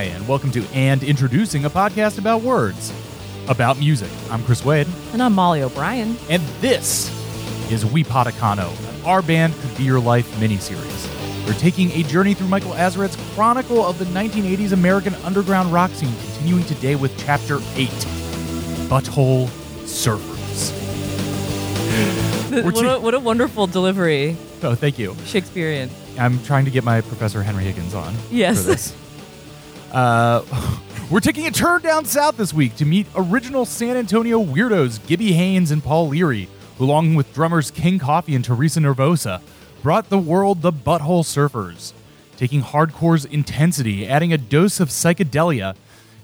Hi, 0.00 0.06
and 0.06 0.26
welcome 0.26 0.50
to 0.52 0.64
And 0.72 1.02
Introducing, 1.02 1.66
a 1.66 1.68
podcast 1.68 2.16
about 2.16 2.40
words, 2.40 2.90
about 3.50 3.78
music. 3.78 4.08
I'm 4.30 4.42
Chris 4.44 4.64
Wade, 4.64 4.88
And 5.12 5.22
I'm 5.22 5.34
Molly 5.34 5.60
O'Brien. 5.60 6.16
and 6.30 6.42
this 6.62 7.10
is 7.70 7.84
We 7.84 8.02
Potacano, 8.02 8.70
an 8.88 9.04
Our 9.04 9.20
Band 9.20 9.52
Could 9.60 9.76
Be 9.76 9.82
Your 9.82 10.00
Life 10.00 10.26
miniseries. 10.36 11.46
We're 11.46 11.52
taking 11.52 11.90
a 11.90 12.02
journey 12.04 12.32
through 12.32 12.48
Michael 12.48 12.72
Azerrad's 12.72 13.18
chronicle 13.34 13.84
of 13.84 13.98
the 13.98 14.06
1980s 14.06 14.72
American 14.72 15.14
underground 15.16 15.70
rock 15.70 15.90
scene, 15.90 16.14
continuing 16.32 16.64
today 16.64 16.96
with 16.96 17.14
Chapter 17.18 17.56
8 17.74 17.90
Butthole 18.88 19.48
Surfers. 19.84 20.72
What, 22.50 22.84
a, 22.84 22.98
what 22.98 23.14
a 23.14 23.20
wonderful 23.20 23.66
delivery. 23.68 24.36
Oh, 24.62 24.74
thank 24.74 24.98
you. 24.98 25.14
Shakespearean. 25.26 25.88
I'm 26.18 26.42
trying 26.42 26.64
to 26.64 26.70
get 26.72 26.82
my 26.84 27.00
Professor 27.02 27.42
Henry 27.44 27.62
Higgins 27.62 27.94
on 27.94 28.12
Yes. 28.30 28.96
Uh, 29.90 30.44
we're 31.10 31.20
taking 31.20 31.46
a 31.46 31.50
turn 31.50 31.82
down 31.82 32.04
south 32.04 32.36
this 32.36 32.54
week 32.54 32.76
to 32.76 32.84
meet 32.84 33.06
original 33.16 33.64
San 33.64 33.96
Antonio 33.96 34.42
weirdos 34.42 35.04
Gibby 35.06 35.32
Haynes 35.32 35.70
and 35.70 35.82
Paul 35.82 36.08
Leary, 36.08 36.48
who, 36.78 36.84
along 36.84 37.14
with 37.14 37.32
drummers 37.34 37.70
King 37.70 37.98
Coffee 37.98 38.34
and 38.34 38.44
Teresa 38.44 38.80
Nervosa, 38.80 39.40
brought 39.82 40.08
the 40.08 40.18
world 40.18 40.62
the 40.62 40.72
Butthole 40.72 41.24
Surfers, 41.24 41.92
taking 42.36 42.62
hardcore's 42.62 43.24
intensity, 43.24 44.06
adding 44.06 44.32
a 44.32 44.38
dose 44.38 44.78
of 44.78 44.90
psychedelia, 44.90 45.74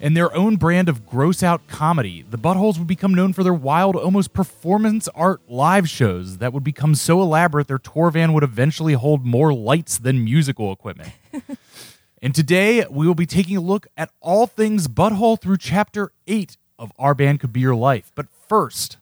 and 0.00 0.16
their 0.16 0.34
own 0.36 0.56
brand 0.56 0.88
of 0.88 1.06
gross 1.06 1.42
out 1.42 1.66
comedy. 1.66 2.24
The 2.28 2.38
Buttholes 2.38 2.78
would 2.78 2.86
become 2.86 3.14
known 3.14 3.32
for 3.32 3.42
their 3.42 3.54
wild, 3.54 3.96
almost 3.96 4.32
performance 4.32 5.08
art 5.08 5.40
live 5.48 5.88
shows 5.88 6.38
that 6.38 6.52
would 6.52 6.64
become 6.64 6.94
so 6.94 7.22
elaborate 7.22 7.66
their 7.66 7.78
tour 7.78 8.10
van 8.10 8.32
would 8.34 8.44
eventually 8.44 8.92
hold 8.92 9.24
more 9.24 9.54
lights 9.54 9.98
than 9.98 10.22
musical 10.22 10.70
equipment. 10.70 11.12
And 12.22 12.34
today 12.34 12.84
we 12.90 13.06
will 13.06 13.14
be 13.14 13.26
taking 13.26 13.56
a 13.56 13.60
look 13.60 13.86
at 13.96 14.10
all 14.20 14.46
things 14.46 14.88
butthole 14.88 15.40
through 15.40 15.58
chapter 15.58 16.12
8 16.26 16.56
of 16.78 16.92
Our 16.98 17.14
Band 17.14 17.40
Could 17.40 17.52
Be 17.52 17.60
Your 17.60 17.74
Life. 17.74 18.10
But 18.14 18.26
first, 18.48 18.96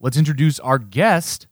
let's 0.00 0.16
introduce 0.16 0.60
our 0.60 0.78
guest. 0.78 1.46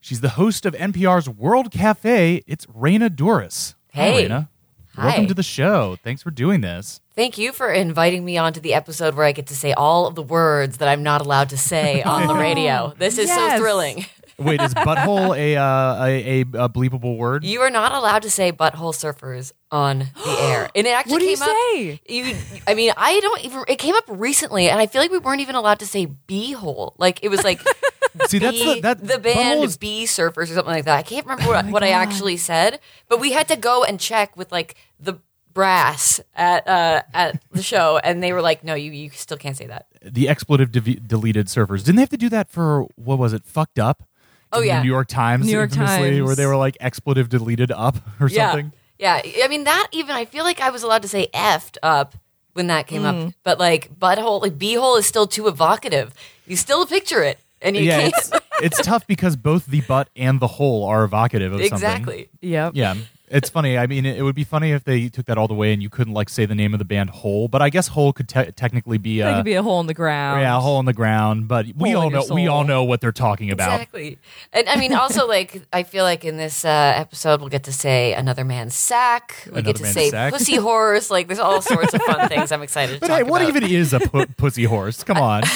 She's 0.00 0.20
the 0.20 0.30
host 0.30 0.66
of 0.66 0.74
NPR's 0.74 1.28
World 1.28 1.70
Cafe. 1.70 2.42
It's 2.46 2.66
Raina 2.66 3.08
Douris. 3.08 3.74
Hi, 3.94 4.00
Hey. 4.10 4.28
Raina. 4.28 4.48
Hi. 4.94 5.06
Welcome 5.06 5.26
to 5.28 5.34
the 5.34 5.42
show. 5.44 5.96
Thanks 6.02 6.22
for 6.22 6.30
doing 6.32 6.60
this. 6.60 7.00
Thank 7.14 7.38
you 7.38 7.52
for 7.52 7.70
inviting 7.72 8.24
me 8.24 8.36
onto 8.36 8.58
the 8.60 8.74
episode 8.74 9.14
where 9.14 9.26
I 9.26 9.32
get 9.32 9.46
to 9.46 9.54
say 9.56 9.72
all 9.72 10.06
of 10.06 10.16
the 10.16 10.22
words 10.22 10.78
that 10.78 10.88
I'm 10.88 11.04
not 11.04 11.20
allowed 11.20 11.50
to 11.50 11.56
say 11.56 12.02
on 12.02 12.26
the 12.26 12.34
radio. 12.38 12.92
This 12.98 13.16
is 13.16 13.28
Yes. 13.28 13.52
so 13.52 13.58
thrilling. 13.58 14.06
Wait, 14.38 14.60
is 14.60 14.72
butthole 14.72 15.36
a, 15.36 15.56
uh, 15.56 16.04
a, 16.04 16.22
a, 16.22 16.40
a 16.40 16.68
bleepable 16.68 17.16
word? 17.16 17.44
You 17.44 17.60
are 17.62 17.70
not 17.70 17.92
allowed 17.92 18.22
to 18.22 18.30
say 18.30 18.52
butthole 18.52 18.94
surfers 18.94 19.52
on 19.70 19.98
the 19.98 20.36
air. 20.40 20.70
And 20.74 20.86
it 20.86 20.90
actually 20.90 21.12
What 21.12 21.18
do 21.20 21.24
you 21.26 21.36
came 21.36 21.42
up 21.42 21.56
say? 21.72 22.00
You 22.08 22.36
I 22.66 22.74
mean, 22.74 22.92
I 22.96 23.18
don't 23.20 23.44
even 23.44 23.64
it 23.68 23.76
came 23.78 23.94
up 23.94 24.04
recently 24.08 24.68
and 24.68 24.78
I 24.78 24.86
feel 24.86 25.00
like 25.02 25.10
we 25.10 25.18
weren't 25.18 25.40
even 25.40 25.56
allowed 25.56 25.80
to 25.80 25.86
say 25.86 26.06
beehole. 26.28 26.94
Like 26.98 27.20
it 27.22 27.28
was 27.28 27.42
like 27.42 27.60
See, 28.28 28.38
that's 28.38 28.58
bee- 28.58 28.74
the, 28.74 28.80
that, 28.80 29.06
the 29.06 29.18
band 29.18 29.64
is- 29.64 29.76
bee 29.76 30.04
surfers 30.04 30.44
or 30.44 30.46
something 30.54 30.66
like 30.72 30.84
that. 30.84 30.98
I 30.98 31.02
can't 31.02 31.26
remember 31.26 31.50
what, 31.52 31.66
what 31.66 31.82
I 31.84 31.90
actually 31.90 32.36
said, 32.36 32.80
but 33.08 33.20
we 33.20 33.32
had 33.32 33.48
to 33.48 33.56
go 33.56 33.84
and 33.84 33.98
check 34.00 34.36
with 34.36 34.50
like 34.50 34.76
the 34.98 35.18
brass 35.52 36.20
at 36.34 36.66
uh, 36.66 37.02
at 37.12 37.42
the 37.52 37.62
show, 37.62 37.98
and 37.98 38.22
they 38.22 38.32
were 38.32 38.42
like, 38.42 38.64
"No, 38.64 38.74
you 38.74 38.92
you 38.92 39.10
still 39.10 39.36
can't 39.36 39.56
say 39.56 39.66
that." 39.66 39.86
the 40.02 40.28
expletive 40.28 40.70
de- 40.72 40.94
deleted 40.96 41.46
surfers. 41.46 41.84
Didn't 41.84 41.96
they 41.96 42.02
have 42.02 42.08
to 42.10 42.16
do 42.16 42.28
that 42.28 42.48
for, 42.48 42.86
what 42.94 43.18
was 43.18 43.32
it, 43.32 43.44
fucked 43.44 43.78
up? 43.78 44.07
Oh, 44.52 44.60
yeah. 44.60 44.82
New 44.82 44.88
York 44.88 45.08
Times, 45.08 45.46
New 45.46 45.52
York 45.52 45.70
Times. 45.70 46.24
where 46.24 46.34
they 46.34 46.46
were 46.46 46.56
like 46.56 46.76
expletive 46.80 47.28
deleted 47.28 47.70
up 47.70 47.96
or 48.20 48.28
Yeah, 48.28 48.50
something. 48.50 48.72
yeah. 48.98 49.20
I 49.44 49.48
mean 49.48 49.64
that 49.64 49.88
even 49.92 50.14
I 50.16 50.24
feel 50.24 50.44
like 50.44 50.60
I 50.60 50.70
was 50.70 50.82
allowed 50.82 51.02
to 51.02 51.08
say 51.08 51.28
"effed" 51.34 51.76
up 51.82 52.14
when 52.54 52.66
that 52.68 52.86
came 52.86 53.02
Mm. 53.02 53.28
up, 53.28 53.34
but 53.44 53.58
like 53.58 53.90
butthole, 53.98 54.40
like 54.42 54.58
beehole 54.58 54.98
is 54.98 55.06
still 55.06 55.26
too 55.26 55.46
evocative. 55.48 56.12
You 56.46 56.56
still 56.56 56.86
picture 56.86 57.22
it, 57.22 57.38
and 57.62 57.76
you 57.76 57.82
yeah, 57.82 58.00
can't 58.00 58.14
it's, 58.16 58.30
it's 58.62 58.80
tough 58.82 59.06
because 59.06 59.36
both 59.36 59.66
the 59.66 59.82
butt 59.82 60.08
and 60.16 60.40
the 60.40 60.46
hole 60.48 60.84
are 60.84 61.04
evocative 61.04 61.52
of 61.52 61.60
something. 61.60 61.74
exactly. 61.76 62.28
Yep. 62.40 62.72
Yeah, 62.74 62.94
it's 63.30 63.50
funny. 63.50 63.76
I 63.78 63.86
mean, 63.86 64.04
it 64.06 64.22
would 64.22 64.34
be 64.34 64.44
funny 64.44 64.72
if 64.72 64.84
they 64.84 65.08
took 65.08 65.26
that 65.26 65.38
all 65.38 65.48
the 65.48 65.54
way 65.54 65.72
and 65.72 65.82
you 65.82 65.88
couldn't 65.90 66.14
like 66.14 66.28
say 66.28 66.46
the 66.46 66.54
name 66.54 66.72
of 66.74 66.78
the 66.78 66.84
band 66.84 67.10
Hole, 67.10 67.48
but 67.48 67.60
I 67.62 67.70
guess 67.70 67.88
Hole 67.88 68.12
could 68.12 68.28
te- 68.28 68.50
technically 68.52 68.98
be 68.98 69.20
That 69.20 69.32
a 69.32 69.36
could 69.36 69.44
be 69.44 69.54
a 69.54 69.62
hole 69.62 69.80
in 69.80 69.86
the 69.86 69.94
ground. 69.94 70.40
yeah, 70.40 70.56
a 70.56 70.60
hole 70.60 70.78
in 70.80 70.86
the 70.86 70.92
ground. 70.92 71.48
But 71.48 71.66
we 71.76 71.90
Hole 71.92 72.00
all 72.02 72.06
in 72.08 72.12
your 72.12 72.26
know 72.28 72.34
we 72.34 72.46
soul. 72.46 72.54
all 72.56 72.64
know 72.64 72.84
what 72.84 73.00
they're 73.00 73.12
talking 73.12 73.50
about. 73.50 73.72
Exactly. 73.74 74.18
And 74.52 74.68
I 74.68 74.76
mean, 74.76 74.94
also, 74.94 75.26
like, 75.36 75.62
I 75.72 75.82
feel 75.82 76.04
like 76.04 76.24
in 76.24 76.36
this 76.36 76.64
uh, 76.64 76.92
episode, 76.96 77.40
we'll 77.40 77.48
get 77.48 77.64
to 77.64 77.72
say 77.72 78.14
another 78.14 78.44
man's 78.44 78.74
sack. 78.74 79.34
We 79.46 79.52
Another 79.52 79.62
get 79.62 79.76
to 79.76 79.82
man's 79.82 79.94
say 79.94 80.10
sack. 80.10 80.32
pussy 80.32 80.56
horse. 80.56 81.10
Like, 81.10 81.26
there's 81.28 81.38
all 81.38 81.60
sorts 81.62 81.94
of 81.94 82.02
fun 82.02 82.28
things 82.28 82.52
I'm 82.52 82.62
excited 82.62 82.94
to 82.94 83.00
But 83.00 83.06
talk 83.08 83.16
hey, 83.18 83.22
what 83.24 83.42
about. 83.42 83.56
even 83.56 83.70
is 83.70 83.92
a 83.92 84.00
pu- 84.00 84.26
pussy 84.36 84.64
horse? 84.64 85.04
Come 85.04 85.18
on. 85.18 85.42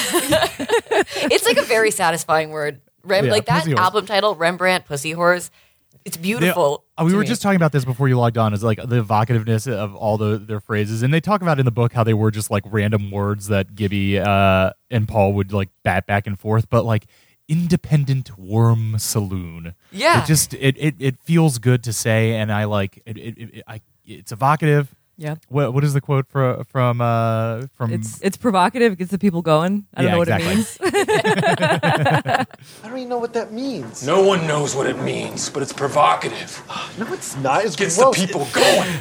It's 1.25 1.45
like 1.45 1.57
a 1.57 1.63
very 1.63 1.91
satisfying 1.91 2.49
word. 2.51 2.81
Rem- 3.03 3.25
Yeah, 3.25 3.31
like 3.31 3.45
that 3.45 3.59
pussy 3.59 3.71
horse. 3.71 3.81
album 3.81 4.05
title, 4.05 4.35
Rembrandt 4.35 4.85
Pussy 4.85 5.11
Horse. 5.11 5.51
It's 6.05 6.17
beautiful. 6.17 6.83
uh, 6.97 7.03
we 7.05 7.13
were 7.13 7.21
me. 7.21 7.27
just 7.27 7.41
talking 7.41 7.55
about 7.55 7.71
this 7.71 7.85
before 7.85 8.07
you 8.09 8.17
logged 8.17 8.37
on. 8.37 8.53
Is 8.53 8.63
like 8.63 8.77
the 8.77 9.03
evocativeness 9.03 9.71
of 9.71 9.95
all 9.95 10.17
the 10.17 10.37
their 10.37 10.59
phrases, 10.59 11.01
and 11.03 11.13
they 11.13 11.21
talk 11.21 11.41
about 11.41 11.59
in 11.59 11.65
the 11.65 11.71
book 11.71 11.93
how 11.93 12.03
they 12.03 12.13
were 12.13 12.31
just 12.31 12.51
like 12.51 12.63
random 12.65 13.09
words 13.11 13.47
that 13.47 13.75
Gibby 13.75 14.19
uh, 14.19 14.71
and 14.91 15.07
Paul 15.07 15.33
would 15.33 15.53
like 15.53 15.69
bat 15.83 16.05
back 16.05 16.27
and 16.27 16.39
forth, 16.39 16.69
but 16.69 16.83
like 16.85 17.05
independent 17.47 18.37
worm 18.37 18.97
saloon. 18.99 19.75
Yeah. 19.91 20.23
it 20.23 20.27
just 20.27 20.53
it, 20.55 20.75
it 20.77 20.95
it 20.99 21.19
feels 21.21 21.57
good 21.59 21.83
to 21.83 21.93
say, 21.93 22.35
and 22.35 22.51
I 22.51 22.65
like 22.65 23.01
it. 23.05 23.17
it, 23.17 23.37
it 23.37 23.63
I, 23.67 23.81
it's 24.05 24.31
evocative. 24.31 24.93
Yep. 25.17 25.39
What 25.49 25.73
what 25.73 25.83
is 25.83 25.93
the 25.93 26.01
quote 26.01 26.27
for, 26.27 26.63
from 26.65 26.99
uh 26.99 27.67
from 27.75 27.93
It's 27.93 28.19
it's 28.21 28.35
provocative. 28.37 28.93
It 28.93 28.99
gets 28.99 29.11
the 29.11 29.19
people 29.19 29.41
going. 29.43 29.85
I 29.93 30.01
don't 30.01 30.05
Yeah, 30.07 30.11
know 30.13 30.17
what 30.19 30.27
exactly. 30.27 30.51
it 30.51 30.55
means. 30.55 30.77
I 32.83 32.87
don't 32.87 32.97
even 32.97 33.09
know 33.09 33.19
what 33.19 33.33
that 33.33 33.51
means. 33.53 34.05
No 34.05 34.21
one 34.23 34.47
knows 34.47 34.75
what 34.75 34.87
it 34.87 34.99
means, 35.01 35.49
but 35.49 35.61
it's 35.61 35.73
provocative. 35.73 36.61
No, 36.99 37.11
it's 37.13 37.35
not. 37.37 37.65
It's 37.65 37.75
Gets 37.75 37.97
gross. 37.97 38.19
the 38.19 38.27
people 38.27 38.47
going. 38.53 38.89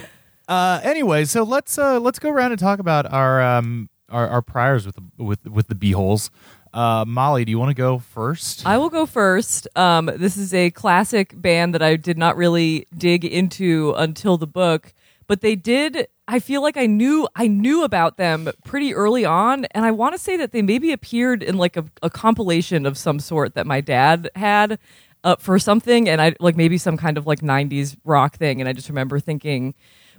Uh, 0.49 0.81
anyway, 0.83 1.25
so 1.25 1.45
let's 1.45 1.78
uh, 1.78 2.00
let's 2.00 2.19
go 2.19 2.29
around 2.29 2.50
and 2.50 2.59
talk 2.59 2.81
about 2.81 3.11
our 3.11 3.41
um 3.41 3.89
our, 4.11 4.29
our 4.29 4.43
priors 4.43 4.84
with 4.84 4.97
the, 4.97 5.23
with 5.25 5.47
with 5.49 5.69
the 5.69 5.75
beeholes. 5.75 6.31
Uh, 6.75 7.05
Molly, 7.06 7.44
do 7.44 7.50
you 7.50 7.59
want 7.61 7.71
to 7.71 7.75
go 7.75 7.99
first? 7.99 8.67
I 8.67 8.77
will 8.77 8.91
go 8.91 9.06
first. 9.06 9.69
Um, 9.77 10.06
this 10.17 10.37
is 10.37 10.53
a 10.53 10.71
classic 10.73 11.41
band 11.41 11.75
that 11.75 11.81
I 11.83 11.94
did 11.97 12.19
not 12.19 12.37
really 12.37 12.87
dig 12.99 13.25
into 13.25 13.94
until 13.97 14.37
the 14.37 14.49
book, 14.49 14.93
but 15.32 15.41
they 15.41 15.56
did. 15.56 16.09
I 16.28 16.41
feel 16.41 16.60
like 16.60 16.76
I 16.76 16.84
knew 16.84 17.26
I 17.34 17.47
knew 17.47 17.84
about 17.84 18.19
them 18.19 18.50
pretty 18.66 18.94
early 18.94 19.25
on, 19.25 19.65
and 19.70 19.82
I 19.82 19.91
want 19.91 20.15
to 20.15 20.19
say 20.19 20.37
that 20.37 20.53
they 20.53 20.60
maybe 20.60 20.93
appeared 20.93 21.43
in 21.43 21.56
like 21.56 21.75
a, 21.75 21.87
a 22.03 22.10
compilation 22.10 22.84
of 22.84 22.98
some 22.98 23.19
sort 23.19 23.54
that 23.54 23.66
my 23.66 23.81
dad 23.81 24.28
had 24.37 24.78
uh, 25.25 25.37
for 25.37 25.59
something, 25.59 26.06
and 26.06 26.20
I 26.20 26.34
like 26.38 26.54
maybe 26.54 26.76
some 26.76 26.98
kind 26.98 27.16
of 27.16 27.26
like 27.26 27.41
'90s 27.41 27.97
rock 28.04 28.37
thing, 28.37 28.60
and 28.60 28.69
I 28.69 28.75
just 28.75 28.91
remember 28.91 29.19
thinking. 29.20 29.72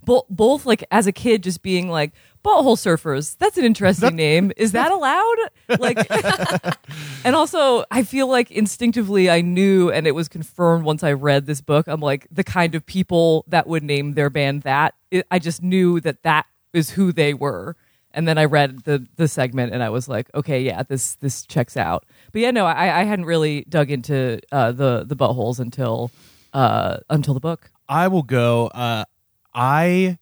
Bo- 0.06 0.26
both 0.30 0.66
like 0.66 0.84
as 0.92 1.08
a 1.08 1.12
kid 1.12 1.44
just 1.44 1.62
being 1.62 1.90
like 1.90 2.12
butthole 2.44 2.76
surfers 2.78 3.38
that's 3.38 3.58
an 3.58 3.64
interesting 3.64 4.16
name. 4.16 4.52
Is 4.58 4.74
that 4.74 4.92
allowed? 4.98 5.36
Like 5.80 5.98
and 7.26 7.36
also 7.36 7.86
i 7.90 8.04
feel 8.04 8.28
like 8.28 8.52
instinctively 8.52 9.30
i 9.30 9.42
knew 9.42 9.90
and 9.92 10.06
it 10.06 10.12
was 10.12 10.28
confirmed 10.28 10.84
once 10.84 11.04
i 11.04 11.12
read 11.14 11.46
this 11.46 11.62
book 11.62 11.88
i'm 11.88 12.02
like 12.02 12.28
the 12.32 12.44
kind 12.44 12.76
of 12.76 12.86
people 12.86 13.46
that 13.48 13.66
would 13.66 13.82
name 13.84 14.14
their 14.14 14.30
band 14.30 14.64
that 14.64 14.94
it, 15.10 15.26
i 15.32 15.40
just 15.40 15.64
knew 15.64 16.00
that 16.02 16.22
that 16.24 16.46
is 16.74 16.92
who 16.92 17.12
they 17.12 17.34
were. 17.34 17.76
And 18.16 18.28
then 18.28 18.38
i 18.38 18.46
read 18.46 18.84
the 18.84 19.08
the 19.16 19.28
segment 19.28 19.74
and 19.74 19.82
i 19.82 19.90
was 19.90 20.08
like 20.08 20.30
okay 20.36 20.62
yeah 20.62 20.84
this 20.84 21.16
this 21.16 21.46
checks 21.46 21.76
out. 21.78 22.06
But 22.32 22.42
yeah 22.42 22.52
no 22.52 22.66
i 22.66 23.02
i 23.02 23.04
hadn't 23.04 23.26
really 23.26 23.66
dug 23.70 23.90
into 23.90 24.40
uh 24.52 24.72
the 24.72 25.04
the 25.06 25.16
buttholes 25.16 25.60
until 25.60 26.12
uh 26.54 26.98
until 27.10 27.34
the 27.34 27.40
book. 27.40 27.72
I 27.90 28.08
will 28.08 28.24
go. 28.24 28.68
Uh, 28.68 29.04
I 29.54 30.18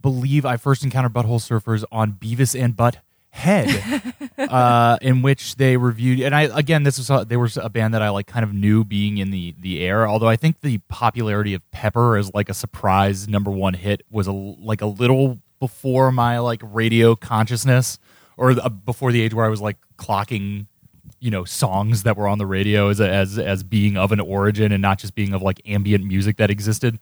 believe 0.00 0.44
I 0.44 0.56
first 0.56 0.84
encountered 0.84 1.12
Butthole 1.12 1.40
Surfers 1.40 1.84
on 1.90 2.12
Beavis 2.12 2.58
and 2.58 2.76
Butt 2.76 2.98
Head, 3.30 4.12
uh, 4.38 4.98
in 5.02 5.22
which 5.22 5.56
they 5.56 5.76
reviewed. 5.76 6.20
And 6.20 6.34
I 6.36 6.42
again, 6.42 6.84
this 6.84 6.98
was 6.98 7.10
a, 7.10 7.24
they 7.24 7.36
were 7.36 7.48
a 7.56 7.68
band 7.68 7.94
that 7.94 8.02
I 8.02 8.10
like, 8.10 8.26
kind 8.28 8.44
of 8.44 8.52
knew 8.52 8.84
being 8.84 9.18
in 9.18 9.32
the 9.32 9.54
the 9.58 9.80
air. 9.80 10.06
Although 10.06 10.28
I 10.28 10.36
think 10.36 10.60
the 10.60 10.78
popularity 10.88 11.54
of 11.54 11.68
Pepper 11.72 12.16
as 12.16 12.32
like 12.32 12.48
a 12.48 12.54
surprise 12.54 13.26
number 13.26 13.50
one 13.50 13.74
hit 13.74 14.02
was 14.08 14.28
a 14.28 14.32
like 14.32 14.82
a 14.82 14.86
little 14.86 15.40
before 15.58 16.12
my 16.12 16.38
like 16.38 16.60
radio 16.62 17.16
consciousness, 17.16 17.98
or 18.36 18.52
uh, 18.52 18.68
before 18.68 19.10
the 19.10 19.20
age 19.20 19.34
where 19.34 19.46
I 19.46 19.48
was 19.48 19.60
like 19.60 19.78
clocking 19.96 20.66
you 21.18 21.30
know 21.30 21.44
songs 21.44 22.02
that 22.02 22.16
were 22.16 22.28
on 22.28 22.38
the 22.38 22.46
radio 22.46 22.88
as 22.90 23.00
as 23.00 23.38
as 23.38 23.64
being 23.64 23.96
of 23.96 24.12
an 24.12 24.20
origin 24.20 24.70
and 24.70 24.82
not 24.82 24.98
just 24.98 25.14
being 25.14 25.32
of 25.32 25.42
like 25.42 25.60
ambient 25.66 26.04
music 26.04 26.36
that 26.36 26.50
existed. 26.50 26.98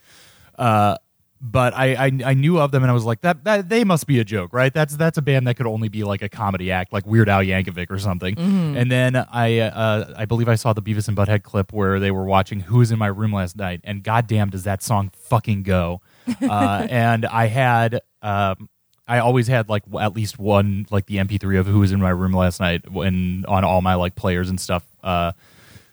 Uh, 0.57 0.97
but 1.45 1.75
I, 1.75 2.07
I 2.07 2.13
I 2.25 2.35
knew 2.35 2.61
of 2.61 2.71
them 2.71 2.85
and 2.85 2.91
I 2.91 2.95
was 2.95 3.05
like 3.05 3.23
that 3.23 3.43
that 3.45 3.69
they 3.69 3.83
must 3.83 4.07
be 4.07 4.21
a 4.21 4.25
joke, 4.25 4.53
right? 4.53 4.73
That's 4.73 4.97
that's 4.97 5.19
a 5.19 5.23
band 5.23 5.49
that 5.49 5.57
could 5.57 5.67
only 5.67 5.89
be 5.89 6.05
like 6.05 6.23
a 6.23 6.29
comedy 6.29 6.71
act, 6.71 6.93
like 6.93 7.05
Weird 7.05 7.29
Al 7.29 7.41
Yankovic 7.43 7.91
or 7.91 7.99
something. 7.99 8.39
And 8.77 8.91
then 8.91 9.17
I 9.17 9.59
uh, 9.59 10.15
I 10.17 10.25
believe 10.25 10.49
I 10.49 10.55
saw 10.55 10.73
the 10.73 10.81
Beavis 10.83 11.09
and 11.09 11.17
Butthead 11.17 11.43
clip 11.43 11.73
where 11.73 11.99
they 11.99 12.13
were 12.13 12.25
watching 12.25 12.61
Who 12.61 12.79
Was 12.79 12.93
in 12.93 12.99
My 12.99 13.09
Room 13.09 13.33
Last 13.33 13.57
Night, 13.57 13.81
and 13.83 14.05
goddamn 14.05 14.51
does 14.51 14.63
that 14.63 14.83
song 14.83 15.11
fucking 15.15 15.65
go. 15.65 16.01
Uh, 16.41 16.87
and 16.89 17.27
I 17.27 17.47
had 17.47 18.01
um, 18.23 18.69
I 19.09 19.19
always 19.19 19.49
had 19.49 19.69
like 19.69 19.83
at 19.99 20.15
least 20.15 20.39
one 20.39 20.87
like 20.91 21.07
the 21.07 21.17
MP3 21.17 21.59
of 21.59 21.67
who 21.67 21.81
was 21.81 21.91
in 21.91 22.01
my 22.01 22.11
room 22.11 22.33
last 22.33 22.61
night 22.61 22.89
when 22.89 23.45
on 23.49 23.65
all 23.65 23.83
my 23.83 23.95
like 23.95 24.15
players 24.15 24.49
and 24.49 24.61
stuff 24.61 24.85
uh, 25.03 25.33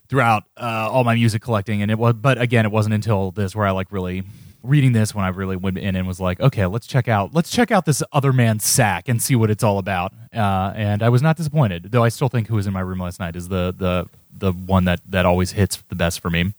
throughout 0.08 0.44
uh, 0.56 0.90
all 0.92 1.04
my 1.04 1.16
music 1.16 1.42
collecting. 1.42 1.82
And 1.82 1.90
it 1.90 1.98
was, 1.98 2.14
but 2.14 2.40
again, 2.40 2.66
it 2.66 2.72
wasn't 2.72 2.94
until 2.94 3.32
this 3.32 3.56
where 3.56 3.66
I 3.66 3.72
like 3.72 3.92
really 3.92 4.24
reading 4.64 4.92
this 4.92 5.16
when 5.16 5.26
I 5.26 5.30
really 5.30 5.56
went 5.56 5.78
in 5.78 5.96
and 5.96 6.08
was 6.08 6.20
like, 6.20 6.40
okay, 6.40 6.66
let's 6.66 6.88
check 6.88 7.08
out 7.08 7.34
let's 7.34 7.50
check 7.50 7.72
out 7.72 7.86
this 7.86 8.04
other 8.12 8.34
man's 8.34 8.66
sack 8.66 9.08
and 9.10 9.22
see 9.22 9.36
what 9.36 9.50
it's 9.50 9.64
all 9.64 9.78
about. 9.78 10.14
Uh, 10.34 10.74
and 10.76 11.02
I 11.02 11.10
was 11.10 11.22
not 11.22 11.38
disappointed, 11.38 11.92
though. 11.92 12.04
I 12.04 12.10
still 12.10 12.30
think 12.30 12.48
who 12.48 12.56
was 12.56 12.68
in 12.68 12.74
my 12.74 12.82
room 12.82 13.00
last 13.00 13.20
night 13.20 13.36
is 13.36 13.48
the 13.48 13.74
the 13.78 14.08
the 14.38 14.52
one 14.52 14.86
that 14.86 15.00
that 15.08 15.26
always 15.26 15.52
hits 15.52 15.84
the 15.90 15.96
best 15.96 16.20
for 16.20 16.30
me. 16.30 16.54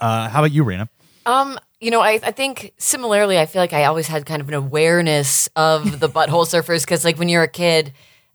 Uh, 0.00 0.28
how 0.28 0.40
about 0.40 0.52
you, 0.52 0.64
Raina? 0.64 0.88
Um, 1.26 1.58
you 1.80 1.90
know, 1.90 2.00
I, 2.00 2.12
I 2.22 2.30
think 2.30 2.72
similarly, 2.78 3.38
I 3.38 3.46
feel 3.46 3.60
like 3.60 3.72
I 3.72 3.84
always 3.84 4.06
had 4.06 4.26
kind 4.26 4.40
of 4.40 4.48
an 4.48 4.54
awareness 4.54 5.48
of 5.54 6.00
the 6.00 6.08
butthole 6.08 6.46
surfers 6.46 6.82
because, 6.82 7.04
like, 7.04 7.18
when 7.18 7.28
you're 7.28 7.42
a 7.42 7.48
kid, 7.48 7.92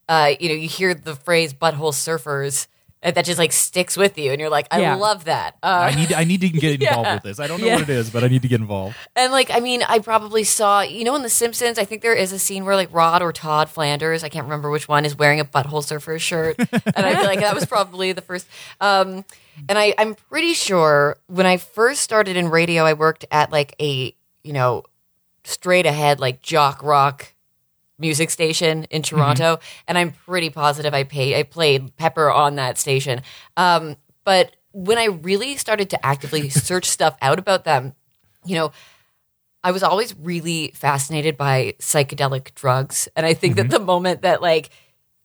uh, 0.08 0.32
you 0.40 0.50
know, 0.50 0.56
you 0.56 0.68
hear 0.68 0.94
the 0.94 1.16
phrase 1.16 1.54
butthole 1.54 1.92
surfers, 1.92 2.68
that 3.12 3.26
just 3.26 3.38
like 3.38 3.52
sticks 3.52 3.98
with 3.98 4.18
you, 4.18 4.32
and 4.32 4.40
you're 4.40 4.50
like, 4.50 4.68
I 4.72 4.80
Yeah. 4.82 4.96
love 4.96 5.26
that. 5.26 5.56
Uh, 5.62 5.90
I 5.92 5.96
need 5.96 6.14
I 6.14 6.24
need 6.24 6.42
to 6.42 6.50
get 6.50 6.82
involved 6.82 7.06
Yeah. 7.08 7.14
with 7.16 7.24
this. 7.24 7.40
I 7.40 7.48
don't 7.48 7.60
know 7.60 7.68
Yeah. 7.68 7.74
what 7.76 7.84
it 7.84 7.90
is, 7.90 8.10
but 8.10 8.24
I 8.24 8.28
need 8.28 8.42
to 8.44 8.48
get 8.48 8.62
involved. 8.62 8.96
And 9.16 9.32
like, 9.32 9.52
I 9.52 9.60
mean, 9.60 9.84
I 9.88 10.00
probably 10.00 10.44
saw, 10.44 10.82
you 10.82 11.04
know, 11.04 11.16
in 11.16 11.22
The 11.24 11.30
Simpsons, 11.30 11.78
I 11.78 11.86
think 11.86 12.02
there 12.02 12.14
is 12.16 12.32
a 12.32 12.40
scene 12.40 12.66
where 12.66 12.76
like 12.76 12.90
Rod 12.94 13.22
or 13.22 13.34
Todd 13.34 13.70
Flanders, 13.70 14.24
I 14.24 14.30
can't 14.30 14.46
remember 14.46 14.70
which 14.70 14.88
one, 14.88 15.06
is 15.06 15.16
wearing 15.18 15.40
a 15.40 15.46
butthole 15.46 15.84
surfer 15.84 16.18
shirt, 16.20 16.56
and 16.60 17.06
I 17.06 17.16
feel 17.16 17.26
like 17.26 17.40
that 17.42 17.54
was 17.56 17.66
probably 17.66 18.12
the 18.14 18.22
first. 18.22 18.48
Um, 18.80 19.26
and 19.70 19.78
I, 19.78 19.94
I'm 19.98 20.16
pretty 20.16 20.54
sure 20.54 21.18
when 21.28 21.46
I 21.46 21.58
first 21.58 22.02
started 22.02 22.38
in 22.38 22.48
radio, 22.50 22.84
I 22.86 22.94
worked 22.94 23.26
at 23.32 23.52
like 23.52 23.76
a, 23.80 24.16
you 24.44 24.54
know, 24.54 24.84
straight 25.44 25.86
ahead 25.86 26.20
like 26.22 26.42
jock 26.42 26.82
rock 26.82 27.34
music 28.04 28.30
station 28.30 28.84
in 28.92 29.02
Toronto, 29.02 29.60
and 29.88 29.98
I'm 29.98 30.12
pretty 30.12 30.50
positive 30.50 30.94
I 30.94 31.06
paid 31.06 31.36
I 31.36 31.44
played 31.44 31.96
Pepper 31.96 32.30
on 32.30 32.56
that 32.56 32.78
station. 32.78 33.22
Um, 33.56 33.96
but 34.26 34.56
when 34.74 34.98
I 34.98 35.06
really 35.06 35.56
started 35.56 35.90
to 35.92 36.06
actively 36.06 36.50
search 36.68 36.90
stuff 36.90 37.16
out 37.22 37.40
about 37.40 37.64
them, 37.64 37.94
you 38.46 38.56
know, 38.56 38.72
I 39.64 39.72
was 39.72 39.84
always 39.84 40.14
really 40.18 40.74
fascinated 40.76 41.38
by 41.38 41.76
psychedelic 41.80 42.54
drugs, 42.54 43.08
and 43.16 43.26
I 43.26 43.34
think 43.34 43.56
that 43.56 43.70
the 43.70 43.80
moment 43.80 44.22
that 44.24 44.42
like 44.42 44.70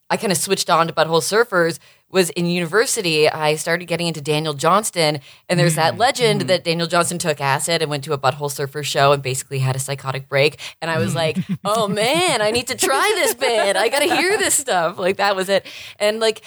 I 0.08 0.16
kind 0.16 0.32
of 0.32 0.38
switched 0.38 0.70
on 0.70 0.86
to 0.86 0.92
Butthole 0.92 1.20
Surfers 1.20 1.80
was 2.10 2.31
in 2.31 2.46
university. 2.46 3.28
I 3.28 3.56
started 3.56 3.87
getting 3.87 4.06
into 4.06 4.20
Daniel 4.20 4.55
Johnston, 4.55 5.20
and 5.49 5.60
there's 5.60 5.75
that 5.75 5.94
mm, 5.94 5.99
legend 5.99 6.43
mm. 6.43 6.46
that 6.46 6.64
Daniel 6.64 6.87
Johnston 6.87 7.19
took 7.19 7.40
acid 7.40 7.82
and 7.82 7.90
went 7.90 8.05
to 8.05 8.12
a 8.12 8.19
Butthole 8.19 8.50
Surfer 8.50 8.82
show 8.82 9.12
and 9.12 9.22
basically 9.22 9.58
had 9.58 9.76
a 9.76 9.78
psychotic 9.78 10.28
break. 10.28 10.58
And 10.81 10.90
I 10.90 10.99
was 10.99 11.14
like, 11.14 11.37
oh 11.64 11.87
man, 11.88 12.40
I 12.40 12.50
need 12.50 12.69
to 12.69 12.75
try 12.75 13.12
this 13.16 13.34
band. 13.34 13.76
I 13.76 13.88
got 13.88 14.00
to 14.00 14.16
hear 14.16 14.38
this 14.38 14.55
stuff. 14.55 14.99
Like 14.99 15.19
that 15.19 15.37
was 15.37 15.49
it. 15.49 15.66
And 15.99 16.19
like 16.20 16.43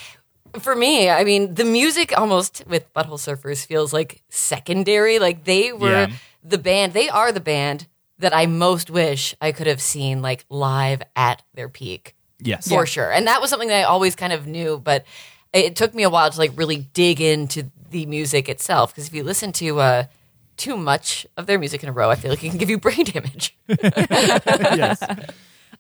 for 0.60 0.76
me, 0.76 1.10
I 1.10 1.24
mean, 1.24 1.54
the 1.54 1.64
music 1.64 2.18
almost 2.18 2.64
with 2.68 2.92
Butthole 2.94 3.20
Surfers 3.20 3.66
feels 3.66 3.94
like 3.94 4.22
secondary. 4.30 5.20
Like 5.20 5.44
they 5.44 5.72
were 5.72 6.08
Yeah. 6.08 6.12
the 6.44 6.58
band, 6.58 6.94
they 6.94 7.10
are 7.10 7.32
the 7.32 7.40
band 7.40 7.88
that 8.18 8.36
I 8.36 8.46
most 8.46 8.90
wish 8.90 9.36
I 9.42 9.52
could 9.52 9.68
have 9.68 9.82
seen 9.82 10.22
like 10.22 10.46
live 10.50 11.02
at 11.16 11.44
their 11.54 11.70
peak 11.70 12.16
Yes. 12.40 12.68
for 12.68 12.86
sure. 12.86 13.12
And 13.12 13.28
that 13.28 13.40
was 13.40 13.50
something 13.50 13.70
that 13.70 13.80
I 13.80 13.84
always 13.84 14.16
kind 14.16 14.34
of 14.34 14.48
knew, 14.48 14.80
but 14.84 15.06
it 15.54 15.76
took 15.76 15.94
me 15.94 16.04
a 16.04 16.10
while 16.10 16.30
to 16.30 16.38
like 16.38 16.52
really 16.56 16.88
dig 16.94 17.22
into 17.22 17.70
the 17.90 18.06
music 18.06 18.50
itself. 18.50 18.94
Because 18.94 19.08
if 19.08 19.14
you 19.14 19.24
listen 19.24 19.52
to 19.54 19.80
uh, 19.80 20.04
too 20.58 20.78
much 20.78 21.26
of 21.38 21.46
their 21.46 21.60
music 21.60 21.84
in 21.84 21.90
a 21.90 21.92
row, 21.92 22.10
I 22.10 22.16
feel 22.16 22.32
like 22.32 22.44
it 22.44 22.50
can 22.50 22.58
give 22.58 22.70
you 22.70 22.78
brain 22.80 23.04
damage. 23.04 23.56
yes. 23.68 25.04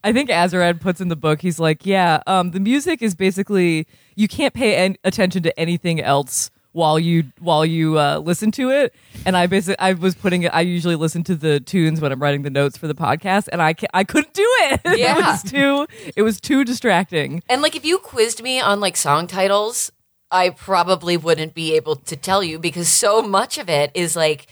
I 0.03 0.13
think 0.13 0.29
Azerrad 0.29 0.81
puts 0.81 1.00
in 1.00 1.09
the 1.09 1.15
book, 1.15 1.41
he's 1.41 1.59
like, 1.59 1.85
yeah, 1.85 2.23
um, 2.25 2.51
the 2.51 2.59
music 2.59 3.01
is 3.03 3.13
basically 3.13 3.88
you 4.15 4.27
can't 4.27 4.53
pay 4.53 4.85
an- 4.85 4.97
attention 5.03 5.44
to 5.44 5.59
anything 5.59 6.01
else 6.01 6.50
while 6.73 7.00
you 7.00 7.25
while 7.39 7.65
you 7.65 8.00
uh, 8.00 8.18
listen 8.19 8.51
to 8.51 8.69
it. 8.69 8.94
And 9.25 9.35
I 9.38 9.47
basically 9.47 9.79
I 9.79 9.94
was 9.94 10.15
putting 10.15 10.44
it. 10.44 10.53
I 10.53 10.62
usually 10.62 10.95
listen 10.95 11.23
to 11.25 11.35
the 11.35 11.59
tunes 11.59 12.01
when 12.01 12.12
I'm 12.12 12.21
writing 12.21 12.44
the 12.44 12.50
notes 12.50 12.77
for 12.77 12.88
the 12.88 12.95
podcast, 12.95 13.50
and 13.51 13.62
I 13.62 13.75
I 13.94 14.03
couldn't 14.03 14.33
do 14.33 14.45
it. 14.45 14.81
Yeah, 15.01 15.18
it 15.18 15.25
was 15.25 15.44
too 15.44 15.88
it 16.15 16.21
was 16.21 16.39
too 16.39 16.63
distracting. 16.63 17.41
And 17.50 17.62
like 17.62 17.75
if 17.75 17.85
you 17.85 17.97
quizzed 17.97 18.44
me 18.44 18.59
on 18.59 18.79
like 18.79 18.95
song 18.97 19.25
titles, 19.25 19.91
I 20.29 20.50
probably 20.50 21.18
wouldn't 21.18 21.53
be 21.53 21.75
able 21.75 21.95
to 21.95 22.15
tell 22.15 22.44
you 22.44 22.59
because 22.59 22.88
so 22.88 23.21
much 23.21 23.57
of 23.57 23.69
it 23.69 23.91
is 23.94 24.15
like 24.15 24.47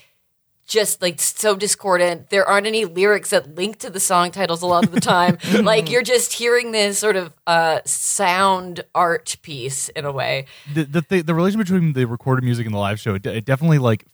just 0.70 1.02
like 1.02 1.20
so 1.20 1.56
discordant. 1.56 2.30
There 2.30 2.46
aren't 2.48 2.68
any 2.68 2.86
lyrics 2.86 3.32
that 3.32 3.56
link 3.56 3.80
to 3.80 3.90
the 3.90 4.00
song 4.00 4.32
titles 4.32 4.62
a 4.62 4.68
lot 4.68 4.86
of 4.86 4.92
the 4.92 5.02
time. 5.02 5.38
like 5.64 5.90
you're 5.90 6.04
just 6.04 6.32
hearing 6.32 6.72
this 6.72 7.00
sort 7.00 7.16
of 7.16 7.34
uh 7.48 7.80
sound 7.86 8.82
art 8.96 9.36
piece 9.42 9.90
in 9.90 10.06
a 10.06 10.12
way. 10.12 10.46
the 10.74 10.84
the 10.84 11.02
th- 11.02 11.26
the 11.26 11.34
relation 11.34 11.60
between 11.60 11.94
the 11.94 12.06
recorded 12.06 12.46
music 12.46 12.66
and 12.66 12.74
the 12.74 12.80
live 12.80 13.00
show, 13.00 13.16
it, 13.16 13.26
it 13.26 13.44
definitely 13.46 13.80
like 13.80 14.06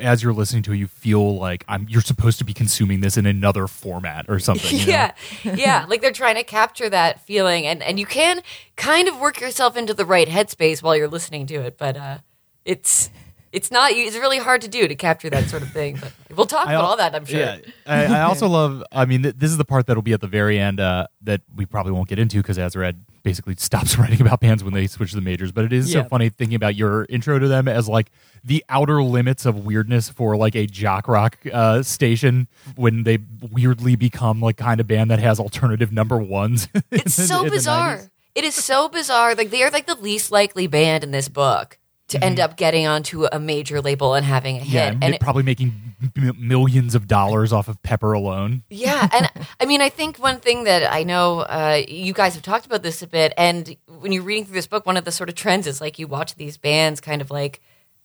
as 0.00 0.22
you're 0.22 0.34
listening 0.34 0.62
to 0.64 0.72
it, 0.72 0.76
you 0.76 0.86
feel 0.86 1.36
like 1.36 1.64
I'm 1.66 1.86
you're 1.88 2.02
supposed 2.02 2.36
to 2.38 2.44
be 2.44 2.52
consuming 2.52 3.00
this 3.00 3.16
in 3.16 3.24
another 3.24 3.66
format 3.66 4.26
or 4.28 4.38
something. 4.38 4.78
you 4.78 4.86
know? 4.86 4.92
yeah 4.92 5.12
yeah 5.44 5.86
like 5.88 6.02
they're 6.02 6.12
trying 6.12 6.34
to 6.34 6.44
capture 6.44 6.90
that 6.90 7.24
feeling 7.24 7.66
and 7.66 7.82
and 7.82 7.98
you 7.98 8.04
can 8.04 8.42
kind 8.76 9.08
of 9.08 9.18
work 9.18 9.40
yourself 9.40 9.76
into 9.78 9.94
the 9.94 10.04
right 10.04 10.28
headspace 10.28 10.82
while 10.82 10.94
you're 10.94 11.08
listening 11.08 11.46
to 11.46 11.54
it 11.62 11.78
but 11.78 11.96
uh 11.96 12.18
it's 12.66 13.08
it's 13.52 13.70
not 13.70 13.92
it's 13.92 14.16
really 14.16 14.38
hard 14.38 14.60
to 14.60 14.68
do 14.68 14.86
to 14.88 14.94
capture 14.94 15.30
that 15.30 15.48
sort 15.48 15.62
of 15.62 15.70
thing 15.72 15.96
but 16.00 16.12
we'll 16.36 16.46
talk 16.46 16.66
I 16.66 16.74
about 16.74 16.84
all 16.84 16.96
that 16.96 17.14
i'm 17.14 17.24
sure 17.24 17.40
Yeah, 17.40 17.58
I, 17.86 18.04
I 18.04 18.20
also 18.22 18.48
love. 18.48 18.82
I 18.92 19.04
mean, 19.04 19.22
th- 19.22 19.36
this 19.38 19.50
is 19.50 19.56
the 19.56 19.64
part 19.64 19.86
that'll 19.86 20.02
be 20.02 20.12
at 20.12 20.20
the 20.20 20.26
very 20.26 20.58
end 20.58 20.80
uh, 20.80 21.06
that 21.22 21.42
we 21.54 21.66
probably 21.66 21.92
won't 21.92 22.08
get 22.08 22.18
into 22.18 22.38
because 22.38 22.58
Azerrad 22.58 22.96
basically 23.22 23.54
stops 23.58 23.96
writing 23.98 24.20
about 24.20 24.40
bands 24.40 24.64
when 24.64 24.74
they 24.74 24.86
switch 24.86 25.10
to 25.10 25.16
the 25.16 25.22
majors. 25.22 25.52
But 25.52 25.64
it 25.66 25.72
is 25.72 25.92
so 25.92 26.04
funny 26.04 26.28
thinking 26.28 26.56
about 26.56 26.74
your 26.74 27.06
intro 27.08 27.38
to 27.38 27.48
them 27.48 27.68
as 27.68 27.88
like 27.88 28.10
the 28.44 28.64
outer 28.68 29.02
limits 29.02 29.46
of 29.46 29.64
weirdness 29.64 30.08
for 30.08 30.36
like 30.36 30.54
a 30.56 30.66
jock 30.66 31.06
rock 31.08 31.38
uh, 31.52 31.82
station 31.82 32.48
when 32.74 33.04
they 33.04 33.18
weirdly 33.52 33.96
become 33.96 34.40
like 34.40 34.56
kind 34.56 34.80
of 34.80 34.86
band 34.86 35.10
that 35.10 35.18
has 35.20 35.38
alternative 35.38 35.92
number 35.92 36.18
ones. 36.18 36.68
it's 36.90 37.16
the- 37.16 37.22
so 37.26 37.44
in 37.44 37.50
bizarre 37.50 38.10
it 38.34 38.44
is 38.44 38.54
so 38.54 38.88
bizarre 38.88 39.34
like 39.34 39.50
they 39.50 39.62
are 39.62 39.70
like 39.70 39.86
the 39.86 39.94
least 39.94 40.30
likely 40.30 40.66
band 40.66 41.02
in 41.02 41.10
this 41.10 41.28
book 41.28 41.78
to 42.08 42.22
end 42.24 42.38
up 42.38 42.56
getting 42.56 42.86
onto 42.86 43.24
a 43.32 43.38
major 43.40 43.80
label 43.80 44.14
and 44.14 44.24
having 44.24 44.56
a 44.56 44.60
hit 44.60 44.66
Mm-hmm. 44.66 44.74
Yeah, 44.76 44.86
and 44.92 45.04
and 45.04 45.14
it- 45.14 45.20
probably 45.20 45.42
making 45.42 45.72
m- 46.16 46.36
millions 46.38 46.94
of 46.94 47.08
dollars 47.08 47.52
off 47.52 47.66
of 47.68 47.82
Pepper 47.82 48.12
alone. 48.12 48.62
Yeah, 48.70 49.08
and 49.12 49.28
I 49.58 49.64
mean, 49.66 49.80
I 49.80 49.88
think 49.88 50.18
one 50.18 50.38
thing 50.38 50.64
that 50.64 50.92
I 50.92 51.02
know 51.02 51.40
uh, 51.40 51.82
you 51.88 52.12
guys 52.12 52.34
have 52.34 52.42
talked 52.44 52.64
about 52.66 52.82
this 52.84 53.02
a 53.02 53.06
bit, 53.08 53.32
and 53.36 53.76
when 54.00 54.12
you're 54.12 54.22
reading 54.22 54.44
through 54.44 54.54
this 54.54 54.66
book, 54.68 54.86
one 54.86 54.96
of 54.96 55.04
the 55.04 55.10
sort 55.12 55.28
of 55.28 55.34
trends 55.34 55.66
is 55.66 55.80
like 55.80 55.98
you 55.98 56.06
watch 56.06 56.36
these 56.36 56.56
bands 56.56 57.00
kind 57.00 57.20
of 57.20 57.30
like 57.30 57.60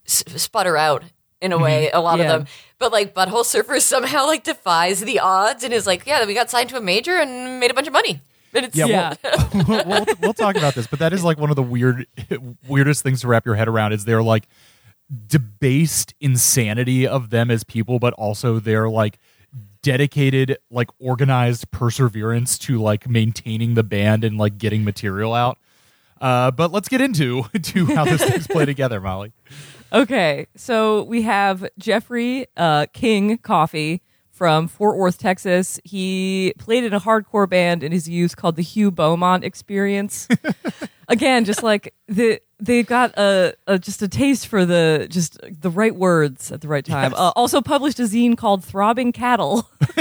s- 0.08 0.24
sputter 0.36 0.78
out 0.78 1.04
in 1.40 1.52
a 1.52 1.58
way, 1.58 1.90
a 1.92 2.00
lot 2.00 2.18
Yeah. 2.20 2.26
of 2.26 2.30
them, 2.32 2.48
but 2.80 2.92
like 2.92 3.14
Butthole 3.14 3.44
Surfers 3.44 3.82
somehow 3.94 4.26
like 4.28 4.44
defies 4.44 5.02
the 5.02 5.20
odds 5.20 5.64
and 5.64 5.74
is 5.74 5.86
like, 5.88 6.06
yeah, 6.08 6.26
we 6.26 6.34
got 6.34 6.50
signed 6.50 6.70
to 6.70 6.78
a 6.78 6.82
major 6.82 7.18
and 7.18 7.60
made 7.60 7.70
a 7.72 7.74
bunch 7.74 7.88
of 7.88 7.94
money. 7.94 8.22
And 8.54 8.66
it's 8.66 8.76
Yeah, 8.76 8.86
Yeah. 8.86 9.14
We'll, 9.68 9.86
we'll, 9.86 10.06
we'll 10.22 10.34
talk 10.34 10.56
about 10.56 10.76
this, 10.76 10.88
but 10.88 11.00
that 11.00 11.14
is 11.14 11.24
like 11.24 11.38
one 11.38 11.50
of 11.50 11.56
the 11.56 11.64
weird, 11.64 12.08
weirdest 12.68 13.04
things 13.04 13.22
to 13.22 13.28
wrap 13.28 13.46
your 13.46 13.56
head 13.56 13.68
around. 13.68 13.94
Is 13.94 14.06
their 14.06 14.22
like 14.22 14.48
debased 15.28 16.14
insanity 16.20 17.06
of 17.06 17.30
them 17.30 17.52
as 17.52 17.64
people, 17.64 18.00
but 18.00 18.14
also 18.14 18.60
their 18.60 18.90
like 18.90 19.18
dedicated, 19.82 20.58
like 20.70 20.90
organized 21.00 21.70
perseverance 21.72 22.58
to 22.60 22.80
like 22.82 23.10
maintaining 23.10 23.74
the 23.74 23.84
band 23.84 24.24
and 24.24 24.38
like 24.38 24.58
getting 24.58 24.84
material 24.84 25.34
out. 25.34 25.58
Uh, 26.20 26.52
but 26.52 26.72
let's 26.72 26.88
get 26.88 27.02
into 27.02 27.44
to 27.62 27.86
how 27.88 28.06
those 28.06 28.24
things 28.24 28.48
play 28.48 28.66
together, 28.66 29.02
Molly. 29.02 29.34
Okay, 29.92 30.48
so 30.56 31.04
we 31.04 31.24
have 31.24 31.68
Jeffrey 31.78 32.48
uh, 32.56 32.86
King 32.94 33.38
Coffee 33.40 34.02
from 34.42 34.68
Fort 34.68 34.98
Worth, 34.98 35.20
Texas. 35.20 35.80
He 35.84 36.56
played 36.58 36.84
in 36.84 36.94
a 36.94 37.00
hardcore 37.00 37.48
band 37.48 37.84
in 37.84 37.92
his 37.92 38.10
youth 38.10 38.36
called 38.36 38.56
the 38.56 38.64
Hugh 38.64 38.90
Beaumont 38.90 39.44
Experience. 39.44 40.28
Again, 41.08 41.46
just 41.46 41.62
like 41.62 41.94
the 42.08 42.42
they 42.60 42.82
got 42.82 43.16
a, 43.20 43.54
a 43.68 43.78
just 43.78 44.02
a 44.02 44.08
taste 44.08 44.48
for 44.48 44.66
the 44.66 45.06
just 45.12 45.40
the 45.62 45.70
right 45.70 45.96
words 45.96 46.52
at 46.52 46.62
the 46.62 46.68
right 46.68 46.84
time. 46.84 47.12
Yes. 47.12 47.20
Uh, 47.20 47.32
also 47.36 47.62
published 47.62 48.00
a 48.00 48.04
zine 48.06 48.36
called 48.36 48.66
Throbbing 48.66 49.12
Cattle. 49.12 49.70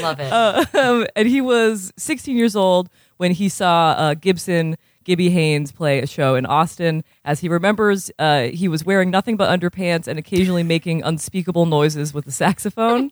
love 0.00 0.20
it. 0.20 0.32
um, 0.74 1.06
and 1.14 1.28
he 1.28 1.42
was 1.42 1.92
16 1.98 2.34
years 2.34 2.56
old 2.56 2.88
when 3.18 3.32
he 3.32 3.50
saw 3.50 3.90
uh, 3.90 4.14
Gibson 4.14 4.78
Gibby 5.08 5.30
Haynes 5.30 5.72
play 5.72 6.00
a 6.00 6.06
show 6.06 6.34
in 6.34 6.44
Austin. 6.44 7.02
As 7.24 7.40
he 7.40 7.48
remembers, 7.48 8.10
uh, 8.18 8.42
he 8.42 8.68
was 8.68 8.84
wearing 8.84 9.08
nothing 9.10 9.38
but 9.38 9.48
underpants 9.48 10.06
and 10.06 10.18
occasionally 10.18 10.62
making 10.74 11.02
unspeakable 11.02 11.64
noises 11.64 12.12
with 12.12 12.26
the 12.26 12.30
saxophone. 12.30 13.10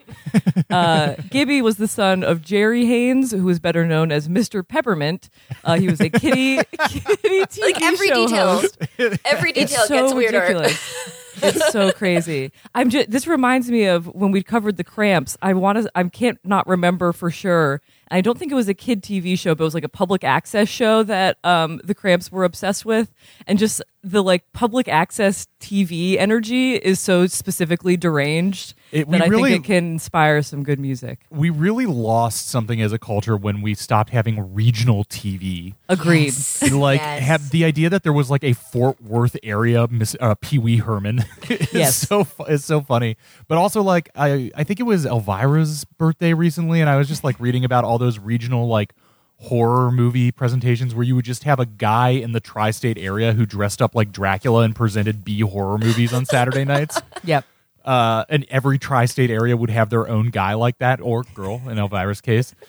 uh, 0.69 1.15
Gibby 1.31 1.62
was 1.62 1.79
the 1.79 1.88
son 1.88 2.23
of 2.23 2.43
Jerry 2.43 2.85
Haynes, 2.85 3.31
who 3.31 3.45
was 3.45 3.59
better 3.61 3.87
known 3.87 4.12
as 4.12 4.29
Mr. 4.29 4.67
Peppermint. 4.67 5.31
Uh, 5.65 5.79
he 5.79 5.88
was 5.88 5.99
a 6.03 6.11
kitty, 6.11 6.57
kitty 6.88 7.41
TV 7.47 7.61
like 7.62 7.81
every 7.81 8.09
show 8.09 8.26
detail, 8.26 8.59
host 8.59 8.79
every 9.25 9.53
detail 9.53 9.87
so 9.87 10.03
gets 10.03 10.12
weirder. 10.12 10.41
ridiculous. 10.41 11.33
it's 11.43 11.73
so 11.73 11.93
crazy. 11.93 12.53
I'm 12.75 12.91
just. 12.91 13.11
This 13.11 13.26
reminds 13.26 13.71
me 13.71 13.87
of 13.87 14.07
when 14.15 14.33
we 14.33 14.43
covered 14.43 14.76
the 14.76 14.85
cramps. 14.85 15.38
I 15.41 15.55
want 15.55 15.79
to. 15.79 15.91
I 15.95 16.05
can't 16.05 16.38
not 16.45 16.67
remember 16.67 17.15
for 17.15 17.31
sure 17.31 17.81
I 18.11 18.21
don't 18.21 18.39
think 18.39 18.53
it 18.53 18.55
was 18.55 18.69
a 18.69 18.75
kid 18.75 19.03
TV 19.03 19.39
show, 19.39 19.55
but 19.55 19.65
it 19.65 19.67
was 19.67 19.75
like 19.75 19.85
a 19.85 19.89
public 19.89 20.23
access 20.23 20.69
show 20.69 21.03
that 21.03 21.39
um, 21.43 21.81
the 21.83 21.95
Cramps 21.95 22.31
were 22.31 22.45
obsessed 22.45 22.85
with, 22.85 23.13
and 23.47 23.59
just 23.59 23.83
the 24.03 24.23
like 24.23 24.53
public 24.53 24.87
access 24.87 25.49
TV 25.61 26.17
energy 26.17 26.75
is 26.75 27.01
so 27.01 27.27
specifically 27.27 27.97
deranged 27.97 28.75
It- 28.93 29.09
we 29.09 29.19
that 29.19 29.25
I 29.25 29.28
really- 29.28 29.50
think 29.52 29.64
it 29.64 29.66
can 29.69 29.85
inspire 29.93 30.43
some 30.43 30.62
good 30.62 30.78
music. 30.78 31.21
we 31.31 31.50
really 31.50 31.87
lost 31.87 32.49
something 32.49 32.81
as 32.81 32.93
a 32.93 32.99
culture 32.99 33.37
when 33.37 33.61
we 33.62 33.75
stopped 33.75 34.11
having 34.11 34.55
regional 34.55 35.05
TV. 35.05 35.75
Agreed. 35.88 36.26
Yes. 36.26 36.71
like 36.73 37.00
Yes. 37.00 37.23
have 37.23 37.50
the 37.50 37.64
idea 37.64 37.90
that 37.90 38.02
there 38.02 38.12
was 38.12 38.31
like 38.31 38.45
a 38.45 38.52
Fort 38.52 39.00
Worth 39.02 39.37
area 39.43 39.87
Miss 39.90 40.14
uh, 40.21 40.35
Pee 40.40 40.59
Wee 40.59 40.76
Herman 40.78 41.25
is 41.49 41.73
Yes. 41.73 41.97
so 41.97 42.25
fu- 42.25 42.45
is 42.45 42.64
so 42.64 42.81
funny. 42.81 43.16
But 43.49 43.59
also 43.59 43.83
like 43.83 44.09
I 44.14 44.50
I 44.55 44.64
think 44.64 44.81
it 44.81 44.85
was 44.85 45.05
Elvira's 45.07 45.85
birthday 45.85 46.33
recently, 46.35 46.81
and 46.81 46.88
I 46.88 46.97
was 46.97 47.09
just 47.09 47.25
like 47.25 47.38
reading 47.40 47.64
about 47.64 47.85
all 47.85 47.99
those 47.99 48.19
regional 48.19 48.66
like 48.69 48.93
horror 49.38 49.93
movie 49.93 50.33
presentations 50.33 50.95
where 50.95 51.05
you 51.05 51.14
would 51.14 51.25
just 51.25 51.45
have 51.45 51.61
a 51.61 51.66
guy 51.66 52.09
in 52.11 52.33
the 52.33 52.40
tri-state 52.40 52.97
area 52.97 53.35
who 53.35 53.45
dressed 53.45 53.83
up 53.83 53.95
like 53.95 54.11
Dracula 54.11 54.62
and 54.62 54.75
presented 54.75 55.25
B 55.25 55.40
horror 55.40 55.76
movies 55.76 56.12
on 56.14 56.25
Saturday 56.25 56.64
nights. 56.64 57.00
Yep. 57.25 57.45
Uh, 57.87 58.25
and 58.28 58.45
every 58.50 58.78
tri-state 58.78 59.31
area 59.31 59.57
would 59.57 59.71
have 59.71 59.88
their 59.90 60.09
own 60.09 60.28
guy 60.31 60.55
like 60.55 60.76
that 60.78 61.00
or 61.00 61.23
girl 61.35 61.62
in 61.71 61.78
Elvira's 61.78 62.21
case. 62.21 62.55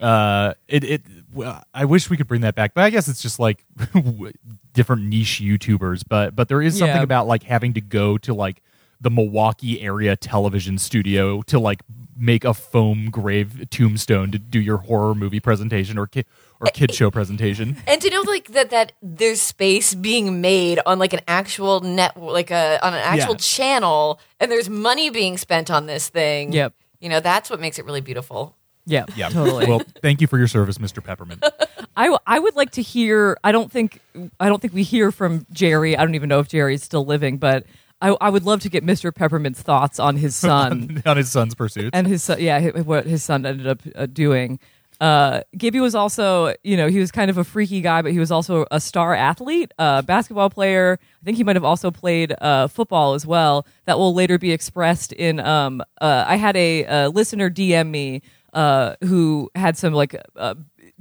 Uh, 0.00 0.54
it 0.68 0.84
it 0.84 1.02
well, 1.34 1.60
I 1.74 1.84
wish 1.84 2.08
we 2.08 2.16
could 2.16 2.28
bring 2.28 2.42
that 2.42 2.54
back, 2.54 2.72
but 2.72 2.84
I 2.84 2.90
guess 2.90 3.08
it's 3.08 3.20
just 3.20 3.40
like 3.40 3.64
different 4.72 5.02
niche 5.06 5.40
YouTubers. 5.42 6.02
But 6.08 6.36
but 6.36 6.46
there 6.48 6.62
is 6.62 6.78
something 6.78 6.98
Yeah. 6.98 7.02
about 7.02 7.26
like 7.26 7.42
having 7.42 7.74
to 7.74 7.80
go 7.80 8.16
to 8.18 8.32
like 8.32 8.62
the 9.00 9.10
Milwaukee 9.10 9.80
area 9.80 10.14
television 10.14 10.78
studio 10.78 11.42
to 11.42 11.58
like 11.58 11.82
make 12.18 12.44
a 12.44 12.52
foam 12.52 13.10
grave 13.10 13.68
tombstone 13.70 14.30
to 14.32 14.38
do 14.38 14.60
your 14.60 14.78
horror 14.78 15.14
movie 15.14 15.40
presentation 15.40 15.96
or 15.98 16.06
ki- 16.06 16.24
or 16.60 16.66
kid 16.74 16.92
show 16.92 17.10
presentation. 17.10 17.76
and 17.86 18.00
to 18.02 18.10
know 18.10 18.22
like 18.26 18.48
that 18.48 18.70
that 18.70 18.92
there's 19.00 19.40
space 19.40 19.94
being 19.94 20.40
made 20.40 20.80
on 20.84 20.98
like 20.98 21.12
an 21.12 21.20
actual 21.28 21.80
net 21.80 22.16
like 22.20 22.50
a 22.50 22.78
on 22.84 22.92
an 22.94 23.00
actual 23.00 23.34
Yeah. 23.34 23.38
channel 23.38 24.20
and 24.40 24.50
there's 24.50 24.68
money 24.68 25.10
being 25.10 25.38
spent 25.38 25.70
on 25.70 25.86
this 25.86 26.08
thing 26.08 26.52
Yep. 26.52 26.74
you 27.00 27.08
know 27.08 27.20
that's 27.20 27.48
what 27.50 27.60
makes 27.60 27.78
it 27.78 27.84
really 27.84 28.00
beautiful 28.00 28.56
Yeah. 28.86 29.04
Yeah, 29.16 29.28
Totally. 29.28 29.66
Well, 29.66 29.82
thank 30.02 30.20
you 30.22 30.26
for 30.26 30.38
your 30.38 30.48
service, 30.48 30.78
Mr. 30.78 31.04
Peppermint. 31.04 31.44
I, 31.96 32.04
w- 32.04 32.18
I 32.26 32.38
would 32.38 32.56
like 32.56 32.70
to 32.72 32.82
hear. 32.82 33.36
I 33.44 33.52
don't 33.52 33.70
think 33.70 34.00
I 34.40 34.48
don't 34.48 34.62
think 34.62 34.72
we 34.72 34.82
hear 34.82 35.12
from 35.12 35.44
Jerry. 35.52 35.94
I 35.96 36.04
don't 36.04 36.14
even 36.14 36.28
know 36.30 36.38
if 36.40 36.48
Jerry 36.48 36.72
is 36.74 36.82
still 36.82 37.04
living, 37.04 37.36
but 37.36 37.66
I, 38.00 38.16
I 38.20 38.30
would 38.30 38.44
love 38.44 38.60
to 38.60 38.68
get 38.68 38.84
Mr. 38.84 39.12
Peppermint's 39.12 39.62
thoughts 39.62 39.98
on 39.98 40.16
his 40.16 40.36
son 40.48 41.02
on 41.06 41.16
his 41.16 41.30
son's 41.30 41.54
pursuit. 41.54 41.90
and 41.92 42.06
his 42.06 42.22
son. 42.22 42.40
Yeah, 42.40 42.60
what 42.80 43.06
his 43.06 43.24
son 43.24 43.44
ended 43.46 43.66
up 43.66 43.80
uh, 43.94 44.06
doing. 44.06 44.58
Uh, 45.00 45.42
Gibby 45.56 45.78
was 45.78 45.94
also, 45.94 46.54
you 46.64 46.76
know, 46.76 46.88
he 46.88 46.98
was 46.98 47.12
kind 47.12 47.30
of 47.30 47.38
a 47.38 47.44
freaky 47.44 47.80
guy, 47.80 48.02
but 48.02 48.10
he 48.10 48.18
was 48.18 48.32
also 48.32 48.66
a 48.72 48.80
star 48.80 49.14
athlete, 49.14 49.72
uh, 49.78 50.02
basketball 50.02 50.50
player. 50.50 50.98
I 51.22 51.24
think 51.24 51.36
he 51.36 51.44
might 51.44 51.54
have 51.54 51.64
also 51.64 51.92
played 51.92 52.34
uh, 52.40 52.66
football 52.66 53.14
as 53.14 53.24
well. 53.24 53.64
That 53.84 53.96
will 53.96 54.12
later 54.12 54.38
be 54.38 54.50
expressed 54.50 55.12
in. 55.12 55.38
Um, 55.38 55.82
uh, 56.00 56.24
I 56.26 56.34
had 56.34 56.56
a, 56.56 56.84
uh 56.84 57.08
listener 57.10 57.48
DM 57.48 57.90
me 57.90 58.22
uh, 58.52 58.96
who 59.04 59.48
had 59.54 59.76
some 59.78 59.92
like 59.92 60.16
uh, 60.34 60.54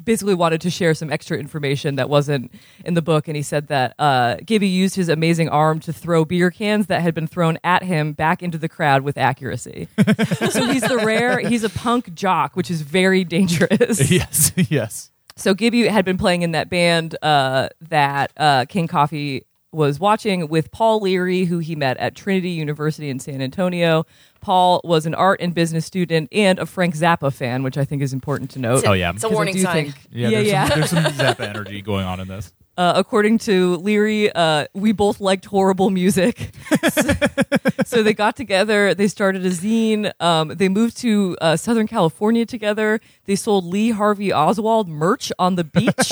basically 0.04 0.34
wanted 0.34 0.62
to 0.62 0.70
share 0.70 0.94
some 0.94 1.12
extra 1.12 1.38
information 1.38 1.96
that 1.96 2.10
wasn't 2.10 2.52
in 2.86 2.94
the 2.94 3.02
book, 3.02 3.28
and 3.28 3.36
he 3.36 3.44
said 3.44 3.68
that 3.68 3.94
uh, 4.00 4.38
Gibby 4.46 4.68
used 4.68 4.96
his 4.96 5.10
amazing 5.10 5.50
arm 5.50 5.80
to 5.82 5.94
throw 5.94 6.26
beer 6.26 6.52
cans 6.52 6.88
that 6.88 7.02
had 7.02 7.14
been 7.14 7.28
thrown 7.28 7.58
at 7.64 7.84
him 7.84 8.14
back 8.14 8.44
into 8.44 8.58
the 8.58 8.70
crowd 8.70 9.02
with 9.02 9.18
accuracy. 9.18 9.88
so 10.50 10.68
he's 10.72 10.84
the 10.84 11.02
rare. 11.04 11.40
He's 11.40 11.64
a 11.64 11.70
punk 11.70 12.14
jock, 12.14 12.56
which 12.56 12.70
is 12.70 12.82
very 12.82 13.24
dangerous. 13.24 14.12
yes, 14.12 14.52
yes. 14.56 15.12
So 15.36 15.54
Gibby 15.54 15.88
had 15.88 16.06
been 16.06 16.18
playing 16.18 16.42
in 16.42 16.52
that 16.52 16.70
band 16.70 17.16
uh, 17.22 17.70
that 17.90 18.32
uh, 18.38 18.66
King 18.66 18.88
Coffee 18.88 19.46
was 19.72 20.00
watching 20.00 20.48
with 20.48 20.72
Paul 20.72 21.02
Leary, 21.02 21.46
who 21.46 21.60
he 21.60 21.76
met 21.76 21.98
at 21.98 22.16
Trinity 22.16 22.50
University 22.50 23.10
in 23.10 23.20
San 23.20 23.42
Antonio. 23.42 24.06
Paul 24.48 24.80
was 24.86 25.06
an 25.06 25.14
art 25.14 25.42
and 25.42 25.54
business 25.54 25.86
student 25.86 26.30
and 26.32 26.58
a 26.58 26.66
Frank 26.66 26.96
Zappa 26.96 27.34
fan, 27.34 27.64
which 27.64 27.78
I 27.78 27.84
think 27.84 28.02
is 28.02 28.14
important 28.14 28.50
to 28.52 28.60
note. 28.60 28.86
Oh, 28.88 28.94
yeah. 28.94 29.10
it's 29.12 29.22
a 29.22 29.28
'Cause 29.28 29.32
I 29.34 29.36
warning 29.36 29.56
do 29.56 29.62
sign 29.62 29.84
think- 29.92 29.96
Yeah, 30.10 30.30
yeah, 30.30 30.38
there's, 30.38 30.48
yeah. 30.48 30.68
Some, 30.70 30.80
there's 30.80 30.90
some 30.90 31.04
Zappa 31.36 31.50
energy 31.50 31.82
going 31.82 32.06
on 32.06 32.22
in 32.22 32.30
this. 32.30 32.54
Uh, 32.78 32.94
according 32.96 33.40
to 33.40 33.76
Leary, 33.78 34.32
uh, 34.32 34.68
we 34.74 34.94
both 34.94 35.20
liked 35.20 35.46
horrible 35.46 35.90
music. 35.90 36.52
so, 36.94 37.12
so 37.86 38.04
they 38.04 38.14
got 38.14 38.38
together. 38.38 38.94
They 38.94 39.08
started 39.10 39.44
a 39.46 39.50
zine. 39.50 40.14
Um, 40.22 40.50
they 40.50 40.70
moved 40.70 40.96
to 40.98 41.36
uh, 41.42 41.58
Southern 41.58 41.88
California 41.88 42.46
together. 42.46 43.02
They 43.26 43.36
sold 43.36 43.66
Lee 43.66 43.90
Harvey 43.90 44.32
Oswald 44.32 44.88
merch 44.88 45.32
on 45.40 45.56
the 45.56 45.64
beach. 45.66 46.12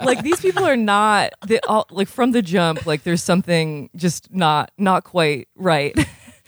like 0.04 0.22
these 0.22 0.38
people 0.40 0.64
are 0.64 0.76
not 0.76 1.32
they 1.46 1.58
all, 1.60 1.86
like 1.90 2.08
from 2.08 2.32
the 2.32 2.42
jump. 2.42 2.86
Like 2.86 3.02
there's 3.02 3.22
something 3.24 3.88
just 3.96 4.32
not 4.32 4.70
not 4.78 5.02
quite 5.04 5.48
right. 5.56 5.96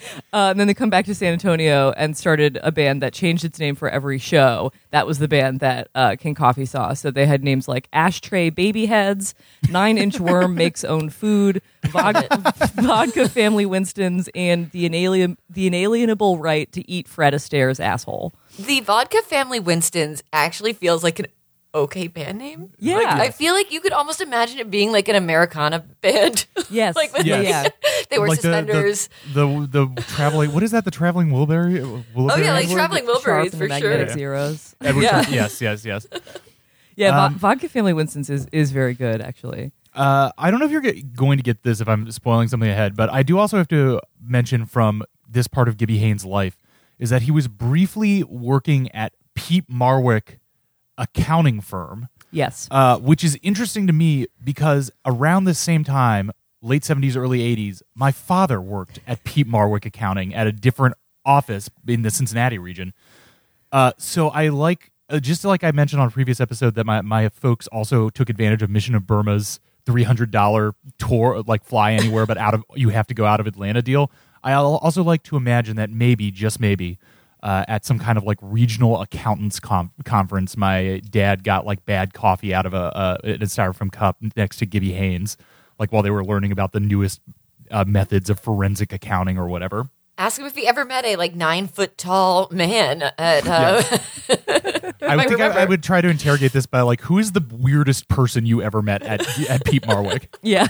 Uh, 0.32 0.50
and 0.50 0.60
then 0.60 0.68
they 0.68 0.74
come 0.74 0.90
back 0.90 1.04
to 1.06 1.14
San 1.14 1.32
Antonio 1.32 1.90
and 1.96 2.16
started 2.16 2.58
a 2.62 2.70
band 2.70 3.02
that 3.02 3.12
changed 3.12 3.44
its 3.44 3.58
name 3.58 3.74
for 3.74 3.88
every 3.88 4.18
show. 4.18 4.70
That 4.90 5.04
was 5.04 5.18
the 5.18 5.26
band 5.26 5.58
that 5.58 5.88
uh, 5.94 6.14
King 6.16 6.36
Coffee 6.36 6.66
saw. 6.66 6.92
So 6.94 7.10
they 7.10 7.26
had 7.26 7.42
names 7.42 7.66
like 7.66 7.88
Ashtray 7.92 8.50
Baby 8.50 8.86
Heads, 8.86 9.34
Nine 9.68 9.98
Inch 9.98 10.20
Worm 10.20 10.54
Makes 10.54 10.84
Own 10.84 11.10
Food, 11.10 11.62
Vodka, 11.86 12.28
Vodka 12.76 13.28
Family 13.28 13.66
Winston's, 13.66 14.28
and 14.36 14.70
the, 14.70 14.88
inalien, 14.88 15.36
the 15.48 15.66
Inalienable 15.66 16.38
Right 16.38 16.70
to 16.72 16.88
Eat 16.88 17.08
Fred 17.08 17.34
Astaire's 17.34 17.80
Asshole. 17.80 18.32
the 18.56 18.80
vodka 18.80 19.22
family 19.22 19.58
winston's 19.58 20.22
actually 20.32 20.72
feels 20.72 21.02
like 21.02 21.18
an 21.18 21.26
okay 21.74 22.08
band 22.08 22.38
name 22.38 22.72
Yeah. 22.78 22.96
Like, 22.96 23.06
i 23.20 23.30
feel 23.30 23.54
like 23.54 23.70
you 23.72 23.80
could 23.80 23.92
almost 23.92 24.20
imagine 24.20 24.58
it 24.58 24.70
being 24.70 24.90
like 24.92 25.08
an 25.08 25.14
americana 25.16 25.84
band 26.00 26.46
Yes. 26.70 26.96
like 26.96 27.12
with 27.12 27.24
yeah. 27.26 27.40
Yes. 27.40 27.70
yeah. 27.84 28.02
they 28.10 28.18
wear 28.18 28.28
Like 28.28 28.38
the- 28.40 28.42
suspenders 28.42 29.08
The, 29.32 29.46
the 29.70 29.86
the 29.94 30.02
traveling. 30.02 30.52
What 30.52 30.62
is 30.62 30.70
that? 30.72 30.84
The 30.84 30.90
traveling 30.90 31.30
Wilbury. 31.30 31.80
oh 32.16 32.36
yeah 32.36 32.52
like 32.54 32.68
traveling 32.70 33.06
Sharp 33.06 33.22
wilburys 33.22 33.42
and 33.52 33.52
for 33.52 33.68
the 33.68 33.78
sure 33.78 33.90
Magnetic 33.90 34.14
Zeros. 34.14 34.74
Edward 34.80 35.02
Yeah. 35.02 35.22
Sharp- 35.22 35.32
Yes, 35.34 35.60
yes, 35.60 35.84
yes. 35.84 36.06
Yeah, 36.96 37.12
vo- 37.12 37.26
Um, 37.26 37.34
Vodka 37.36 37.68
Family 37.68 37.92
Winston's 37.92 38.28
is, 38.28 38.46
is 38.52 38.72
very 38.72 38.94
good, 38.94 39.22
actually. 39.22 39.72
Uh, 39.94 40.30
I 40.36 40.50
don't 40.50 40.60
know 40.60 40.66
if 40.66 40.72
you're 40.72 40.80
get, 40.82 41.14
going 41.14 41.38
to 41.38 41.42
get 41.42 41.62
this 41.62 41.80
if 41.80 41.88
I'm 41.88 42.10
spoiling 42.10 42.48
something 42.48 42.68
ahead, 42.68 42.94
but 42.94 43.10
I 43.10 43.22
do 43.22 43.38
also 43.38 43.56
have 43.56 43.68
to 43.68 44.00
mention 44.22 44.66
from 44.66 45.02
this 45.28 45.46
part 45.48 45.66
of 45.68 45.76
Gibby 45.78 45.98
Haynes' 45.98 46.24
life 46.26 46.58
is 46.98 47.08
that 47.10 47.22
he 47.22 47.30
was 47.30 47.48
briefly 47.48 48.22
working 48.24 48.90
at 48.92 49.14
Peat 49.34 49.70
Marwick 49.70 50.39
accounting 51.00 51.60
firm, 51.60 52.08
Yes. 52.30 52.68
uh, 52.70 52.98
which 52.98 53.24
is 53.24 53.36
interesting 53.42 53.88
to 53.88 53.92
me 53.92 54.26
because 54.44 54.90
around 55.04 55.44
the 55.44 55.54
same 55.54 55.82
time, 55.82 56.30
late 56.62 56.82
70s, 56.82 57.16
early 57.16 57.40
80s, 57.56 57.82
my 57.96 58.12
father 58.12 58.60
worked 58.60 59.00
at 59.06 59.24
Peat 59.24 59.48
Marwick 59.48 59.84
Accounting 59.86 60.32
at 60.34 60.46
a 60.46 60.52
different 60.52 60.94
office 61.24 61.68
in 61.88 62.02
the 62.02 62.10
Cincinnati 62.10 62.58
region. 62.58 62.92
Uh, 63.72 63.92
so 63.98 64.28
I 64.28 64.48
like, 64.48 64.92
uh, 65.08 65.18
just 65.20 65.44
like 65.44 65.64
I 65.64 65.70
mentioned 65.72 66.00
on 66.02 66.08
a 66.08 66.10
previous 66.10 66.40
episode, 66.40 66.74
that 66.74 66.84
my, 66.84 67.00
my 67.02 67.28
folks 67.30 67.66
also 67.68 68.10
took 68.10 68.28
advantage 68.30 68.62
of 68.62 68.70
Mission 68.70 68.94
of 68.94 69.06
Burma's 69.06 69.58
$300 69.86 70.72
tour, 70.98 71.42
like 71.46 71.64
fly 71.64 71.92
anywhere, 71.92 72.26
but 72.26 72.36
out 72.36 72.54
of, 72.54 72.62
you 72.74 72.90
have 72.90 73.06
to 73.08 73.14
go 73.14 73.24
out 73.24 73.40
of 73.40 73.46
Atlanta 73.46 73.82
deal. 73.82 74.10
I 74.42 74.52
also 74.54 75.02
like 75.02 75.22
to 75.24 75.36
imagine 75.36 75.76
that 75.76 75.90
maybe, 75.90 76.30
just 76.30 76.60
maybe, 76.60 76.98
uh, 77.42 77.64
at 77.68 77.84
some 77.84 77.98
kind 77.98 78.18
of 78.18 78.24
like 78.24 78.38
regional 78.42 79.00
accountants 79.00 79.60
com- 79.60 79.92
conference, 80.04 80.56
my 80.56 81.00
dad 81.10 81.42
got 81.44 81.64
like 81.66 81.84
bad 81.86 82.12
coffee 82.14 82.52
out 82.52 82.66
of 82.66 82.74
a, 82.74 83.18
a, 83.24 83.30
a 83.32 83.38
styrofoam 83.38 83.90
cup 83.90 84.16
next 84.36 84.56
to 84.58 84.66
Gibby 84.66 84.92
Haynes, 84.92 85.36
like 85.78 85.92
while 85.92 86.02
they 86.02 86.10
were 86.10 86.24
learning 86.24 86.52
about 86.52 86.72
the 86.72 86.80
newest 86.80 87.20
uh, 87.70 87.84
methods 87.86 88.28
of 88.30 88.38
forensic 88.40 88.92
accounting 88.92 89.38
or 89.38 89.46
whatever. 89.46 89.88
ask 90.18 90.38
him 90.38 90.44
if 90.46 90.54
he 90.54 90.66
ever 90.66 90.84
met 90.84 91.04
a 91.04 91.16
like 91.16 91.34
nine 91.34 91.66
foot 91.66 91.96
tall 91.96 92.48
man 92.50 93.02
at 93.16 93.46
uh, 93.46 93.82
I 95.02 95.16
would 95.16 95.28
think 95.28 95.40
I. 95.40 95.62
I 95.62 95.64
would 95.64 95.82
try 95.82 96.00
to 96.02 96.08
interrogate 96.08 96.52
this 96.52 96.66
by 96.66 96.82
like, 96.82 97.00
who 97.00 97.18
is 97.18 97.32
the 97.32 97.42
weirdest 97.50 98.08
person 98.08 98.44
you 98.44 98.60
ever 98.60 98.82
met 98.82 99.02
at 99.02 99.20
at 99.48 99.64
Peat 99.64 99.84
Marwick? 99.84 100.26
Yeah. 100.42 100.66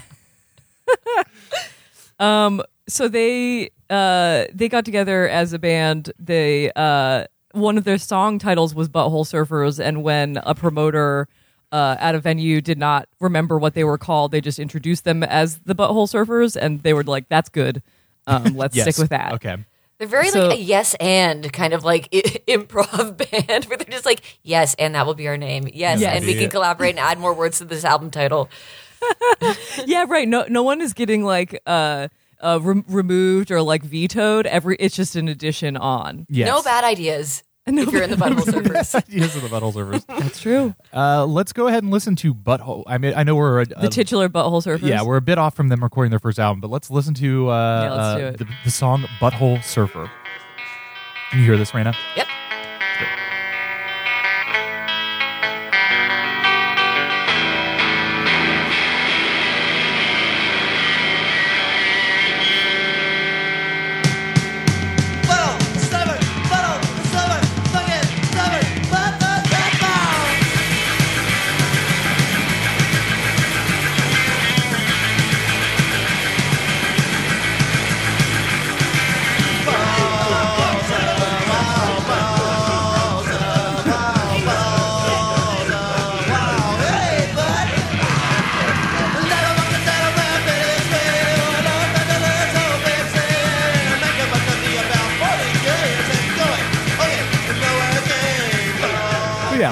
um. 2.21 2.63
So 2.91 3.09
they 3.09 3.71
uh 3.89 4.45
they 4.53 4.69
got 4.69 4.85
together 4.85 5.29
as 5.29 5.53
a 5.53 5.59
band. 5.59 6.13
They 6.19 6.71
uh 6.77 7.25
one 7.53 7.79
of 7.79 7.85
their 7.85 7.99
song 7.99 8.39
titles 8.39 8.75
was 8.75 8.89
Butthole 8.89 9.25
Surfers, 9.27 9.79
and 9.83 10.03
when 10.03 10.37
a 10.45 10.55
promoter 10.55 11.27
uh, 11.73 11.97
at 12.01 12.15
a 12.15 12.19
venue 12.21 12.61
did 12.61 12.79
not 12.79 13.09
remember 13.21 13.59
what 13.59 13.75
they 13.75 13.85
were 13.85 13.99
called, 13.99 14.33
they 14.33 14.41
just 14.41 14.59
introduced 14.59 15.05
them 15.05 15.23
as 15.23 15.59
the 15.61 15.75
Butthole 15.75 16.09
Surfers, 16.09 16.57
and 16.57 16.83
they 16.83 16.93
were 16.93 17.03
like, 17.05 17.29
"That's 17.29 17.49
good. 17.49 17.83
Um, 18.27 18.45
let's 18.57 18.75
Yes. 18.77 18.85
stick 18.85 18.99
with 18.99 19.11
that." 19.11 19.33
Okay. 19.35 19.57
they're 19.99 20.09
very 20.09 20.29
So- 20.31 20.49
like 20.49 20.59
a 20.59 20.63
yes 20.63 20.95
and 21.01 21.53
kind 21.53 21.73
of 21.75 21.85
like 21.85 22.09
i- 22.15 22.23
improv 22.49 23.17
band 23.49 23.65
where 23.67 23.77
they're 23.77 23.91
just 23.93 24.07
like 24.07 24.23
yes 24.43 24.75
and 24.79 24.95
that 24.95 25.05
will 25.07 25.15
be 25.15 25.29
our 25.29 25.37
name 25.37 25.69
yes, 25.73 26.01
Yes. 26.01 26.17
and 26.17 26.25
we 26.27 26.35
can 26.35 26.49
collaborate 26.51 26.91
and 26.91 26.99
add 27.01 27.19
more 27.19 27.35
words 27.35 27.59
to 27.59 27.65
this 27.65 27.85
album 27.85 28.11
title 28.11 28.49
yeah, 29.87 30.05
right. 30.09 30.29
No, 30.29 30.45
no 30.49 30.63
one 30.63 30.81
is 30.81 30.93
getting 30.93 31.25
like 31.25 31.61
uh, 31.67 32.09
uh 32.43 32.59
re- 32.63 32.83
removed 32.89 33.51
or 33.51 33.63
like 33.63 33.83
vetoed. 33.83 34.47
Every 34.47 34.77
it's 34.77 34.97
just 34.97 35.17
an 35.17 35.29
addition 35.29 35.77
on. 35.77 36.27
Yes. 36.29 36.49
no 36.49 36.63
bad 36.63 36.85
ideas 36.85 37.43
if 37.67 37.93
you're 37.93 38.03
in 38.03 38.11
the 38.11 38.17
Butthole 38.17 38.41
Surfers. 38.45 38.95
Ideas 38.97 39.37
of 39.37 39.43
the 39.43 39.49
Butthole 39.49 39.73
Surfers. 39.73 40.05
That's 40.19 40.41
true. 40.41 40.75
Uh, 40.93 41.25
let's 41.27 41.53
go 41.53 41.67
ahead 41.69 41.83
and 41.85 41.93
listen 41.93 42.17
to 42.17 42.35
Butthole. 42.35 42.83
I 42.87 42.99
mean, 42.99 43.13
I 43.15 43.23
know 43.23 43.37
we're 43.37 43.61
a, 43.61 43.67
The 43.67 43.89
titular 43.89 44.29
butthole 44.29 44.63
surfers. 44.65 44.83
yeah, 44.89 45.03
we're 45.03 45.19
a 45.19 45.21
bit 45.23 45.39
off 45.39 45.55
from 45.55 45.69
them 45.69 45.83
recording 45.83 46.11
their 46.11 46.19
first 46.19 46.39
album, 46.41 46.61
but 46.61 46.71
let's 46.71 46.91
listen 46.91 47.15
to 47.15 47.49
uh, 47.51 47.83
Yeah, 47.83 47.93
let's 47.93 48.41
uh. 48.41 48.45
The, 48.45 48.51
the 48.65 48.71
song 48.71 49.05
"Butthole 49.21 49.63
Surfer." 49.63 50.11
Can 51.31 51.41
you 51.41 51.45
hear 51.47 51.57
this, 51.57 51.71
Raina? 51.71 51.95
Yep. 52.17 52.27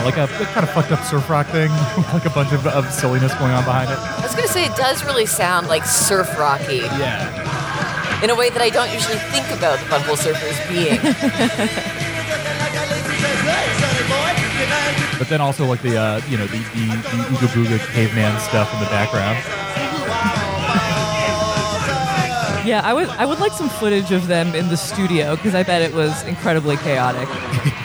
Like 0.09 0.17
a, 0.17 0.25
a 0.25 0.47
kind 0.47 0.65
of 0.65 0.71
fucked 0.71 0.91
up 0.91 1.05
surf 1.05 1.29
rock 1.29 1.47
thing, 1.49 1.71
like 2.15 2.25
a 2.25 2.31
bunch 2.31 2.51
of, 2.53 2.67
of 2.67 2.91
silliness 2.91 3.35
going 3.35 3.53
on 3.53 3.63
behind 3.65 3.91
it. 3.91 3.99
I 3.99 4.23
was 4.23 4.35
gonna 4.35 4.49
say 4.49 4.65
it 4.65 4.75
does 4.75 5.05
really 5.05 5.27
sound 5.27 5.69
like 5.69 5.85
surf 5.85 6.39
rocky 6.39 6.77
Yeah. 6.97 8.25
in 8.25 8.31
a 8.31 8.35
way 8.35 8.49
that 8.49 8.63
I 8.63 8.71
don't 8.71 8.91
usually 8.91 9.19
think 9.29 9.45
about 9.51 9.79
the 9.81 9.85
Butthole 9.87 10.17
Surfers 10.17 10.57
being. 10.69 10.99
But 15.19 15.29
then 15.29 15.41
also 15.41 15.67
like 15.67 15.83
the 15.83 15.97
uh, 15.97 16.21
you 16.29 16.37
know 16.39 16.47
the 16.47 16.59
the, 16.59 16.87
the 16.87 17.25
Ooga 17.35 17.49
Booga 17.49 17.79
caveman 17.93 18.39
stuff 18.39 18.73
in 18.73 18.79
the 18.79 18.87
background. 18.87 19.37
Yeah, 22.67 22.83
I 22.85 22.95
would 22.95 23.09
I 23.09 23.27
would 23.27 23.41
like 23.41 23.51
some 23.53 23.69
footage 23.69 24.13
of 24.13 24.29
them 24.29 24.55
in 24.55 24.69
the 24.69 24.77
studio 24.77 25.35
because 25.35 25.57
I 25.57 25.65
bet 25.65 25.83
it 25.83 25.93
was 25.93 26.23
incredibly 26.25 26.77
chaotic. 26.77 27.29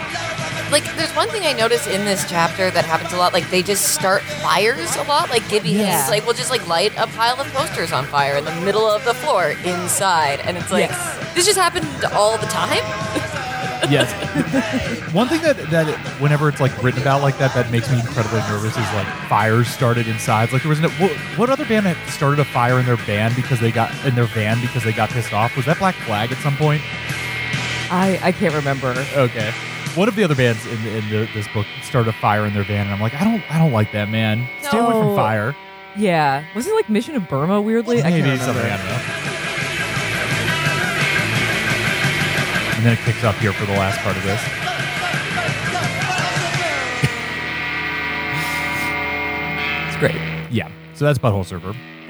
like, 0.73 0.83
there's 0.97 1.15
one 1.15 1.29
thing 1.29 1.43
I 1.45 1.53
noticed 1.53 1.87
in 1.87 2.03
this 2.03 2.27
chapter 2.29 2.69
that 2.71 2.83
happens 2.83 3.13
a 3.13 3.17
lot. 3.17 3.31
Like, 3.31 3.49
they 3.49 3.61
just 3.63 3.93
start 3.93 4.21
fires 4.23 4.93
a 4.97 5.03
lot. 5.03 5.29
Like, 5.29 5.47
Gibby 5.47 5.69
Yeah. 5.69 5.97
Haynes, 5.99 6.09
like, 6.09 6.25
will 6.25 6.33
just 6.33 6.49
like 6.49 6.67
light 6.67 6.91
a 6.97 7.07
pile 7.07 7.39
of 7.39 7.47
posters 7.53 7.91
on 7.93 8.05
fire 8.05 8.35
in 8.35 8.43
the 8.43 8.55
middle 8.61 8.85
of 8.85 9.05
the 9.05 9.13
floor 9.13 9.51
inside, 9.63 10.39
and 10.41 10.57
it's 10.57 10.71
like 10.71 10.89
Yes. 10.89 11.33
this 11.35 11.45
just 11.45 11.57
happened 11.57 11.87
all 12.13 12.37
the 12.37 12.47
time. 12.47 12.81
Yes. 13.89 14.07
One 15.13 15.27
thing 15.27 15.41
that 15.41 15.57
that 15.69 15.85
whenever 16.21 16.47
it's 16.47 16.61
like 16.61 16.71
written 16.81 17.01
about 17.01 17.21
like 17.21 17.37
that 17.39 17.53
that 17.53 17.69
makes 17.69 17.91
me 17.91 17.99
incredibly 17.99 18.39
nervous 18.47 18.71
is 18.77 18.93
like 18.93 19.07
fires 19.27 19.67
started 19.67 20.07
inside. 20.07 20.53
Like 20.53 20.61
there 20.63 20.69
was 20.69 20.79
no 20.79 20.87
what, 20.91 21.11
what 21.37 21.49
other 21.49 21.65
band 21.65 21.85
had 21.87 21.97
started 22.09 22.39
a 22.39 22.45
fire 22.45 22.79
in 22.79 22.85
their 22.85 22.95
band 22.95 23.35
because 23.35 23.59
they 23.59 23.71
got 23.73 23.91
in 24.05 24.15
their 24.15 24.23
van 24.23 24.61
because 24.61 24.85
they 24.85 24.93
got 24.93 25.09
pissed 25.09 25.33
off? 25.33 25.57
Was 25.57 25.65
that 25.65 25.79
Black 25.79 25.95
Flag 25.95 26.31
at 26.31 26.37
some 26.37 26.55
point? 26.55 26.81
I 27.91 28.17
I 28.23 28.31
can't 28.31 28.53
remember. 28.55 28.95
Okay. 29.17 29.51
One 29.95 30.07
of 30.07 30.15
the 30.15 30.23
other 30.23 30.35
bands 30.35 30.65
in, 30.65 30.77
in 30.87 31.09
the, 31.09 31.27
this 31.35 31.47
book 31.49 31.67
started 31.83 32.09
a 32.09 32.13
fire 32.13 32.45
in 32.47 32.53
their 32.55 32.63
van, 32.63 32.87
and 32.87 32.93
I'm 32.95 32.99
like, 32.99 33.13
I 33.13 33.23
don't, 33.23 33.43
I 33.51 33.59
don't 33.59 33.71
like 33.71 33.91
that, 33.91 34.09
man. 34.09 34.47
Stay 34.63 34.77
away 34.79 34.91
from 34.91 35.15
fire. 35.15 35.55
Yeah, 35.95 36.43
was 36.55 36.65
it 36.65 36.73
like 36.73 36.89
Mission 36.89 37.15
of 37.15 37.29
Burma? 37.29 37.61
Weirdly, 37.61 38.01
I 38.01 38.09
Maybe 38.09 38.23
can't 38.23 38.41
something. 38.41 38.63
remember. 38.63 38.83
I 38.83 38.87
don't 38.87 38.97
know. 38.97 39.23
And 42.77 42.85
then 42.87 42.93
it 42.93 42.99
kicks 43.05 43.23
up 43.23 43.35
here 43.35 43.53
for 43.53 43.65
the 43.67 43.73
last 43.73 43.99
part 43.99 44.17
of 44.17 44.23
this. 44.23 44.41
It's 49.87 49.97
great. 49.99 50.15
Yeah. 50.51 50.71
So 50.95 51.05
that's 51.05 51.19
Butthole 51.19 51.45
Surfer. 51.45 51.75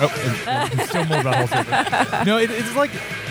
oh, 0.00 0.12
and, 0.48 0.72
and 0.72 0.88
still 0.88 1.04
more 1.04 1.18
Butthole 1.22 1.48
Surfer. 1.48 2.24
No, 2.24 2.36
it, 2.38 2.50
it's 2.50 2.74
like 2.74 2.90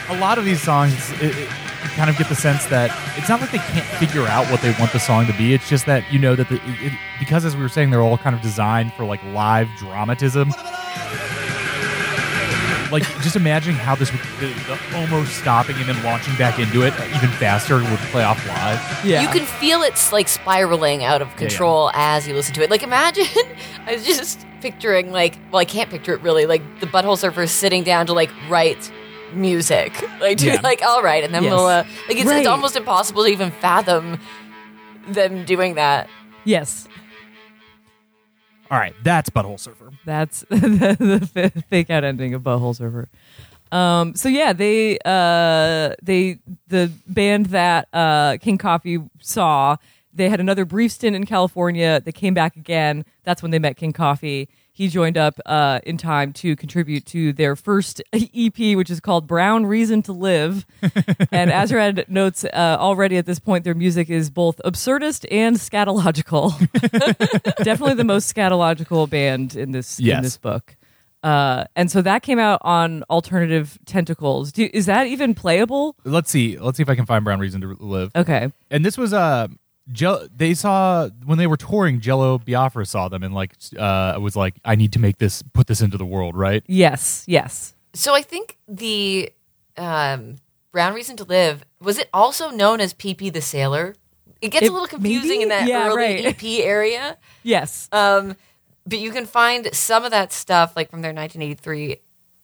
a 0.10 0.18
lot 0.18 0.38
of 0.38 0.46
these 0.46 0.62
songs, 0.62 1.12
it, 1.22 1.38
it, 1.38 1.50
kind 1.98 2.10
of 2.10 2.18
get 2.18 2.30
the 2.30 2.36
sense 2.36 2.66
that 2.68 2.92
it's 3.18 3.28
not 3.28 3.42
like 3.42 3.52
they 3.52 3.58
can't 3.58 3.86
figure 3.98 4.28
out 4.28 4.50
what 4.52 4.62
they 4.62 4.72
want 4.80 4.94
the 4.94 5.00
song 5.00 5.26
to 5.26 5.34
be. 5.34 5.54
It's 5.54 5.68
just 5.68 5.86
that 5.88 6.10
you 6.14 6.20
know 6.20 6.36
that 6.36 6.48
the, 6.48 6.56
it, 6.56 6.62
it, 6.94 6.94
because, 7.20 7.44
as 7.44 7.56
we 7.56 7.62
were 7.64 7.70
saying, 7.70 7.90
they're 7.90 8.02
all 8.02 8.18
kind 8.18 8.36
of 8.36 8.42
designed 8.42 8.94
for 8.94 9.04
like 9.04 9.22
live 9.26 9.68
dramatism. 9.78 10.54
Like, 12.90 13.04
just 13.22 13.36
imagine 13.36 13.74
how 13.74 13.96
this 13.96 14.12
would, 14.14 14.22
the, 14.40 14.48
the 14.66 14.80
almost 14.98 15.34
stopping 15.38 15.76
and 15.76 15.90
then 15.90 16.02
launching 16.04 16.34
back 16.38 16.58
into 16.58 16.84
it 16.84 16.94
even 17.16 17.30
faster 17.32 17.76
would 17.76 18.00
play 18.12 18.24
off 18.24 18.46
live. 18.48 19.06
Yeah, 19.06 19.22
You 19.24 19.28
can 19.28 19.46
feel 19.46 19.82
it's 19.82 20.14
like 20.14 20.30
spiraling 20.30 21.04
out 21.04 21.22
of 21.22 21.36
control 21.36 21.92
as 21.94 22.26
you 22.28 22.34
listen 22.34 22.54
to 22.54 22.64
it. 22.64 22.70
Like 22.70 22.84
imagine, 22.84 23.26
I 23.86 23.96
was 23.96 24.06
just 24.06 24.46
picturing 24.62 25.12
like, 25.12 25.38
well, 25.52 25.60
I 25.60 25.66
can't 25.66 25.90
picture 25.90 26.14
it 26.14 26.22
really. 26.22 26.46
Like 26.46 26.80
the 26.80 26.86
Butthole 26.86 27.18
Surfers 27.18 27.50
sitting 27.50 27.84
down 27.84 28.06
to 28.06 28.14
like 28.14 28.30
write 28.50 28.90
music, 29.34 29.94
like 30.20 30.38
to 30.40 30.48
Yeah. 30.48 30.62
like 30.64 30.82
all 30.84 31.02
right, 31.02 31.24
and 31.24 31.34
then 31.34 31.44
Yes. 31.44 31.52
we'll 31.52 31.66
uh, 31.68 31.84
like 32.08 32.18
it's, 32.18 32.26
Right. 32.26 32.40
it's 32.40 32.48
almost 32.48 32.76
impossible 32.76 33.24
to 33.24 33.30
even 33.30 33.52
fathom 33.52 34.20
them 35.08 35.46
doing 35.46 35.76
that. 35.76 36.10
Yes, 36.44 36.88
All 38.70 38.78
right, 38.78 38.94
that's 39.04 39.30
Butthole 39.30 39.60
Surfer. 39.60 39.92
that's 40.06 40.42
the, 40.50 40.98
the 41.00 41.28
fa- 41.52 41.64
fake 41.70 41.90
out 41.90 42.04
ending 42.04 42.34
of 42.34 42.42
Butthole 42.42 42.76
Surfer. 42.76 43.08
Um, 43.72 44.16
so 44.16 44.30
yeah, 44.30 44.54
they 44.54 44.98
uh, 45.06 45.94
they 46.02 46.40
the 46.68 46.92
band 47.08 47.48
that 47.48 47.88
uh, 47.94 48.38
King 48.42 48.58
Coffee 48.58 49.00
saw. 49.20 49.78
They 50.14 50.30
had 50.30 50.40
another 50.40 50.66
brief 50.66 50.92
stint 50.94 51.16
in 51.16 51.26
California. 51.26 52.02
They 52.04 52.12
came 52.12 52.34
back 52.34 52.56
again. 52.56 53.06
That's 53.24 53.42
when 53.42 53.52
they 53.52 53.60
met 53.60 53.78
King 53.78 53.94
Coffee. 53.94 54.50
He 54.78 54.90
joined 54.90 55.18
up 55.18 55.40
uh, 55.48 55.80
in 55.88 55.98
time 55.98 56.34
to 56.34 56.56
contribute 56.56 57.08
to 57.08 57.34
their 57.34 57.56
first 57.56 58.00
EP, 58.14 58.78
which 58.78 58.92
is 58.92 59.00
called 59.00 59.26
Brown 59.26 59.66
Reason 59.66 60.04
to 60.04 60.14
Live. 60.14 60.68
and 61.32 61.50
Azerrad 61.50 62.08
notes 62.08 62.44
uh, 62.44 62.78
already 62.80 63.18
at 63.18 63.26
this 63.26 63.40
point, 63.40 63.64
their 63.64 63.74
music 63.74 64.08
is 64.12 64.30
both 64.30 64.62
absurdist 64.64 65.26
and 65.32 65.56
scatological. 65.56 66.52
Definitely 67.64 67.96
the 67.96 68.04
most 68.04 68.32
scatological 68.32 69.10
band 69.10 69.56
in 69.56 69.72
this 69.72 70.00
in 70.00 70.22
this 70.22 70.38
book. 70.38 70.76
Uh, 71.24 71.64
and 71.76 71.90
so 71.90 72.04
that 72.04 72.22
came 72.22 72.38
out 72.38 72.60
on 72.62 73.02
Alternative 73.10 73.80
Tentacles. 73.88 74.52
Do, 74.52 74.70
is 74.72 74.86
that 74.86 75.08
even 75.08 75.34
playable? 75.34 75.96
Let's 76.04 76.30
see. 76.30 76.56
Let's 76.60 76.78
see 76.78 76.84
if 76.84 76.90
I 76.90 76.94
can 76.94 77.08
find 77.08 77.24
Brown 77.24 77.40
Reason 77.40 77.62
to 77.62 77.76
Live. 77.80 78.12
Okay. 78.16 78.52
And 78.70 78.86
this 78.86 78.96
was 78.96 79.12
uh 79.12 79.48
Jell- 79.92 80.28
they 80.36 80.54
saw 80.54 81.10
when 81.26 81.38
they 81.38 81.48
were 81.48 81.58
touring 81.58 82.02
Jello 82.02 82.38
Biafra 82.40 82.86
saw 82.86 83.08
them 83.08 83.24
and 83.24 83.34
like 83.34 83.54
uh 83.78 84.18
was 84.20 84.36
like 84.36 84.56
I 84.66 84.76
need 84.76 84.94
to 84.94 85.00
make 85.00 85.18
this 85.18 85.42
put 85.54 85.68
this 85.68 85.82
into 85.82 85.98
the 85.98 86.06
world, 86.06 86.36
right? 86.36 86.64
Yes. 86.68 87.24
Yes. 87.28 87.74
So 87.94 88.14
I 88.14 88.22
think 88.22 88.58
the 88.68 89.32
um, 89.78 90.36
Brown 90.72 90.94
Reason 90.94 91.16
to 91.18 91.24
Live 91.24 91.64
was 91.82 91.98
it 91.98 92.10
also 92.14 92.50
known 92.52 92.80
as 92.82 92.94
PP 92.94 93.32
the 93.32 93.42
Sailor? 93.42 93.96
It 94.42 94.50
gets 94.50 94.66
It- 94.66 94.70
a 94.70 94.74
little 94.74 94.88
confusing 94.88 95.30
maybe? 95.40 95.44
in 95.44 95.50
that 95.50 95.68
Yeah, 95.68 95.88
early 95.88 95.96
right. 95.98 96.26
EP 96.26 96.44
area. 96.64 97.18
Yes. 97.44 97.88
Um, 97.92 98.36
but 98.86 99.00
you 99.00 99.12
can 99.12 99.26
find 99.26 99.74
some 99.74 100.04
of 100.06 100.12
that 100.12 100.32
stuff 100.34 100.76
like 100.76 100.90
from 100.90 101.02
their 101.02 101.14
1983 101.14 101.98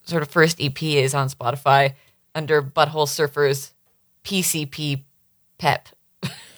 sort 0.04 0.22
of 0.22 0.28
first 0.30 0.60
EP 0.60 0.82
is 0.82 1.14
on 1.14 1.28
Spotify 1.28 1.94
under 2.34 2.60
Butthole 2.62 3.06
Surfers 3.06 3.72
PCP 4.24 5.02
Pep. 5.58 5.88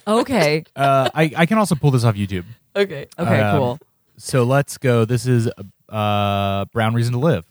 Okay. 0.07 0.65
Uh 0.77 1.09
I 1.15 1.33
I 1.37 1.47
can 1.47 1.59
also 1.59 1.75
pull 1.75 1.91
this 1.91 2.05
off 2.05 2.15
YouTube. 2.15 2.45
Okay. 2.75 3.07
Okay. 3.19 3.41
Um, 3.41 3.57
cool. 3.59 3.79
So 4.19 4.45
let's 4.45 4.79
go. 4.79 5.05
This 5.05 5.27
is 5.27 5.49
uh 5.89 6.65
Brown 6.67 6.95
Reason 6.95 7.13
to 7.13 7.19
Live. 7.19 7.45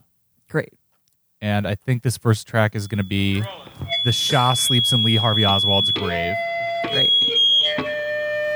Great. 0.49 0.73
And 1.41 1.67
I 1.67 1.75
think 1.75 2.01
this 2.03 2.17
first 2.17 2.47
track 2.47 2.75
is 2.75 2.87
going 2.87 2.97
to 2.99 3.03
be 3.03 3.43
The 4.05 4.11
Shah 4.11 4.53
Sleeps 4.53 4.93
in 4.93 5.03
Lee 5.03 5.15
Harvey 5.17 5.43
Oswald's 5.43 5.91
grave. 5.91 6.33
Great. 6.91 7.11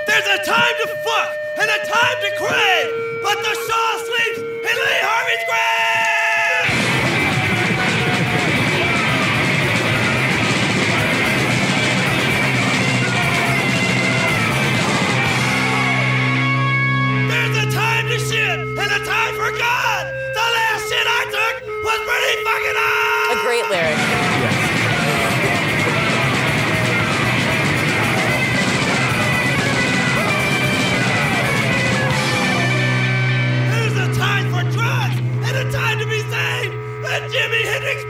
There's 0.08 0.28
a 0.28 0.44
time 0.44 0.74
to 0.82 0.88
fuck 1.04 1.30
and 1.60 1.70
a 1.70 1.80
time 1.86 2.18
to 2.22 2.32
crave, 2.38 2.90
but 3.22 3.38
the 3.38 3.54
Shah 3.68 3.98
sleeps 3.98 4.40
in 4.40 4.76
Lee 4.86 5.02
Harvey's 5.06 5.44
grave! 5.46 6.09
and 18.20 18.92
a 18.92 19.00
time 19.06 19.34
for 19.36 19.50
God. 19.58 20.04
The 20.36 20.46
last 20.56 20.90
shit 20.92 21.08
I 21.08 21.24
took 21.32 21.56
was 21.88 22.00
pretty 22.04 22.36
fucking 22.44 22.76
hot. 22.76 23.32
A 23.32 23.40
great 23.48 23.64
lyric. 23.72 23.96
Yeah. 23.96 24.68
A 34.00 34.14
time 34.16 34.48
for 34.52 34.64
drugs 34.72 35.18
and 35.48 35.56
a 35.58 35.72
time 35.72 36.00
to 36.00 36.06
be 36.06 36.20
saved. 36.20 36.74
And 37.08 37.32
Jimi 37.32 37.64
Hendrix 37.64 38.04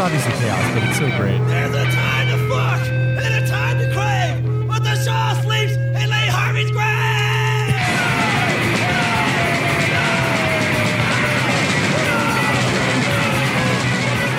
obviously 0.00 0.32
chaos, 0.32 0.74
but 0.74 0.82
it's 0.82 0.96
so 0.96 1.06
great. 1.18 1.38
There's 1.46 1.74
a 1.74 1.84
time 1.84 2.26
to 2.28 2.48
fuck 2.48 2.80
and 2.88 3.44
a 3.44 3.46
time 3.46 3.78
to 3.78 3.84
crave, 3.92 4.66
but 4.66 4.82
the 4.82 4.96
Shah 5.04 5.34
sleeps 5.42 5.74
in 5.76 6.08
Lee 6.08 6.26
Harvey's 6.26 6.70
grave. 6.70 6.86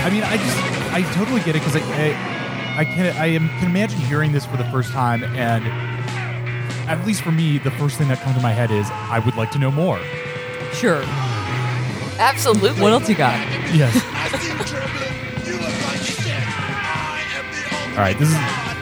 I 0.03 0.09
mean, 0.09 0.23
I 0.23 0.37
just, 0.37 0.93
I 0.93 1.13
totally 1.13 1.41
get 1.41 1.55
it 1.55 1.59
because 1.59 1.75
I, 1.75 1.81
I, 1.81 2.79
I 2.79 2.85
can, 2.85 3.15
I 3.17 3.27
am, 3.27 3.47
can 3.59 3.69
imagine 3.69 3.99
hearing 3.99 4.31
this 4.31 4.47
for 4.47 4.57
the 4.57 4.65
first 4.65 4.91
time, 4.91 5.23
and 5.23 5.63
at 6.89 7.05
least 7.05 7.21
for 7.21 7.31
me, 7.31 7.59
the 7.59 7.71
first 7.71 7.99
thing 7.99 8.07
that 8.07 8.19
comes 8.21 8.35
to 8.35 8.41
my 8.41 8.51
head 8.51 8.71
is 8.71 8.89
I 8.89 9.19
would 9.19 9.35
like 9.35 9.51
to 9.51 9.59
know 9.59 9.69
more. 9.69 9.99
Sure. 10.73 11.03
Absolutely. 12.17 12.81
What 12.81 12.93
else 12.93 13.07
you 13.07 13.15
got? 13.15 13.37
Yes. 13.75 15.07
All 17.91 17.97
right. 17.97 18.17
This 18.17 18.29
is 18.29 18.35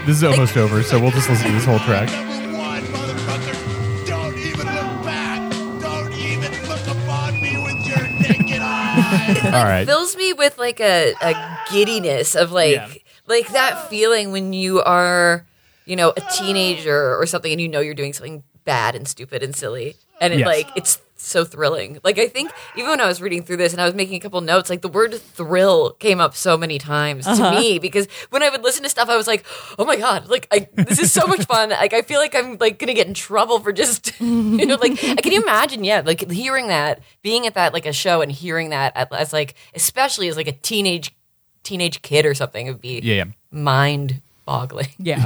this 0.06 0.18
is 0.18 0.24
almost 0.24 0.56
over, 0.58 0.82
so 0.84 1.00
we'll 1.00 1.12
just 1.12 1.30
listen 1.30 1.48
to 1.48 1.54
this 1.54 1.66
whole 1.66 1.80
track. 1.80 2.10
Number 2.12 2.58
one, 2.58 2.82
motherfucker. 2.84 4.08
Don't 4.08 4.38
even 4.38 4.66
look 4.68 5.04
back. 5.04 5.52
Don't 5.82 6.14
even 6.14 6.52
look 6.70 6.88
upon 6.88 7.34
me 7.42 7.62
with 7.64 7.88
your 7.88 8.08
naked 8.08 8.62
eyes. 8.62 9.46
All 9.46 9.66
right. 9.66 9.86
fills 9.86 10.16
me 10.16 10.34
with 10.34 10.58
like 10.58 10.80
a, 10.80 11.14
a 11.22 11.58
giddiness 11.72 12.36
of 12.36 12.52
like 12.52 12.76
Yeah. 12.76 12.90
like 13.28 13.48
that 13.50 13.90
feeling 13.90 14.32
when 14.32 14.54
you 14.54 14.82
are 14.82 15.46
you 15.86 15.96
know 15.96 16.14
a 16.16 16.22
teenager 16.38 17.16
or 17.18 17.26
something 17.26 17.52
and 17.52 17.60
you 17.60 17.68
know 17.68 17.80
you're 17.80 17.94
doing 17.96 18.14
something 18.14 18.44
bad 18.64 18.96
and 18.96 19.08
stupid 19.08 19.42
and 19.42 19.56
silly 19.56 19.96
and 20.22 20.34
it 20.34 20.40
Yes. 20.40 20.46
like 20.46 20.68
it's 20.76 21.00
so 21.22 21.44
thrilling 21.44 22.00
like 22.04 22.18
i 22.18 22.28
think 22.28 22.52
even 22.76 22.90
when 22.90 23.02
i 23.02 23.08
was 23.08 23.22
reading 23.22 23.44
through 23.44 23.58
this 23.58 23.74
and 23.74 23.82
i 23.82 23.86
was 23.86 23.94
making 23.94 24.16
a 24.16 24.20
couple 24.20 24.40
notes 24.42 24.70
like 24.70 24.82
the 24.82 24.88
word 24.88 25.14
thrill 25.14 25.92
came 25.94 26.20
up 26.20 26.36
so 26.36 26.58
many 26.58 26.78
times 26.78 27.26
to 27.26 27.32
uh-huh. 27.32 27.52
me 27.60 27.80
because 27.80 28.08
when 28.30 28.42
i 28.42 28.50
would 28.50 28.64
listen 28.64 28.84
to 28.84 28.90
stuff 28.90 29.10
i 29.10 29.18
was 29.18 29.28
like 29.28 29.46
oh 29.78 29.86
my 29.86 29.96
god 29.96 30.28
like 30.30 30.48
I, 30.52 30.68
this 30.76 31.00
is 31.00 31.12
so 31.12 31.28
much 31.28 31.46
fun 31.46 31.70
like 31.70 31.94
i 31.94 32.02
feel 32.02 32.20
like 32.20 32.36
i'm 32.36 32.58
like 32.58 32.80
gonna 32.80 32.94
get 32.94 33.08
in 33.08 33.14
trouble 33.14 33.60
for 33.60 33.72
just 33.74 34.20
you 34.22 34.66
know 34.66 34.76
like 34.76 34.98
can 34.98 35.32
you 35.32 35.42
imagine 35.42 35.84
yeah 35.84 36.02
like 36.06 36.30
hearing 36.32 36.68
that 36.68 37.02
being 37.22 37.46
at 37.46 37.54
that 37.56 37.74
like 37.74 37.86
a 37.86 37.94
show 37.94 38.22
and 38.22 38.32
hearing 38.32 38.70
that 38.70 38.94
at, 38.96 39.12
as 39.14 39.34
like 39.34 39.56
especially 39.76 40.28
as 40.28 40.38
like 40.38 40.48
a 40.48 40.54
teenage 40.54 41.16
teenage 41.64 42.02
kid 42.02 42.26
or 42.26 42.34
something 42.34 42.68
would 42.68 42.82
be 42.82 43.00
Yeah, 43.02 43.16
yeah. 43.16 43.26
mind 43.52 44.22
boggling 44.46 44.88
Yeah. 44.98 45.26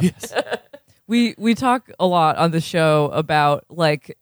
we 1.08 1.36
we 1.38 1.56
talk 1.56 1.90
a 2.00 2.08
lot 2.08 2.38
on 2.38 2.52
the 2.52 2.62
show 2.62 3.10
about 3.14 3.66
like 3.70 4.18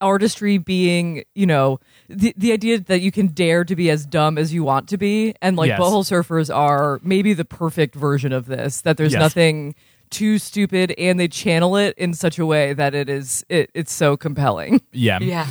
artistry 0.00 0.58
being, 0.58 1.24
you 1.34 1.46
know, 1.46 1.78
the 2.08 2.34
the 2.36 2.52
idea 2.52 2.78
that 2.80 3.00
you 3.00 3.10
can 3.10 3.28
dare 3.28 3.64
to 3.64 3.74
be 3.76 3.90
as 3.90 4.06
dumb 4.06 4.38
as 4.38 4.52
you 4.54 4.62
want 4.64 4.88
to 4.88 4.96
be, 4.98 5.34
and 5.42 5.56
like 5.56 5.68
Yes. 5.68 5.80
butthole 5.80 6.04
surfers 6.04 6.54
are 6.54 7.00
maybe 7.02 7.34
the 7.34 7.44
perfect 7.44 7.94
version 7.94 8.32
of 8.32 8.46
this. 8.46 8.80
That 8.82 8.96
there's 8.96 9.12
Yes. 9.12 9.20
nothing 9.20 9.74
too 10.10 10.38
stupid, 10.38 10.94
and 10.98 11.20
they 11.20 11.28
channel 11.28 11.76
it 11.76 11.94
in 11.98 12.14
such 12.14 12.38
a 12.38 12.46
way 12.46 12.72
that 12.72 12.94
it 12.94 13.08
is 13.08 13.44
it, 13.48 13.70
it's 13.74 13.92
so 13.92 14.16
compelling. 14.16 14.80
Yeah. 14.92 15.18
yeah 15.20 15.46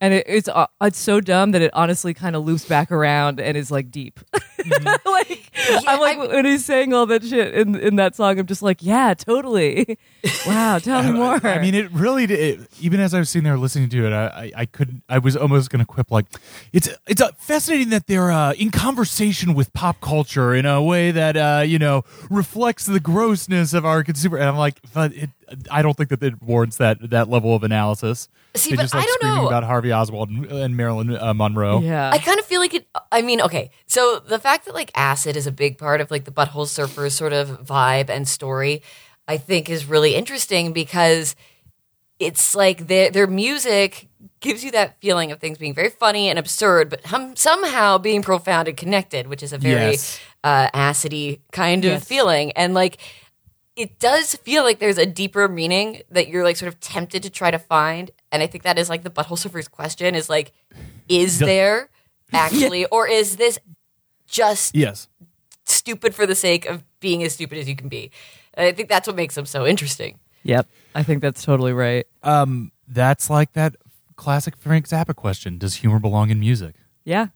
and 0.00 0.12
it, 0.12 0.24
it's 0.28 0.48
uh, 0.48 0.66
it's 0.82 0.98
so 0.98 1.20
dumb 1.20 1.52
that 1.52 1.62
it 1.62 1.70
honestly 1.72 2.12
kind 2.12 2.36
of 2.36 2.44
loops 2.44 2.66
back 2.66 2.92
around 2.92 3.40
and 3.40 3.56
is 3.56 3.70
like 3.70 3.90
deep. 3.90 4.20
like 5.06 5.50
I'm 5.86 6.00
like 6.00 6.18
I- 6.18 6.26
when 6.26 6.44
he's 6.44 6.64
saying 6.64 6.92
all 6.92 7.06
that 7.06 7.24
shit 7.24 7.54
in 7.54 7.74
in 7.76 7.96
that 7.96 8.14
song, 8.16 8.38
I'm 8.38 8.46
just 8.46 8.62
like, 8.62 8.78
yeah, 8.82 9.14
totally. 9.14 9.98
Wow, 10.46 10.78
tell 10.78 11.02
me 11.02 11.10
more. 11.12 11.38
I 11.46 11.58
mean, 11.58 11.74
it 11.74 11.90
really. 11.92 12.24
It, 12.24 12.60
even 12.80 12.98
as 12.98 13.12
I 13.12 13.18
was 13.18 13.28
sitting 13.28 13.44
there 13.44 13.58
listening 13.58 13.90
to 13.90 14.06
it, 14.06 14.12
I, 14.14 14.24
I, 14.26 14.52
I 14.62 14.66
couldn't. 14.66 15.02
I 15.06 15.18
was 15.18 15.36
almost 15.36 15.68
going 15.68 15.80
to 15.80 15.86
quip 15.86 16.10
like, 16.10 16.24
it's 16.72 16.88
it's 17.06 17.20
uh, 17.20 17.32
fascinating 17.36 17.90
that 17.90 18.06
they're 18.06 18.30
uh, 18.30 18.52
in 18.54 18.70
conversation 18.70 19.52
with 19.52 19.70
pop 19.74 20.00
culture 20.00 20.54
in 20.54 20.64
a 20.64 20.82
way 20.82 21.10
that 21.10 21.36
uh, 21.36 21.62
you 21.66 21.78
know 21.78 22.04
reflects 22.30 22.86
the 22.86 23.00
grossness 23.00 23.74
of 23.74 23.84
our 23.84 24.02
consumer. 24.02 24.38
And 24.38 24.48
I'm 24.48 24.56
like, 24.56 24.80
but 24.94 25.12
it, 25.14 25.28
I 25.70 25.82
don't 25.82 25.94
think 25.94 26.08
that 26.08 26.22
it 26.22 26.42
warrants 26.42 26.78
that 26.78 27.10
that 27.10 27.28
level 27.28 27.54
of 27.54 27.62
analysis. 27.62 28.28
See, 28.56 28.70
They 28.70 28.76
but 28.76 28.82
just 28.82 28.94
like 28.94 29.02
I 29.02 29.06
don't 29.06 29.14
screaming 29.20 29.42
know. 29.42 29.48
about 29.48 29.64
Harvey 29.64 29.92
Oswald 29.92 30.30
and, 30.30 30.46
and 30.46 30.76
Marilyn 30.76 31.16
uh, 31.16 31.34
Monroe. 31.34 31.80
yeah, 31.80 32.10
I 32.10 32.18
kind 32.18 32.38
of 32.38 32.46
feel 32.46 32.60
like 32.60 32.72
it. 32.72 32.86
I 33.10 33.20
mean, 33.20 33.40
okay, 33.42 33.70
so 33.86 34.20
the 34.28 34.38
fact 34.38 34.53
that 34.64 34.74
like 34.74 34.90
acid 34.94 35.36
is 35.36 35.46
a 35.46 35.52
big 35.52 35.78
part 35.78 36.00
of 36.00 36.10
like 36.10 36.24
the 36.24 36.30
Butthole 36.30 36.66
Surfers 36.66 37.12
sort 37.12 37.32
of 37.32 37.64
vibe 37.66 38.08
and 38.10 38.28
story, 38.28 38.82
I 39.26 39.36
think 39.38 39.68
is 39.68 39.86
really 39.86 40.14
interesting 40.14 40.72
because 40.72 41.34
it's 42.20 42.54
like 42.54 42.86
their 42.86 43.10
their 43.10 43.26
music 43.26 44.08
gives 44.40 44.62
you 44.64 44.70
that 44.70 45.00
feeling 45.00 45.32
of 45.32 45.40
things 45.40 45.58
being 45.58 45.74
very 45.74 45.90
funny 45.90 46.28
and 46.28 46.38
absurd, 46.38 46.88
but 46.90 47.04
hum, 47.06 47.34
somehow 47.34 47.98
being 47.98 48.22
profound 48.22 48.68
and 48.68 48.76
connected, 48.76 49.26
which 49.26 49.42
is 49.42 49.52
a 49.52 49.58
very 49.58 49.92
Yes. 49.92 50.20
uh, 50.44 50.68
acidy 50.70 51.40
kind 51.52 51.84
of 51.84 51.90
Yes. 51.92 52.04
feeling, 52.04 52.52
and 52.52 52.74
like. 52.74 52.98
It 53.76 53.98
does 53.98 54.36
feel 54.36 54.62
like 54.62 54.78
there's 54.78 54.98
a 54.98 55.04
deeper 55.04 55.48
meaning 55.48 56.02
that 56.08 56.28
you're 56.28 56.44
like 56.44 56.54
sort 56.56 56.72
of 56.72 56.78
tempted 56.78 57.24
to 57.24 57.28
try 57.30 57.50
to 57.50 57.58
find, 57.58 58.12
and 58.30 58.40
I 58.40 58.46
think 58.46 58.62
that 58.62 58.78
is 58.78 58.88
like 58.88 59.02
the 59.02 59.10
butthole 59.10 59.36
surfer's 59.36 59.66
question: 59.66 60.14
is 60.14 60.28
like, 60.28 60.52
is 61.08 61.40
there 61.40 61.88
actually, 62.32 62.84
or 62.86 63.08
is 63.08 63.34
this 63.36 63.58
just 64.26 64.74
Yes. 64.74 65.08
stupid 65.64 66.14
for 66.14 66.26
the 66.26 66.34
sake 66.34 66.66
of 66.66 66.82
being 67.00 67.22
as 67.22 67.32
stupid 67.34 67.58
as 67.58 67.68
you 67.68 67.76
can 67.76 67.88
be? 67.88 68.10
And 68.54 68.66
I 68.66 68.72
think 68.72 68.88
that's 68.88 69.06
what 69.06 69.16
makes 69.16 69.34
them 69.34 69.46
so 69.46 69.66
interesting. 69.66 70.18
yep. 70.42 70.66
I 70.94 71.02
think 71.02 71.22
that's 71.22 71.42
totally 71.44 71.72
right. 71.72 72.06
Um, 72.22 72.70
that's 72.86 73.28
like 73.30 73.52
that 73.54 73.76
classic 74.16 74.56
Frank 74.56 74.86
Zappa 74.88 75.14
question: 75.14 75.58
Does 75.58 75.76
humor 75.76 75.98
belong 75.98 76.30
in 76.30 76.38
music? 76.38 76.76
Yeah. 77.04 77.28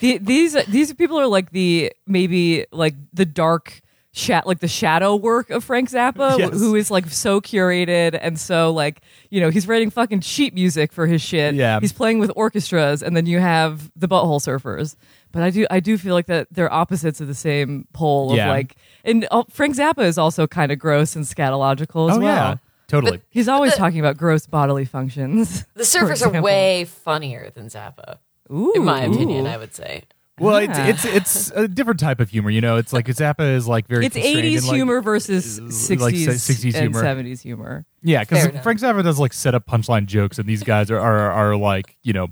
The, 0.00 0.18
these 0.18 0.54
these 0.66 0.92
people 0.94 1.18
are 1.20 1.26
like 1.26 1.50
the 1.50 1.92
maybe 2.06 2.64
like 2.72 2.94
the 3.12 3.26
dark 3.26 3.80
shat 4.12 4.44
like 4.46 4.58
the 4.58 4.66
shadow 4.68 5.14
work 5.14 5.50
of 5.50 5.62
Frank 5.62 5.88
Zappa, 5.90 6.36
Yes. 6.38 6.50
who 6.58 6.74
is 6.74 6.90
like 6.90 7.08
so 7.10 7.40
curated 7.40 8.18
and 8.20 8.38
so 8.40 8.72
like 8.72 9.02
you 9.30 9.40
know 9.40 9.50
he's 9.50 9.68
writing 9.68 9.88
fucking 9.90 10.20
sheet 10.20 10.52
music 10.54 10.92
for 10.92 11.06
his 11.06 11.22
shit. 11.22 11.54
Yeah. 11.54 11.78
he's 11.80 11.92
playing 11.92 12.18
with 12.18 12.32
orchestras, 12.34 13.02
and 13.02 13.16
then 13.16 13.26
you 13.26 13.38
have 13.38 13.90
the 13.94 14.08
Butthole 14.08 14.40
Surfers. 14.40 14.96
But 15.32 15.44
I 15.44 15.50
do 15.50 15.64
I 15.70 15.78
do 15.78 15.96
feel 15.96 16.14
like 16.14 16.26
that 16.26 16.48
they're 16.50 16.72
opposites 16.72 17.20
of 17.20 17.28
the 17.28 17.34
same 17.34 17.86
pole 17.92 18.32
of 18.32 18.36
Yeah. 18.36 18.48
like 18.48 18.74
and 19.04 19.28
uh, 19.30 19.44
Frank 19.48 19.76
Zappa 19.76 20.02
is 20.04 20.18
also 20.18 20.46
kind 20.48 20.72
of 20.72 20.78
gross 20.80 21.14
and 21.14 21.24
scatological 21.24 22.10
as 22.10 22.16
oh 22.16 22.20
well. 22.20 22.22
yeah, 22.22 22.56
totally. 22.88 23.20
He's 23.30 23.46
always 23.46 23.76
talking 23.76 24.00
about 24.00 24.16
gross 24.16 24.46
bodily 24.48 24.84
functions. 24.86 25.64
The 25.74 25.84
surfers 25.84 26.26
are 26.26 26.42
way 26.42 26.84
funnier 26.84 27.50
than 27.54 27.66
Zappa, 27.68 28.18
Ooh. 28.52 28.72
in 28.74 28.84
my 28.84 29.02
opinion. 29.02 29.46
I 29.46 29.56
would 29.56 29.72
say. 29.72 30.02
Well, 30.40 30.56
Ah. 30.56 30.86
it's, 30.88 31.04
it's 31.04 31.04
it's 31.04 31.50
a 31.52 31.68
different 31.68 32.00
type 32.00 32.18
of 32.20 32.30
humor. 32.30 32.50
You 32.50 32.60
know, 32.60 32.76
it's 32.76 32.92
like 32.92 33.06
Zappa 33.06 33.54
is 33.54 33.68
like 33.68 33.86
very 33.86 34.06
It's 34.06 34.16
80s 34.16 34.66
like- 34.66 34.74
humor 34.74 35.00
versus 35.02 35.60
60s, 35.60 36.26
60s 36.26 36.74
and 36.74 36.94
70s 36.94 37.42
humor. 37.42 37.84
Yeah, 38.02 38.20
because 38.20 38.46
Frank 38.62 38.80
Zappa 38.80 39.02
does 39.04 39.18
like 39.18 39.32
set 39.32 39.54
up 39.54 39.66
punchline 39.66 40.06
jokes, 40.06 40.38
and 40.38 40.48
these 40.48 40.62
guys 40.62 40.90
are 40.90 40.98
are, 40.98 41.30
are 41.30 41.56
like 41.56 41.96
you 42.02 42.12
know 42.14 42.28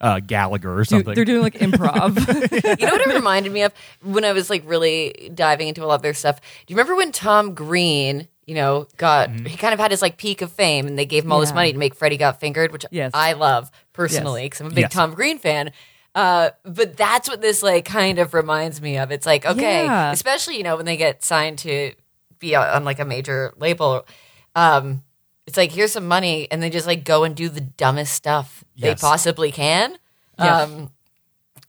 uh, 0.00 0.20
Gallagher 0.20 0.72
or 0.72 0.78
Do- 0.78 0.84
something. 0.84 1.14
they're 1.14 1.24
doing 1.24 1.42
like 1.42 1.54
improv. 1.54 2.16
You 2.80 2.86
know 2.86 2.92
what 2.92 3.00
it 3.02 3.14
reminded 3.14 3.52
me 3.52 3.62
of 3.62 3.72
when 4.02 4.24
I 4.24 4.32
was 4.32 4.50
like 4.50 4.62
really 4.66 5.30
diving 5.34 5.68
into 5.68 5.84
a 5.84 5.86
lot 5.86 5.96
of 5.96 6.02
their 6.02 6.14
stuff? 6.14 6.40
Do 6.66 6.72
you 6.72 6.76
remember 6.76 6.96
when 6.96 7.12
Tom 7.12 7.54
Green, 7.54 8.26
you 8.46 8.54
know, 8.54 8.86
got 8.96 9.28
Mm-hmm. 9.30 9.46
he 9.46 9.56
kind 9.56 9.72
of 9.72 9.80
had 9.80 9.90
his 9.90 10.02
like 10.02 10.16
peak 10.18 10.42
of 10.42 10.50
fame 10.52 10.86
and 10.86 10.98
they 10.98 11.06
gave 11.06 11.24
him 11.24 11.32
all 11.32 11.40
this 11.40 11.54
money 11.54 11.72
to 11.72 11.78
make 11.78 11.94
Freddie 11.94 12.16
Got 12.18 12.40
Fingered, 12.40 12.72
which 12.72 12.84
Yes. 12.90 13.12
I 13.14 13.32
love 13.34 13.70
personally 13.92 14.44
because 14.44 14.60
I'm 14.60 14.66
a 14.68 14.70
big 14.70 14.82
Yes. 14.82 14.92
Tom 14.92 15.14
Green 15.14 15.38
fan. 15.38 15.72
Uh, 16.14 16.50
but 16.64 16.96
that's 16.96 17.28
what 17.28 17.40
this 17.40 17.62
like 17.62 17.84
kind 17.84 18.18
of 18.18 18.34
reminds 18.34 18.80
me 18.80 18.98
of. 18.98 19.10
It's 19.10 19.26
like 19.26 19.44
okay, 19.44 19.84
Yeah. 19.84 20.12
especially 20.12 20.56
you 20.56 20.62
know 20.62 20.76
when 20.76 20.86
they 20.86 20.96
get 20.96 21.24
signed 21.24 21.58
to 21.60 21.92
be 22.38 22.54
on, 22.54 22.68
on 22.68 22.84
like 22.84 22.98
a 23.00 23.04
major 23.04 23.52
label. 23.58 24.06
Um, 24.54 25.02
it's 25.46 25.56
like 25.56 25.72
here's 25.72 25.92
some 25.92 26.06
money, 26.06 26.46
and 26.50 26.62
they 26.62 26.70
just 26.70 26.86
like 26.86 27.04
go 27.04 27.24
and 27.24 27.34
do 27.34 27.48
the 27.48 27.60
dumbest 27.60 28.12
stuff 28.14 28.64
Yes. 28.76 29.00
they 29.00 29.06
possibly 29.06 29.50
can. 29.52 29.96
Yeah. 30.38 30.62
Um, 30.62 30.90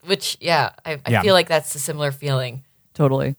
which 0.06 0.38
yeah, 0.40 0.72
I, 0.86 1.00
I 1.06 1.12
Yeah. 1.12 1.22
feel 1.22 1.34
like 1.34 1.48
that's 1.48 1.74
a 1.76 1.80
similar 1.80 2.12
feeling. 2.12 2.64
totally. 2.94 3.36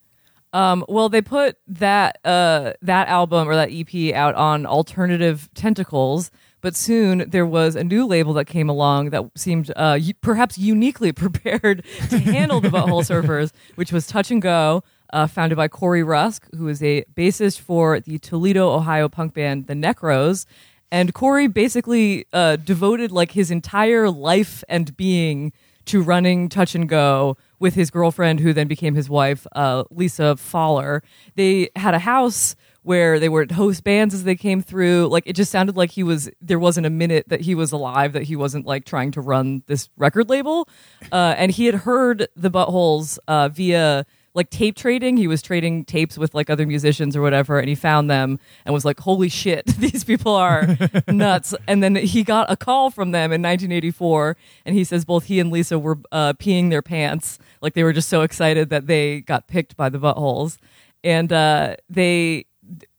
Um, 0.53 0.85
well, 0.89 1.09
they 1.09 1.21
put 1.23 1.57
that 1.67 2.19
uh, 2.25 2.73
that 2.83 3.09
album 3.09 3.49
or 3.49 3.55
that 3.57 3.69
EP 3.71 4.15
out 4.15 4.35
on 4.37 4.65
Alternative 4.67 5.49
Tentacles, 5.55 6.31
but 6.67 6.75
soon 6.75 7.31
there 7.31 7.47
was 7.47 7.77
a 7.77 7.85
new 7.85 8.05
label 8.05 8.33
that 8.33 8.47
came 8.47 8.69
along 8.69 9.11
that 9.11 9.23
seemed 9.37 9.73
uh, 9.77 9.97
perhaps 10.21 10.59
uniquely 10.59 11.13
prepared 11.25 11.85
to 12.11 12.19
handle 12.19 12.61
the 12.61 12.69
Butthole 12.69 13.07
Surfers, 13.09 13.53
which 13.77 13.93
was 13.93 14.05
Touch 14.05 14.33
and 14.33 14.43
Go, 14.43 14.83
uh, 15.13 15.29
founded 15.29 15.55
by 15.55 15.69
Corey 15.69 16.03
Rusk, 16.03 16.53
who 16.57 16.67
is 16.67 16.83
a 16.83 17.05
bassist 17.15 17.61
for 17.61 18.01
the 18.01 18.19
Toledo, 18.19 18.69
Ohio 18.69 19.09
punk 19.09 19.33
band 19.33 19.69
The 19.69 19.75
Necros. 19.75 20.45
And 20.91 21.15
Corey 21.15 21.47
basically 21.47 22.27
uh, 22.33 22.57
devoted 22.57 23.13
like 23.13 23.31
his 23.31 23.53
entire 23.53 24.11
life 24.11 24.65
and 24.69 24.97
being 24.97 25.53
to 25.85 26.03
running 26.03 26.49
Touch 26.49 26.75
and 26.75 26.89
Go 26.89 27.37
with 27.61 27.75
his 27.75 27.93
girlfriend, 27.93 28.41
who 28.41 28.53
then 28.53 28.67
became 28.67 28.97
his 28.97 29.09
wife, 29.09 29.47
uh, 29.55 29.85
Lisa 29.93 30.35
Faller. 30.35 31.05
They 31.37 31.71
had 31.77 31.95
a 31.95 32.01
house 32.01 32.57
where 32.87 33.19
they 33.19 33.29
would 33.29 33.51
host 33.51 33.83
bands 33.83 34.15
as 34.15 34.23
they 34.23 34.37
came 34.37 34.63
through. 34.63 35.09
Like 35.09 35.25
it 35.27 35.33
just 35.35 35.51
sounded 35.51 35.77
like 35.77 35.91
he 35.91 36.05
was 36.05 36.31
there 36.41 36.61
wasn't 36.61 36.87
a 36.87 36.91
minute 36.91 37.29
that 37.29 37.41
he 37.41 37.57
was 37.57 37.73
alive 37.73 38.13
that 38.13 38.23
he 38.23 38.37
wasn't 38.37 38.65
like 38.65 38.85
trying 38.85 39.11
to 39.11 39.21
run 39.21 39.65
this 39.67 39.89
record 39.97 40.31
label. 40.31 40.69
Uh, 41.11 41.35
and 41.37 41.51
he 41.51 41.67
had 41.67 41.75
heard 41.75 42.29
the 42.37 42.49
buttholes 42.49 43.19
uh, 43.27 43.49
via 43.49 44.07
like 44.35 44.51
tape 44.51 44.77
trading. 44.77 45.17
He 45.17 45.27
was 45.27 45.43
trading 45.43 45.85
tapes 45.85 46.17
with 46.17 46.33
like 46.33 46.49
other 46.49 46.65
musicians 46.65 47.17
or 47.17 47.23
whatever, 47.23 47.59
and 47.59 47.69
he 47.69 47.75
found 47.75 48.09
them 48.09 48.39
and 48.65 48.73
was 48.73 48.85
like, 48.85 49.01
"Holy 49.01 49.29
shit, 49.29 49.67
these 49.79 50.05
people 50.05 50.37
are 50.37 50.79
nuts!" 51.09 51.57
And 51.67 51.83
then 51.83 51.97
he 51.97 52.23
got 52.23 52.49
a 52.49 52.57
call 52.57 52.93
from 52.93 53.11
them 53.11 53.33
in 53.33 53.43
1984, 53.43 54.37
and 54.65 54.77
he 54.77 54.85
says 54.85 55.05
both 55.05 55.25
he 55.25 55.41
and 55.41 55.51
Lisa 55.51 55.77
were 55.77 55.99
uh, 56.13 56.35
peeing 56.35 56.71
their 56.71 56.83
pants, 56.83 57.41
like 57.61 57.75
they 57.75 57.83
were 57.83 57.93
just 57.93 58.09
so 58.09 58.23
excited 58.23 58.71
that 58.71 58.87
they 58.87 59.23
got 59.23 59.49
picked 59.49 59.77
by 59.77 59.89
the 59.89 59.99
buttholes, 59.99 60.59
and 61.03 61.33
uh, 61.33 61.75
they 61.89 62.46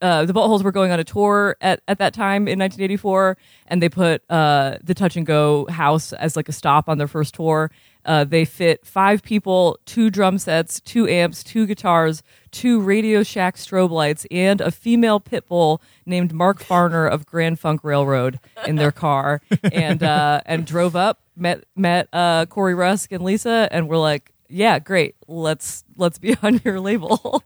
uh, 0.02 0.26
the 0.26 0.34
Buttholes 0.34 0.64
were 0.64 0.72
going 0.72 0.92
on 0.92 1.00
a 1.00 1.04
tour 1.04 1.58
at, 1.62 1.82
at 1.88 2.00
that 2.00 2.14
time 2.14 2.48
in 2.48 2.60
1984, 2.60 3.38
and 3.68 3.82
they 3.82 3.90
put 3.90 4.24
uh, 4.30 4.78
the 4.84 4.94
Touch 4.94 5.16
and 5.16 5.26
Go 5.26 5.66
house 5.70 6.14
as 6.14 6.36
like 6.36 6.50
a 6.50 6.52
stop 6.52 6.88
on 6.88 6.98
their 6.98 7.08
first 7.08 7.34
tour. 7.34 7.72
Uh, 8.06 8.24
they 8.24 8.46
fit 8.46 8.86
five 8.86 9.22
people, 9.22 9.78
two 9.86 10.10
drum 10.10 10.38
sets, 10.38 10.80
two 10.80 11.08
amps, 11.08 11.44
two 11.44 11.66
guitars, 11.66 12.24
two 12.52 12.80
Radio 12.80 13.22
Shack 13.22 13.58
strobe 13.58 13.90
lights, 13.90 14.26
and 14.32 14.62
a 14.62 14.72
female 14.72 15.20
pit 15.20 15.48
bull 15.48 15.82
named 16.06 16.34
Mark 16.34 16.64
Farner 16.64 17.10
of 17.10 17.26
Grand 17.26 17.60
Funk 17.60 17.84
Railroad 17.84 18.40
in 18.66 18.78
their 18.78 18.94
car, 18.94 19.42
and 19.64 20.02
uh, 20.04 20.40
and 20.46 20.66
drove 20.66 20.96
up, 20.96 21.20
met 21.36 21.66
met 21.76 22.08
uh, 22.14 22.46
Corey 22.46 22.76
Rusk 22.76 23.12
and 23.12 23.24
Lisa, 23.24 23.68
and 23.72 23.90
were 23.90 23.98
like, 23.98 24.32
"Yeah, 24.48 24.80
great, 24.80 25.16
let's 25.28 25.84
let's 25.98 26.18
be 26.18 26.36
on 26.42 26.62
your 26.64 26.80
label." 26.80 27.44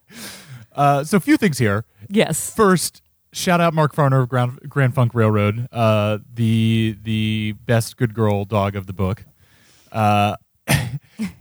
Uh, 0.74 1.04
so 1.04 1.18
a 1.18 1.20
few 1.20 1.38
things 1.38 1.58
here. 1.58 1.86
yes. 2.10 2.54
First, 2.56 3.02
shout 3.34 3.60
out 3.62 3.74
Mark 3.74 3.94
Farner 3.96 4.22
of 4.22 4.30
Grand, 4.30 4.60
Grand 4.70 4.94
Funk 4.96 5.14
Railroad, 5.14 5.68
uh, 5.72 6.20
the 6.34 6.98
the 7.04 7.56
best 7.66 7.98
good 7.98 8.14
girl 8.14 8.46
dog 8.46 8.76
of 8.76 8.88
the 8.88 8.94
book. 8.94 9.26
Uh, 9.92 10.36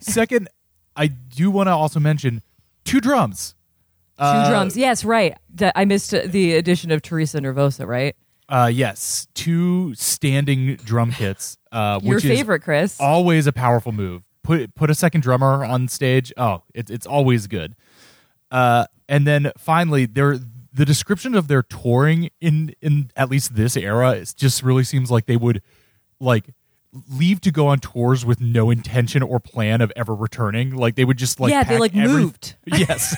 second, 0.01 0.49
I 0.97 1.07
do 1.09 1.51
want 1.51 1.69
to 1.69 1.73
also 1.73 2.01
mention 2.01 2.43
two 2.85 3.01
drums. 3.01 3.55
Two 4.19 4.25
Uh, 4.25 4.51
drums. 4.51 4.77
Yes, 4.77 5.05
right. 5.05 5.37
I 5.75 5.85
missed 5.85 6.13
uh, 6.13 6.23
the 6.27 6.55
addition 6.55 6.91
of 6.91 7.01
Teresa 7.03 7.39
Nervosa, 7.41 7.87
right? 7.87 8.15
Uh, 8.49 8.69
yes, 8.73 9.29
two 9.35 9.95
standing 9.95 10.75
drum 10.77 11.13
kits. 11.13 11.57
Uh, 11.71 12.01
Your 12.03 12.19
favorite, 12.21 12.61
Chris. 12.63 13.01
always 13.01 13.47
a 13.47 13.53
powerful 13.53 13.93
move. 13.93 14.23
Put 14.43 14.75
put 14.75 14.91
a 14.91 14.95
second 14.95 15.21
drummer 15.21 15.65
on 15.65 15.87
stage. 15.89 16.33
Oh, 16.37 16.65
it's 16.75 16.91
it's 16.91 17.07
always 17.07 17.47
good. 17.47 17.77
Uh, 18.51 18.87
and 19.11 19.27
then 19.27 19.53
finally, 19.59 20.07
there 20.07 20.39
the 20.73 20.85
description 20.87 21.35
of 21.35 21.49
their 21.49 21.63
touring 21.63 22.31
in 22.41 22.75
in 22.81 23.11
at 23.17 23.29
least 23.29 23.57
this 23.57 23.77
era 23.77 24.13
it 24.13 24.33
just 24.37 24.63
really 24.63 24.85
seems 24.85 25.11
like 25.11 25.27
they 25.27 25.37
would 25.37 25.61
like 26.21 26.45
leave 27.13 27.41
to 27.41 27.51
go 27.53 27.67
on 27.69 27.79
tours 27.79 28.25
with 28.25 28.41
no 28.41 28.71
intention 28.71 29.23
or 29.23 29.39
plan 29.41 29.81
of 29.81 29.93
ever 29.97 30.15
returning. 30.15 30.75
Like 30.75 30.95
they 30.95 31.05
would 31.05 31.19
just 31.19 31.39
like 31.41 31.51
Yeah, 31.53 31.63
they, 31.65 31.79
like, 31.79 31.95
every- 31.97 32.23
moved. 32.23 32.55
Yes, 32.67 33.17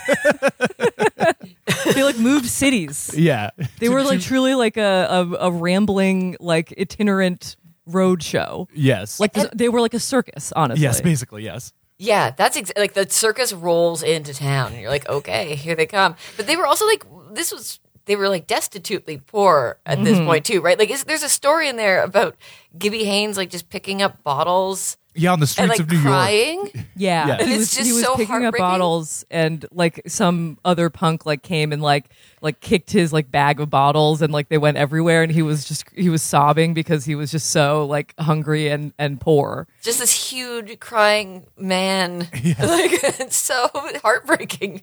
they 1.94 2.02
like 2.02 2.18
moved 2.18 2.46
cities. 2.46 3.10
yeah. 3.16 3.50
They 3.78 3.88
were 3.88 4.02
like 4.02 4.20
truly 4.28 4.54
like 4.54 4.76
a, 4.76 5.06
a, 5.10 5.48
a 5.48 5.50
rambling, 5.50 6.36
like 6.40 6.72
itinerant 6.78 7.56
road 7.86 8.22
show. 8.22 8.68
yes, 8.74 9.18
Like 9.20 9.32
th- 9.34 9.48
they 9.54 9.68
were 9.68 9.80
like 9.80 9.94
a 9.94 10.00
circus, 10.00 10.52
honestly. 10.54 10.82
yes, 10.82 11.00
basically 11.00 11.44
yes. 11.44 11.72
Yeah, 12.02 12.32
that's 12.32 12.56
ex- 12.56 12.72
like 12.76 12.94
the 12.94 13.08
circus 13.08 13.52
rolls 13.52 14.02
into 14.02 14.34
town, 14.34 14.72
and 14.72 14.80
you're 14.80 14.90
like, 14.90 15.08
okay, 15.08 15.54
here 15.54 15.76
they 15.76 15.86
come. 15.86 16.16
But 16.36 16.48
they 16.48 16.56
were 16.56 16.66
also 16.66 16.84
like, 16.84 17.04
this 17.30 17.52
was 17.52 17.78
they 18.06 18.16
were 18.16 18.28
like 18.28 18.48
destitutely 18.48 19.18
poor 19.18 19.78
at 19.86 20.02
this 20.02 20.18
mm-hmm. 20.18 20.26
point 20.26 20.44
too, 20.44 20.60
right? 20.60 20.76
Like, 20.76 20.90
is, 20.90 21.04
there's 21.04 21.22
a 21.22 21.28
story 21.28 21.68
in 21.68 21.76
there 21.76 22.02
about 22.02 22.34
Gibby 22.76 23.04
Haynes 23.04 23.36
like 23.36 23.50
just 23.50 23.70
picking 23.70 24.02
up 24.02 24.24
bottles 24.24 24.96
Yeah, 25.14 25.32
on 25.32 25.40
the 25.40 25.44
and 25.44 25.48
streets 25.50 25.68
like 25.70 25.80
of 25.80 25.90
New 25.90 25.96
York. 25.96 26.06
crying. 26.06 26.70
Yeah, 26.96 27.26
Yeah. 27.26 27.36
he 27.36 27.42
And 27.42 27.50
was, 27.52 27.62
it's 27.62 27.74
just 27.76 27.86
he 27.86 27.92
was 27.92 28.02
so 28.02 28.16
picking 28.16 28.44
up 28.46 28.56
bottles, 28.56 29.24
and 29.30 29.66
like 29.72 30.00
some 30.06 30.58
other 30.64 30.88
punk 30.88 31.26
like 31.26 31.42
came 31.42 31.70
and 31.72 31.82
like 31.82 32.06
like 32.40 32.60
kicked 32.60 32.90
his 32.92 33.12
like 33.12 33.30
bag 33.30 33.60
of 33.60 33.68
bottles, 33.68 34.22
and 34.22 34.32
like 34.32 34.48
they 34.48 34.58
went 34.58 34.78
everywhere, 34.78 35.22
and 35.22 35.30
he 35.30 35.42
was 35.42 35.64
just 35.66 35.84
he 35.94 36.08
was 36.08 36.22
sobbing 36.22 36.72
because 36.74 37.04
he 37.04 37.14
was 37.14 37.30
just 37.30 37.50
so 37.50 37.84
like 37.86 38.14
hungry 38.18 38.68
and 38.68 38.94
and 38.98 39.20
poor. 39.20 39.66
Just 39.82 39.98
this 39.98 40.30
huge 40.30 40.80
crying 40.80 41.46
man, 41.58 42.20
like 42.44 42.90
it's 43.20 43.36
so 43.36 43.68
heartbreaking. 44.02 44.82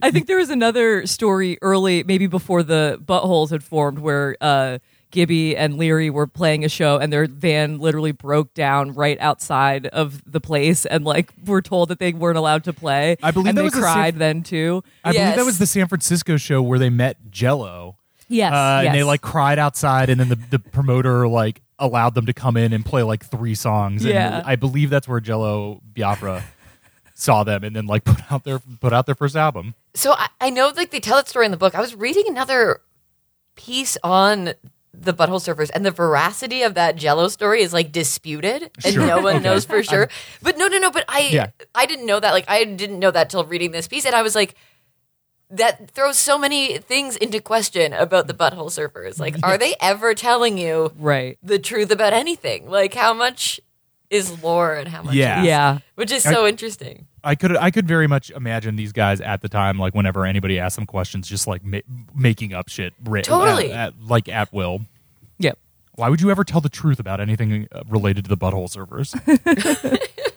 I 0.00 0.10
think 0.10 0.26
there 0.26 0.38
was 0.38 0.48
another 0.50 1.06
story 1.06 1.58
early, 1.60 2.02
maybe 2.04 2.26
before 2.26 2.62
the 2.62 2.98
buttholes 3.04 3.50
had 3.50 3.62
formed, 3.62 3.98
where 3.98 4.36
uh, 4.40 4.78
Gibby 5.10 5.56
and 5.56 5.76
Leary 5.76 6.10
were 6.10 6.26
playing 6.26 6.64
a 6.64 6.68
show, 6.68 6.98
and 6.98 7.12
their 7.12 7.26
van 7.26 7.78
literally 7.78 8.12
broke 8.12 8.54
down 8.54 8.94
right 8.94 9.18
outside 9.20 9.86
of 9.86 10.22
the 10.30 10.40
place, 10.40 10.86
and 10.86 11.04
like 11.04 11.32
were 11.46 11.62
told 11.62 11.88
that 11.90 11.98
they 11.98 12.12
weren't 12.12 12.38
allowed 12.38 12.64
to 12.64 12.72
play. 12.72 13.16
I 13.22 13.30
believe 13.30 13.48
and 13.48 13.58
that 13.58 13.62
they 13.62 13.64
was 13.66 13.74
cried 13.74 14.14
same- 14.14 14.18
then 14.18 14.42
too. 14.42 14.82
I 15.04 15.12
believe 15.12 15.36
that 15.36 15.44
was 15.44 15.58
the 15.58 15.66
San 15.66 15.88
Francisco 15.88 16.36
show 16.36 16.62
where 16.62 16.78
they 16.78 16.90
met 16.90 17.16
Jello. 17.30 17.96
Yes, 18.28 18.52
Uh, 18.52 18.82
and 18.86 18.94
they 18.94 19.02
like 19.02 19.22
cried 19.22 19.58
outside, 19.58 20.08
and 20.08 20.20
then 20.20 20.28
the, 20.28 20.38
the 20.50 20.58
promoter 20.60 21.26
like 21.26 21.62
allowed 21.80 22.14
them 22.14 22.26
to 22.26 22.32
come 22.32 22.56
in 22.56 22.72
and 22.72 22.84
play 22.86 23.02
like 23.02 23.24
three 23.24 23.54
songs. 23.56 24.04
And 24.04 24.14
Yeah. 24.14 24.42
I 24.44 24.54
believe 24.54 24.88
that's 24.90 25.08
where 25.08 25.18
Jello 25.18 25.80
Biafra 25.96 26.44
saw 27.14 27.42
them, 27.42 27.64
and 27.64 27.74
then 27.74 27.86
like 27.86 28.04
put 28.04 28.30
out 28.30 28.44
their 28.44 28.60
put 28.80 28.92
out 28.92 29.06
their 29.06 29.16
first 29.16 29.34
album. 29.34 29.74
So 29.94 30.12
I, 30.12 30.28
I 30.40 30.50
know 30.50 30.72
like 30.76 30.90
they 30.92 31.00
tell 31.00 31.16
that 31.16 31.28
story 31.28 31.44
in 31.44 31.50
the 31.50 31.56
book. 31.56 31.74
I 31.74 31.80
was 31.80 31.96
reading 31.96 32.24
another 32.28 32.82
piece 33.56 33.98
on 34.04 34.52
the 34.92 35.12
butthole 35.14 35.40
surfers 35.40 35.70
and 35.74 35.86
the 35.86 35.90
veracity 35.90 36.62
of 36.62 36.74
that 36.74 36.96
jello 36.96 37.28
story 37.28 37.62
is 37.62 37.72
like 37.72 37.92
disputed 37.92 38.70
and 38.84 38.94
Sure. 38.94 39.06
no 39.06 39.20
one 39.20 39.36
Okay. 39.36 39.44
knows 39.44 39.64
for 39.64 39.82
sure. 39.92 40.08
but 40.42 40.58
no 40.58 40.66
no 40.66 40.78
no, 40.78 40.90
but 40.90 41.04
I 41.08 41.20
Yeah. 41.32 41.50
I 41.74 41.86
didn't 41.86 42.06
know 42.06 42.18
that. 42.20 42.32
Like 42.32 42.44
I 42.48 42.64
didn't 42.64 42.98
know 42.98 43.10
that 43.10 43.30
till 43.30 43.44
reading 43.44 43.70
this 43.70 43.86
piece 43.88 44.04
and 44.04 44.14
I 44.14 44.22
was 44.22 44.34
like 44.34 44.54
that 45.52 45.90
throws 45.90 46.16
so 46.18 46.38
many 46.38 46.78
things 46.78 47.16
into 47.16 47.40
question 47.40 47.92
about 47.92 48.28
the 48.28 48.34
butthole 48.34 48.70
surfers. 48.70 49.18
Like, 49.18 49.34
are 49.42 49.58
they 49.64 49.74
ever 49.80 50.14
telling 50.14 50.56
you 50.58 50.92
right. 50.96 51.38
the 51.42 51.58
truth 51.58 51.90
about 51.90 52.12
anything? 52.12 52.68
Like, 52.70 52.94
how 52.94 53.12
much 53.12 53.60
is 54.10 54.42
lore 54.42 54.74
and 54.74 54.88
how 54.88 55.02
much? 55.02 55.14
Yeah. 55.14 55.40
is- 55.40 55.46
Yeah. 55.46 55.78
which 55.94 56.10
is 56.12 56.22
so 56.22 56.46
interesting. 56.46 57.06
I 57.22 57.34
could 57.34 57.56
I 57.56 57.70
could 57.70 57.86
very 57.86 58.06
much 58.06 58.30
imagine 58.30 58.76
these 58.76 58.92
guys 58.92 59.20
at 59.20 59.40
the 59.42 59.48
time, 59.48 59.78
like 59.78 59.94
whenever 59.94 60.24
anybody 60.26 60.58
asked 60.58 60.76
them 60.76 60.86
questions, 60.86 61.28
just 61.28 61.46
like 61.46 61.64
ma- 61.64 61.78
making 62.14 62.52
up 62.54 62.68
shit, 62.68 62.92
ri- 63.04 63.22
Totally. 63.22 63.72
at- 63.72 63.88
at- 63.88 64.02
like 64.02 64.28
at 64.28 64.52
will. 64.52 64.86
Yep. 65.38 65.58
Why 65.96 66.08
would 66.08 66.20
you 66.22 66.30
ever 66.30 66.44
tell 66.44 66.60
the 66.62 66.68
truth 66.70 66.98
about 66.98 67.20
anything 67.20 67.68
uh, 67.72 67.82
related 67.88 68.24
to 68.24 68.28
the 68.28 68.36
butthole 68.38 68.68
surfers? 68.74 69.14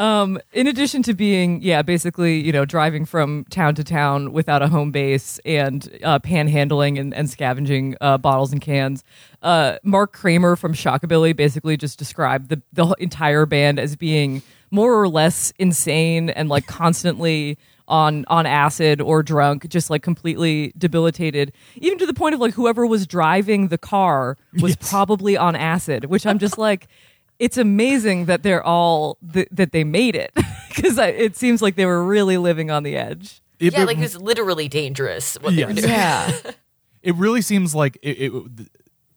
in 0.00 0.66
addition 0.66 1.02
to 1.02 1.12
being 1.12 1.60
yeah 1.60 1.82
basically 1.82 2.40
you 2.40 2.52
know 2.52 2.64
driving 2.64 3.04
from 3.04 3.44
town 3.50 3.74
to 3.74 3.84
town 3.84 4.32
without 4.32 4.62
a 4.62 4.68
home 4.68 4.90
base 4.90 5.38
and 5.44 5.90
uh, 6.02 6.18
panhandling 6.18 6.98
and, 6.98 7.12
and 7.12 7.28
scavenging 7.28 7.96
uh, 8.00 8.16
bottles 8.16 8.50
and 8.50 8.62
cans 8.62 9.04
uh, 9.42 9.76
mark 9.82 10.12
kramer 10.14 10.56
from 10.56 10.72
shockabilly 10.72 11.36
basically 11.36 11.76
just 11.76 11.98
described 11.98 12.48
the, 12.48 12.62
the 12.72 12.86
entire 12.98 13.44
band 13.44 13.78
as 13.78 13.94
being 13.94 14.42
more 14.70 14.98
or 14.98 15.06
less 15.06 15.52
insane 15.58 16.30
and 16.30 16.48
like 16.48 16.66
constantly 16.80 17.58
on 17.86 18.24
on 18.28 18.46
acid 18.46 19.02
or 19.02 19.22
drunk 19.22 19.68
just 19.68 19.90
like 19.90 20.02
completely 20.02 20.72
debilitated 20.78 21.52
even 21.76 21.98
to 21.98 22.06
the 22.06 22.14
point 22.14 22.34
of 22.34 22.40
like 22.40 22.54
whoever 22.54 22.86
was 22.86 23.06
driving 23.06 23.68
the 23.68 23.76
car 23.76 24.38
was 24.62 24.76
probably 24.76 25.36
on 25.36 25.56
acid 25.56 26.04
which 26.06 26.24
i'm 26.24 26.38
just 26.38 26.56
like 26.56 26.86
it's 27.40 27.56
amazing 27.56 28.26
that 28.26 28.44
they're 28.44 28.62
all 28.62 29.18
th- 29.32 29.48
that 29.50 29.72
they 29.72 29.82
made 29.82 30.14
it 30.14 30.30
because 30.68 30.96
it 30.98 31.34
seems 31.36 31.60
like 31.60 31.74
they 31.74 31.86
were 31.86 32.04
really 32.04 32.36
living 32.36 32.70
on 32.70 32.84
the 32.84 32.96
edge. 32.96 33.40
It- 33.58 33.72
yeah, 33.72 33.82
it- 33.82 33.86
like 33.86 33.96
it 33.98 34.02
was 34.02 34.16
literally 34.16 34.68
dangerous 34.68 35.36
what 35.40 35.56
they 35.56 35.64
were 35.64 35.70
Yes. 35.72 35.80
doing. 35.80 35.90
Yeah, 35.90 36.32
it 37.02 37.14
really 37.16 37.42
seems 37.42 37.74
like 37.74 37.98
it, 38.02 38.10
it, 38.20 38.30
th- 38.56 38.68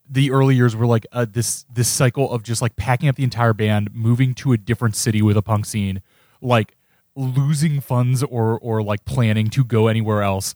the 0.10 0.32
early 0.32 0.56
years 0.56 0.76
were 0.76 0.86
like 0.86 1.06
uh, 1.12 1.26
this 1.30 1.66
this 1.74 1.88
cycle 1.88 2.32
of 2.32 2.44
just 2.44 2.62
like 2.62 2.76
packing 2.76 3.08
up 3.10 3.16
the 3.16 3.24
entire 3.24 3.54
band, 3.54 3.90
moving 3.94 4.34
to 4.36 4.52
a 4.54 4.58
different 4.58 4.96
city 4.96 5.22
with 5.22 5.38
a 5.38 5.42
punk 5.42 5.66
scene, 5.66 6.02
like 6.42 6.76
losing 7.16 7.80
funds 7.82 8.24
or 8.24 8.58
or 8.60 8.82
like 8.84 9.06
planning 9.06 9.50
to 9.52 9.64
go 9.64 9.88
anywhere 9.88 10.22
else. 10.24 10.56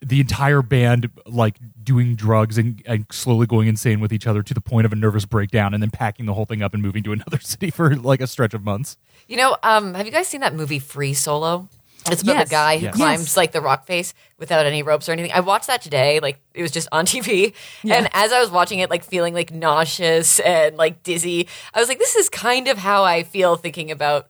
The 0.00 0.20
entire 0.20 0.62
band 0.62 1.10
like 1.26 1.56
doing 1.82 2.14
drugs 2.14 2.56
and, 2.56 2.80
and 2.86 3.06
slowly 3.10 3.46
going 3.46 3.66
insane 3.66 3.98
with 3.98 4.12
each 4.12 4.26
other 4.28 4.42
to 4.44 4.54
the 4.54 4.60
point 4.60 4.86
of 4.86 4.92
a 4.92 4.96
nervous 4.96 5.24
breakdown, 5.24 5.74
and 5.74 5.82
then 5.82 5.90
packing 5.90 6.26
the 6.26 6.34
whole 6.34 6.44
thing 6.44 6.62
up 6.62 6.72
and 6.72 6.82
moving 6.82 7.02
to 7.02 7.12
another 7.12 7.40
city 7.42 7.70
for 7.70 7.96
like 7.96 8.20
a 8.20 8.26
stretch 8.28 8.54
of 8.54 8.62
months. 8.62 8.96
You 9.26 9.36
know, 9.36 9.56
um, 9.62 9.94
have 9.94 10.06
you 10.06 10.12
guys 10.12 10.28
seen 10.28 10.40
that 10.42 10.54
movie 10.54 10.78
Free 10.78 11.14
Solo? 11.14 11.68
It's 12.10 12.22
about 12.22 12.36
Yes. 12.36 12.48
the 12.48 12.52
guy 12.52 12.78
who 12.78 12.84
Yes. 12.86 12.94
climbs 12.96 13.20
Yes. 13.22 13.36
like 13.36 13.52
the 13.52 13.60
rock 13.60 13.84
face 13.86 14.14
without 14.38 14.64
any 14.64 14.82
ropes 14.82 15.08
or 15.08 15.12
anything. 15.12 15.32
I 15.32 15.40
watched 15.40 15.66
that 15.66 15.82
today, 15.82 16.20
like 16.20 16.38
it 16.54 16.62
was 16.62 16.70
just 16.70 16.88
on 16.92 17.04
TV. 17.04 17.52
And 17.82 18.08
as 18.12 18.32
I 18.32 18.40
was 18.40 18.50
watching 18.50 18.78
it, 18.78 18.88
like 18.88 19.04
feeling 19.04 19.34
like 19.34 19.52
nauseous 19.52 20.38
and 20.40 20.76
like 20.76 21.02
dizzy, 21.02 21.48
I 21.74 21.80
was 21.80 21.88
like, 21.88 21.98
this 21.98 22.14
is 22.16 22.28
kind 22.28 22.68
of 22.68 22.78
how 22.78 23.02
I 23.04 23.24
feel 23.24 23.56
thinking 23.56 23.90
about 23.90 24.28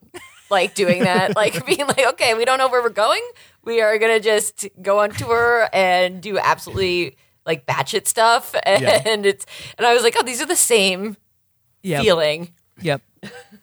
like 0.49 0.73
doing 0.75 1.03
that. 1.03 1.35
like 1.37 1.65
being 1.65 1.85
like, 1.87 2.05
okay, 2.13 2.33
we 2.33 2.43
don't 2.43 2.57
know 2.57 2.67
where 2.69 2.81
we're 2.81 2.89
going. 2.89 3.21
We 3.63 3.81
are 3.81 3.97
gonna 3.97 4.19
just 4.19 4.67
go 4.81 4.99
on 4.99 5.11
tour 5.11 5.69
and 5.73 6.21
do 6.21 6.37
absolutely 6.37 7.17
like 7.45 7.65
batshit 7.65 8.07
stuff. 8.07 8.55
And 8.65 8.81
Yeah. 8.81 9.01
it's 9.05 9.45
and 9.77 9.85
I 9.85 9.93
was 9.93 10.03
like, 10.03 10.15
oh, 10.17 10.23
these 10.23 10.41
are 10.41 10.45
the 10.45 10.55
same 10.55 11.17
yep. 11.83 12.01
feeling. 12.03 12.51
Yep. 12.81 13.01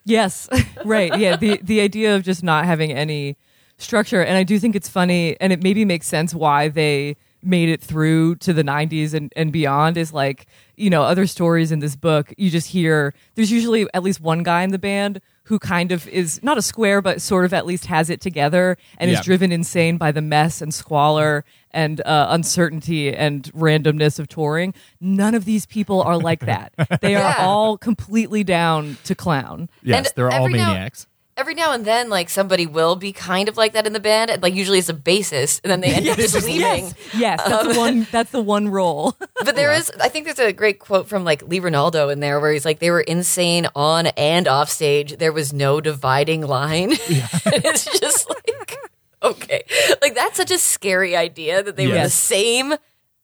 Yes. 0.05 0.47
right. 0.85 1.17
Yeah. 1.17 1.35
The 1.35 1.59
the 1.63 1.81
idea 1.81 2.15
of 2.15 2.23
just 2.23 2.43
not 2.43 2.65
having 2.65 2.91
any 2.91 3.37
structure, 3.77 4.23
and 4.23 4.37
I 4.37 4.43
do 4.43 4.59
think 4.59 4.75
it's 4.75 4.89
funny, 4.89 5.39
and 5.39 5.53
it 5.53 5.61
maybe 5.61 5.85
makes 5.85 6.07
sense 6.07 6.33
why 6.33 6.67
they 6.67 7.15
made 7.43 7.69
it 7.69 7.81
through 7.81 8.35
to 8.35 8.51
the 8.51 8.63
90s 8.63 9.13
and, 9.13 9.31
and 9.35 9.51
beyond 9.53 9.95
is 9.95 10.11
like 10.11 10.47
you 10.75 10.89
know 10.89 11.03
other 11.03 11.27
stories 11.27 11.71
in 11.71 11.79
this 11.79 11.95
book 11.95 12.33
you 12.35 12.49
just 12.49 12.67
hear 12.67 13.13
there's 13.35 13.51
usually 13.51 13.87
at 13.93 14.01
least 14.01 14.19
one 14.19 14.41
guy 14.41 14.63
in 14.63 14.71
the 14.71 14.79
band 14.79 15.21
who 15.47 15.59
kind 15.59 15.91
of 15.91 16.07
is 16.09 16.41
not 16.43 16.57
a 16.57 16.61
square 16.61 17.01
but 17.01 17.21
sort 17.21 17.45
of 17.45 17.53
at 17.53 17.65
least 17.65 17.85
has 17.87 18.09
it 18.09 18.21
together 18.21 18.77
and 18.97 19.09
Yeah. 19.11 19.19
is 19.19 19.25
driven 19.25 19.51
insane 19.51 19.97
by 19.97 20.11
the 20.11 20.21
mess 20.21 20.61
and 20.61 20.73
squalor 20.73 21.43
and 21.71 22.01
uh, 22.05 22.27
uncertainty 22.29 23.13
and 23.15 23.43
randomness 23.53 24.19
of 24.19 24.27
touring 24.27 24.73
none 25.01 25.35
of 25.35 25.45
these 25.45 25.65
people 25.65 26.01
are 26.01 26.17
like 26.17 26.41
that 26.41 26.73
they 27.01 27.15
are 27.15 27.19
Yeah. 27.37 27.45
all 27.45 27.77
completely 27.77 28.43
down 28.43 28.97
to 29.05 29.15
clown 29.15 29.69
Yes, 29.83 29.97
And 30.07 30.13
they're 30.15 30.29
all 30.31 30.45
every 30.45 30.57
now- 30.59 30.73
maniacs. 30.73 31.07
Every 31.37 31.53
now 31.53 31.71
and 31.71 31.85
then, 31.85 32.09
like 32.09 32.29
somebody 32.29 32.65
will 32.65 32.95
be 32.95 33.13
kind 33.13 33.47
of 33.47 33.55
like 33.57 33.73
that 33.73 33.85
in 33.85 33.93
the 33.93 33.99
band. 33.99 34.31
and, 34.31 34.41
Like 34.41 34.55
usually 34.55 34.79
it's 34.79 34.89
a 34.89 34.93
bassist, 34.93 35.61
and 35.63 35.69
then 35.71 35.81
they 35.81 35.93
end 35.93 36.07
up 36.07 36.17
just 36.17 36.33
leaving. 36.43 36.59
yes 36.59 36.93
yes 37.15 37.41
that's 37.47 37.67
the 37.73 37.79
one 37.79 38.07
that's 38.11 38.31
the 38.31 38.41
one 38.41 38.67
role 38.69 39.15
But 39.45 39.55
there 39.55 39.71
is, 39.71 39.91
I 40.01 40.09
think 40.09 40.25
there's 40.25 40.39
a 40.39 40.51
great 40.51 40.79
quote 40.79 41.07
from 41.07 41.23
like 41.23 41.43
Lee 41.43 41.59
Ranaldo 41.61 42.11
in 42.11 42.19
there 42.21 42.39
where 42.39 42.51
he's 42.51 42.65
like, 42.65 42.79
they 42.79 42.89
were 42.89 43.01
insane 43.01 43.67
on 43.75 44.07
and 44.07 44.47
off 44.47 44.69
stage. 44.69 45.17
There 45.17 45.31
was 45.31 45.53
no 45.53 45.79
dividing 45.79 46.41
line. 46.41 46.91
and 46.91 46.97
it's 47.45 47.85
just 47.99 48.27
like, 48.29 48.77
okay. 49.21 49.63
Like 50.01 50.15
that's 50.15 50.37
such 50.37 50.49
a 50.51 50.57
scary 50.57 51.15
idea 51.15 51.61
that 51.61 51.75
they 51.75 51.85
were 51.87 51.93
the 51.93 51.99
Yes. 51.99 52.13
same 52.15 52.73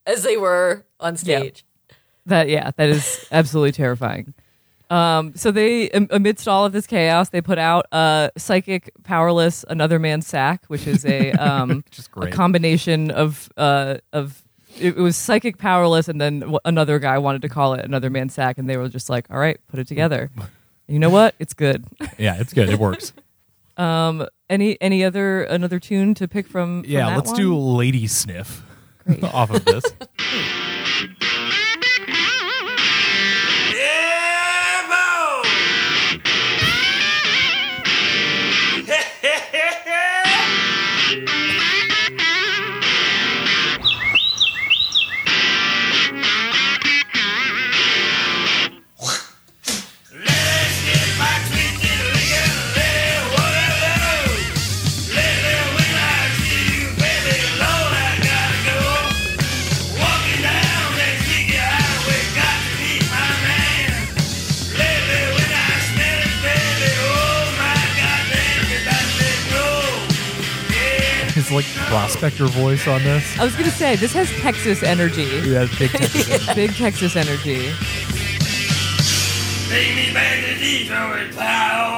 as 0.05 0.21
they 0.23 0.37
were 0.37 0.85
on 0.99 1.17
stage. 1.17 1.65
That 2.27 2.47
yeah, 2.47 2.71
that 2.77 2.89
is 2.89 3.25
absolutely 3.31 3.71
terrifying. 3.73 4.33
Um, 4.89 5.33
so 5.35 5.49
they, 5.51 5.89
amidst 5.89 6.47
all 6.47 6.65
of 6.65 6.71
this 6.71 6.85
chaos, 6.85 7.29
they 7.29 7.41
put 7.41 7.57
out 7.57 7.85
uh, 7.91 8.29
"Psychic 8.37 8.91
Powerless: 9.03 9.65
Another 9.67 9.97
Man's 9.97 10.27
Sack," 10.27 10.65
which 10.67 10.85
is 10.87 11.05
a 11.05 11.31
um, 11.33 11.83
Which 11.89 11.99
is 11.99 12.09
a 12.15 12.27
combination 12.27 13.09
of 13.11 13.49
uh, 13.57 13.97
of 14.11 14.43
it, 14.79 14.97
it 14.97 15.01
was 15.01 15.15
psychic 15.15 15.57
powerless, 15.57 16.07
and 16.07 16.19
then 16.19 16.39
w- 16.41 16.59
another 16.65 16.99
guy 16.99 17.17
wanted 17.17 17.41
to 17.43 17.49
call 17.49 17.73
it 17.73 17.85
"Another 17.85 18.09
Man's 18.09 18.33
Sack," 18.33 18.57
and 18.57 18.69
they 18.69 18.77
were 18.77 18.89
just 18.89 19.09
like, 19.09 19.29
"All 19.29 19.37
right, 19.37 19.59
put 19.67 19.79
it 19.79 19.87
together." 19.87 20.29
And 20.35 20.47
you 20.87 20.99
know 20.99 21.09
what? 21.09 21.35
It's 21.39 21.53
good. 21.53 21.85
Yeah, 22.17 22.39
it's 22.39 22.53
good. 22.53 22.69
It 22.69 22.79
works. 22.79 23.13
um, 23.77 24.27
any 24.49 24.79
any 24.81 25.03
other 25.03 25.43
another 25.43 25.79
tune 25.79 26.13
to 26.15 26.27
pick 26.27 26.47
from? 26.47 26.83
from 26.83 26.91
yeah, 26.91 27.15
let's 27.15 27.31
one? 27.31 27.39
do 27.39 27.57
Lady 27.57 28.07
Sniff 28.07 28.63
off 29.23 29.51
of 29.51 29.65
this. 29.65 29.83
Like 71.53 71.65
prospector 71.65 72.45
voice 72.47 72.87
on 72.87 73.03
this. 73.03 73.39
I 73.39 73.43
was 73.45 73.55
gonna 73.55 73.71
say 73.71 73.95
this 73.95 74.13
has 74.13 74.29
Texas 74.41 74.83
energy. 74.83 75.23
Yeah, 75.23 75.67
big 75.79 75.91
Texas. 75.91 76.53
Big 76.55 76.73
Texas 76.73 77.15
energy. 77.15 77.71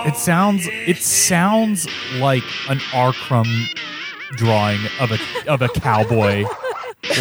It 0.08 0.16
sounds 0.16 0.68
it 0.68 0.98
sounds 0.98 1.88
like 2.16 2.44
an. 2.70 2.80
Crumb 3.14 3.48
drawing 4.38 4.80
of 5.00 5.12
a 5.12 5.18
of 5.48 5.62
a 5.62 5.70
cowboy 5.70 6.46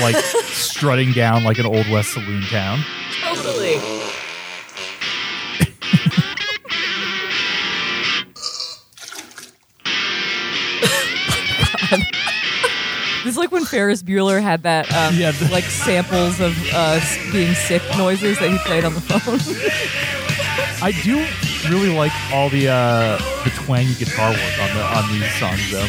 like 0.00 0.16
strutting 0.16 1.12
down 1.12 1.44
like 1.44 1.58
an 1.58 1.66
old 1.66 1.88
west 1.90 2.12
saloon 2.12 2.42
town. 2.42 2.80
Totally. 3.22 3.80
Is 13.34 13.38
like 13.38 13.50
when 13.50 13.64
Ferris 13.64 14.00
Bueller 14.00 14.40
had 14.40 14.62
that, 14.62 14.86
um, 14.94 15.16
Yeah, 15.16 15.32
the- 15.32 15.48
like 15.50 15.64
samples 15.64 16.38
of 16.38 16.56
uh, 16.72 17.00
being 17.32 17.52
sick 17.54 17.82
noises 17.98 18.38
that 18.38 18.48
he 18.48 18.56
played 18.58 18.84
on 18.84 18.94
the 18.94 19.00
phone. 19.00 19.40
I 20.80 20.92
do 21.02 21.16
really 21.68 21.88
like 21.92 22.12
all 22.32 22.48
the 22.48 22.68
uh 22.68 23.18
the 23.42 23.50
twangy 23.50 23.94
guitar 23.94 24.30
work 24.30 24.58
on 24.60 24.72
the 24.76 24.84
on 24.84 25.12
these 25.12 25.34
songs 25.34 25.68
though. 25.72 25.88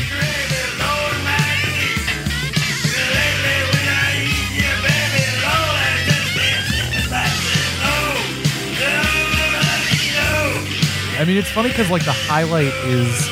I 11.17 11.23
mean, 11.25 11.37
it's 11.37 11.49
funny 11.49 11.69
because 11.69 11.89
like 11.89 12.03
the 12.03 12.11
highlight 12.11 12.73
is 12.85 13.29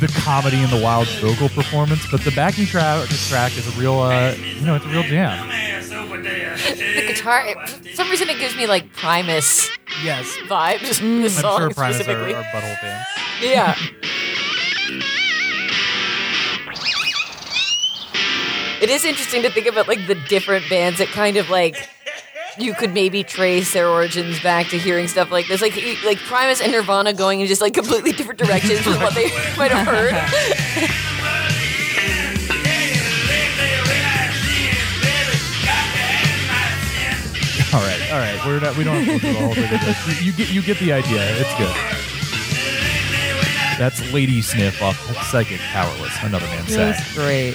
the 0.00 0.08
comedy 0.20 0.58
and 0.58 0.70
the 0.70 0.82
wild 0.82 1.08
vocal 1.20 1.48
performance, 1.48 2.06
but 2.10 2.20
the 2.22 2.30
backing 2.32 2.66
track 2.66 3.08
track 3.28 3.56
is 3.56 3.66
a 3.66 3.80
real, 3.80 3.98
uh, 4.00 4.32
you 4.34 4.64
know, 4.66 4.76
it's 4.76 4.84
a 4.84 4.88
real 4.88 5.02
jam. 5.02 5.48
The 5.48 7.04
guitar, 7.06 7.42
it, 7.46 7.68
for 7.68 7.88
some 7.94 8.10
reason, 8.10 8.28
it 8.28 8.38
gives 8.38 8.56
me 8.56 8.66
like 8.66 8.92
Primus 8.94 9.70
Yes, 10.02 10.36
vibes. 10.46 11.00
I'm 11.02 11.28
song 11.28 11.58
sure 11.58 11.70
Primus 11.70 12.00
are, 12.00 12.02
specifically. 12.04 12.34
are 12.34 12.42
butthole 12.44 12.78
fans. 12.78 13.06
Yeah. 13.42 13.74
it 18.80 18.90
is 18.90 19.04
interesting 19.04 19.42
to 19.42 19.50
think 19.50 19.66
about 19.66 19.88
like 19.88 20.06
the 20.06 20.14
different 20.28 20.68
bands 20.70 20.98
that 20.98 21.08
kind 21.08 21.36
of 21.36 21.50
like 21.50 21.88
you 22.60 22.74
could 22.74 22.92
maybe 22.94 23.22
trace 23.22 23.72
their 23.72 23.88
origins 23.88 24.40
back 24.42 24.68
to 24.68 24.78
hearing 24.78 25.08
stuff 25.08 25.30
like 25.30 25.46
this, 25.48 25.60
like 25.62 25.74
like 26.04 26.18
Primus 26.18 26.60
and 26.60 26.72
Nirvana 26.72 27.12
going 27.12 27.40
in 27.40 27.46
just 27.46 27.60
like 27.60 27.74
completely 27.74 28.12
different 28.12 28.38
directions 28.40 28.80
from 28.80 28.94
what 29.00 29.14
they 29.14 29.24
might 29.56 29.70
have 29.70 29.86
heard. 29.86 30.14
All 37.70 37.80
right, 37.80 38.10
all 38.10 38.18
right. 38.18 38.40
We're 38.46 38.60
not. 38.60 38.76
We 38.78 38.84
don't 38.84 39.04
have 39.04 39.20
to 39.20 39.26
do 39.26 39.32
the 39.34 39.38
whole 39.40 39.52
thing. 39.52 39.64
of 39.64 39.80
this. 39.84 40.22
You, 40.22 40.32
you 40.32 40.32
get. 40.32 40.50
You 40.50 40.62
get 40.62 40.78
the 40.78 40.90
idea. 40.94 41.20
It's 41.36 41.54
good. 41.58 41.74
That's 43.78 44.10
Lady 44.10 44.40
Sniff 44.40 44.80
off 44.82 44.96
Psychic 45.30 45.60
Powerless. 45.60 46.16
Another 46.22 46.46
man's 46.46 46.68
sack. 46.72 46.96
That's 46.96 47.14
great. 47.14 47.54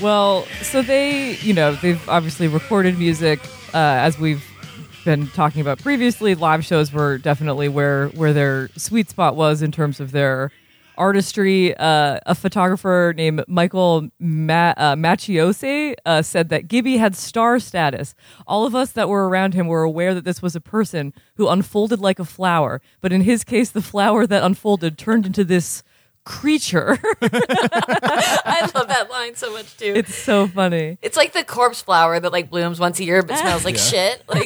Well, 0.00 0.46
so 0.62 0.80
they, 0.80 1.34
you 1.36 1.52
know, 1.52 1.74
they've 1.74 2.08
obviously 2.08 2.48
recorded 2.48 2.98
music 2.98 3.38
uh, 3.74 3.98
as 4.06 4.18
we've 4.18 4.44
been 5.04 5.26
talking 5.28 5.60
about 5.60 5.80
previously. 5.80 6.34
Live 6.34 6.64
shows 6.64 6.92
were 6.92 7.18
definitely 7.18 7.68
where 7.68 8.08
where 8.08 8.32
their 8.32 8.70
sweet 8.76 9.10
spot 9.10 9.36
was 9.36 9.60
in 9.62 9.72
terms 9.72 10.00
of 10.00 10.12
their 10.12 10.50
artistry. 10.96 11.76
Uh, 11.76 12.20
a 12.24 12.34
photographer 12.34 13.12
named 13.16 13.42
Michael 13.48 14.08
Ma- 14.20 14.74
uh, 14.76 14.94
Macioce 14.94 15.94
uh, 16.06 16.22
said 16.22 16.48
that 16.50 16.68
Gibby 16.68 16.98
had 16.98 17.16
star 17.16 17.58
status. 17.58 18.14
All 18.46 18.64
of 18.64 18.74
us 18.74 18.92
that 18.92 19.08
were 19.08 19.28
around 19.28 19.54
him 19.54 19.66
were 19.66 19.82
aware 19.82 20.14
that 20.14 20.24
this 20.24 20.40
was 20.40 20.54
a 20.54 20.60
person 20.60 21.12
who 21.36 21.48
unfolded 21.48 21.98
like 21.98 22.20
a 22.20 22.24
flower, 22.24 22.80
but 23.00 23.12
in 23.12 23.22
his 23.22 23.42
case, 23.44 23.70
the 23.70 23.82
flower 23.82 24.26
that 24.26 24.44
unfolded 24.44 24.96
turned 24.96 25.26
into 25.26 25.44
this 25.44 25.82
creature. 26.24 26.98
I 27.22 28.70
love 28.74 28.88
that 28.88 29.08
line 29.10 29.34
so 29.36 29.52
much 29.52 29.76
too. 29.76 29.92
it's 29.94 30.14
so 30.14 30.46
funny. 30.46 30.98
It's 31.02 31.16
like 31.16 31.32
the 31.32 31.44
corpse 31.44 31.82
flower 31.82 32.18
that 32.18 32.32
like 32.32 32.50
blooms 32.50 32.80
once 32.80 32.98
a 33.00 33.04
year 33.04 33.22
but 33.22 33.38
smells 33.38 33.64
like 33.64 33.76
shit. 33.76 34.22
Like 34.28 34.44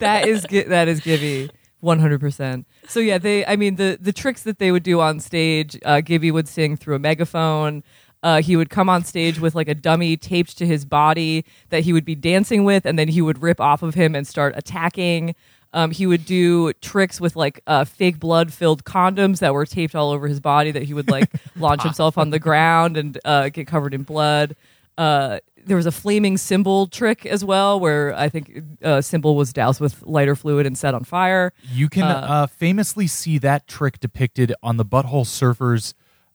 that 0.00 0.24
is 0.26 0.46
that 0.68 0.88
is 0.88 1.00
Gibby. 1.00 1.50
100%. 1.82 2.64
So 2.86 3.00
yeah, 3.00 3.18
they 3.18 3.44
I 3.46 3.56
mean 3.56 3.76
the 3.76 3.98
the 4.00 4.12
tricks 4.12 4.42
that 4.44 4.58
they 4.58 4.70
would 4.70 4.82
do 4.82 5.00
on 5.00 5.18
stage, 5.20 5.78
uh 5.84 6.00
Gibby 6.00 6.30
would 6.30 6.46
sing 6.48 6.76
through 6.76 6.94
a 6.94 6.98
megaphone. 7.00 7.82
Uh, 8.24 8.40
he 8.40 8.54
would 8.56 8.70
come 8.70 8.88
on 8.88 9.02
stage 9.02 9.40
with 9.40 9.56
like 9.56 9.66
a 9.66 9.74
dummy 9.74 10.16
taped 10.16 10.56
to 10.56 10.64
his 10.64 10.84
body 10.84 11.44
that 11.70 11.82
he 11.82 11.92
would 11.92 12.04
be 12.04 12.14
dancing 12.14 12.62
with, 12.62 12.86
and 12.86 12.96
then 12.96 13.08
he 13.08 13.20
would 13.20 13.42
rip 13.42 13.60
off 13.60 13.82
of 13.82 13.94
him 13.94 14.14
and 14.14 14.28
start 14.28 14.54
attacking. 14.56 15.34
Um, 15.74 15.90
he 15.90 16.06
would 16.06 16.24
do 16.26 16.72
tricks 16.74 17.20
with 17.20 17.34
like 17.36 17.60
uh, 17.66 17.84
fake 17.84 18.18
blood 18.18 18.52
filled 18.52 18.84
condoms 18.84 19.38
that 19.38 19.54
were 19.54 19.64
taped 19.66 19.94
all 19.94 20.10
over 20.10 20.28
his 20.28 20.38
body 20.40 20.70
that 20.70 20.82
he 20.82 20.92
would 20.94 21.08
like 21.08 21.30
launch 21.56 21.82
himself 21.82 22.18
on 22.18 22.30
the 22.30 22.38
ground 22.38 22.96
and 22.96 23.18
uh, 23.24 23.48
get 23.48 23.66
covered 23.66 23.94
in 23.94 24.02
blood. 24.02 24.54
Uh, 24.98 25.38
there 25.64 25.76
was 25.76 25.86
a 25.86 25.92
flaming 25.92 26.36
cymbal 26.36 26.88
trick 26.88 27.24
as 27.24 27.44
well, 27.44 27.78
where 27.80 28.14
I 28.14 28.28
think 28.28 28.62
uh, 28.82 29.00
cymbal 29.00 29.36
was 29.36 29.52
doused 29.52 29.80
with 29.80 30.02
lighter 30.02 30.34
fluid 30.34 30.66
and 30.66 30.76
set 30.76 30.92
on 30.92 31.04
fire. 31.04 31.52
You 31.62 31.88
can 31.88 32.02
uh, 32.04 32.46
famously 32.48 33.06
see 33.06 33.38
that 33.38 33.66
trick 33.68 34.00
depicted 34.00 34.52
on 34.62 34.76
the 34.76 34.84
Butthole 34.84 35.24
Surfers 35.24 35.94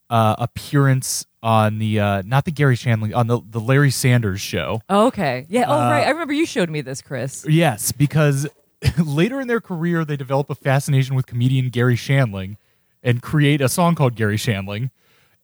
uh, 0.09 0.35
appearance 0.39 1.25
on 1.43 1.77
the 1.79 1.99
uh, 1.99 2.21
not 2.25 2.45
the 2.45 2.51
Garry 2.51 2.75
Shandling 2.77 3.13
on 3.15 3.27
the 3.27 3.39
the 3.47 3.59
Larry 3.59 3.91
Sanders 3.91 4.41
show. 4.41 4.81
Oh, 4.89 5.07
okay. 5.07 5.45
Yeah. 5.49 5.65
Oh, 5.67 5.73
Uh, 5.73 5.89
right. 5.91 6.07
I 6.07 6.09
remember 6.09 6.33
you 6.33 6.45
showed 6.45 6.69
me 6.69 6.81
this, 6.81 7.01
Chris. 7.01 7.45
Yes, 7.47 7.91
because 7.91 8.47
later 9.03 9.41
in 9.41 9.47
their 9.47 9.61
career 9.61 10.05
they 10.05 10.17
develop 10.17 10.49
a 10.49 10.55
fascination 10.55 11.15
with 11.15 11.25
comedian 11.25 11.69
Garry 11.69 11.95
Shandling 11.95 12.57
and 13.03 13.21
create 13.21 13.61
a 13.61 13.69
song 13.69 13.95
called 13.95 14.15
Garry 14.15 14.38
Shandling. 14.38 14.91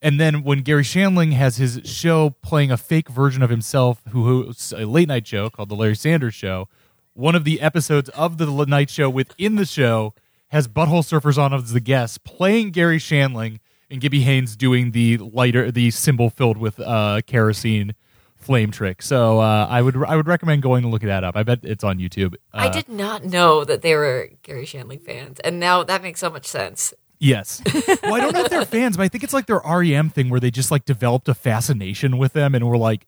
And 0.01 0.19
then 0.19 0.43
when 0.43 0.59
Garry 0.59 0.83
Shandling 0.83 1.31
has 1.33 1.57
his 1.57 1.79
show 1.85 2.31
playing 2.41 2.71
a 2.71 2.77
fake 2.77 3.09
version 3.09 3.41
of 3.41 3.49
himself 3.49 4.01
who 4.09 4.43
hosts 4.43 4.73
a 4.73 4.85
late 4.85 5.07
night 5.07 5.25
show 5.25 5.49
called 5.49 5.69
the 5.69 5.75
Larry 5.75 5.95
Sanders 5.95 6.33
Show, 6.33 6.67
one 7.13 7.35
of 7.35 7.45
the 7.45 7.61
episodes 7.61 8.09
of 8.09 8.37
the 8.37 8.65
night 8.65 8.89
show 8.89 9.09
within 9.09 9.55
the 9.55 9.65
show 9.65 10.13
has 10.49 10.67
Butthole 10.67 11.03
Surfers 11.03 11.37
on 11.37 11.53
as 11.53 11.71
the 11.71 11.79
guests 11.79 12.17
playing 12.17 12.71
Gary 12.71 12.97
Shandling 12.97 13.59
and 13.89 14.01
Gibby 14.01 14.21
Haynes 14.21 14.55
doing 14.55 14.91
the 14.91 15.17
lighter 15.17 15.71
the 15.71 15.89
cymbal 15.91 16.29
filled 16.29 16.57
with 16.57 16.79
uh, 16.79 17.21
kerosene 17.25 17.95
flame 18.43 18.71
trick. 18.71 19.01
So 19.01 19.39
uh, 19.39 19.67
I 19.69 19.81
would 19.81 19.95
I 20.05 20.15
would 20.15 20.27
recommend 20.27 20.61
going 20.61 20.83
to 20.83 20.89
look 20.89 21.01
that 21.01 21.23
up. 21.23 21.35
I 21.35 21.43
bet 21.43 21.59
it's 21.63 21.83
on 21.83 21.97
YouTube. 21.97 22.35
I 22.53 22.67
Uh, 22.67 22.71
did 22.71 22.89
not 22.89 23.23
know 23.25 23.63
that 23.63 23.81
they 23.81 23.95
were 23.95 24.29
Garry 24.43 24.65
Shandling 24.65 25.01
fans, 25.01 25.39
and 25.39 25.59
now 25.59 25.83
that 25.83 26.01
makes 26.03 26.19
so 26.19 26.29
much 26.29 26.45
sense. 26.45 26.93
Yes. 27.19 27.61
well, 28.03 28.15
I 28.15 28.19
don't 28.19 28.33
know 28.33 28.41
if 28.43 28.49
they're 28.49 28.65
fans, 28.65 28.97
but 28.97 29.03
I 29.03 29.07
think 29.07 29.23
it's 29.23 29.33
like 29.33 29.45
their 29.45 29.61
REM 29.65 30.09
thing 30.09 30.29
where 30.29 30.41
they 30.41 30.51
just 30.51 30.71
like 30.71 30.83
developed 30.83 31.29
a 31.29 31.33
fascination 31.33 32.17
with 32.17 32.33
them 32.33 32.53
and 32.53 32.67
were 32.67 32.77
like, 32.77 33.07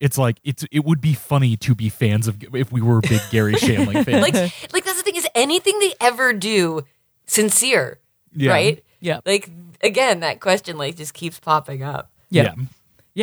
it's 0.00 0.16
like 0.16 0.40
it's 0.44 0.64
it 0.72 0.82
would 0.86 1.00
be 1.02 1.12
funny 1.12 1.58
to 1.58 1.74
be 1.74 1.90
fans 1.90 2.26
of 2.26 2.42
if 2.54 2.72
we 2.72 2.80
were 2.80 3.00
big 3.02 3.20
Garry 3.30 3.52
Shandling 3.54 4.02
fans. 4.06 4.22
Like, 4.22 4.34
like 4.72 4.84
that's 4.84 4.96
the 4.96 5.02
thing 5.02 5.16
is 5.16 5.26
anything 5.34 5.78
they 5.80 5.92
ever 6.00 6.32
do 6.32 6.84
sincere, 7.26 7.98
Yeah. 8.34 8.50
right? 8.52 8.84
Yeah. 9.00 9.20
Like 9.26 9.50
again, 9.82 10.20
that 10.20 10.40
question 10.40 10.78
like 10.78 10.96
just 10.96 11.12
keeps 11.12 11.38
popping 11.38 11.82
up. 11.82 12.10
Yeah. 12.30 12.54
Yeah, 12.56 12.64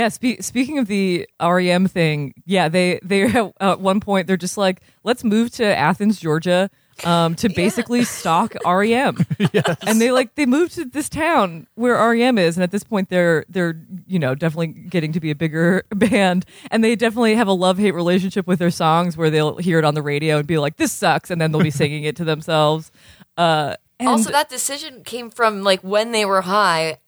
spe- 0.10 0.42
speaking 0.42 0.80
of 0.80 0.88
the 0.88 1.28
REM 1.42 1.88
thing, 1.88 2.34
yeah, 2.46 2.70
they 2.70 3.00
they 3.04 3.24
at 3.60 3.80
one 3.80 4.00
point 4.00 4.28
they're 4.28 4.38
just 4.38 4.58
like, 4.58 4.82
let's 5.04 5.24
move 5.24 5.52
to 5.52 5.66
Athens, 5.66 6.20
Georgia, 6.20 6.70
um, 7.04 7.36
to 7.36 7.50
basically 7.56 8.04
stalk 8.04 8.56
REM. 8.66 9.18
yes. 9.54 9.78
And 9.86 10.02
they 10.02 10.12
like 10.12 10.36
they 10.36 10.46
moved 10.46 10.74
to 10.76 10.86
this 10.86 11.10
town 11.10 11.68
where 11.76 11.96
REM 11.96 12.38
is, 12.38 12.58
and 12.58 12.64
at 12.64 12.72
this 12.72 12.84
point 12.84 13.10
they're 13.10 13.46
they're 13.50 13.82
you 14.08 14.20
know 14.20 14.36
definitely 14.36 14.68
getting 14.68 15.12
to 15.14 15.20
be 15.20 15.32
a 15.32 15.36
bigger 15.36 15.84
band, 15.90 16.46
and 16.72 16.84
they 16.84 16.96
definitely 16.96 17.36
have 17.36 17.48
a 17.48 17.54
love 17.54 17.78
hate 17.78 17.92
relationship 17.92 18.48
with 18.48 18.60
their 18.60 18.72
songs 18.72 19.16
where 19.16 19.30
they'll 19.30 19.58
hear 19.58 19.80
it 19.80 19.86
on 19.86 19.94
the 19.94 20.02
radio 20.02 20.38
and 20.38 20.48
be 20.48 20.58
like, 20.58 20.78
this 20.78 20.92
sucks, 20.92 21.30
and 21.30 21.40
then 21.40 21.52
they'll 21.52 21.64
be 21.64 21.72
singing 21.72 22.04
it 22.04 22.16
to 22.18 22.24
themselves. 22.24 22.92
Uh, 23.38 23.76
and 24.00 24.10
also, 24.10 24.32
that 24.32 24.50
decision 24.50 25.04
came 25.04 25.30
from 25.30 25.64
like 25.64 25.82
when 25.82 26.12
they 26.12 26.26
were 26.26 26.42
high, 26.42 27.00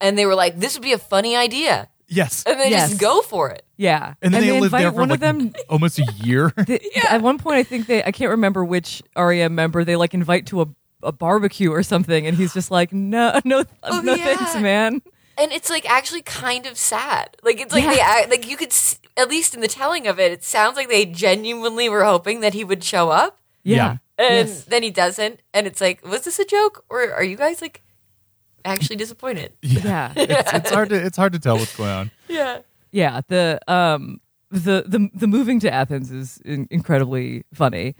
and 0.00 0.16
they 0.16 0.26
were 0.26 0.34
like, 0.34 0.58
"This 0.58 0.74
would 0.74 0.82
be 0.82 0.92
a 0.92 0.98
funny 0.98 1.36
idea," 1.36 1.88
Yes. 2.12 2.42
and 2.46 2.60
they 2.60 2.70
Yes. 2.70 2.90
just 2.90 3.00
go 3.00 3.22
for 3.22 3.50
it. 3.50 3.64
yeah, 3.76 4.14
And 4.22 4.32
then 4.34 4.42
they, 4.42 4.50
lived 4.52 4.64
invite 4.64 4.82
there 4.82 4.92
for 4.92 4.98
one 5.00 5.08
like 5.08 5.16
of 5.16 5.20
them 5.20 5.52
almost 5.68 5.98
a 5.98 6.04
year. 6.22 6.52
The- 6.56 6.80
At 7.10 7.22
one 7.22 7.38
point, 7.38 7.56
I 7.56 7.62
think 7.62 7.86
they, 7.86 8.02
I 8.04 8.12
can't 8.12 8.30
remember 8.30 8.64
which 8.64 9.02
REM 9.16 9.54
member 9.54 9.84
they 9.84 9.96
like 9.96 10.14
invite 10.14 10.46
to 10.48 10.62
a, 10.62 10.66
a 11.02 11.12
barbecue 11.12 11.70
or 11.72 11.82
something, 11.82 12.26
and 12.26 12.36
he's 12.36 12.52
just 12.54 12.70
like, 12.70 12.92
no, 12.92 13.40
no, 13.44 13.64
Oh, 13.82 14.00
no 14.00 14.14
yeah. 14.14 14.24
thanks, 14.36 14.54
man. 14.56 15.02
And 15.38 15.50
it's 15.50 15.70
like 15.70 15.88
actually 15.90 16.22
kind 16.22 16.66
of 16.66 16.76
sad. 16.76 17.36
Like 17.42 17.60
it's 17.60 17.72
like 17.72 17.84
Yeah. 17.84 17.94
they 17.94 18.00
act, 18.00 18.30
like 18.30 18.48
you 18.48 18.56
could 18.56 18.68
s- 18.68 18.98
at 19.16 19.28
least 19.30 19.54
in 19.54 19.60
the 19.60 19.68
telling 19.68 20.06
of 20.06 20.20
it, 20.20 20.30
it 20.32 20.44
sounds 20.44 20.76
like 20.76 20.88
they 20.88 21.06
genuinely 21.06 21.88
were 21.88 22.04
hoping 22.04 22.40
that 22.40 22.52
he 22.54 22.62
would 22.64 22.84
show 22.84 23.08
up, 23.10 23.38
Yeah. 23.64 23.96
and 24.18 24.48
Yes. 24.48 24.64
then 24.64 24.82
he 24.82 24.90
doesn't, 24.90 25.40
and 25.54 25.66
it's 25.66 25.80
like, 25.80 26.06
was 26.06 26.22
this 26.22 26.38
a 26.38 26.44
joke 26.44 26.84
or 26.90 27.12
are 27.12 27.24
you 27.24 27.36
guys 27.36 27.60
like 27.62 27.82
actually 28.64 28.96
disappointed? 28.96 29.52
Yeah. 29.62 30.12
it's, 30.16 30.52
it's 30.52 30.70
hard 30.70 30.88
to 30.90 30.96
it's 30.96 31.16
hard 31.16 31.32
to 31.32 31.38
tell 31.38 31.56
what's 31.58 31.76
going 31.76 31.90
on. 31.90 32.10
Yeah. 32.28 32.58
Yeah. 32.90 33.20
The, 33.28 33.58
um, 33.68 34.20
the, 34.50 34.84
the, 34.86 35.08
the 35.14 35.26
moving 35.26 35.60
to 35.60 35.72
Athens 35.72 36.10
is 36.10 36.38
in- 36.44 36.68
incredibly 36.70 37.44
funny. 37.54 37.94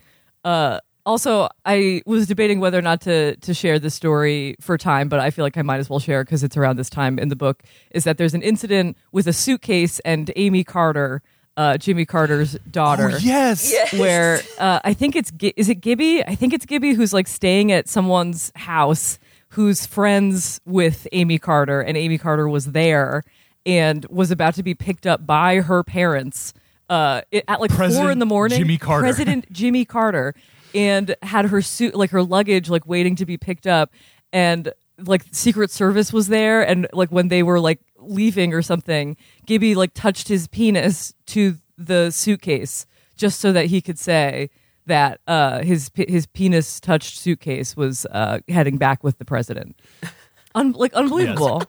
Uh, 0.45 0.81
also, 1.05 1.49
I 1.65 2.03
was 2.07 2.27
debating 2.27 2.61
whether 2.61 2.79
or 2.79 2.83
not 2.83 3.01
to 3.03 3.35
to 3.37 3.55
share 3.55 3.79
this 3.81 3.93
story 3.95 4.55
for 4.61 4.79
time, 4.79 5.09
but 5.09 5.19
I 5.19 5.31
feel 5.31 5.45
like 5.45 5.57
I 5.57 5.63
might 5.63 5.79
as 5.81 5.91
well 5.91 5.99
share 5.99 6.23
because 6.25 6.45
it's 6.45 6.57
around 6.57 6.77
this 6.77 6.89
time 6.91 7.19
in 7.19 7.29
the 7.29 7.35
book. 7.37 7.63
Is 7.91 8.05
that 8.05 8.19
there's 8.19 8.35
an 8.35 8.43
incident 8.43 8.97
with 9.11 9.27
a 9.27 9.33
suitcase 9.33 9.99
and 10.05 10.31
Amy 10.37 10.63
Carter, 10.63 11.21
uh, 11.57 11.77
Jimmy 11.77 12.05
Carter's 12.05 12.57
daughter. 12.71 13.11
Oh 13.15 13.17
yes. 13.21 13.73
where 13.95 14.43
uh, 14.61 14.79
I 14.85 14.95
think 14.95 15.17
it's 15.17 15.33
Gi- 15.33 15.55
is 15.57 15.69
it 15.69 15.77
Gibby? 15.81 16.25
I 16.25 16.37
think 16.37 16.53
it's 16.53 16.67
Gibby 16.67 16.93
who's 16.93 17.13
like 17.13 17.27
staying 17.27 17.73
at 17.73 17.89
someone's 17.89 18.53
house 18.55 19.19
who's 19.53 19.85
friends 19.85 20.61
with 20.65 21.07
Amy 21.13 21.39
Carter, 21.39 21.81
and 21.81 21.97
Amy 21.97 22.17
Carter 22.17 22.49
was 22.49 22.67
there 22.67 23.23
and 23.67 24.07
was 24.09 24.31
about 24.31 24.55
to 24.55 24.63
be 24.63 24.75
picked 24.75 25.07
up 25.07 25.27
by 25.27 25.57
her 25.61 25.85
parents 25.85 26.55
uh, 26.89 27.21
at 27.49 27.61
like 27.61 27.71
four 27.71 28.11
in 28.11 28.19
the 28.19 28.27
morning. 28.27 28.59
Jimmy 28.59 28.79
Carter. 28.79 29.03
President 29.03 29.51
Jimmy 29.53 29.85
Carter, 29.85 30.35
and 30.75 31.15
had 31.23 31.47
her 31.47 31.61
suit 31.61 31.95
like 31.95 32.11
her 32.11 32.23
luggage 32.23 32.71
like 32.71 32.87
waiting 32.87 33.15
to 33.17 33.27
be 33.27 33.37
picked 33.37 33.67
up, 33.67 33.93
and 34.33 34.73
like 34.99 35.25
Secret 35.33 35.71
Service 35.71 36.13
was 36.13 36.29
there, 36.29 36.67
and 36.67 36.87
like 36.93 37.11
when 37.11 37.29
they 37.29 37.43
were 37.43 37.61
like 37.61 37.81
leaving 37.99 38.55
or 38.55 38.63
something, 38.63 39.17
Gibby 39.47 39.75
like 39.75 39.93
touched 39.93 40.29
his 40.29 40.49
penis 40.49 41.13
to 41.27 41.59
the 41.77 42.11
suitcase 42.11 42.87
just 43.17 43.39
so 43.39 43.53
that 43.53 43.67
he 43.67 43.81
could 43.83 43.99
say 43.99 44.49
that 44.87 45.20
uh, 45.26 45.62
his 45.62 45.91
his 45.95 46.26
penis 46.26 46.80
touched 46.80 47.18
suitcase 47.18 47.76
was 47.76 48.07
uh, 48.07 48.41
heading 48.49 48.78
back 48.78 49.03
with 49.05 49.18
the 49.18 49.24
president. 49.24 49.80
Un- 50.55 50.72
like 50.72 50.93
unbelievable. 50.95 51.62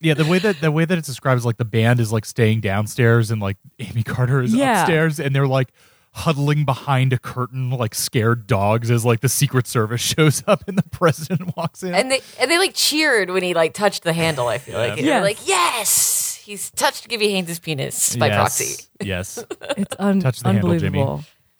Yeah, 0.00 0.14
the 0.14 0.24
way 0.24 0.38
that 0.38 0.60
the 0.60 0.70
way 0.70 0.84
that 0.84 0.96
it's 0.96 1.08
described 1.08 1.38
is 1.38 1.44
like 1.44 1.56
the 1.56 1.64
band 1.64 1.98
is 2.00 2.12
like 2.12 2.24
staying 2.24 2.60
downstairs 2.60 3.30
and 3.30 3.40
like 3.42 3.56
Amy 3.80 4.02
Carter 4.04 4.40
is 4.40 4.54
Yeah. 4.54 4.80
upstairs 4.80 5.18
and 5.20 5.34
they're 5.34 5.46
like 5.48 5.68
huddling 6.12 6.64
behind 6.64 7.12
a 7.12 7.18
curtain 7.18 7.70
like 7.70 7.94
scared 7.94 8.46
dogs 8.46 8.90
as 8.90 9.04
like 9.04 9.20
the 9.20 9.28
Secret 9.28 9.66
Service 9.66 10.00
shows 10.16 10.42
up 10.46 10.64
and 10.68 10.78
the 10.78 10.82
president 10.90 11.54
walks 11.56 11.82
in. 11.82 11.94
And 11.94 12.10
they 12.10 12.20
and 12.40 12.50
they 12.50 12.58
like 12.58 12.74
cheered 12.74 13.30
when 13.30 13.42
he 13.42 13.54
like 13.54 13.74
touched 13.74 14.04
the 14.04 14.12
handle. 14.12 14.46
I 14.48 14.58
feel 14.58 14.78
like 14.78 14.96
they 14.96 15.02
Yes. 15.04 15.22
like, 15.22 15.46
"Yes, 15.46 16.34
he's 16.36 16.70
touched 16.70 17.08
Gibby 17.08 17.30
Haynes' 17.32 17.58
penis 17.58 18.16
by 18.16 18.28
yes, 18.28 18.36
proxy." 18.36 18.84
Yes. 19.02 19.44
It's 19.76 19.96
un- 19.98 20.20
Touch 20.20 20.40
the 20.40 20.52
handle, 20.52 20.78
Jimmy. 20.78 21.04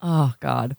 Unbelievable. 0.00 0.30
Oh 0.30 0.34
God. 0.40 0.76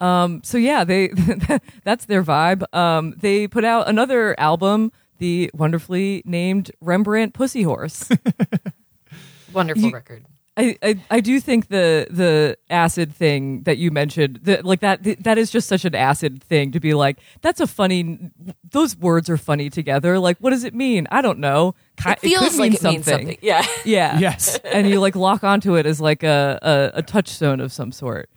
Um, 0.00 0.40
so 0.44 0.56
yeah, 0.58 0.84
they 0.84 1.08
that's 1.84 2.06
their 2.06 2.22
vibe. 2.22 2.62
Um, 2.74 3.14
they 3.18 3.46
put 3.46 3.64
out 3.64 3.88
another 3.88 4.38
album, 4.40 4.92
the 5.18 5.50
wonderfully 5.52 6.22
named 6.24 6.70
Rembrandt 6.80 7.34
Pussy 7.34 7.62
Horse. 7.62 8.08
Wonderful 9.52 9.84
You- 9.84 9.90
record. 9.90 10.24
I, 10.56 10.76
I 10.82 11.00
I 11.10 11.20
do 11.20 11.40
think 11.40 11.68
the 11.68 12.06
the 12.10 12.58
acid 12.68 13.14
thing 13.14 13.62
that 13.62 13.78
you 13.78 13.90
mentioned, 13.90 14.40
that 14.42 14.64
like 14.64 14.80
that 14.80 15.02
that 15.22 15.38
is 15.38 15.50
just 15.50 15.68
such 15.68 15.84
an 15.86 15.94
acid 15.94 16.42
thing 16.42 16.72
to 16.72 16.80
be 16.80 16.92
like. 16.92 17.18
That's 17.40 17.60
a 17.60 17.66
funny. 17.66 18.30
Those 18.70 18.96
words 18.96 19.30
are 19.30 19.36
funny 19.38 19.70
together. 19.70 20.18
Like, 20.18 20.36
what 20.38 20.50
does 20.50 20.64
it 20.64 20.74
mean? 20.74 21.06
I 21.10 21.22
don't 21.22 21.38
know. 21.38 21.76
It 22.04 22.18
feels 22.18 22.50
could 22.50 22.58
like 22.58 22.72
mean 22.72 22.74
it 22.74 22.82
means 22.82 23.04
something. 23.06 23.38
Yeah. 23.40 23.64
Yeah. 23.84 24.18
Yes. 24.18 24.58
and 24.64 24.88
you 24.88 25.00
like 25.00 25.14
lock 25.16 25.44
onto 25.44 25.76
it 25.76 25.86
as 25.86 26.00
like 26.00 26.24
a, 26.24 26.58
a, 26.60 26.98
a 26.98 27.02
touchstone 27.02 27.60
of 27.60 27.72
some 27.72 27.92
sort. 27.92 28.28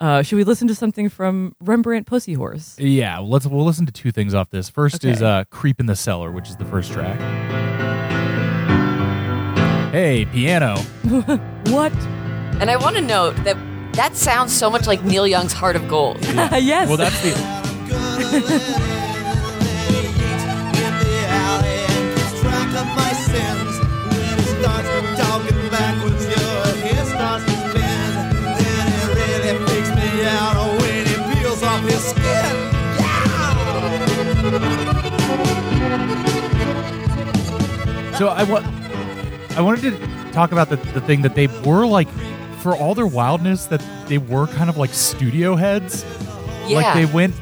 Uh, 0.00 0.22
should 0.22 0.36
we 0.36 0.44
listen 0.44 0.66
to 0.66 0.74
something 0.74 1.10
from 1.10 1.54
Rembrandt 1.60 2.06
Pussy 2.06 2.32
Horse? 2.32 2.74
Yeah, 2.78 3.18
let's 3.18 3.46
we'll 3.46 3.66
listen 3.66 3.84
to 3.84 3.92
two 3.92 4.10
things 4.10 4.32
off 4.32 4.48
this. 4.48 4.70
First 4.70 5.04
is 5.04 5.20
uh 5.20 5.44
Creep 5.50 5.78
in 5.78 5.84
the 5.86 5.96
Cellar, 5.96 6.30
which 6.32 6.48
is 6.48 6.56
the 6.56 6.64
first 6.64 6.90
track. 6.92 7.18
Hey, 9.92 10.24
piano. 10.26 10.76
What? 11.70 11.92
And 12.60 12.68
I 12.70 12.76
want 12.76 12.96
to 12.96 13.02
note 13.02 13.36
that 13.44 13.56
that 13.92 14.16
sounds 14.16 14.52
so 14.52 14.70
much 14.70 14.86
like 14.86 15.04
Neil 15.04 15.26
Young's 15.26 15.52
Heart 15.52 15.76
of 15.76 15.86
Gold. 15.88 16.18
yes. 16.24 16.88
Well, 16.88 16.96
that's 16.96 17.22
the 17.22 17.30
So 38.20 38.28
I 38.28 38.42
wa- 38.42 38.62
I 39.56 39.62
wanted 39.62 39.80
to 39.98 40.32
talk 40.32 40.52
about 40.52 40.68
the, 40.68 40.76
the 40.76 41.00
thing 41.00 41.22
that 41.22 41.34
they 41.34 41.46
were 41.64 41.86
like 41.86 42.06
for 42.58 42.76
all 42.76 42.94
their 42.94 43.06
wildness 43.06 43.64
that 43.68 43.82
they 44.08 44.18
were 44.18 44.46
kind 44.46 44.68
of 44.68 44.76
like 44.76 44.90
studio 44.90 45.56
heads. 45.56 46.04
Yeah. 46.68 46.76
Like 46.76 46.94
they 46.94 47.06
went 47.06 47.34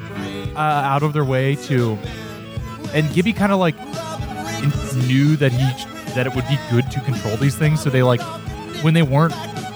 uh, 0.54 0.60
out 0.60 1.02
of 1.02 1.14
their 1.14 1.24
way 1.24 1.56
to 1.66 1.98
and 2.94 3.12
Gibby 3.12 3.32
kind 3.32 3.50
of 3.50 3.58
like 3.58 3.74
knew 5.08 5.34
that 5.34 5.50
he 5.50 5.66
that 6.14 6.28
it 6.28 6.36
would 6.36 6.46
be 6.46 6.56
good 6.70 6.88
to 6.92 7.00
control 7.00 7.36
these 7.38 7.56
things 7.56 7.82
so 7.82 7.90
they 7.90 8.04
like 8.04 8.20
when 8.84 8.94
they 8.94 9.02
weren't, 9.02 9.34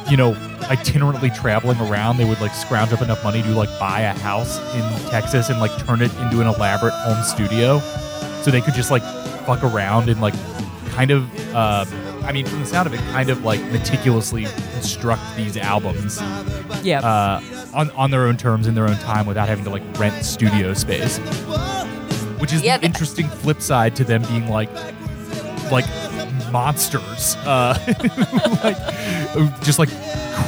you 0.09 0.17
know, 0.17 0.35
itinerantly 0.71 1.35
traveling 1.35 1.81
around, 1.81 2.17
they 2.17 2.25
would 2.25 2.41
like 2.41 2.55
scrounge 2.55 2.93
up 2.93 3.03
enough 3.03 3.25
money 3.25 3.43
to 3.43 3.51
like 3.57 3.77
buy 3.81 4.03
a 4.03 4.13
house 4.21 4.61
in 4.77 5.11
Texas 5.11 5.51
and 5.51 5.59
like 5.59 5.77
turn 5.85 6.01
it 6.01 6.15
into 6.19 6.41
an 6.41 6.47
elaborate 6.47 6.95
home 6.95 7.25
studio 7.25 7.81
so 8.43 8.53
they 8.53 8.61
could 8.61 8.75
just 8.75 8.93
like 8.93 9.03
fuck 9.45 9.65
around 9.65 10.09
and 10.09 10.21
like 10.21 10.35
kind 10.93 11.11
of, 11.11 11.23
um, 11.55 11.89
I 12.25 12.33
mean, 12.33 12.47
from 12.47 12.61
the 12.61 12.67
sound 12.67 12.87
of 12.87 12.95
it, 12.95 13.01
kind 13.13 13.31
of 13.31 13.45
like 13.45 13.61
meticulously 13.73 14.45
construct 14.75 15.23
these 15.37 15.57
albums 15.57 16.21
Yeah. 16.83 17.01
uh, 17.01 17.41
on 17.75 17.91
on 17.93 18.11
their 18.11 18.27
own 18.27 18.37
terms 18.37 18.67
in 18.67 18.75
their 18.75 18.87
own 18.87 18.97
time 18.99 19.27
without 19.27 19.49
having 19.49 19.65
to 19.65 19.71
like 19.71 19.83
rent 19.99 20.25
studio 20.25 20.75
space. 20.75 21.19
Which 22.39 22.53
is 22.53 22.63
Yeah, 22.63 22.79
the 22.79 22.85
interesting 22.87 23.29
flip 23.29 23.61
side 23.61 23.97
to 23.97 24.05
them 24.05 24.23
being 24.23 24.49
like 24.49 24.69
like 25.71 25.87
monsters, 26.51 27.37
uh, 27.47 27.79
like 28.63 28.77
just 29.63 29.79
like 29.79 29.89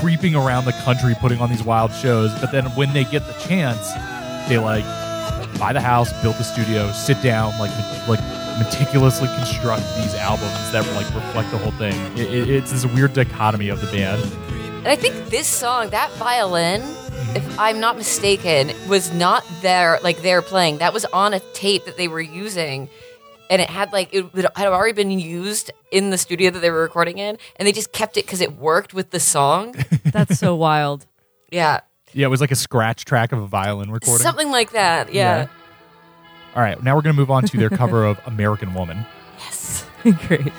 creeping 0.01 0.35
around 0.35 0.65
the 0.67 0.73
country, 0.85 1.15
putting 1.21 1.41
on 1.41 1.49
these 1.49 1.63
wild 1.63 1.93
shows. 1.95 2.31
But 2.41 2.53
then 2.53 2.67
when 2.77 2.93
they 2.93 3.05
get 3.05 3.27
the 3.27 3.33
chance, 3.49 3.91
they 4.49 4.59
like 4.59 4.85
buy 5.59 5.73
the 5.73 5.81
house, 5.81 6.13
build 6.23 6.35
the 6.37 6.45
studio, 6.45 6.91
sit 6.93 7.21
down, 7.23 7.57
like 7.59 7.71
like 8.09 8.21
meticulously 8.59 9.29
construct 9.29 9.83
these 9.97 10.15
albums 10.15 10.73
that 10.73 10.87
like 10.95 11.13
reflect 11.15 11.51
the 11.51 11.59
whole 11.59 11.73
thing. 11.73 11.95
It, 12.17 12.33
it, 12.33 12.49
it's 12.49 12.73
this 12.73 12.87
weird 12.87 13.13
dichotomy 13.13 13.69
of 13.69 13.81
the 13.81 13.87
band. 13.89 14.23
And 14.79 14.89
I 14.89 14.97
think 14.97 15.31
this 15.31 15.47
song, 15.47 15.91
that 15.91 16.11
violin, 16.13 16.83
if 17.35 17.59
I'm 17.59 17.81
not 17.81 17.97
mistaken, 17.97 18.73
was 18.89 19.13
not 19.15 19.45
there, 19.63 19.99
like 20.03 20.23
they're 20.23 20.43
playing. 20.43 20.79
That 20.79 20.93
was 20.93 21.05
on 21.07 21.33
a 21.33 21.41
tape 21.55 21.87
that 21.87 21.97
they 21.97 22.09
were 22.09 22.21
using. 22.21 22.89
And 23.51 23.61
it 23.61 23.71
had 23.71 23.93
like, 23.93 24.11
it 24.13 24.27
had 24.57 24.67
already 24.67 24.93
been 24.93 25.11
used 25.11 25.71
in 25.91 26.11
the 26.11 26.19
studio 26.19 26.51
that 26.51 26.61
they 26.61 26.71
were 26.71 26.83
recording 26.83 27.19
in. 27.19 27.39
And 27.57 27.67
they 27.67 27.73
just 27.73 27.93
kept 27.93 28.17
it 28.17 28.27
because 28.27 28.41
it 28.41 28.57
worked 28.57 28.95
with 28.95 29.11
the 29.11 29.21
song. 29.21 29.75
That's 30.05 30.39
so 30.39 30.55
wild. 30.55 31.07
Yeah. 31.51 31.81
Yeah, 32.13 32.27
it 32.27 32.31
was 32.31 32.41
like 32.41 32.53
a 32.53 32.57
scratch 32.57 33.05
track 33.05 33.33
of 33.33 33.41
a 33.41 33.47
violin 33.47 33.91
recording. 33.91 34.23
Something 34.23 34.51
like 34.51 34.73
that. 34.73 35.13
Yeah. 35.13 35.49
All 36.55 36.63
right, 36.63 36.81
now 36.83 36.95
we're 36.95 37.03
going 37.03 37.15
to 37.15 37.21
move 37.21 37.31
on 37.31 37.45
to 37.45 37.57
their 37.59 37.71
cover 37.71 38.05
of 38.05 38.21
American 38.27 38.75
Woman. 38.75 39.05
Yes. 39.37 39.85
Great. 40.29 40.53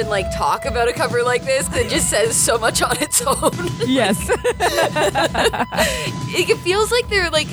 Even 0.00 0.10
like 0.10 0.26
talk 0.34 0.64
about 0.64 0.88
a 0.88 0.92
cover 0.92 1.22
like 1.22 1.44
this 1.44 1.68
that 1.68 1.88
just 1.90 2.08
says 2.08 2.34
so 2.36 2.58
much 2.58 2.82
on 2.82 2.96
its 3.02 3.20
own. 3.26 3.50
Yes. 3.86 4.28
it 4.30 4.40
it 6.50 6.58
feels 6.58 6.90
like 6.90 7.08
they're 7.08 7.30
like 7.30 7.46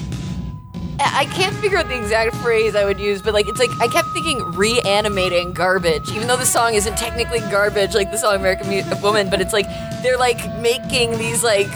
I 0.99 1.25
can't 1.25 1.55
figure 1.57 1.77
out 1.77 1.87
the 1.87 1.95
exact 1.97 2.35
phrase 2.37 2.75
I 2.75 2.83
would 2.83 2.99
use, 2.99 3.21
but 3.21 3.33
like 3.35 3.47
it's 3.47 3.59
like 3.59 3.69
I 3.79 3.87
kept 3.87 4.07
thinking 4.13 4.39
reanimating 4.53 5.53
garbage, 5.53 6.09
even 6.11 6.27
though 6.27 6.37
the 6.37 6.45
song 6.45 6.73
isn't 6.73 6.97
technically 6.97 7.39
garbage 7.51 7.93
like 7.93 8.09
the 8.11 8.17
song 8.17 8.35
American 8.35 8.67
Mu- 8.69 9.01
Woman, 9.03 9.29
but 9.29 9.39
it's 9.39 9.53
like 9.53 9.67
they're 10.01 10.17
like 10.17 10.39
making 10.59 11.17
these 11.19 11.43
like 11.43 11.67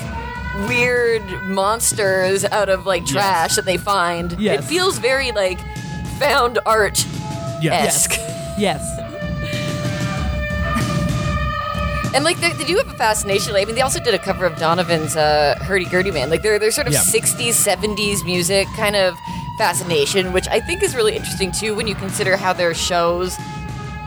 weird 0.68 1.22
monsters 1.44 2.44
out 2.46 2.70
of 2.70 2.88
like 2.88 3.06
trash 3.06 3.56
that 3.58 3.66
they 3.66 3.78
find. 3.78 4.40
Yes. 4.40 4.64
It 4.64 4.68
feels 4.68 4.98
very 4.98 5.32
like 5.32 5.60
found 6.18 6.58
art 6.66 7.06
Yes. 7.62 8.08
esque. 8.08 8.20
yes. 8.58 8.82
And 12.14 12.24
like 12.26 12.38
they, 12.42 12.52
they 12.54 12.66
do 12.66 12.76
have 12.78 12.88
a 12.88 12.94
fascination. 12.98 13.56
I 13.56 13.64
mean, 13.66 13.76
they 13.76 13.82
also 13.82 14.00
did 14.04 14.14
a 14.14 14.20
cover 14.20 14.46
of 14.46 14.58
Donovan's 14.58 15.16
uh, 15.16 15.56
"Hurdy 15.62 15.86
Gurdy 15.86 16.12
Man." 16.12 16.30
Like 16.30 16.42
they're 16.42 16.60
they're 16.60 16.72
sort 16.72 16.88
of 16.88 16.94
Yeah. 16.94 17.00
'60s, 17.00 17.54
'70s 17.54 18.26
music 18.26 18.68
kind 18.76 18.96
of 18.98 19.16
fascination, 19.58 20.34
which 20.34 20.48
I 20.50 20.60
think 20.60 20.84
is 20.84 20.96
really 20.96 21.16
interesting 21.16 21.52
too 21.52 21.74
when 21.76 21.88
you 21.88 21.96
consider 21.96 22.36
how 22.36 22.52
their 22.54 22.74
shows 22.74 23.36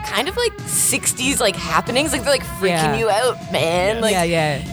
kind 0.05 0.27
of 0.29 0.37
like 0.37 0.53
'60s 0.57 1.39
like 1.39 1.55
happenings. 1.55 2.11
Like 2.11 2.21
they're 2.23 2.31
like 2.31 2.43
freaking 2.43 2.69
Yeah. 2.69 2.97
you 2.97 3.09
out, 3.09 3.51
man. 3.51 4.01
Like 4.01 4.11
yeah, 4.11 4.23
yeah. 4.23 4.71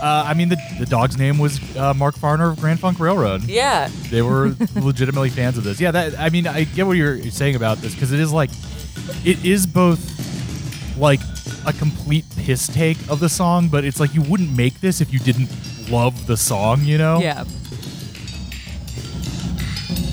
Uh, 0.00 0.22
I 0.28 0.32
mean, 0.34 0.48
the, 0.48 0.56
the 0.78 0.86
dog's 0.86 1.18
name 1.18 1.38
was 1.38 1.58
uh, 1.76 1.92
Mark 1.92 2.14
Farner 2.14 2.52
of 2.52 2.60
Grand 2.60 2.78
Funk 2.78 3.00
Railroad. 3.00 3.42
yeah. 3.44 3.88
They 4.10 4.22
were 4.22 4.54
legitimately 4.76 5.30
fans 5.30 5.58
of 5.58 5.64
this. 5.64 5.80
Yeah, 5.80 5.90
that 5.90 6.16
I 6.18 6.30
mean, 6.30 6.46
I 6.46 6.64
get 6.64 6.86
what 6.86 6.96
you're 6.96 7.20
saying 7.30 7.56
about 7.56 7.78
this 7.78 7.94
because 7.94 8.12
it 8.12 8.20
is 8.20 8.32
like, 8.32 8.50
it 9.24 9.44
is 9.44 9.66
both 9.66 9.98
like 10.96 11.18
a 11.66 11.72
complete 11.72 12.24
piss 12.48 12.66
take 12.66 12.96
of 13.10 13.20
the 13.20 13.28
song, 13.28 13.68
but 13.68 13.84
it's 13.84 14.00
like 14.00 14.14
you 14.14 14.22
wouldn't 14.22 14.56
make 14.56 14.80
this 14.80 15.02
if 15.02 15.12
you 15.12 15.18
didn't 15.18 15.50
love 15.90 16.26
the 16.26 16.34
song, 16.34 16.82
you 16.82 16.96
know? 16.96 17.20
Yeah. 17.20 17.44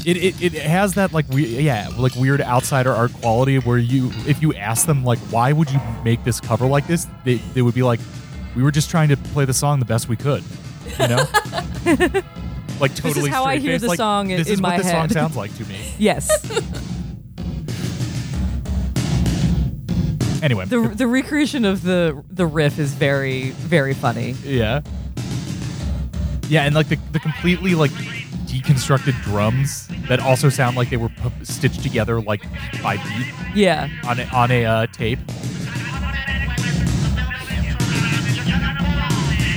It, 0.05 0.17
it, 0.17 0.53
it 0.53 0.53
has 0.61 0.95
that 0.95 1.13
like 1.13 1.29
we 1.29 1.45
yeah 1.45 1.89
like 1.97 2.13
weird 2.15 2.41
outsider 2.41 2.91
art 2.91 3.13
quality 3.13 3.57
where 3.59 3.77
you 3.77 4.11
if 4.27 4.41
you 4.41 4.53
ask 4.53 4.85
them 4.85 5.03
like 5.05 5.17
why 5.31 5.51
would 5.53 5.71
you 5.71 5.79
make 6.03 6.23
this 6.25 6.39
cover 6.39 6.67
like 6.67 6.85
this 6.85 7.07
they, 7.23 7.35
they 7.55 7.63
would 7.63 7.73
be 7.73 7.81
like 7.81 7.99
we 8.55 8.61
were 8.61 8.69
just 8.69 8.91
trying 8.91 9.09
to 9.09 9.17
play 9.17 9.45
the 9.45 9.53
song 9.53 9.79
the 9.79 9.85
best 9.85 10.07
we 10.07 10.15
could 10.15 10.43
you 10.99 11.07
know 11.07 11.25
like 12.79 12.93
totally 12.93 13.31
how 13.31 13.45
I 13.45 13.57
hear 13.57 13.79
the 13.79 13.87
like, 13.87 13.97
song 13.97 14.29
in- 14.29 14.37
this 14.37 14.47
in 14.47 14.53
is 14.53 14.61
my 14.61 14.75
what 14.75 14.83
the 14.83 14.91
song 14.91 15.09
sounds 15.09 15.35
like 15.35 15.55
to 15.57 15.65
me 15.65 15.79
Yes. 15.97 16.29
Anyway 20.45 20.63
the 20.65 20.79
the 20.95 21.07
recreation 21.07 21.65
of 21.65 21.81
the 21.81 22.23
the 22.29 22.45
riff 22.45 22.77
is 22.79 22.93
very 22.93 23.49
very 23.51 23.93
funny. 23.93 24.31
yeah 24.43 24.81
yeah 26.47 26.63
and 26.63 26.75
like 26.75 26.87
the, 26.87 26.97
the 27.11 27.19
completely 27.19 27.73
like 27.73 27.91
deconstructed 28.45 29.19
drums 29.23 29.87
that 30.07 30.19
also 30.19 30.47
sound 30.49 30.77
like 30.77 30.89
they 30.91 30.97
were 30.97 31.09
pu- 31.09 31.43
stitched 31.43 31.81
together 31.81 32.21
like 32.21 32.43
by 32.83 32.95
beat 32.97 33.33
Yeah. 33.55 33.89
on 34.07 34.19
a, 34.19 34.23
on 34.25 34.51
a 34.51 34.63
uh, 34.65 34.87
tape. 34.87 35.19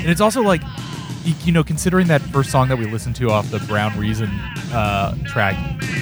And 0.01 0.11
it's 0.11 0.21
also 0.23 0.41
like, 0.43 0.63
you 1.45 1.53
know, 1.53 1.63
considering 1.65 2.07
that 2.09 2.21
first 2.23 2.51
song 2.51 2.69
that 2.69 2.79
we 2.79 2.87
listened 2.87 3.17
to 3.17 3.31
off 3.31 3.51
the 3.51 3.59
Brown 3.61 3.99
Reason 3.99 4.29
uh, 4.73 5.17
track, 5.27 5.57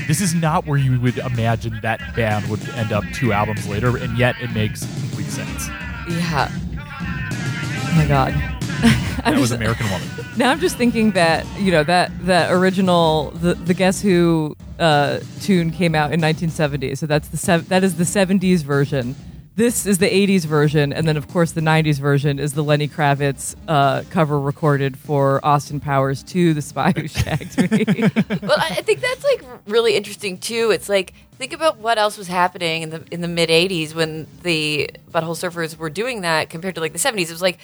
this 0.07 0.21
is 0.21 0.35
not 0.35 0.67
where 0.67 0.79
you 0.79 1.01
would 1.01 1.19
imagine 1.19 1.79
that 1.83 2.01
band 2.15 2.49
would 2.49 2.67
end 2.71 2.93
up 2.93 3.05
two 3.15 3.33
albums 3.33 3.67
later, 3.69 3.97
and 3.97 4.17
yet 4.19 4.37
it 4.41 4.53
makes 4.53 4.81
complete 5.01 5.27
sense. 5.27 5.69
Yeah. 6.09 6.49
Oh 6.53 7.95
my 7.97 8.07
god. 8.07 8.35
That 9.25 9.41
was 9.41 9.51
American 9.51 9.91
Woman. 9.91 10.07
Now 10.37 10.51
I'm 10.51 10.61
just 10.61 10.77
thinking 10.77 11.13
that 11.13 11.47
you 11.59 11.73
know 11.73 11.83
that 11.85 12.13
that 12.27 12.53
original 12.53 13.31
the 13.31 13.55
the 13.55 13.73
Guess 13.75 14.03
Who 14.03 14.55
uh, 14.79 15.19
tune 15.41 15.71
came 15.71 15.95
out 15.95 16.13
in 16.13 16.21
1970, 16.21 16.95
so 16.95 17.07
that's 17.07 17.29
the 17.29 17.39
sev- 17.39 17.69
that 17.71 17.83
is 17.83 17.97
the 17.97 18.05
70s 18.05 18.63
version. 18.63 19.17
This 19.57 19.87
is 19.87 19.97
the 19.97 20.07
80s 20.11 20.45
version, 20.45 20.93
and 20.93 21.09
then 21.09 21.17
of 21.17 21.29
course 21.29 21.53
the 21.53 21.63
90s 21.63 21.99
version 21.99 22.39
is 22.39 22.53
the 22.53 22.63
Lenny 22.63 22.89
Kravitz 22.89 23.55
uh, 23.67 24.03
cover 24.11 24.39
recorded 24.39 24.99
for 24.99 25.43
Austin 25.43 25.81
Powers 25.81 26.23
2: 26.23 26.53
The 26.53 26.61
Spy 26.61 26.93
Who 26.95 27.09
Shagged 27.09 27.57
Me. 27.73 27.87
well, 28.43 28.59
I 28.59 28.67
I 28.77 28.83
think 28.83 29.01
that's 29.01 29.25
like 29.25 29.43
really 29.67 29.97
interesting 29.97 30.37
too. 30.37 30.71
It's 30.73 30.91
like 30.91 31.15
think 31.39 31.55
about 31.55 31.79
what 31.79 31.97
else 31.97 32.19
was 32.19 32.29
happening 32.29 32.83
in 32.83 32.91
the 32.91 33.03
in 33.11 33.23
the 33.23 33.29
mid 33.29 33.49
'80s 33.49 33.95
when 33.95 34.27
the 34.43 34.91
Butthole 35.11 35.35
Surfers 35.35 35.75
were 35.79 35.89
doing 35.91 36.21
that 36.21 36.51
compared 36.51 36.75
to 36.75 36.83
like 36.83 36.93
the 36.93 36.99
'70s. 36.99 37.23
It 37.23 37.31
was 37.31 37.41
like 37.41 37.59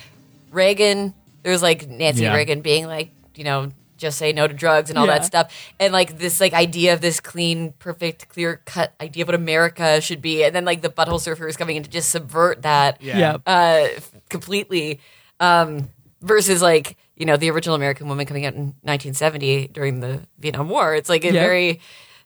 Reagan. 0.51 1.13
There 1.43 1.53
was 1.53 1.61
like 1.63 1.89
Nancy 1.89 2.23
Yeah. 2.23 2.35
Reagan 2.35 2.63
being 2.63 2.87
like, 2.87 3.11
you 3.35 3.45
know, 3.45 3.71
just 4.03 4.19
say 4.19 4.33
no 4.35 4.47
to 4.47 4.53
drugs 4.55 4.91
and 4.91 4.99
all 4.99 5.07
Yeah. 5.07 5.15
that 5.19 5.25
stuff, 5.25 5.55
and 5.81 5.93
like 5.93 6.19
this 6.19 6.41
like 6.41 6.53
idea 6.53 6.93
of 6.93 7.01
this 7.01 7.21
clean, 7.21 7.73
perfect, 7.79 8.29
clear 8.29 8.61
cut 8.67 8.93
idea 9.01 9.23
of 9.25 9.29
what 9.29 9.35
America 9.35 10.01
should 10.03 10.21
be, 10.21 10.45
and 10.45 10.55
then 10.55 10.65
like 10.67 10.83
the 10.83 10.91
Butthole 10.91 11.21
surfer 11.21 11.49
is 11.49 11.57
coming 11.57 11.77
in 11.77 11.83
to 11.83 11.89
just 11.91 12.11
subvert 12.11 12.63
that 12.63 13.01
Yeah. 13.01 13.19
yeah. 13.19 13.37
uh, 13.47 13.89
completely. 14.29 15.01
Um, 15.41 15.89
versus 16.21 16.63
like 16.63 16.97
you 17.17 17.27
know 17.27 17.37
the 17.37 17.51
original 17.51 17.75
American 17.75 18.07
Woman 18.09 18.27
coming 18.27 18.47
out 18.47 18.55
in 18.55 18.75
1970 18.83 19.69
during 19.69 20.01
the 20.01 20.23
Vietnam 20.39 20.69
War. 20.69 20.95
It's 20.95 21.09
like 21.09 21.25
a 21.25 21.29
Yeah. 21.33 21.41
very, 21.41 21.81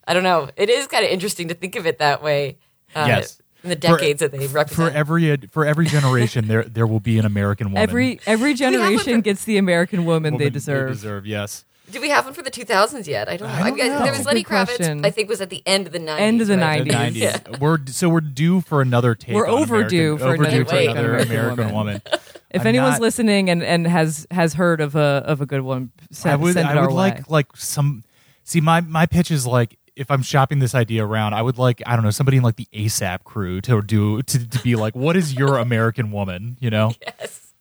I 0.07 0.15
don't 0.15 0.23
know. 0.23 0.49
It 0.57 0.69
is 0.71 0.87
kind 0.87 1.05
of 1.05 1.11
interesting 1.11 1.49
to 1.49 1.55
think 1.55 1.77
of 1.77 1.87
it 1.87 1.99
that 1.99 2.23
way. 2.23 2.59
Uh, 2.95 3.07
Yes. 3.09 3.41
In 3.67 3.71
the 3.71 3.77
decades 3.77 4.21
that 4.21 4.33
they 4.33 4.47
for 4.47 4.55
represent. 4.55 4.95
every 4.97 5.31
uh, 5.33 5.37
for 5.51 5.65
every 5.67 5.87
generation 5.87 6.49
there 6.49 6.63
there 6.65 6.87
will 6.87 7.01
be 7.01 7.19
an 7.19 7.25
American 7.27 7.69
woman. 7.69 7.83
Every 7.83 8.21
every 8.27 8.53
we 8.55 8.59
have 8.59 8.73
one 8.73 8.73
generation 8.73 9.15
for- 9.17 9.23
gets 9.23 9.45
the 9.45 9.59
American 9.59 10.05
woman, 10.05 10.35
woman 10.35 10.39
they 10.45 10.51
deserve. 10.51 10.93
deserve 10.93 11.27
yes. 11.27 11.65
Do 11.89 12.01
we 12.01 12.09
have 12.09 12.25
one 12.25 12.35
for 12.35 12.43
the 12.43 12.51
2000s 12.51 13.07
yet? 13.07 13.29
I 13.29 13.37
don't 13.37 13.47
know. 13.47 13.55
I 13.55 13.69
don't 13.69 13.77
guess 13.77 13.89
know. 13.97 14.03
There 14.03 14.11
was 14.13 14.23
a 14.23 14.25
Lenny 14.25 14.43
Kravitz. 14.43 14.77
question. 14.77 15.05
I 15.05 15.11
think 15.13 15.29
was 15.29 15.41
at 15.41 15.51
the 15.51 15.63
end 15.67 15.87
of 15.87 15.93
the 15.93 16.01
90s. 16.01 16.19
End 16.19 16.41
of 16.41 16.49
the 16.49 16.57
right? 16.59 16.83
The 16.83 16.91
90s. 16.91 17.11
90s. 17.13 17.15
Yeah. 17.53 17.59
We're 17.61 17.79
so 17.87 18.09
we're 18.09 18.21
due 18.23 18.61
for 18.61 18.83
another 18.83 19.15
take. 19.15 19.37
We're 19.37 19.47
on 19.47 19.63
overdue 19.63 20.17
American, 20.17 20.19
for 20.19 20.35
another 20.35 20.47
overdue 20.49 20.65
for 20.65 20.71
take 20.71 20.91
another 20.91 21.09
American 21.19 21.31
American 21.33 21.65
Woman. 21.75 21.75
woman. 21.75 22.03
If 22.51 22.61
I'm 22.63 22.67
anyone's 22.67 22.93
not- 22.95 23.01
listening 23.03 23.51
and, 23.51 23.63
and 23.63 23.87
has 23.87 24.27
has 24.33 24.55
heard 24.55 24.81
of 24.81 24.97
a 24.97 24.99
of 25.27 25.41
a 25.41 25.47
good 25.47 25.61
one, 25.61 25.93
send, 26.11 26.33
I 26.33 26.37
would 26.37 26.55
send 26.55 26.69
it 26.69 26.73
I 26.73 26.77
our 26.77 26.89
would 26.89 26.95
way. 26.97 27.11
like 27.11 27.31
like 27.31 27.57
some 27.57 28.03
see 28.43 28.61
my 28.61 28.81
my 28.81 29.07
pitch 29.07 29.31
is 29.31 29.47
like 29.47 29.79
if 29.97 30.11
I'm 30.11 30.23
shopping 30.23 30.59
this 30.59 30.75
idea 30.75 31.05
around, 31.05 31.35
I 31.35 31.43
would 31.43 31.59
like 31.59 31.83
I 31.87 31.97
don't 31.97 32.05
know 32.05 32.11
somebody 32.11 32.37
in 32.37 32.43
like 32.43 32.57
the 32.57 32.69
ASAP 32.73 33.25
crew 33.25 33.61
to 33.63 33.83
do 33.83 34.23
to, 34.23 34.49
to 34.49 34.59
be 34.63 34.77
like, 34.77 34.95
what 34.95 35.17
is 35.17 35.35
your 35.35 35.57
American 35.59 36.13
woman? 36.13 36.57
You 36.61 36.71
know, 36.71 36.93
Yes. 37.03 37.53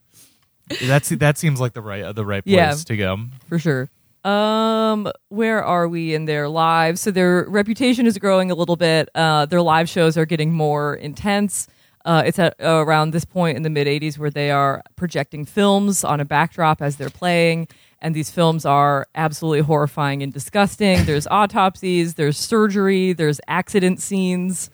that's 0.82 1.10
that 1.10 1.38
seems 1.38 1.60
like 1.60 1.74
the 1.74 1.82
right 1.82 2.14
the 2.16 2.26
right 2.26 2.44
place 2.44 2.54
Yeah. 2.56 2.74
to 2.74 2.98
go. 2.98 3.18
for 3.48 3.60
sure. 3.60 3.90
Um, 4.24 5.08
where 5.30 5.64
are 5.64 5.88
we 5.88 6.16
in 6.16 6.26
their 6.26 6.50
lives? 6.50 7.00
So 7.02 7.12
their 7.12 7.46
reputation 7.48 8.08
is 8.08 8.18
growing 8.18 8.50
a 8.50 8.56
little 8.56 8.76
bit. 8.76 9.08
Uh, 9.14 9.46
their 9.46 9.62
live 9.62 9.88
shows 9.88 10.18
are 10.18 10.26
getting 10.26 10.52
more 10.52 10.96
intense. 10.96 11.68
Uh, 12.06 12.24
it's 12.26 12.40
at 12.40 12.56
uh, 12.60 12.84
around 12.84 13.12
this 13.12 13.24
point 13.26 13.56
in 13.56 13.62
the 13.64 13.70
mid 13.70 13.86
'80s 13.88 14.18
where 14.18 14.32
they 14.32 14.50
are 14.52 14.82
projecting 14.96 15.46
films 15.46 16.04
on 16.04 16.20
a 16.20 16.26
backdrop 16.26 16.82
as 16.82 16.96
they're 16.98 17.10
playing, 17.12 17.68
and 18.06 18.14
these 18.16 18.30
films 18.30 18.66
are 18.68 19.08
absolutely 19.16 19.62
horrifying 19.62 20.22
and 20.22 20.32
disgusting. 20.32 21.04
There's 21.06 21.26
autopsies, 21.32 22.14
there's 22.14 22.38
surgery, 22.38 23.14
there's 23.14 23.42
accident 23.48 24.00
scenes. 24.00 24.70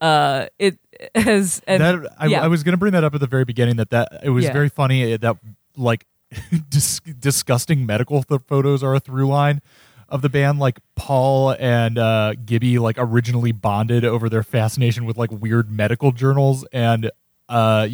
Uh, 0.00 0.46
it 0.60 0.78
has 1.16 1.60
and 1.66 1.82
that 1.82 2.14
I, 2.16 2.26
yeah. 2.26 2.44
I 2.44 2.46
was 2.48 2.62
going 2.62 2.74
to 2.74 2.78
bring 2.78 2.92
that 2.92 3.02
up 3.02 3.12
at 3.14 3.20
the 3.20 3.26
very 3.26 3.44
beginning. 3.44 3.76
That 3.76 3.90
that 3.90 4.20
it 4.22 4.30
was 4.30 4.44
Yeah. 4.44 4.52
very 4.52 4.68
funny 4.68 5.16
that 5.16 5.36
like 5.76 6.06
dis- 6.68 7.00
disgusting 7.00 7.84
medical 7.86 8.22
th- 8.22 8.42
photos 8.46 8.84
are 8.84 8.94
a 8.94 9.00
through 9.00 9.26
line 9.26 9.62
of 10.08 10.22
the 10.22 10.28
band. 10.28 10.60
Like 10.60 10.78
Paul 10.94 11.56
and 11.58 11.98
uh, 11.98 12.34
Gibby 12.44 12.78
like 12.78 12.96
originally 12.98 13.50
bonded 13.52 14.04
over 14.04 14.28
their 14.28 14.44
fascination 14.44 15.06
with 15.06 15.16
like 15.16 15.30
weird 15.32 15.72
medical 15.72 16.12
journals, 16.12 16.64
and 16.72 17.10
uh, 17.48 17.88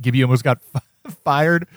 Gibby 0.00 0.22
almost 0.24 0.42
got 0.42 0.58
fired 1.24 1.68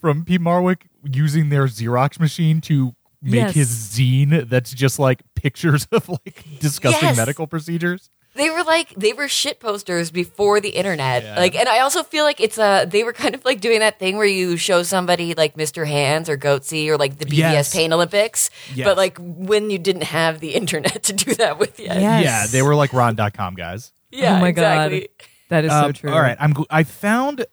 from 0.00 0.24
Peat 0.24 0.40
Marwick 0.40 0.82
using 1.04 1.48
their 1.48 1.64
Xerox 1.66 2.18
machine 2.20 2.60
to 2.62 2.94
make 3.20 3.34
Yes. 3.46 3.54
his 3.54 3.68
zine 3.70 4.48
that's 4.48 4.72
just 4.72 4.98
like 4.98 5.22
pictures 5.34 5.86
of 5.92 6.08
like 6.08 6.44
disgusting 6.60 7.08
Yes. 7.08 7.16
medical 7.16 7.46
procedures. 7.46 8.10
They 8.34 8.50
were 8.50 8.62
like 8.62 8.90
they 8.94 9.12
were 9.12 9.26
shit 9.26 9.58
posters 9.58 10.12
before 10.12 10.60
the 10.60 10.68
internet. 10.68 11.24
Yeah. 11.24 11.36
Like, 11.40 11.56
and 11.56 11.68
I 11.68 11.80
also 11.80 12.04
feel 12.04 12.22
like 12.24 12.40
it's 12.40 12.58
a 12.58 12.86
they 12.88 13.02
were 13.02 13.12
kind 13.12 13.34
of 13.34 13.44
like 13.44 13.60
doing 13.60 13.80
that 13.80 13.98
thing 13.98 14.16
where 14.16 14.26
you 14.26 14.56
show 14.56 14.84
somebody 14.84 15.34
like 15.34 15.56
Mr. 15.56 15.84
Hands 15.86 16.28
or 16.28 16.36
Goatse 16.36 16.86
or 16.88 16.96
like 16.96 17.18
the 17.18 17.24
BBS 17.24 17.38
Yes. 17.38 17.74
Pain 17.74 17.92
Olympics, 17.92 18.50
Yes. 18.74 18.84
but 18.86 18.96
like 18.96 19.18
when 19.18 19.70
you 19.70 19.78
didn't 19.78 20.04
have 20.04 20.38
the 20.38 20.50
internet 20.54 21.02
to 21.04 21.12
do 21.12 21.34
that 21.34 21.58
with 21.58 21.80
yet. 21.80 22.00
Yes. 22.00 22.24
Yeah, 22.24 22.46
they 22.46 22.62
were 22.62 22.76
like 22.76 22.92
Rotten.com 22.92 23.54
guys. 23.54 23.92
Yeah, 24.12 24.36
oh 24.36 24.40
my 24.40 24.48
exactly. 24.48 25.00
god, 25.00 25.08
that 25.48 25.64
is 25.64 25.72
so 25.72 25.84
Um, 25.86 25.92
true. 25.94 26.12
All 26.12 26.20
right, 26.20 26.36
I'm. 26.38 26.54
gl- 26.54 26.66
I 26.70 26.84
found. 26.84 27.44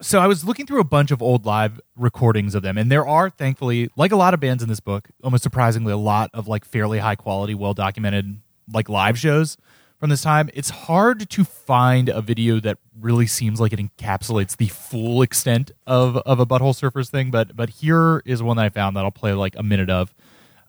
So 0.00 0.20
I 0.20 0.26
was 0.26 0.44
looking 0.44 0.66
through 0.66 0.80
a 0.80 0.84
bunch 0.84 1.10
of 1.10 1.22
old 1.22 1.46
live 1.46 1.80
recordings 1.96 2.54
of 2.54 2.62
them, 2.62 2.76
and 2.76 2.92
there 2.92 3.06
are, 3.06 3.30
thankfully, 3.30 3.90
like 3.96 4.12
a 4.12 4.16
lot 4.16 4.34
of 4.34 4.40
bands 4.40 4.62
in 4.62 4.68
this 4.68 4.80
book, 4.80 5.08
almost 5.24 5.42
surprisingly, 5.42 5.92
a 5.92 5.96
lot 5.96 6.30
of 6.34 6.48
like 6.48 6.64
fairly 6.64 6.98
high 6.98 7.16
quality, 7.16 7.54
well 7.54 7.74
documented 7.74 8.40
like 8.72 8.88
live 8.88 9.18
shows 9.18 9.56
from 9.98 10.10
this 10.10 10.22
time. 10.22 10.50
It's 10.54 10.70
hard 10.70 11.30
to 11.30 11.44
find 11.44 12.08
a 12.10 12.20
video 12.20 12.60
that 12.60 12.78
really 13.00 13.26
seems 13.26 13.60
like 13.60 13.72
it 13.72 13.80
encapsulates 13.80 14.56
the 14.56 14.68
full 14.68 15.22
extent 15.22 15.70
of 15.86 16.16
of 16.18 16.40
a 16.40 16.46
Butthole 16.46 16.74
Surfers 16.74 17.08
thing, 17.10 17.30
but 17.30 17.56
but 17.56 17.70
here 17.70 18.22
is 18.26 18.42
one 18.42 18.58
that 18.58 18.66
I 18.66 18.68
found 18.68 18.96
that 18.96 19.04
I'll 19.04 19.10
play 19.10 19.32
like 19.32 19.54
a 19.56 19.62
minute 19.62 19.90
of 19.90 20.14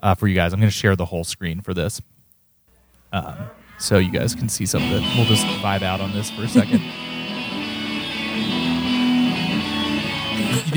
uh, 0.01 0.15
for 0.15 0.27
you 0.27 0.35
guys. 0.35 0.53
I'm 0.53 0.59
going 0.59 0.69
to 0.69 0.75
share 0.75 0.95
the 0.95 1.05
whole 1.05 1.25
screen 1.25 1.61
for 1.61 1.73
this 1.73 2.01
so 3.79 3.97
you 3.97 4.11
guys 4.11 4.35
can 4.35 4.49
see 4.49 4.65
some 4.65 4.83
of 4.83 4.91
it. 4.91 5.01
We'll 5.15 5.25
just 5.25 5.45
vibe 5.45 5.83
out 5.83 6.01
on 6.01 6.13
this 6.13 6.29
for 6.29 6.43
a 6.43 6.49
second. 6.49 6.81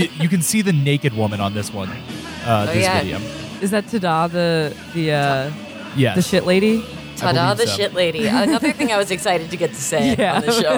you, 0.01 0.09
you 0.22 0.28
can 0.28 0.42
see 0.42 0.62
the 0.62 0.72
naked 0.72 1.12
woman 1.14 1.40
on 1.40 1.55
this 1.55 1.72
one. 1.72 1.88
Uh, 1.90 2.66
Oh, 2.68 2.72
this 2.72 2.82
yeah. 2.84 3.01
video. 3.03 3.18
Is 3.61 3.70
that 3.70 3.84
Tada 3.86 4.30
the 4.30 4.74
the 4.94 5.12
uh, 5.12 5.51
Yes. 5.96 6.16
the 6.16 6.22
shit 6.22 6.44
lady? 6.46 6.82
Ta-da, 7.16 7.53
the 7.55 7.66
so. 7.66 7.76
shit 7.76 7.92
lady. 7.92 8.26
Another 8.48 8.72
thing 8.72 8.90
I 8.92 8.96
was 8.96 9.11
excited 9.11 9.51
to 9.51 9.57
get 9.59 9.70
to 9.70 9.82
say 9.92 10.14
Yeah. 10.18 10.36
on 10.36 10.42
the 10.46 10.53
show. 10.62 10.76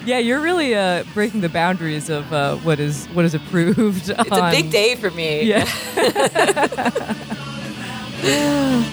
Yeah, 0.06 0.16
you're 0.18 0.40
really 0.40 0.74
uh, 0.74 1.04
breaking 1.12 1.42
the 1.42 1.50
boundaries 1.50 2.08
of 2.08 2.32
uh, 2.32 2.56
what 2.64 2.80
is 2.80 3.06
what 3.14 3.24
is 3.26 3.34
approved. 3.34 4.08
It's 4.26 4.38
a 4.38 4.50
big 4.50 4.70
day 4.70 4.96
for 4.96 5.10
me. 5.10 5.42
Yeah, 5.42 5.66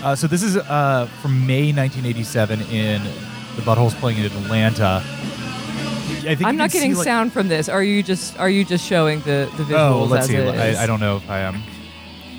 Uh, 0.03 0.15
so 0.15 0.27
this 0.27 0.41
is 0.43 0.55
uh, 0.57 1.05
from 1.21 1.45
May 1.45 1.71
1987 1.73 2.61
in 2.71 3.01
the 3.55 3.61
Buttholes 3.63 3.93
playing 3.99 4.19
in 4.19 4.25
Atlanta. 4.25 5.03
I 6.07 6.35
think 6.35 6.45
I'm 6.45 6.57
not 6.57 6.71
getting 6.71 6.91
see, 6.93 6.97
like- 6.97 7.05
sound 7.05 7.33
from 7.33 7.47
this. 7.47 7.67
Are 7.69 7.83
you 7.83 8.01
just 8.03 8.37
are 8.39 8.49
you 8.49 8.63
just 8.65 8.85
showing 8.85 9.19
the 9.21 9.49
the 9.57 9.63
visuals 9.63 9.91
Oh, 9.91 10.03
let's 10.05 10.23
as 10.25 10.29
see. 10.29 10.35
it 10.37 10.55
is? 10.55 10.77
I, 10.77 10.83
I 10.83 10.87
don't 10.87 10.99
know 10.99 11.17
if 11.17 11.29
I 11.29 11.39
am. 11.39 11.61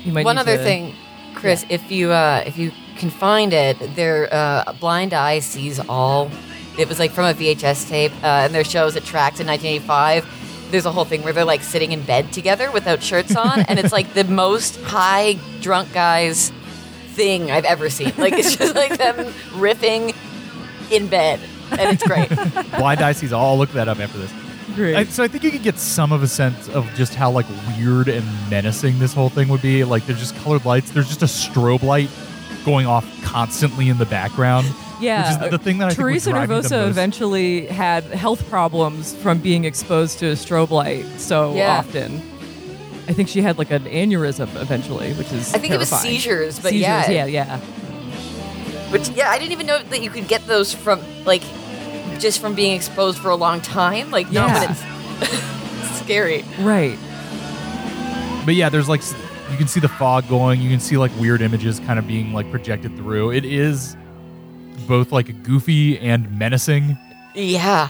You 0.03 0.13
might 0.13 0.25
One 0.25 0.37
other 0.37 0.57
to- 0.57 0.63
thing, 0.63 0.95
Chris, 1.35 1.65
if 1.69 1.91
you 1.91 2.11
uh, 2.11 2.43
if 2.45 2.57
you 2.57 2.71
can 2.97 3.09
find 3.09 3.53
it, 3.53 3.77
their 3.95 4.27
uh, 4.33 4.73
blind 4.79 5.13
eye 5.13 5.39
sees 5.39 5.79
all. 5.79 6.29
It 6.77 6.87
was 6.87 6.97
like 6.99 7.11
from 7.11 7.25
a 7.25 7.33
VHS 7.33 7.89
tape, 7.89 8.11
uh, 8.23 8.45
and 8.45 8.53
their 8.55 8.63
shows 8.63 8.95
at 8.95 9.03
Tracks 9.03 9.39
in 9.39 9.47
1985. 9.47 10.71
There's 10.71 10.85
a 10.85 10.91
whole 10.91 11.03
thing 11.05 11.23
where 11.23 11.33
they're 11.33 11.43
like 11.45 11.61
sitting 11.63 11.91
in 11.91 12.01
bed 12.03 12.31
together 12.31 12.71
without 12.71 13.01
shirts 13.03 13.35
on, 13.35 13.61
and 13.61 13.79
it's 13.79 13.91
like 13.91 14.13
the 14.13 14.23
most 14.23 14.79
high 14.81 15.37
drunk 15.61 15.91
guys 15.93 16.51
thing 17.13 17.51
I've 17.51 17.65
ever 17.65 17.89
seen. 17.89 18.13
Like 18.17 18.33
it's 18.33 18.55
just 18.55 18.75
like 18.75 18.97
them 18.97 19.15
riffing 19.59 20.15
in 20.91 21.07
bed, 21.07 21.39
and 21.71 21.81
it's 21.93 22.03
great. 22.05 22.29
Blind 22.77 23.01
Eye 23.01 23.11
sees. 23.13 23.33
I'll 23.33 23.57
look 23.57 23.71
that 23.73 23.87
up 23.87 23.99
after 23.99 24.17
this. 24.17 24.31
Great. 24.75 24.95
I, 24.95 25.03
so 25.05 25.23
I 25.23 25.27
think 25.27 25.43
you 25.43 25.51
could 25.51 25.63
get 25.63 25.77
some 25.77 26.11
of 26.11 26.21
a 26.23 26.27
sense 26.27 26.69
of 26.69 26.87
just 26.95 27.15
how 27.15 27.31
like 27.31 27.45
weird 27.77 28.07
and 28.07 28.25
menacing 28.49 28.99
this 28.99 29.13
whole 29.13 29.29
thing 29.29 29.47
would 29.49 29.61
be. 29.61 29.83
Like 29.83 30.05
there's 30.05 30.19
just 30.19 30.35
colored 30.37 30.63
lights. 30.65 30.91
There's 30.91 31.07
just 31.07 31.21
a 31.23 31.25
strobe 31.25 31.81
light 31.83 32.09
going 32.65 32.85
off 32.85 33.05
constantly 33.23 33.89
in 33.89 33.97
the 33.97 34.05
background. 34.05 34.67
yeah, 35.01 35.21
which 35.23 35.31
is 35.31 35.51
the, 35.51 35.57
the 35.57 35.63
thing 35.63 35.79
that 35.79 35.89
I 35.89 35.93
Teresa 35.93 36.25
think 36.25 36.37
would 36.37 36.45
drive 36.47 36.63
me 36.63 36.69
the 36.69 36.75
Nervosa 36.75 36.87
eventually 36.89 37.65
had 37.67 38.03
health 38.05 38.47
problems 38.49 39.15
from 39.15 39.39
being 39.39 39.65
exposed 39.65 40.19
to 40.19 40.27
a 40.27 40.33
strobe 40.33 40.69
light 40.69 41.05
so 41.17 41.55
Yeah. 41.55 41.77
often. 41.77 42.17
I 43.07 43.13
think 43.13 43.27
she 43.27 43.41
had 43.41 43.57
like 43.57 43.71
an 43.71 43.85
aneurysm 43.85 44.55
eventually, 44.61 45.13
which 45.13 45.31
is 45.31 45.51
I 45.55 45.57
think 45.57 45.73
it 45.73 45.77
was 45.79 45.89
seizures, 45.89 46.59
but 46.59 46.69
seizures, 46.69 46.81
yeah, 46.81 47.09
yeah, 47.09 47.25
yeah. 47.25 47.57
Which 48.91 49.09
yeah, 49.09 49.29
I 49.31 49.39
didn't 49.39 49.51
even 49.53 49.65
know 49.67 49.81
that 49.81 50.01
you 50.03 50.09
could 50.11 50.27
get 50.27 50.45
those 50.47 50.73
from 50.73 50.99
like 51.25 51.41
just 52.19 52.39
from 52.41 52.53
being 52.55 52.75
exposed 52.75 53.17
for 53.19 53.29
a 53.29 53.35
long 53.35 53.61
time. 53.61 54.11
Like 54.11 54.31
not 54.31 54.51
when 54.51 54.61
Yeah. 54.63 54.75
it's 55.21 55.99
scary. 56.03 56.43
Right. 56.59 56.97
But 58.45 58.55
yeah, 58.55 58.69
there's 58.69 58.89
like 58.89 59.01
you 59.51 59.57
can 59.57 59.67
see 59.67 59.79
the 59.79 59.89
fog 59.89 60.27
going. 60.29 60.61
You 60.61 60.69
can 60.69 60.79
see 60.79 60.97
like 60.97 61.11
weird 61.19 61.41
images 61.41 61.79
kind 61.81 61.97
of 61.99 62.07
being 62.07 62.33
like 62.33 62.49
projected 62.51 62.95
through. 62.95 63.31
It 63.31 63.45
is 63.45 63.95
both 64.87 65.11
like 65.11 65.43
goofy 65.43 65.99
and 65.99 66.37
menacing. 66.37 66.97
Yeah. 67.35 67.89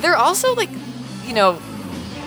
They're 0.00 0.16
also 0.16 0.54
like, 0.54 0.70
you 1.26 1.34
know, 1.34 1.60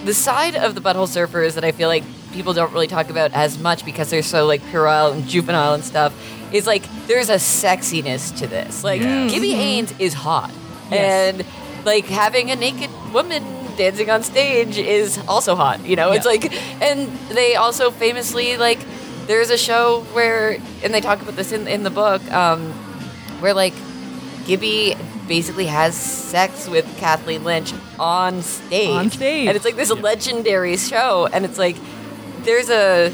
the 0.06 0.14
side 0.14 0.56
of 0.56 0.76
the 0.76 0.82
butthole 0.82 1.08
surfers 1.08 1.54
that 1.56 1.64
I 1.64 1.72
feel 1.72 1.88
like 1.88 2.04
people 2.34 2.54
don't 2.54 2.72
really 2.72 2.88
talk 2.88 3.10
about 3.10 3.32
as 3.34 3.58
much 3.60 3.84
because 3.86 4.10
they're 4.10 4.22
so 4.24 4.46
like 4.46 4.62
puerile 4.70 5.12
and 5.12 5.28
juvenile 5.28 5.74
and 5.74 5.84
stuff 5.84 6.14
is 6.54 6.66
like 6.68 6.84
there's 7.08 7.30
a 7.30 7.36
sexiness 7.36 8.36
to 8.38 8.48
this. 8.48 8.84
Like 8.84 9.02
Yeah. 9.02 9.28
Gibby 9.28 9.54
Haynes 9.54 9.94
is 10.00 10.14
hot. 10.14 10.52
Yes. 10.92 11.36
And 11.36 11.46
like 11.86 12.06
having 12.06 12.52
a 12.52 12.56
naked 12.56 12.90
woman 13.12 13.44
dancing 13.76 14.10
on 14.10 14.24
stage 14.24 14.78
is 14.78 15.18
also 15.28 15.56
hot, 15.56 15.84
you 15.86 15.96
know? 15.96 16.12
It's 16.12 16.26
like 16.26 16.54
and 16.82 17.10
they 17.30 17.56
also 17.56 17.92
famously 17.92 18.56
like 18.58 18.80
there's 19.26 19.50
a 19.50 19.58
show 19.58 20.02
where 20.14 20.58
and 20.84 20.94
they 20.94 21.02
talk 21.02 21.22
about 21.22 21.36
this 21.36 21.52
in 21.52 21.68
in 21.68 21.84
the 21.84 21.90
book 21.90 22.22
um 22.32 22.72
where 23.42 23.54
like 23.54 23.74
Gibby 24.46 24.96
basically 25.28 25.68
has 25.68 25.96
sex 25.96 26.68
with 26.68 26.86
Kathleen 26.98 27.44
Lynch 27.44 27.74
on 27.98 28.42
stage. 28.42 28.90
On 28.90 29.10
stage. 29.10 29.48
And 29.48 29.56
it's 29.56 29.66
like 29.66 29.76
this 29.78 29.90
legendary 29.90 30.78
show 30.78 31.28
and 31.34 31.46
it's 31.46 31.58
like 31.58 31.78
there's 32.44 32.70
a 32.70 33.12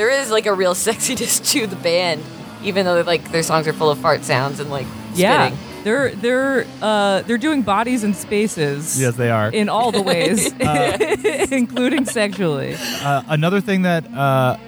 there 0.00 0.08
is 0.10 0.30
like 0.30 0.46
a 0.46 0.54
real 0.54 0.72
sexiness 0.74 1.34
to 1.52 1.66
the 1.66 1.76
band 1.76 2.22
even 2.62 2.84
though 2.86 3.00
like 3.02 3.30
their 3.32 3.42
songs 3.42 3.66
are 3.68 3.72
full 3.74 3.90
of 3.90 3.98
fart 3.98 4.24
sounds 4.24 4.60
and 4.60 4.70
like 4.70 4.86
Yeah. 5.14 5.48
spitting. 5.48 5.58
They're 5.84 6.10
they're 6.14 6.66
uh, 6.82 7.22
they're 7.26 7.38
doing 7.38 7.62
bodies 7.62 8.04
and 8.04 8.14
spaces. 8.14 9.00
Yes, 9.00 9.14
they 9.16 9.30
are. 9.30 9.48
in 9.50 9.68
all 9.70 9.90
the 9.92 10.02
ways, 10.02 10.52
including 11.52 12.04
sexually. 12.04 12.76
Uh, 13.02 13.22
another 13.28 13.60
thing 13.62 13.82
that 13.82 14.04
uh, 14.12 14.58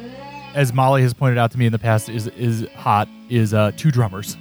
as 0.54 0.72
Molly 0.72 1.02
has 1.02 1.12
pointed 1.12 1.36
out 1.38 1.50
to 1.52 1.58
me 1.58 1.66
in 1.66 1.72
the 1.72 1.78
past, 1.78 2.08
is 2.08 2.28
is 2.28 2.66
hot 2.76 3.08
is 3.28 3.52
uh, 3.52 3.72
two 3.76 3.90
drummers, 3.90 4.38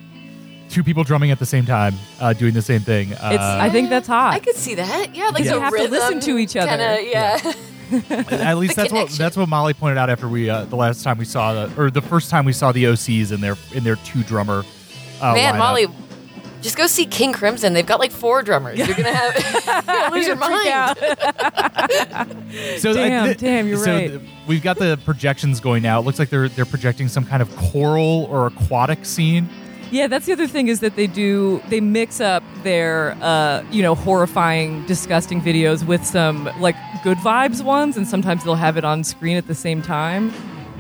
two 0.70 0.82
people 0.82 1.04
drumming 1.04 1.32
at 1.32 1.40
the 1.40 1.46
same 1.46 1.66
time, 1.66 1.94
uh, 2.22 2.32
doing 2.32 2.54
the 2.54 2.62
same 2.62 2.80
thing. 2.82 3.12
Uh, 3.16 3.58
I 3.60 3.70
think 3.70 3.90
that's 3.90 4.08
hot. 4.08 4.34
I 4.34 4.40
could 4.40 4.56
see 4.56 4.76
that. 4.76 5.14
Yeah, 5.14 5.28
like 5.36 5.44
Yeah. 5.44 5.56
You 5.56 5.60
have 5.60 5.76
to 5.76 5.88
listen 5.90 6.20
to 6.22 6.38
each 6.38 6.56
other. 6.56 6.70
Kinda, 6.70 7.04
yeah. 7.06 7.54
at 8.10 8.58
least 8.58 8.76
the 8.76 8.82
that's 8.84 8.94
what 8.94 9.10
that's 9.12 9.38
what 9.38 9.50
Molly 9.50 9.74
pointed 9.74 9.98
out 9.98 10.10
after 10.10 10.28
we 10.28 10.50
uh, 10.50 10.66
the 10.66 10.76
last 10.76 11.04
time 11.04 11.18
we 11.18 11.26
saw 11.26 11.66
the 11.66 11.82
or 11.82 11.90
the 11.92 12.02
first 12.02 12.30
time 12.30 12.46
we 12.46 12.54
saw 12.54 12.72
the 12.72 12.86
OCs 12.86 13.32
in 13.32 13.42
their 13.42 13.56
in 13.74 13.84
their 13.84 13.98
two 13.98 14.24
drummer. 14.24 14.64
Uh, 15.22 15.34
Man, 15.34 15.54
lineup. 15.56 15.58
Molly, 15.60 15.88
just 16.62 16.78
go 16.78 16.88
see 16.88 17.06
King 17.06 17.34
Crimson. 17.34 17.74
They've 17.74 17.86
got 17.86 18.00
like 18.00 18.12
four 18.12 18.44
drummers. 18.44 18.78
You're 18.78 18.88
gonna 18.96 19.14
have 19.14 19.36
you're 19.66 19.82
gonna 19.82 20.16
lose 20.16 20.28
your 20.28 20.36
mind. 20.36 20.68
out. 20.68 20.98
So 22.80 22.94
Damn, 22.94 23.30
I, 23.30 23.34
damn, 23.34 23.68
you're 23.68 23.78
so 23.78 23.94
right. 23.94 24.08
th- 24.10 24.22
we've 24.48 24.62
got 24.64 24.78
the 24.78 25.00
projections 25.06 25.60
going 25.60 25.84
now. 25.84 26.00
It 26.00 26.06
looks 26.06 26.20
like 26.20 26.30
they're 26.30 26.50
they're 26.50 26.66
projecting 26.66 27.08
some 27.08 27.26
kind 27.26 27.42
of 27.42 27.56
coral 27.56 28.28
or 28.30 28.48
aquatic 28.48 29.06
scene. 29.06 29.50
Yeah, 29.92 30.08
that's 30.08 30.26
the 30.26 30.32
other 30.32 30.48
thing 30.48 30.70
is 30.70 30.80
that 30.80 30.96
they 30.96 31.08
do 31.08 31.62
they 31.68 31.82
mix 31.82 32.22
up 32.22 32.44
their 32.64 33.18
uh, 33.22 33.64
you 33.72 33.82
know 33.82 33.94
horrifying, 33.94 34.86
disgusting 34.86 35.42
videos 35.42 35.86
with 35.86 36.06
some 36.06 36.50
like 36.60 36.76
good 37.04 37.18
vibes 37.18 37.62
ones, 37.64 37.98
and 37.98 38.08
sometimes 38.08 38.44
they'll 38.44 38.56
have 38.56 38.78
it 38.78 38.86
on 38.86 39.04
screen 39.04 39.36
at 39.38 39.48
the 39.48 39.56
same 39.56 39.82
time. 39.82 40.34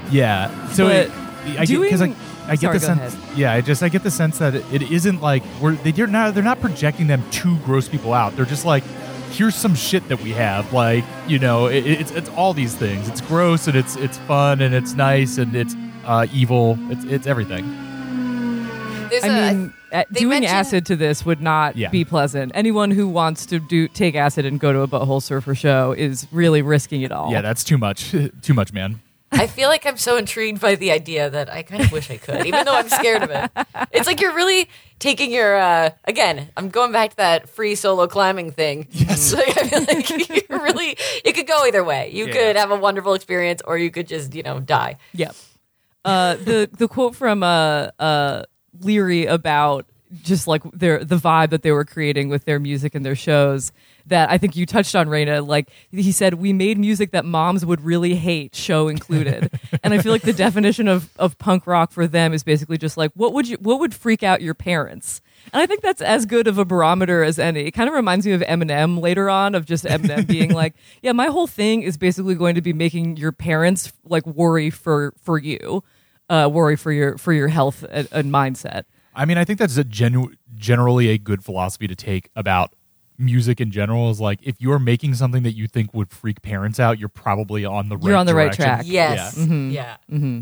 Yeah. 0.09 0.49
So 0.69 0.85
But 0.87 0.95
it, 0.95 1.11
I 1.59 1.65
get 1.65 1.81
because 1.81 2.01
I, 2.01 2.05
doing- 2.05 2.17
I 2.47 2.51
get 2.55 2.59
Sorry, 2.61 2.79
the 2.79 2.85
sense. 2.85 3.17
Yeah, 3.35 3.53
I 3.53 3.61
just 3.61 3.83
I 3.83 3.89
get 3.89 4.03
the 4.03 4.11
sense 4.11 4.37
that 4.39 4.55
it, 4.55 4.65
it 4.73 4.91
isn't 4.91 5.21
like 5.21 5.43
we're 5.61 5.73
they, 5.73 5.91
they're 5.91 6.07
not 6.07 6.33
they're 6.33 6.43
not 6.43 6.61
projecting 6.61 7.07
them 7.07 7.23
to 7.31 7.57
gross 7.59 7.89
people 7.89 8.13
out. 8.13 8.35
They're 8.35 8.45
just 8.45 8.65
like 8.65 8.83
here's 9.31 9.55
some 9.55 9.75
shit 9.75 10.07
that 10.09 10.21
we 10.21 10.31
have. 10.31 10.71
Like 10.71 11.03
you 11.27 11.37
know 11.37 11.67
it, 11.67 11.85
it's 11.85 12.11
it's 12.11 12.29
all 12.29 12.53
these 12.53 12.75
things. 12.75 13.09
It's 13.09 13.21
gross 13.21 13.67
and 13.67 13.75
it's 13.75 13.95
it's 13.97 14.17
fun 14.19 14.61
and 14.61 14.73
it's 14.73 14.93
nice 14.93 15.37
and 15.37 15.53
it's 15.55 15.75
uh, 16.05 16.27
evil. 16.33 16.77
It's 16.89 17.03
it's 17.05 17.27
everything. 17.27 17.63
There's 19.11 19.23
I 19.23 19.27
a- 19.27 19.53
mean, 19.53 19.73
uh, 19.91 20.03
doing 20.11 20.29
mention- 20.29 20.55
acid 20.55 20.85
to 20.87 20.95
this 20.95 21.23
would 21.25 21.41
not 21.41 21.75
Yeah. 21.77 21.89
be 21.89 22.03
pleasant. 22.03 22.51
Anyone 22.55 22.89
who 22.89 23.07
wants 23.07 23.45
to 23.47 23.59
do 23.59 23.87
take 23.87 24.15
acid 24.15 24.45
and 24.45 24.59
go 24.59 24.73
to 24.73 24.79
a 24.81 24.87
butthole 24.87 25.21
surfer 25.21 25.53
show 25.53 25.91
is 25.91 26.25
really 26.31 26.63
risking 26.63 27.03
it 27.03 27.11
all. 27.11 27.31
Yeah, 27.31 27.41
that's 27.41 27.63
too 27.63 27.77
much. 27.77 28.11
too 28.41 28.53
much, 28.55 28.73
man. 28.73 29.01
I 29.33 29.47
feel 29.47 29.69
like 29.69 29.85
I'm 29.85 29.95
so 29.95 30.17
intrigued 30.17 30.59
by 30.59 30.75
the 30.75 30.91
idea 30.91 31.29
that 31.29 31.49
I 31.49 31.63
kind 31.63 31.81
of 31.81 31.91
wish 31.93 32.11
I 32.11 32.17
could, 32.17 32.45
even 32.45 32.65
though 32.65 32.75
I'm 32.75 32.89
scared 32.89 33.23
of 33.23 33.29
it. 33.31 33.49
It's 33.93 34.05
like 34.05 34.19
you're 34.19 34.33
really 34.35 34.67
taking 34.99 35.31
your 35.31 35.55
uh, 35.55 35.91
again. 36.03 36.49
I'm 36.57 36.67
going 36.67 36.91
back 36.91 37.11
to 37.11 37.15
that 37.17 37.47
free 37.47 37.75
solo 37.75 38.07
climbing 38.07 38.51
thing. 38.51 38.87
Yes, 38.91 39.31
like, 39.37 39.57
I 39.57 39.67
feel 39.69 39.85
like 39.87 40.09
you 40.29 40.41
really 40.49 40.97
it 41.23 41.31
could 41.33 41.47
go 41.47 41.63
either 41.65 41.81
way. 41.81 42.09
You 42.11 42.27
Yeah. 42.27 42.33
could 42.33 42.55
have 42.57 42.71
a 42.71 42.75
wonderful 42.75 43.13
experience, 43.13 43.61
or 43.65 43.77
you 43.77 43.89
could 43.89 44.09
just 44.09 44.35
you 44.35 44.43
know 44.43 44.59
die. 44.59 44.97
Yep. 45.13 45.33
Uh, 46.03 46.35
the 46.35 46.69
the 46.77 46.89
quote 46.89 47.15
from 47.15 47.41
uh, 47.41 47.87
uh, 47.99 48.43
Leary 48.79 49.25
about 49.25 49.85
just 50.21 50.47
like 50.47 50.61
their 50.71 51.03
the 51.03 51.15
vibe 51.15 51.51
that 51.51 51.61
they 51.61 51.71
were 51.71 51.85
creating 51.85 52.29
with 52.29 52.43
their 52.43 52.59
music 52.59 52.95
and 52.95 53.05
their 53.05 53.15
shows 53.15 53.71
that 54.07 54.29
I 54.29 54.37
think 54.37 54.55
you 54.55 54.65
touched 54.65 54.95
on, 54.95 55.07
Raina. 55.07 55.45
Like 55.45 55.69
he 55.91 56.11
said, 56.11 56.33
we 56.35 56.53
made 56.53 56.77
music 56.77 57.11
that 57.11 57.23
moms 57.23 57.65
would 57.65 57.81
really 57.81 58.15
hate, 58.15 58.55
show 58.55 58.87
included. 58.87 59.51
and 59.83 59.93
I 59.93 59.99
feel 59.99 60.11
like 60.11 60.23
the 60.23 60.33
definition 60.33 60.87
of 60.87 61.09
of 61.17 61.37
punk 61.37 61.65
rock 61.65 61.91
for 61.91 62.07
them 62.07 62.33
is 62.33 62.43
basically 62.43 62.77
just 62.77 62.97
like 62.97 63.11
what 63.13 63.33
would 63.33 63.47
you 63.47 63.57
what 63.61 63.79
would 63.79 63.93
freak 63.93 64.23
out 64.23 64.41
your 64.41 64.53
parents. 64.53 65.21
And 65.53 65.61
I 65.61 65.65
think 65.65 65.81
that's 65.81 66.01
as 66.01 66.25
good 66.25 66.47
of 66.47 66.57
a 66.57 66.65
barometer 66.65 67.23
as 67.23 67.39
any. 67.39 67.61
It 67.61 67.71
kind 67.71 67.89
of 67.89 67.95
reminds 67.95 68.27
me 68.27 68.33
of 68.33 68.41
Eminem 68.41 69.01
later 69.01 69.27
on, 69.29 69.55
of 69.55 69.65
just 69.65 69.85
Eminem 69.85 70.27
being 70.27 70.53
like, 70.53 70.75
"Yeah, 71.01 71.13
my 71.13 71.27
whole 71.27 71.47
thing 71.47 71.83
is 71.83 71.97
basically 71.97 72.35
going 72.35 72.55
to 72.55 72.61
be 72.61 72.73
making 72.73 73.17
your 73.17 73.31
parents 73.31 73.91
like 74.05 74.25
worry 74.27 74.69
for 74.69 75.13
for 75.23 75.39
you, 75.39 75.83
uh, 76.31 76.47
worry 76.47 76.75
for 76.75 76.91
your 76.91 77.17
for 77.17 77.33
your 77.33 77.49
health 77.49 77.83
and, 77.91 78.07
and 78.11 78.31
mindset." 78.31 78.83
I 79.13 79.25
mean, 79.25 79.37
I 79.37 79.43
think 79.45 79.59
that's 79.59 79.77
a 79.77 79.83
genu- 79.83 80.33
generally 80.55 81.09
a 81.09 81.17
good 81.17 81.43
philosophy 81.43 81.87
to 81.87 81.95
take 81.95 82.29
about 82.35 82.73
music 83.17 83.59
in 83.61 83.71
general. 83.71 84.09
Is 84.09 84.19
like 84.21 84.39
if 84.41 84.55
you're 84.59 84.79
making 84.79 85.15
something 85.15 85.43
that 85.43 85.53
you 85.53 85.67
think 85.67 85.93
would 85.93 86.09
freak 86.09 86.41
parents 86.41 86.79
out, 86.79 86.97
you're 86.97 87.09
probably 87.09 87.65
on 87.65 87.89
the 87.89 87.97
right. 87.97 88.05
You're 88.05 88.15
on 88.15 88.25
the 88.25 88.35
right 88.35 88.53
track. 88.53 88.83
Yes, 88.85 89.35
Yeah. 89.37 89.43
Mm-hmm. 89.43 89.69
yeah. 89.71 89.97
Mm-hmm. 90.09 90.15
Mm-hmm. 90.25 90.41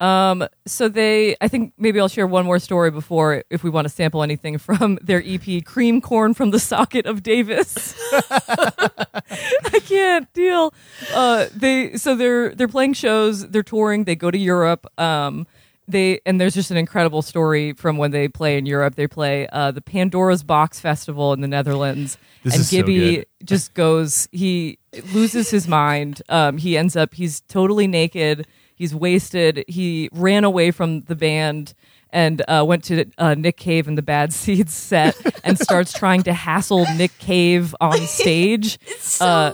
Um, 0.00 0.48
so 0.66 0.88
they, 0.88 1.36
I 1.42 1.48
think 1.48 1.74
maybe 1.76 2.00
I'll 2.00 2.08
share 2.08 2.26
one 2.26 2.46
more 2.46 2.58
story 2.58 2.90
before 2.90 3.44
if 3.50 3.62
we 3.62 3.68
want 3.68 3.84
to 3.84 3.90
sample 3.90 4.22
anything 4.22 4.56
from 4.66 4.98
their 5.02 5.22
EP, 5.24 5.64
"Cream 5.64 6.00
Corn 6.00 6.34
from 6.34 6.50
the 6.50 6.58
Socket 6.58 7.06
of 7.06 7.22
Davis." 7.22 7.94
I 8.12 9.80
can't 9.84 10.32
deal. 10.32 10.72
Uh, 11.14 11.46
they 11.54 11.96
so 11.96 12.16
they're 12.16 12.54
they're 12.54 12.68
playing 12.68 12.94
shows, 12.94 13.48
they're 13.48 13.62
touring, 13.62 14.04
they 14.04 14.16
go 14.16 14.30
to 14.30 14.38
Europe. 14.38 14.86
Um, 14.98 15.46
they 15.86 16.20
and 16.24 16.40
there's 16.40 16.54
just 16.54 16.70
an 16.70 16.76
incredible 16.76 17.20
story 17.22 17.72
from 17.74 17.96
when 17.96 18.10
they 18.10 18.28
play 18.28 18.56
in 18.56 18.66
Europe. 18.66 18.94
They 18.94 19.06
play 19.06 19.48
uh, 19.48 19.70
the 19.72 19.80
Pandora's 19.80 20.42
Box 20.42 20.80
Festival 20.80 21.32
in 21.32 21.40
the 21.40 21.48
Netherlands, 21.48 22.16
This 22.44 22.54
and 22.54 22.64
so 22.64 22.76
Gibby 22.76 23.16
good. 23.16 23.26
just 23.44 23.74
goes. 23.74 24.28
He 24.32 24.78
loses 25.12 25.50
his 25.50 25.68
mind. 25.68 26.22
Um, 26.28 26.58
he 26.58 26.76
ends 26.76 26.96
up. 26.96 27.14
He's 27.14 27.40
totally 27.42 27.86
naked. 27.86 28.46
He's 28.80 28.94
wasted. 28.94 29.62
He 29.68 30.08
ran 30.10 30.42
away 30.44 30.70
from 30.70 31.02
the 31.02 31.14
band 31.14 31.74
and 32.08 32.40
uh, 32.48 32.64
went 32.66 32.82
to 32.84 33.04
uh, 33.18 33.34
Nick 33.34 33.58
Cave 33.58 33.86
and 33.86 33.98
the 33.98 34.02
Bad 34.02 34.32
Seeds 34.40 34.72
set 34.72 35.14
and 35.44 35.58
starts 35.58 35.92
trying 35.92 36.22
to 36.22 36.32
hassle 36.32 36.86
Nick 36.96 37.16
Cave 37.18 37.74
on 37.78 37.98
stage. 38.06 38.78
It's 38.86 39.12
so 39.12 39.26
Uh, 39.26 39.52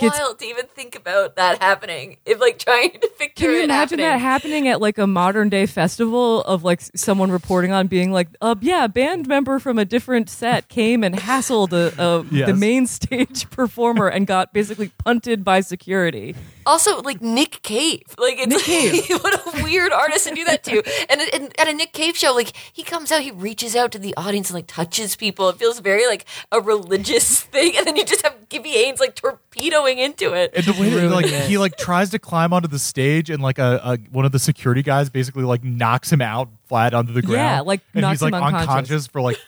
gets- 0.00 0.18
wild 0.18 0.40
to 0.40 0.44
even 0.46 0.66
think 0.74 0.96
about 0.96 1.36
that 1.36 1.62
happening. 1.62 2.16
If 2.26 2.40
like 2.40 2.58
trying 2.58 2.90
to 2.90 3.08
picture 3.16 3.44
Can 3.44 3.50
you 3.52 3.60
it 3.60 3.64
imagine 3.66 4.00
happening. 4.00 4.06
that 4.06 4.18
happening 4.18 4.66
at 4.68 4.80
like 4.80 4.98
a 4.98 5.06
modern 5.06 5.48
day 5.50 5.66
festival 5.66 6.42
of 6.42 6.64
like 6.64 6.80
someone 6.96 7.30
reporting 7.30 7.70
on 7.70 7.86
being 7.86 8.10
like, 8.10 8.26
uh, 8.42 8.56
yeah, 8.60 8.84
a 8.86 8.88
band 8.88 9.28
member 9.28 9.60
from 9.60 9.78
a 9.78 9.84
different 9.84 10.28
set 10.28 10.68
came 10.68 11.04
and 11.04 11.14
hassled 11.14 11.72
a, 11.72 11.94
a, 12.02 12.26
Yes. 12.32 12.48
the 12.48 12.54
main 12.54 12.88
stage 12.88 13.48
performer 13.58 14.08
and 14.08 14.26
got 14.26 14.52
basically 14.52 14.88
punted 14.98 15.44
by 15.44 15.60
security. 15.60 16.34
Also, 16.66 17.00
like 17.02 17.20
Nick 17.20 17.62
Cave, 17.62 18.02
like 18.18 18.36
it's 18.38 18.46
Nick 18.46 18.62
Cave. 18.62 19.04
what 19.22 19.34
a 19.34 19.62
weird 19.62 19.92
artist 19.92 20.28
to 20.28 20.34
do 20.34 20.44
that 20.44 20.64
to. 20.64 20.82
And, 21.10 21.20
and 21.32 21.60
at 21.60 21.68
a 21.68 21.72
Nick 21.72 21.92
Cave 21.92 22.16
show, 22.16 22.32
like 22.32 22.52
he 22.72 22.82
comes 22.82 23.12
out, 23.12 23.22
he 23.22 23.30
reaches 23.30 23.76
out 23.76 23.92
to 23.92 23.98
the 23.98 24.14
audience 24.16 24.50
and 24.50 24.54
like 24.54 24.66
touches 24.66 25.16
people. 25.16 25.48
It 25.48 25.56
feels 25.56 25.80
very 25.80 26.06
like 26.06 26.24
a 26.52 26.60
religious 26.60 27.40
thing, 27.54 27.76
and 27.76 27.86
then 27.86 27.96
you 27.96 28.04
just 28.04 28.22
have 28.22 28.48
Gibby 28.48 28.70
Haynes 28.70 29.00
like 29.00 29.14
torpedoing 29.14 29.98
into 29.98 30.32
it. 30.32 30.52
And 30.54 30.64
the 30.64 30.80
way 30.80 30.90
that, 30.90 31.10
like 31.10 31.26
he 31.26 31.58
like 31.58 31.76
tries 31.76 32.10
to 32.10 32.18
climb 32.18 32.52
onto 32.52 32.68
the 32.68 32.78
stage 32.78 33.30
and 33.30 33.42
like 33.42 33.58
a, 33.58 33.80
a 33.84 33.98
one 34.10 34.24
of 34.24 34.32
the 34.32 34.38
security 34.38 34.82
guys 34.82 35.10
basically 35.10 35.44
like 35.44 35.64
knocks 35.64 36.12
him 36.12 36.22
out 36.22 36.48
flat 36.66 36.94
onto 36.94 37.12
the 37.12 37.22
ground. 37.22 37.36
Yeah, 37.36 37.60
like, 37.60 37.80
and 37.94 38.02
knocks 38.02 38.20
he's 38.20 38.22
like 38.22 38.34
him 38.34 38.42
unconscious. 38.42 39.06
for 39.06 39.20
like 39.20 39.38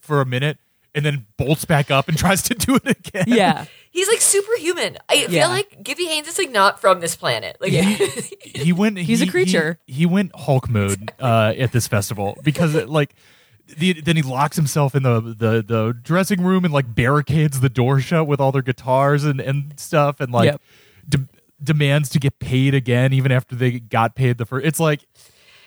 for 0.00 0.20
a 0.20 0.26
minute 0.26 0.58
and 0.94 1.04
then 1.04 1.26
bolts 1.36 1.64
back 1.64 1.90
up 1.90 2.08
and 2.08 2.18
tries 2.18 2.42
to 2.42 2.54
do 2.54 2.76
it 2.76 2.86
again. 2.86 3.24
Yeah. 3.28 3.66
He's 3.90 4.08
like 4.08 4.20
superhuman. 4.20 4.98
I 5.08 5.14
Yeah. 5.14 5.26
feel 5.28 5.48
like 5.48 5.82
Gibby 5.82 6.06
Haynes 6.06 6.28
is 6.28 6.38
like 6.38 6.50
not 6.50 6.80
from 6.80 7.00
this 7.00 7.16
planet. 7.16 7.56
Like 7.60 7.72
he 7.72 8.72
went. 8.72 8.98
He's 8.98 9.22
a 9.22 9.26
creature. 9.26 9.78
He, 9.86 9.92
he 9.94 10.06
went 10.06 10.32
Hulk 10.34 10.68
mode 10.68 11.12
uh, 11.20 11.54
at 11.58 11.72
this 11.72 11.86
festival 11.88 12.36
because 12.42 12.74
it, 12.74 12.88
like. 12.88 13.14
The, 13.76 13.92
then 14.00 14.16
he 14.16 14.22
locks 14.22 14.56
himself 14.56 14.94
in 14.94 15.02
the, 15.02 15.20
the 15.20 15.62
the 15.62 15.94
dressing 16.02 16.42
room 16.42 16.64
and 16.64 16.72
like 16.72 16.94
barricades 16.94 17.60
the 17.60 17.68
door 17.68 18.00
shut 18.00 18.26
with 18.26 18.40
all 18.40 18.50
their 18.50 18.62
guitars 18.62 19.24
and, 19.24 19.42
and 19.42 19.78
stuff 19.78 20.20
and 20.20 20.32
like 20.32 20.46
Yep. 20.46 20.62
de- 21.06 21.28
demands 21.62 22.08
to 22.08 22.18
get 22.18 22.38
paid 22.38 22.72
again 22.74 23.12
even 23.12 23.30
after 23.30 23.54
they 23.54 23.72
got 23.78 24.14
paid 24.14 24.38
the 24.38 24.46
first. 24.46 24.64
It's 24.66 24.80
like 24.80 25.02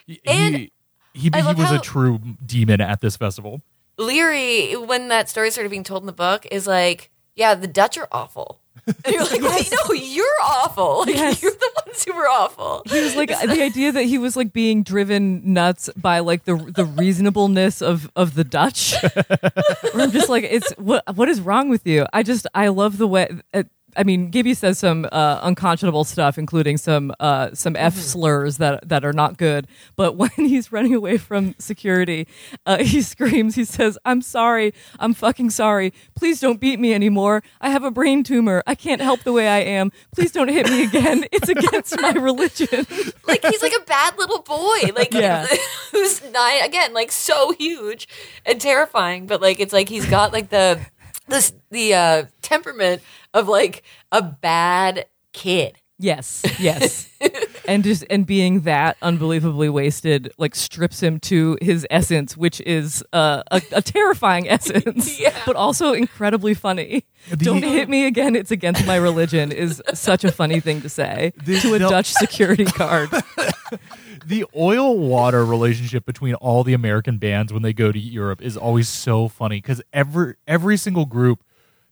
he 0.08 0.20
And 0.26 0.56
he, 0.56 0.72
he, 1.14 1.30
I 1.32 1.42
love 1.42 1.60
was 1.60 1.68
how- 1.68 1.76
a 1.76 1.80
true 1.80 2.20
demon 2.44 2.82
at 2.82 3.02
this 3.02 3.18
festival. 3.18 3.62
Leary, 4.00 4.76
when 4.76 5.10
that 5.10 5.30
story 5.30 5.52
started 5.52 5.70
being 5.70 5.84
told 5.84 6.02
in 6.02 6.08
the 6.08 6.12
book, 6.12 6.48
is 6.52 6.66
like, 6.66 7.12
yeah, 7.42 7.56
the 7.56 7.68
Dutch 7.68 7.98
are 7.98 8.08
awful. 8.12 8.60
And 9.06 9.14
you're 9.14 9.24
like, 9.24 9.42
wait, 9.42 9.72
no, 9.72 9.94
you're 9.94 10.26
awful. 10.44 11.00
Like, 11.06 11.10
Yes. 11.16 11.42
you're 11.42 11.52
the 11.52 11.72
ones 11.86 12.04
who 12.04 12.14
were 12.14 12.28
awful. 12.28 12.82
He 12.90 13.00
was 13.02 13.16
like 13.16 13.30
the 13.30 13.62
idea 13.62 13.92
that 13.92 14.04
he 14.04 14.18
was 14.18 14.36
like 14.36 14.54
being 14.54 14.82
driven 14.84 15.54
nuts 15.54 15.90
by 15.96 16.20
like 16.20 16.46
the 16.46 16.56
the 16.56 16.86
reasonableness 16.86 17.82
of 17.82 18.10
of 18.16 18.34
the 18.34 18.44
Dutch. 18.44 18.96
I'm 19.94 20.12
just 20.12 20.30
like, 20.30 20.46
it's 20.46 20.72
what 20.78 21.04
what 21.16 21.30
is 21.30 21.42
wrong 21.42 21.70
with 21.70 21.86
you? 21.86 22.06
I 22.14 22.24
just 22.24 22.48
I 22.56 22.70
love 22.70 22.98
the 22.98 23.08
way. 23.08 23.30
Uh, 23.54 23.64
I 23.98 24.04
mean, 24.04 24.30
Gibby 24.30 24.54
says 24.54 24.80
some 24.80 25.08
uh, 25.12 25.40
unconscionable 25.42 26.04
stuff, 26.04 26.38
including 26.38 26.78
some 26.78 27.14
uh, 27.20 27.54
some 27.54 27.76
f 27.76 27.96
slurs 27.96 28.58
that 28.58 28.88
that 28.88 29.04
are 29.04 29.14
not 29.14 29.38
good. 29.38 29.68
But 29.96 30.16
when 30.22 30.30
he's 30.36 30.72
running 30.72 30.94
away 30.94 31.18
from 31.18 31.56
security, 31.60 32.28
uh, 32.66 32.78
he 32.84 33.02
screams. 33.02 33.56
He 33.56 33.66
says, 33.66 33.98
"I'm 34.06 34.22
sorry. 34.22 34.74
I'm 35.00 35.14
fucking 35.14 35.50
sorry. 35.50 35.94
Please 36.16 36.40
don't 36.40 36.60
beat 36.60 36.80
me 36.80 36.94
anymore. 36.94 37.44
I 37.60 37.70
have 37.70 37.84
a 37.84 37.92
brain 37.92 38.24
tumor. 38.24 38.64
I 38.66 38.76
can't 38.76 39.02
help 39.02 39.24
the 39.24 39.34
way 39.34 39.48
I 39.48 39.60
am. 39.60 39.92
Please 40.16 40.32
don't 40.32 40.48
hit 40.50 40.70
me 40.70 40.84
again. 40.84 41.26
It's 41.32 41.50
against 41.50 42.00
my 42.02 42.12
religion." 42.14 42.86
Like, 43.28 43.46
he's 43.46 43.62
like 43.62 43.74
a 43.80 43.84
bad 43.86 44.18
little 44.18 44.42
boy. 44.42 44.92
Like, 44.96 45.14
Yeah. 45.14 45.48
who's 45.92 46.22
nine, 46.32 46.64
again, 46.64 46.94
like 46.94 47.12
so 47.12 47.52
huge 47.54 48.08
and 48.46 48.60
terrifying. 48.60 49.28
But 49.28 49.42
like, 49.42 49.60
it's 49.60 49.74
like 49.74 49.90
he's 49.90 50.06
got 50.06 50.34
like 50.34 50.50
the, 50.50 50.80
this, 51.28 51.54
the 51.70 51.94
uh, 51.94 52.26
temperament 52.42 53.02
of 53.34 53.48
like 53.48 53.84
a 54.12 54.22
bad 54.22 55.06
kid. 55.34 55.78
Yes, 56.00 56.42
yes. 56.60 57.08
and 57.68 57.84
just 57.84 58.04
and 58.10 58.26
being 58.26 58.62
that 58.62 58.98
unbelievably 59.04 59.70
wasted 59.70 60.32
like 60.40 60.56
strips 60.56 61.00
him 61.04 61.20
to 61.20 61.60
his 61.62 61.86
essence 61.92 62.36
which 62.36 62.60
is 62.62 63.04
uh, 63.14 63.44
a, 63.52 63.62
a 63.72 63.82
terrifying 63.84 64.50
essence 64.50 65.20
Yeah. 65.22 65.38
but 65.46 65.56
also 65.56 65.94
incredibly 65.94 66.56
funny 66.56 67.04
The- 67.30 67.36
don't 67.46 67.62
hit 67.64 67.88
me 67.88 68.08
again 68.08 68.36
it's 68.36 68.50
against 68.50 68.88
my 68.88 68.96
religion 68.96 69.52
is 69.52 69.80
such 69.94 70.24
a 70.24 70.32
funny 70.32 70.60
thing 70.60 70.82
to 70.82 70.90
say 70.90 71.34
The- 71.46 71.60
to 71.60 71.76
a 71.76 71.80
the- 71.80 71.88
dutch 71.90 72.12
security 72.14 72.64
guard 72.66 73.10
the 74.26 74.46
oil 74.56 74.98
water 74.98 75.46
relationship 75.46 76.06
between 76.06 76.34
all 76.36 76.64
the 76.64 76.74
American 76.74 77.18
bands 77.20 77.54
when 77.54 77.62
they 77.62 77.74
go 77.74 77.92
to 77.92 78.00
Europe 78.00 78.42
is 78.42 78.58
always 78.58 78.90
so 78.90 79.28
funny 79.28 79.58
because 79.58 79.82
every 79.94 80.34
every 80.48 80.78
single 80.78 81.06
group 81.06 81.44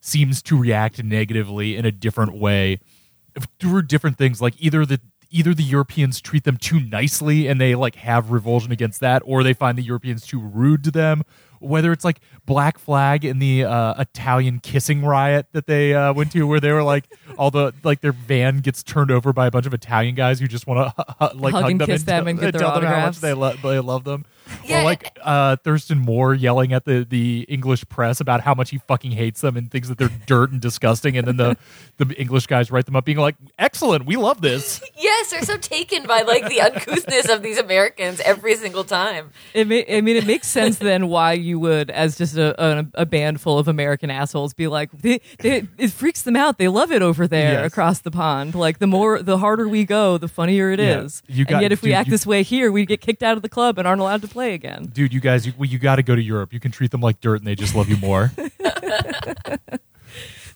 seems 0.02 0.41
to 0.43 0.58
react 0.58 1.04
negatively 1.04 1.76
in 1.76 1.86
a 1.86 1.91
different 1.91 2.34
way 2.38 2.80
through 3.60 3.84
different 3.84 4.18
things. 4.18 4.41
Like 4.41 4.56
either 4.60 4.86
the 4.86 5.00
either 5.32 5.54
the 5.54 5.64
Europeans 5.64 6.20
treat 6.20 6.43
them 6.43 6.58
too 6.58 6.80
nicely 6.80 7.47
and 7.47 7.62
they 7.62 7.76
like 7.76 7.95
have 7.95 8.32
revulsion 8.32 8.72
against 8.72 9.00
that, 9.02 9.22
or 9.26 9.43
they 9.43 9.54
find 9.54 9.78
the 9.78 9.84
Europeans 9.84 10.26
too 10.26 10.39
rude 10.39 10.84
to 10.84 10.91
them. 10.91 11.24
Whether 11.62 11.91
it's 11.91 12.06
like 12.06 12.22
Black 12.45 12.80
Flag 12.80 13.26
in 13.26 13.39
the 13.39 13.66
uh, 13.66 13.93
Italian 14.02 14.60
kissing 14.60 15.04
riot 15.04 15.47
that 15.52 15.68
they 15.68 15.93
uh, 15.93 16.14
went 16.14 16.32
to, 16.32 16.47
where 16.47 16.62
they 16.62 16.72
were 16.72 16.84
like 16.84 17.04
all 17.38 17.52
the 17.52 17.74
like 17.84 18.00
their 18.00 18.14
van 18.14 18.60
gets 18.60 18.82
turned 18.82 19.12
over 19.12 19.34
by 19.34 19.47
a 19.47 19.52
bunch 19.52 19.66
of 19.66 19.74
Italian 19.74 20.16
guys 20.16 20.39
who 20.39 20.47
just 20.47 20.66
want 20.68 20.95
to 20.95 21.04
like 21.36 21.54
Hug 21.54 21.64
hug 21.64 21.72
and 21.72 21.82
them 21.82 21.86
kiss 21.86 22.04
them 22.04 22.24
tell- 22.24 22.28
and 22.30 22.39
get 22.39 22.52
their 22.54 22.62
tell 22.62 22.76
them 22.76 22.86
how 22.86 23.06
much 23.08 23.20
they, 23.20 23.34
lo- 23.34 23.56
they 23.62 23.80
love 23.80 24.06
them. 24.06 24.26
Yeah. 24.66 24.82
Or 24.82 24.84
like 24.84 25.18
uh, 25.22 25.56
Thurston 25.58 26.00
Moore 26.00 26.34
yelling 26.34 26.74
at 26.74 26.86
the, 26.86 27.06
the 27.10 27.45
English 27.50 27.88
press 27.89 28.20
about 28.20 28.41
how 28.41 28.54
much 28.54 28.70
he 28.70 28.78
fucking 28.80 29.12
hates 29.12 29.41
them 29.41 29.58
and 29.58 29.70
thinks 29.72 29.88
that 29.89 29.97
they're 29.97 30.12
dirt 30.26 30.52
and 30.52 30.62
disgusting, 30.62 31.18
and 31.18 31.28
then 31.28 31.38
the 31.38 31.58
the 31.97 32.14
English 32.20 32.47
guys 32.47 32.72
write 32.72 32.86
them 32.86 32.95
up 32.95 33.06
being 33.06 33.18
like, 33.18 33.36
"Excellent, 33.58 34.06
we 34.06 34.16
love 34.16 34.41
this." 34.41 34.82
Yes, 34.97 35.32
they're 35.32 35.41
so 35.43 35.58
taken 35.58 36.06
by 36.06 36.22
like 36.22 36.47
the 36.47 36.58
uncouthness 36.62 37.30
of 37.34 37.41
these 37.41 37.58
Americans 37.58 38.20
every 38.22 38.56
single 38.56 38.84
time. 38.84 39.32
It 39.54 39.68
ma- 39.68 39.82
I 39.95 40.02
mean, 40.02 40.16
it 40.16 40.26
makes 40.28 40.47
sense 40.47 40.78
then 40.78 41.08
why 41.08 41.34
you 41.34 41.60
would, 41.60 41.89
as 41.89 42.18
just 42.18 42.38
a, 42.38 42.56
a, 42.64 42.86
a 42.93 43.06
band 43.06 43.41
full 43.41 43.58
of 43.60 43.68
American 43.68 44.10
assholes, 44.10 44.54
be 44.54 44.68
like, 44.68 44.91
they, 44.91 45.20
they, 45.39 45.68
it 45.78 45.91
freaks 45.91 46.22
them 46.22 46.36
out. 46.36 46.58
They 46.58 46.68
love 46.68 46.91
it 46.91 47.02
over 47.02 47.28
there 47.28 47.54
Yes. 47.54 47.68
across 47.72 48.00
the 48.00 48.12
pond. 48.12 48.56
Like 48.56 48.80
the 48.80 48.88
more, 48.88 49.22
the 49.22 49.38
harder 49.38 49.68
we 49.68 49.86
go, 49.86 50.18
the 50.18 50.28
funnier 50.28 50.70
it 50.72 50.80
is. 50.80 51.22
Yeah. 51.28 51.36
You 51.36 51.45
got- 51.45 51.54
and 51.56 51.62
yet, 51.64 51.72
if 51.72 51.82
we 51.82 51.89
dude, 51.89 51.95
act 51.97 52.08
you- 52.08 52.12
this 52.12 52.26
way 52.26 52.43
here, 52.43 52.72
we 52.72 52.86
get 52.86 53.02
kicked 53.02 53.24
out 53.24 53.36
of 53.38 53.41
the 53.43 53.50
club 53.50 53.78
and 53.78 53.88
aren't 53.88 54.02
allowed 54.02 54.22
to 54.22 54.28
play 54.28 54.39
again. 54.48 54.86
Dude, 54.86 55.14
you 55.14 55.20
guys, 55.20 55.46
you, 55.46 55.54
well, 55.58 55.70
you 55.70 55.80
got 55.80 55.98
to 55.98 56.04
go 56.04 56.16
to 56.16 56.22
Europe. 56.22 56.54
You 56.54 56.60
can 56.60 56.72
treat 56.72 56.92
them 56.92 57.02
like 57.02 57.22
dirt, 57.22 57.40
and 57.40 57.48
they 57.48 57.56
just 57.56 57.76
love 57.76 57.90
you 57.90 57.98
more. 57.98 58.32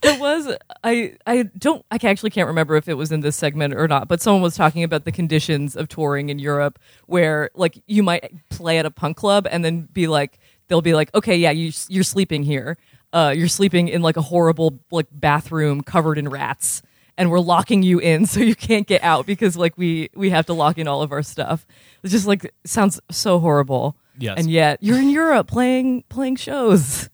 There 0.04 0.20
was 0.20 0.54
I 0.84 1.16
I 1.26 1.44
don't 1.58 1.86
I 1.90 1.98
actually 2.04 2.32
can't 2.32 2.48
remember 2.48 2.76
if 2.76 2.90
it 2.90 2.96
was 2.96 3.14
in 3.14 3.22
this 3.22 3.38
segment 3.38 3.74
or 3.74 3.88
not, 3.88 4.10
but 4.10 4.22
someone 4.22 4.42
was 4.42 4.54
talking 4.54 4.84
about 4.84 5.06
the 5.06 5.14
conditions 5.14 5.78
of 5.78 5.88
touring 5.88 6.28
in 6.28 6.40
Europe 6.40 6.78
where 7.06 7.50
like 7.56 7.82
you 7.88 8.04
might 8.04 8.34
play 8.50 8.80
at 8.80 8.86
a 8.86 8.92
punk 8.92 9.16
club 9.16 9.48
and 9.50 9.64
then 9.64 9.88
be 9.94 10.08
like 10.08 10.40
they'll 10.68 10.82
be 10.82 10.94
like 10.94 11.14
okay 11.16 11.38
yeah 11.38 11.52
you 11.52 11.72
you're 11.88 12.04
sleeping 12.04 12.44
here. 12.44 12.78
Uh 13.14 13.34
you're 13.34 13.48
sleeping 13.48 13.88
in 13.88 14.02
like 14.02 14.18
a 14.18 14.22
horrible 14.22 14.78
like 14.92 15.08
bathroom 15.10 15.82
covered 15.82 16.18
in 16.18 16.28
rats 16.28 16.82
and 17.18 17.30
we're 17.30 17.40
locking 17.40 17.84
you 17.84 18.00
in 18.00 18.26
so 18.28 18.40
you 18.40 18.56
can't 18.56 18.88
get 18.88 19.04
out 19.04 19.26
because 19.26 19.58
like 19.58 19.78
we 19.78 20.10
we 20.16 20.30
have 20.30 20.46
to 20.48 20.54
lock 20.54 20.78
in 20.78 20.88
all 20.88 21.02
of 21.02 21.12
our 21.12 21.24
stuff. 21.24 21.66
It 22.04 22.10
just 22.10 22.28
like 22.28 22.54
sounds 22.66 23.00
so 23.12 23.40
horrible. 23.40 23.96
Yes. 24.18 24.38
And 24.38 24.50
yet 24.50 24.80
you're 24.82 25.00
in 25.00 25.10
Europe 25.10 25.48
playing 25.48 26.04
playing 26.10 26.38
shows. 26.38 27.10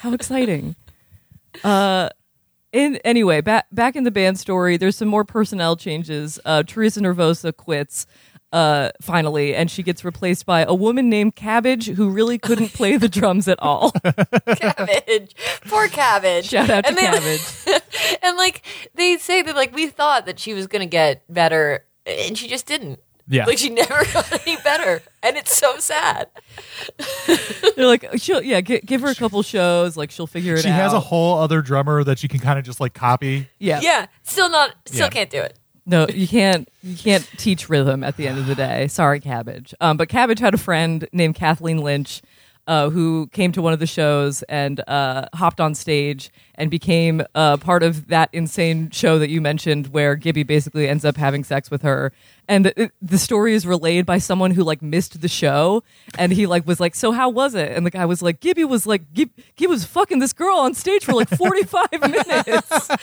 How 0.00 0.12
exciting. 0.12 0.76
uh 1.64 2.08
in 2.72 2.96
anyway, 3.04 3.40
back 3.40 3.66
back 3.70 3.94
in 3.94 4.02
the 4.04 4.10
band 4.10 4.38
story, 4.38 4.76
there's 4.76 4.96
some 4.96 5.08
more 5.08 5.24
personnel 5.24 5.76
changes. 5.76 6.40
Uh, 6.44 6.64
Teresa 6.64 7.00
Nervosa 7.00 7.56
quits 7.56 8.04
uh, 8.54 8.90
finally, 9.02 9.54
and 9.54 9.70
she 9.70 9.82
gets 9.82 10.04
replaced 10.04 10.46
by 10.46 10.62
a 10.62 10.72
woman 10.74 11.10
named 11.10 11.34
Cabbage 11.36 11.88
who 11.88 12.08
really 12.08 12.38
couldn't 12.38 12.68
play 12.72 12.96
the 12.96 13.08
drums 13.08 13.48
at 13.48 13.58
all. 13.60 13.90
Cabbage, 14.56 15.34
poor 15.66 15.88
Cabbage. 15.88 16.46
Shout 16.46 16.70
out 16.70 16.84
to 16.84 16.88
And 16.88 16.96
they- 16.96 17.02
Cabbage. 17.02 17.82
and 18.22 18.36
like 18.36 18.64
they 18.94 19.16
say 19.18 19.42
that 19.42 19.54
like 19.56 19.74
we 19.74 19.88
thought 19.88 20.26
that 20.26 20.38
she 20.38 20.54
was 20.54 20.66
gonna 20.66 20.86
get 20.86 21.22
better, 21.32 21.84
and 22.06 22.38
she 22.38 22.48
just 22.48 22.66
didn't. 22.66 23.00
Yeah. 23.26 23.46
like 23.46 23.56
she 23.56 23.70
never 23.70 24.04
got 24.12 24.30
any 24.46 24.56
better, 24.62 25.02
and 25.22 25.36
it's 25.38 25.56
so 25.56 25.78
sad. 25.78 26.28
They're 27.74 27.86
like, 27.86 28.04
she'll 28.16 28.42
yeah, 28.42 28.60
gi- 28.60 28.80
give 28.80 29.00
her 29.00 29.08
a 29.08 29.14
couple 29.14 29.42
shows, 29.42 29.96
like 29.96 30.10
she'll 30.10 30.26
figure 30.26 30.54
it 30.54 30.60
she 30.62 30.68
out. 30.68 30.72
She 30.72 30.76
has 30.80 30.92
a 30.92 31.00
whole 31.00 31.38
other 31.38 31.62
drummer 31.62 32.04
that 32.04 32.18
she 32.18 32.28
can 32.28 32.40
kind 32.40 32.58
of 32.58 32.66
just 32.66 32.80
like 32.80 32.92
copy. 32.92 33.48
yeah, 33.58 33.80
Yeah, 33.82 34.06
still 34.24 34.50
not, 34.50 34.74
still 34.84 35.06
Yeah. 35.06 35.08
can't 35.08 35.30
do 35.30 35.40
it. 35.40 35.58
No, 35.86 36.06
you 36.08 36.26
can't. 36.26 36.68
You 36.82 36.96
can't 36.96 37.28
teach 37.36 37.68
rhythm 37.68 38.02
at 38.02 38.16
the 38.16 38.26
end 38.26 38.38
of 38.38 38.46
the 38.46 38.54
day. 38.54 38.88
Sorry, 38.88 39.20
Cabbage. 39.20 39.74
Um, 39.80 39.96
but 39.96 40.08
Cabbage 40.08 40.38
had 40.38 40.54
a 40.54 40.58
friend 40.58 41.06
named 41.12 41.34
Kathleen 41.34 41.78
Lynch, 41.78 42.22
uh, 42.66 42.90
who 42.90 43.28
came 43.32 43.52
to 43.52 43.62
one 43.62 43.72
of 43.72 43.78
the 43.78 43.86
shows 43.86 44.42
and 44.44 44.80
uh, 44.88 45.26
hopped 45.34 45.60
on 45.60 45.74
stage 45.74 46.30
and 46.54 46.70
became 46.70 47.22
uh, 47.34 47.56
part 47.56 47.82
of 47.82 48.08
that 48.08 48.30
insane 48.32 48.90
show 48.90 49.18
that 49.18 49.28
you 49.28 49.40
mentioned, 49.40 49.88
where 49.88 50.14
Gibby 50.16 50.42
basically 50.44 50.88
ends 50.88 51.04
up 51.04 51.16
having 51.16 51.44
sex 51.44 51.70
with 51.70 51.82
her. 51.82 52.12
And 52.46 52.66
it, 52.76 52.92
the 53.00 53.18
story 53.18 53.54
is 53.54 53.66
relayed 53.66 54.06
by 54.06 54.18
someone 54.18 54.52
who 54.52 54.62
like 54.64 54.82
missed 54.82 55.20
the 55.20 55.28
show, 55.28 55.82
and 56.18 56.32
he 56.32 56.46
like 56.46 56.66
was 56.66 56.78
like, 56.78 56.94
"So 56.94 57.12
how 57.12 57.28
was 57.30 57.54
it?" 57.54 57.72
And 57.72 57.86
the 57.86 57.90
guy 57.90 58.04
was 58.04 58.20
like, 58.22 58.40
"Gibby 58.40 58.64
was 58.64 58.86
like, 58.86 59.12
Gib- 59.14 59.30
Gibby 59.56 59.70
was 59.70 59.84
fucking 59.84 60.18
this 60.18 60.32
girl 60.32 60.58
on 60.58 60.74
stage 60.74 61.04
for 61.04 61.12
like 61.14 61.28
forty 61.30 61.64
five 61.64 61.88
minutes." 62.00 62.90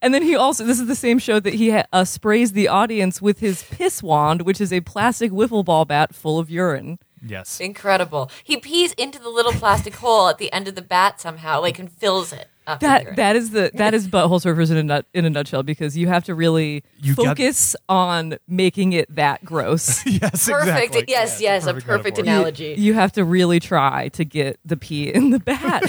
And 0.00 0.12
then 0.12 0.22
he 0.22 0.34
also, 0.34 0.64
this 0.64 0.80
is 0.80 0.88
the 0.88 0.96
same 0.96 1.18
show 1.18 1.38
that 1.38 1.54
he 1.54 1.70
ha- 1.70 1.84
uh, 1.92 2.04
sprays 2.04 2.52
the 2.52 2.68
audience 2.68 3.22
with 3.22 3.38
his 3.40 3.62
piss 3.62 4.02
wand, 4.02 4.42
which 4.42 4.60
is 4.60 4.72
a 4.72 4.80
plastic 4.80 5.30
wiffle 5.30 5.64
ball 5.64 5.84
bat 5.84 6.14
full 6.14 6.38
of 6.38 6.50
urine. 6.50 6.98
Yes. 7.24 7.60
Incredible. 7.60 8.30
He 8.42 8.56
pees 8.56 8.92
into 8.94 9.18
the 9.18 9.28
little 9.28 9.52
plastic 9.52 9.94
hole 10.02 10.28
at 10.28 10.38
the 10.38 10.52
end 10.52 10.68
of 10.68 10.74
the 10.74 10.82
bat 10.82 11.20
somehow, 11.20 11.60
like 11.60 11.78
and 11.78 11.90
fills 11.90 12.32
it 12.32 12.48
up. 12.66 12.80
That 12.80 13.16
that 13.16 13.34
is 13.36 13.50
the 13.50 13.70
that 13.74 13.92
is 13.94 14.06
butthole 14.14 14.40
surfers 14.40 14.70
in 14.70 14.76
a 14.76 14.82
nut 14.82 15.06
in 15.14 15.24
a 15.24 15.30
nutshell 15.30 15.62
because 15.62 15.96
you 15.96 16.06
have 16.08 16.24
to 16.24 16.34
really 16.34 16.82
You 17.00 17.14
got- 17.14 17.26
focus 17.36 17.74
on 17.88 18.38
making 18.48 18.92
it 18.92 19.12
that 19.16 19.44
gross. 19.44 20.04
yes. 20.06 20.48
perfect. 20.48 20.94
Exactly. 20.94 21.04
Yes, 21.08 21.40
Yeah, 21.40 21.54
yes, 21.54 21.66
it's 21.66 21.82
a 21.82 21.86
perfect 21.86 22.18
metaphor. 22.18 22.34
analogy. 22.40 22.74
you 22.78 22.94
have 22.94 23.12
to 23.12 23.24
really 23.24 23.58
try 23.60 24.08
to 24.10 24.24
get 24.24 24.58
the 24.64 24.76
pee 24.76 25.08
in 25.12 25.30
the 25.30 25.40
bat. 25.40 25.82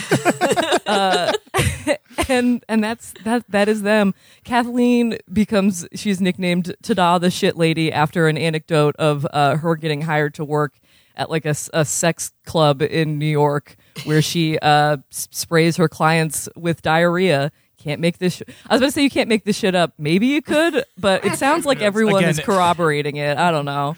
uh, 0.88 1.32
and 2.30 2.64
and 2.70 2.84
that's 2.84 3.14
that 3.24 3.44
that 3.50 3.68
is 3.68 3.82
them. 3.82 4.14
Kathleen 4.44 5.18
becomes 5.32 5.88
she's 5.94 6.22
nicknamed 6.22 6.76
Tada 6.84 7.20
the 7.20 7.30
shit 7.32 7.56
lady 7.58 7.92
after 7.92 8.28
an 8.28 8.38
anecdote 8.38 8.96
of 8.98 9.28
uh, 9.34 9.58
her 9.58 9.76
getting 9.76 10.02
hired 10.02 10.34
to 10.36 10.46
work 10.46 10.74
at 11.16 11.30
like 11.30 11.46
a, 11.46 11.56
a 11.74 11.86
sex 11.86 12.32
club 12.46 12.82
in 12.82 13.18
New 13.20 13.26
York 13.26 13.76
where 14.06 14.22
she 14.22 14.58
uh, 14.60 14.98
s- 15.12 15.28
sprays 15.32 15.78
her 15.78 15.88
clients 15.88 16.50
with 16.56 16.82
diarrhea. 16.82 17.52
Can't 17.78 18.00
make 18.00 18.18
this. 18.18 18.36
Sh- 18.38 18.42
I 18.70 18.74
was 18.76 18.80
going 18.80 18.90
to 18.90 18.94
say 18.94 19.04
you 19.04 19.10
can't 19.10 19.28
make 19.28 19.44
this 19.44 19.58
shit 19.58 19.76
up. 19.76 19.94
Maybe 19.98 20.28
you 20.28 20.42
could, 20.42 20.86
but 20.98 21.26
it 21.26 21.36
sounds 21.36 21.66
like 21.66 21.82
everyone 21.82 22.18
Again- 22.24 22.30
is 22.30 22.40
corroborating 22.40 23.18
it. 23.18 23.38
I 23.38 23.52
don't 23.52 23.66
know. 23.66 23.98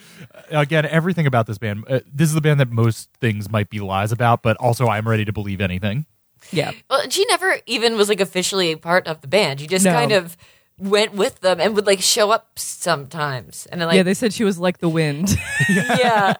Again, 0.49 0.86
everything 0.88 1.28
about 1.28 1.45
this 1.45 1.57
band. 1.59 1.84
Uh, 1.88 1.99
this 2.11 2.28
is 2.30 2.34
the 2.36 2.41
band 2.41 2.59
that 2.59 2.72
most 2.72 3.09
things 3.22 3.49
might 3.51 3.70
be 3.70 3.80
lies 3.80 4.11
about, 4.11 4.41
but 4.41 4.57
also 4.57 4.88
I'm 4.88 5.07
ready 5.07 5.24
to 5.26 5.32
believe 5.34 5.61
anything. 5.61 6.05
Yeah. 6.51 6.72
Well, 6.89 7.07
she 7.09 7.26
never 7.28 7.57
even 7.68 7.95
was 7.95 8.09
like 8.09 8.20
officially 8.22 8.72
a 8.72 8.78
part 8.78 9.07
of 9.07 9.22
the 9.22 9.28
band. 9.28 9.59
She 9.59 9.68
just 9.68 9.86
No. 9.86 9.91
kind 9.93 10.11
of 10.11 10.36
went 10.78 11.13
with 11.13 11.39
them 11.41 11.59
and 11.61 11.76
would 11.76 11.86
like 11.88 12.01
show 12.01 12.32
up 12.32 12.57
sometimes. 12.57 13.66
And 13.72 13.82
then, 13.82 13.88
like, 13.88 13.95
yeah, 13.97 14.03
they 14.03 14.13
said 14.13 14.34
she 14.34 14.43
was 14.43 14.57
like 14.59 14.80
the 14.80 14.89
wind. 14.89 15.36
yeah. 15.70 16.34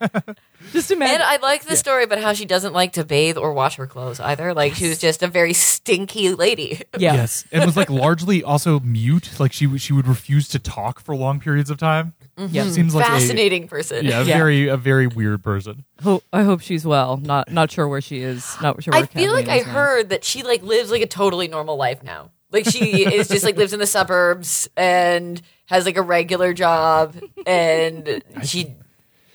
Just 0.74 0.92
imagine. 0.92 1.16
And 1.16 1.24
I 1.24 1.38
like 1.38 1.64
the 1.66 1.76
story 1.76 2.04
about 2.04 2.20
how 2.20 2.34
she 2.34 2.46
doesn't 2.46 2.74
like 2.74 2.94
to 2.94 3.04
bathe 3.06 3.38
or 3.38 3.54
wash 3.54 3.76
her 3.78 3.88
clothes 3.88 4.20
either. 4.20 4.54
Like 4.54 4.76
she 4.76 4.88
was 4.90 4.98
just 5.00 5.24
a 5.24 5.28
very 5.28 5.54
stinky 5.54 6.34
lady. 6.34 6.82
yeah. 6.98 7.14
Yes, 7.16 7.46
and 7.52 7.66
was 7.66 7.78
like 7.78 7.90
largely 7.90 8.44
also 8.44 8.80
mute. 8.82 9.40
Like 9.40 9.54
she 9.54 9.78
she 9.78 9.94
would 9.94 10.08
refuse 10.08 10.48
to 10.50 10.60
talk 10.60 11.00
for 11.00 11.16
long 11.16 11.40
periods 11.40 11.70
of 11.70 11.78
time. 11.78 12.14
Mm-hmm. 12.38 12.54
Yeah. 12.56 12.70
seems 12.70 12.94
like 12.94 13.06
a, 13.08 13.12
Fascinating 13.12 13.68
person. 13.68 14.06
yeah, 14.06 14.22
a 14.22 14.24
Yeah. 14.26 14.38
very 14.38 14.68
a 14.68 14.78
very 14.78 15.08
weird 15.08 15.44
person. 15.44 15.86
Ho- 16.04 16.22
I 16.34 16.44
hope 16.44 16.62
she's 16.62 16.86
well. 16.86 17.18
Not 17.18 17.52
not 17.52 17.72
sure 17.72 17.88
where 17.88 18.02
she 18.02 18.20
is. 18.22 18.56
Not 18.62 18.82
sure. 18.84 18.92
Where 18.94 19.04
I 19.04 19.06
feel 19.06 19.32
like 19.32 19.48
I 19.48 19.60
now. 19.60 19.64
heard 19.72 20.10
that 20.10 20.24
she 20.24 20.44
like 20.44 20.62
lives 20.64 20.92
like 20.92 21.02
a 21.02 21.08
totally 21.08 21.48
normal 21.48 21.78
life 21.78 22.04
now. 22.04 22.32
Like 22.52 22.66
she 22.70 23.04
is 23.06 23.28
just 23.28 23.44
like 23.44 23.58
lives 23.58 23.74
in 23.74 23.80
the 23.80 23.88
suburbs 23.88 24.70
and 24.78 25.42
has 25.66 25.86
like 25.86 25.98
a 25.98 26.02
regular 26.02 26.54
job 26.54 27.16
and 27.46 28.22
she 28.44 28.76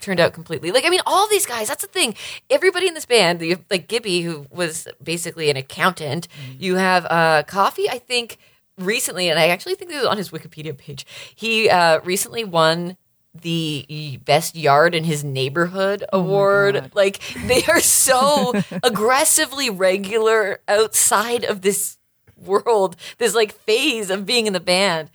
turned 0.01 0.21
out 0.21 0.33
completely. 0.33 0.73
Like 0.73 0.85
I 0.85 0.91
mean 0.91 1.01
all 1.07 1.29
these 1.29 1.47
guys 1.47 1.69
that's 1.69 1.83
the 1.83 1.89
thing. 1.89 2.15
Everybody 2.49 2.89
in 2.89 2.95
this 2.95 3.07
band 3.07 3.41
the, 3.41 3.57
like 3.71 3.89
Gibby 3.89 4.23
who 4.23 4.47
was 4.51 4.89
basically 5.03 5.51
an 5.51 5.57
accountant 5.57 6.29
you 6.59 6.77
have 6.77 7.07
uh 7.07 7.43
Coffey 7.47 7.89
I 7.89 7.99
think 7.99 8.39
recently 8.79 9.29
and 9.29 9.39
I 9.39 9.49
actually 9.49 9.75
think 9.75 9.91
this 9.91 10.01
is 10.01 10.07
on 10.07 10.17
his 10.17 10.31
Wikipedia 10.31 10.77
page. 10.77 11.07
He 11.35 11.69
uh 11.69 12.01
recently 12.05 12.45
won 12.45 12.97
the 13.33 14.19
best 14.25 14.57
yard 14.57 14.95
in 14.95 15.05
his 15.05 15.23
neighborhood 15.23 16.05
award. 16.13 16.75
God. 16.75 16.91
like 16.95 17.21
they 17.47 17.63
are 17.67 17.81
so 17.81 18.53
aggressively 18.83 19.71
regular 19.71 20.61
outside 20.67 21.45
of 21.45 21.63
this 21.63 21.99
world 22.37 22.97
this 23.19 23.35
like 23.35 23.53
phase 23.53 24.11
of 24.11 24.27
being 24.27 24.47
in 24.47 24.53
the 24.53 24.61
band. 24.61 25.11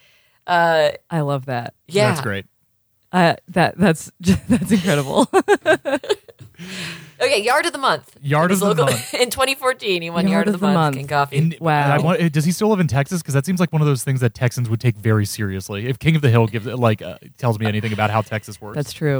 Uh, 0.47 0.91
I 1.09 1.21
love 1.21 1.45
that. 1.45 1.73
yeah, 1.87 2.09
That's 2.09 2.21
great. 2.21 2.45
Uh, 3.15 3.35
that 3.47 3.77
that's 3.77 4.11
that's 4.19 4.71
incredible. 4.71 5.27
Okay, 7.21 7.41
yard 7.41 7.65
of 7.65 7.71
the 7.71 7.77
month. 7.79 8.17
Yard 8.21 8.51
of 8.51 8.59
the 8.59 8.65
local- 8.65 8.85
month. 8.87 9.13
in 9.13 9.29
2014. 9.29 10.01
He 10.01 10.09
won 10.09 10.27
yard, 10.27 10.49
of 10.49 10.59
the, 10.59 10.67
month. 10.67 10.97
King 10.97 11.07
Coffey. 11.07 11.37
And- 11.37 11.55
Wow. 11.61 11.83
and 11.85 11.93
I 11.93 11.97
want, 11.99 12.33
does 12.33 12.43
he 12.43 12.51
still 12.51 12.67
live 12.69 12.81
in 12.81 12.87
Texas? 12.87 13.21
Because 13.21 13.33
that 13.33 13.45
seems 13.45 13.59
like 13.61 13.71
one 13.71 13.81
of 13.81 13.87
those 13.87 14.03
things 14.03 14.19
that 14.19 14.33
Texans 14.33 14.69
would 14.69 14.81
take 14.81 14.97
very 14.97 15.25
seriously. 15.25 15.87
If 15.87 15.97
King 15.97 16.17
of 16.17 16.21
the 16.21 16.29
Hill 16.29 16.47
gives 16.47 16.65
like 16.65 17.01
uh, 17.01 17.17
tells 17.37 17.57
me 17.57 17.67
anything 17.67 17.93
about 17.93 18.09
how 18.09 18.21
Texas 18.21 18.59
works, 18.59 18.75
That's 18.75 18.91
true. 18.91 19.17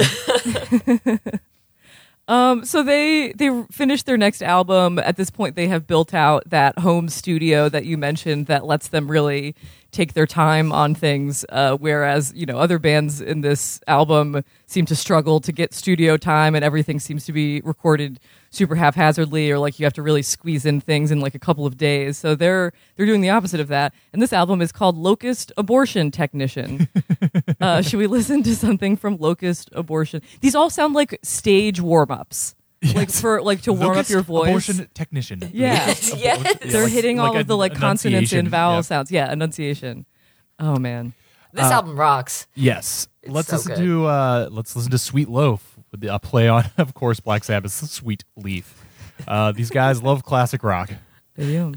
um, 2.28 2.66
so 2.66 2.84
they 2.84 3.32
they 3.34 3.64
finished 3.72 4.06
their 4.06 4.18
next 4.18 4.42
album. 4.42 5.00
At 5.00 5.16
this 5.16 5.30
point, 5.30 5.56
they 5.56 5.68
have 5.68 5.88
built 5.88 6.14
out 6.14 6.44
that 6.50 6.80
home 6.80 7.08
studio 7.08 7.70
that 7.70 7.86
you 7.86 7.98
mentioned 7.98 8.48
that 8.48 8.66
lets 8.66 8.90
them 8.90 9.10
really 9.10 9.56
take 9.96 10.14
their 10.14 10.28
time 10.28 10.72
on 10.72 10.94
things. 10.94 11.46
Uh, 11.50 11.78
whereas 11.78 12.34
you 12.36 12.46
know 12.46 12.58
other 12.60 12.78
bands 12.78 13.22
in 13.22 13.42
this 13.42 13.80
album 13.88 14.44
seem 14.68 14.86
to 14.86 14.96
struggle 14.96 15.40
to 15.40 15.52
get 15.52 15.74
studio 15.74 16.18
time, 16.18 16.54
and 16.54 16.64
everything 16.64 17.00
seems 17.00 17.26
to 17.26 17.32
be 17.32 17.62
recorded 17.62 18.20
super 18.52 18.76
haphazardly, 18.76 19.50
or 19.52 19.58
like 19.58 19.80
you 19.80 19.86
have 19.86 19.94
to 19.94 20.02
really 20.02 20.22
squeeze 20.22 20.66
in 20.66 20.82
things 20.82 21.12
in 21.12 21.20
like 21.20 21.34
a 21.34 21.40
couple 21.40 21.66
of 21.66 21.78
days. 21.78 22.18
So 22.18 22.36
they're 22.36 22.74
they're 22.96 23.06
doing 23.06 23.22
the 23.22 23.30
opposite 23.30 23.60
of 23.60 23.70
that. 23.70 23.94
And 24.14 24.22
this 24.22 24.34
album 24.34 24.62
is 24.62 24.72
called 24.72 24.98
Locust 24.98 25.52
Abortion 25.58 26.12
Technician. 26.12 26.90
uh, 27.62 27.82
should 27.82 28.00
we 28.00 28.08
listen 28.08 28.44
to 28.44 28.56
something 28.56 28.98
from 28.98 29.18
Locust 29.18 29.70
Abortion? 29.72 30.22
These 30.42 30.56
all 30.56 30.70
sound 30.70 30.94
like 30.94 31.18
stage 31.24 31.80
warm 31.80 32.12
ups, 32.12 32.56
like 32.96 33.10
for 33.12 33.42
like 33.42 33.62
to 33.64 33.74
warm 33.74 33.90
Locust 33.94 34.10
up 34.12 34.14
your 34.14 34.22
voice. 34.22 34.50
Abortion 34.50 34.88
technician. 34.94 35.42
Yeah. 35.54 35.88
Yes. 36.18 36.58
They're 36.62 36.84
like- 36.84 36.92
hitting 36.92 37.20
all 37.20 37.32
like 37.34 37.42
of 37.42 37.48
the 37.48 37.58
like 37.58 37.74
an 37.74 37.80
consonants 37.80 38.32
and 38.34 38.48
vowel 38.50 38.76
Yeah. 38.76 38.82
sounds. 38.82 39.12
Yeah, 39.12 39.32
enunciation. 39.32 40.06
Oh 40.60 40.78
man. 40.78 41.14
this 41.54 41.64
album 41.66 41.98
rocks. 41.98 42.48
Yes. 42.56 43.08
It's 43.24 43.32
let's 43.34 43.48
so 43.50 43.56
listen 43.58 43.72
good. 43.76 43.82
to 43.82 44.06
uh, 44.06 44.50
let's 44.52 44.76
listen 44.76 44.92
to 44.92 44.98
Sweet 44.98 45.30
Loaf 45.30 45.78
with 45.92 46.02
the, 46.02 46.14
a 46.14 46.20
play 46.20 46.48
on, 46.48 46.66
of 46.78 46.94
course, 46.94 47.20
Black 47.20 47.44
Sabbath's 47.44 47.90
Sweet 47.92 48.24
Leaf. 48.36 48.84
Uh, 49.28 49.52
these 49.52 49.70
guys 49.70 50.04
love 50.04 50.24
classic 50.24 50.64
rock. 50.64 50.92
They 51.36 51.46
do. 51.46 51.74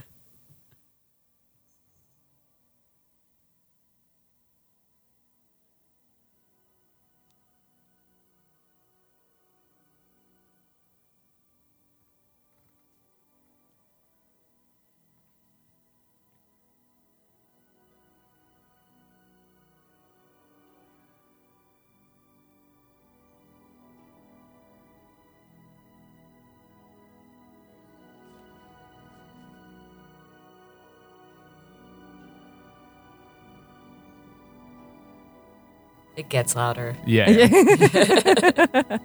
It 36.18 36.28
gets 36.28 36.56
louder. 36.56 36.96
Yeah. 37.06 37.30
yeah. 37.30 38.98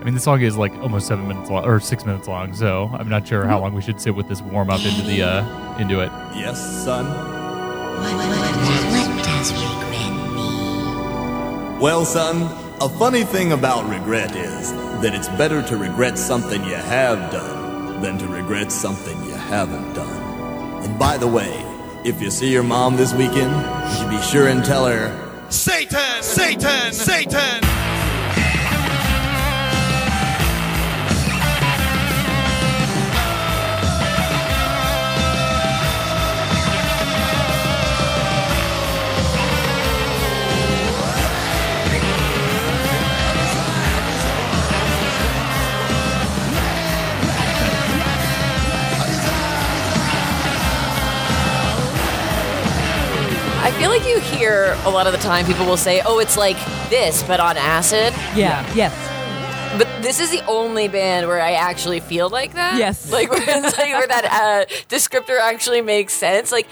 I 0.00 0.02
mean, 0.02 0.14
the 0.14 0.20
song 0.20 0.42
is 0.42 0.56
like 0.56 0.72
almost 0.78 1.06
seven 1.06 1.28
minutes 1.28 1.48
long 1.48 1.64
or 1.64 1.78
six 1.78 2.04
minutes 2.04 2.26
long, 2.26 2.52
so 2.54 2.90
I'm 2.92 3.08
not 3.08 3.28
sure 3.28 3.46
how 3.46 3.60
long 3.60 3.72
we 3.72 3.82
should 3.82 4.00
sit 4.00 4.16
with 4.16 4.28
this 4.28 4.42
warm 4.42 4.68
up 4.68 4.84
into 4.84 5.02
the 5.02 5.22
uh, 5.22 5.78
into 5.78 6.00
it. 6.00 6.10
Yes, 6.34 6.60
son. 6.84 7.06
Well, 11.84 12.06
son, 12.06 12.44
a 12.80 12.88
funny 12.88 13.24
thing 13.24 13.52
about 13.52 13.86
regret 13.90 14.34
is 14.34 14.72
that 15.02 15.14
it's 15.14 15.28
better 15.28 15.60
to 15.64 15.76
regret 15.76 16.16
something 16.16 16.64
you 16.64 16.76
have 16.76 17.30
done 17.30 18.00
than 18.00 18.16
to 18.20 18.26
regret 18.26 18.72
something 18.72 19.22
you 19.26 19.34
haven't 19.34 19.92
done. 19.92 20.82
And 20.82 20.98
by 20.98 21.18
the 21.18 21.28
way, 21.28 21.62
if 22.02 22.22
you 22.22 22.30
see 22.30 22.50
your 22.50 22.62
mom 22.62 22.96
this 22.96 23.12
weekend, 23.12 23.52
you 23.52 23.96
should 23.98 24.08
be 24.08 24.22
sure 24.22 24.48
and 24.48 24.64
tell 24.64 24.86
her, 24.86 25.12
Satan! 25.50 26.22
Satan! 26.22 26.90
Satan! 26.94 27.93
I 53.64 53.70
feel 53.72 53.88
like 53.88 54.06
you 54.06 54.20
hear 54.20 54.76
a 54.84 54.90
lot 54.90 55.06
of 55.06 55.12
the 55.14 55.18
time 55.18 55.46
people 55.46 55.64
will 55.64 55.78
say, 55.78 56.02
"Oh, 56.04 56.18
it's 56.18 56.36
like 56.36 56.58
this, 56.90 57.22
but 57.22 57.40
on 57.40 57.56
acid." 57.56 58.12
Yeah. 58.36 58.60
Yes. 58.74 58.92
But 59.78 59.88
this 60.02 60.20
is 60.20 60.30
the 60.30 60.44
only 60.46 60.86
band 60.86 61.26
where 61.26 61.40
I 61.40 61.52
actually 61.54 61.98
feel 62.00 62.28
like 62.28 62.52
that. 62.54 62.76
Yes. 62.76 63.10
like 63.16 63.30
where, 63.30 63.40
it's 63.42 63.78
like 63.78 63.92
where 63.92 64.06
that 64.06 64.24
uh, 64.26 64.64
descriptor 64.88 65.40
actually 65.40 65.80
makes 65.80 66.12
sense. 66.12 66.52
Like 66.52 66.66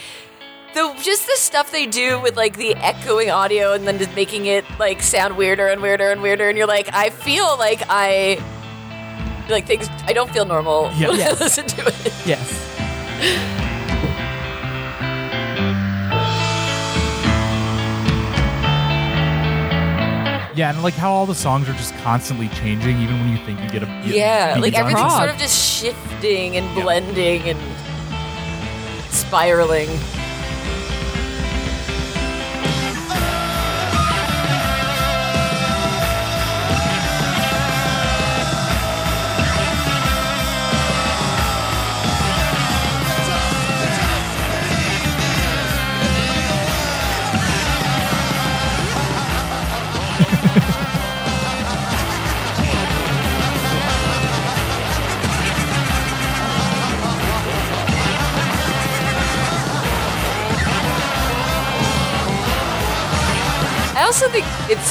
the 0.74 0.94
just 1.02 1.26
the 1.26 1.36
stuff 1.36 1.72
they 1.72 1.86
do 1.86 2.20
with 2.20 2.36
like 2.36 2.56
the 2.58 2.74
echoing 2.76 3.30
audio 3.30 3.72
and 3.72 3.86
then 3.88 3.98
just 3.98 4.14
making 4.14 4.44
it 4.46 4.64
like 4.78 5.02
sound 5.02 5.36
weirder 5.38 5.68
and 5.68 5.80
weirder 5.80 6.12
and 6.12 6.20
weirder, 6.22 6.48
and 6.50 6.58
you're 6.58 6.66
like, 6.66 6.92
I 6.92 7.08
feel 7.08 7.56
like 7.58 7.82
I 7.88 8.38
like 9.48 9.66
things. 9.66 9.88
I 10.04 10.12
don't 10.12 10.30
feel 10.30 10.44
normal 10.44 10.90
Yeah. 10.94 11.08
when 11.08 11.20
I 11.22 11.32
listen 11.32 11.66
to 11.66 11.86
it. 11.86 12.12
Yes. 12.26 13.71
Yeah, 20.54 20.70
and 20.70 20.82
like 20.82 20.94
how 20.94 21.10
all 21.12 21.24
the 21.26 21.34
songs 21.34 21.68
are 21.68 21.72
just 21.74 21.94
constantly 21.98 22.48
changing, 22.48 22.98
even 23.00 23.18
when 23.20 23.30
you 23.30 23.38
think 23.44 23.60
you 23.60 23.68
get 23.70 23.82
a 23.82 23.86
you- 24.04 24.14
Yeah, 24.14 24.56
like 24.60 24.74
everything's 24.74 25.14
sort 25.14 25.30
of 25.30 25.38
just 25.38 25.56
shifting 25.58 26.56
and 26.56 26.74
blending 26.74 27.42
and 27.48 27.58
spiraling. 29.10 29.88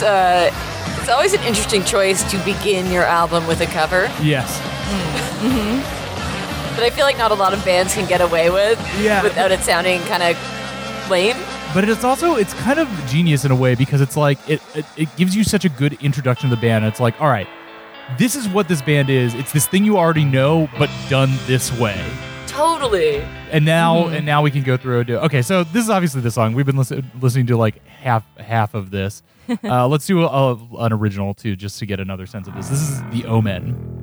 It's 0.01 0.09
uh, 0.09 0.99
it's 0.99 1.09
always 1.09 1.33
an 1.33 1.41
interesting 1.43 1.83
choice 1.83 2.29
to 2.31 2.37
begin 2.43 2.91
your 2.91 3.03
album 3.03 3.45
with 3.47 3.61
a 3.61 3.65
cover 3.67 4.03
Yes. 4.21 4.59
Mm-hmm. 5.41 6.75
But 6.75 6.83
I 6.85 6.89
feel 6.89 7.05
like 7.05 7.17
not 7.17 7.31
a 7.31 7.35
lot 7.35 7.53
of 7.53 7.63
bands 7.65 7.93
can 7.93 8.07
get 8.07 8.21
away 8.21 8.49
with 8.49 8.79
Yeah. 9.01 9.21
without 9.23 9.51
it 9.51 9.59
sounding 9.61 9.99
kind 10.01 10.23
of 10.23 11.09
lame. 11.09 11.35
But 11.73 11.87
it's 11.87 12.03
also 12.03 12.35
it's 12.35 12.53
kind 12.55 12.79
of 12.79 12.87
genius 13.07 13.45
in 13.45 13.51
a 13.51 13.55
way 13.55 13.75
because 13.75 14.01
it's 14.01 14.17
like 14.17 14.37
it, 14.49 14.61
it 14.75 14.85
it 14.97 15.15
gives 15.17 15.35
you 15.35 15.43
such 15.43 15.65
a 15.65 15.69
good 15.69 15.93
introduction 16.01 16.49
to 16.49 16.55
the 16.55 16.61
band. 16.61 16.85
It's 16.85 16.99
like, 16.99 17.19
all 17.21 17.29
right, 17.29 17.47
this 18.17 18.35
is 18.35 18.47
what 18.49 18.67
this 18.67 18.81
band 18.81 19.09
is. 19.09 19.33
It's 19.35 19.51
this 19.53 19.67
thing 19.67 19.85
you 19.85 19.97
already 19.97 20.25
know, 20.25 20.67
but 20.77 20.89
done 21.09 21.31
this 21.47 21.71
way. 21.79 21.99
Totally. 22.51 23.17
And 23.49 23.63
now 23.65 24.07
and 24.07 24.25
now 24.25 24.41
we 24.41 24.51
can 24.51 24.63
go 24.63 24.75
through 24.75 24.99
and 24.99 25.07
do. 25.07 25.17
Okay, 25.17 25.41
so 25.41 25.63
this 25.63 25.83
is 25.83 25.89
obviously 25.89 26.21
the 26.21 26.31
song 26.31 26.53
we've 26.53 26.65
been 26.65 26.77
listen, 26.77 27.09
listening 27.21 27.47
to 27.47 27.57
like 27.57 27.85
half 27.87 28.25
half 28.37 28.73
of 28.73 28.91
this. 28.91 29.23
uh, 29.63 29.87
let's 29.87 30.05
do 30.05 30.23
a, 30.23 30.27
a, 30.27 30.55
an 30.79 30.93
original 30.93 31.33
too, 31.33 31.55
just 31.55 31.79
to 31.79 31.85
get 31.85 31.99
another 31.99 32.25
sense 32.25 32.47
of 32.47 32.55
this. 32.55 32.67
This 32.67 32.81
is 32.81 33.01
the 33.11 33.25
Omen. 33.25 34.00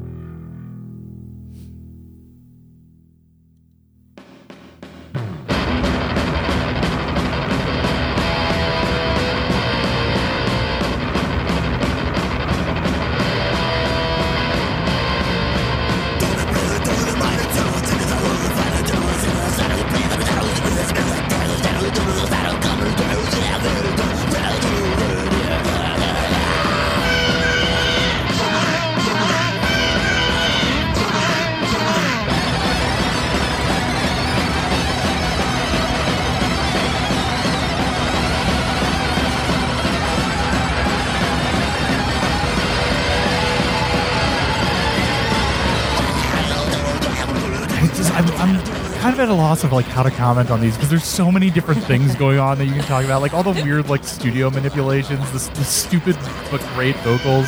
Of 49.64 49.72
like 49.72 49.86
how 49.86 50.02
to 50.02 50.10
comment 50.10 50.50
on 50.50 50.60
these 50.60 50.74
because 50.74 50.90
there's 50.90 51.04
so 51.04 51.30
many 51.30 51.50
different 51.50 51.82
things 51.84 52.14
going 52.24 52.38
on 52.38 52.58
that 52.58 52.66
you 52.66 52.72
can 52.72 52.82
talk 52.84 53.04
about, 53.04 53.22
like 53.22 53.34
all 53.34 53.42
the 53.42 53.62
weird 53.62 53.88
like 53.88 54.04
studio 54.04 54.50
manipulations, 54.50 55.24
the, 55.32 55.58
the 55.58 55.64
stupid 55.64 56.16
but 56.50 56.60
great 56.74 56.96
vocals, 56.96 57.46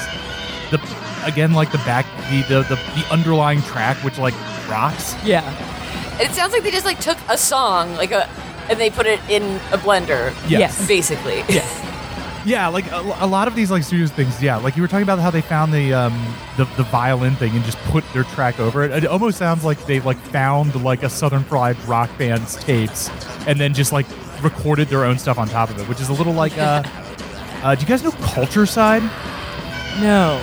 the 0.71 0.81
again 1.25 1.53
like 1.53 1.71
the 1.73 1.79
back 1.79 2.07
the, 2.31 2.43
the 2.43 2.63
the 2.63 2.77
the 2.95 3.07
underlying 3.11 3.61
track 3.63 3.97
which 4.05 4.19
like 4.19 4.35
rocks. 4.69 5.15
Yeah. 5.25 5.45
It 6.21 6.31
sounds 6.33 6.53
like 6.53 6.63
they 6.63 6.71
just 6.71 6.85
like 6.87 7.01
took 7.01 7.19
a 7.29 7.39
song, 7.39 7.95
like 7.95 8.13
a, 8.13 8.29
and 8.69 8.79
they 8.79 8.91
put 8.91 9.07
it 9.07 9.21
in 9.31 9.43
a 9.73 9.79
blender. 9.79 10.35
Yes. 10.49 10.87
basically. 10.87 11.43
Yeah, 12.45 12.69
like 12.69 12.91
a, 12.91 13.01
a 13.21 13.27
lot 13.27 13.49
of 13.49 13.55
these 13.55 13.71
like 13.71 13.83
studio 13.83 14.07
things. 14.07 14.43
Yeah, 14.43 14.57
like 14.57 14.77
you 14.77 14.83
were 14.83 14.89
talking 14.89 15.03
about 15.03 15.19
how 15.19 15.31
they 15.31 15.43
found 15.43 15.73
the 15.73 15.93
um 15.93 16.35
the, 16.57 16.65
the 16.77 16.85
violin 16.85 17.35
thing 17.37 17.55
and 17.55 17.65
just 17.65 17.79
put 17.85 18.05
their 18.13 18.25
track 18.25 18.59
over 18.59 18.83
it. 18.83 18.91
It 18.93 19.07
almost 19.07 19.39
sounds 19.39 19.65
like 19.65 19.85
they 19.87 20.01
like 20.01 20.17
found 20.17 20.83
like 20.83 21.03
a 21.03 21.11
Southern 21.11 21.45
Fried 21.45 21.79
rock 21.85 22.11
band's 22.19 22.57
tapes 22.57 23.11
and 23.47 23.61
then 23.61 23.75
just 23.75 23.93
like 23.93 24.07
recorded 24.43 24.89
their 24.89 25.05
own 25.05 25.19
stuff 25.19 25.39
on 25.39 25.49
top 25.49 25.71
of 25.71 25.79
it, 25.79 25.89
which 25.89 26.01
is 26.01 26.09
a 26.09 26.15
little 26.15 26.33
like 26.33 26.57
uh, 26.57 26.83
uh 27.63 27.75
do 27.75 27.83
you 27.83 27.87
guys 27.87 28.03
know 28.03 28.11
Culturcide? 28.11 29.03
No. 30.01 30.41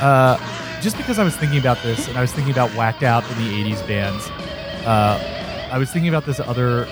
Uh, 0.00 0.36
just 0.80 0.96
because 0.96 1.18
I 1.18 1.24
was 1.24 1.36
thinking 1.36 1.58
about 1.58 1.80
this 1.82 2.08
and 2.08 2.16
I 2.16 2.20
was 2.20 2.32
thinking 2.32 2.52
about 2.52 2.70
whacked 2.70 3.02
out 3.02 3.28
in 3.30 3.38
the 3.38 3.72
'80s 3.72 3.86
bands, 3.86 4.28
uh, 4.84 5.68
I 5.70 5.78
was 5.78 5.90
thinking 5.92 6.08
about 6.08 6.24
this 6.24 6.40
other 6.40 6.88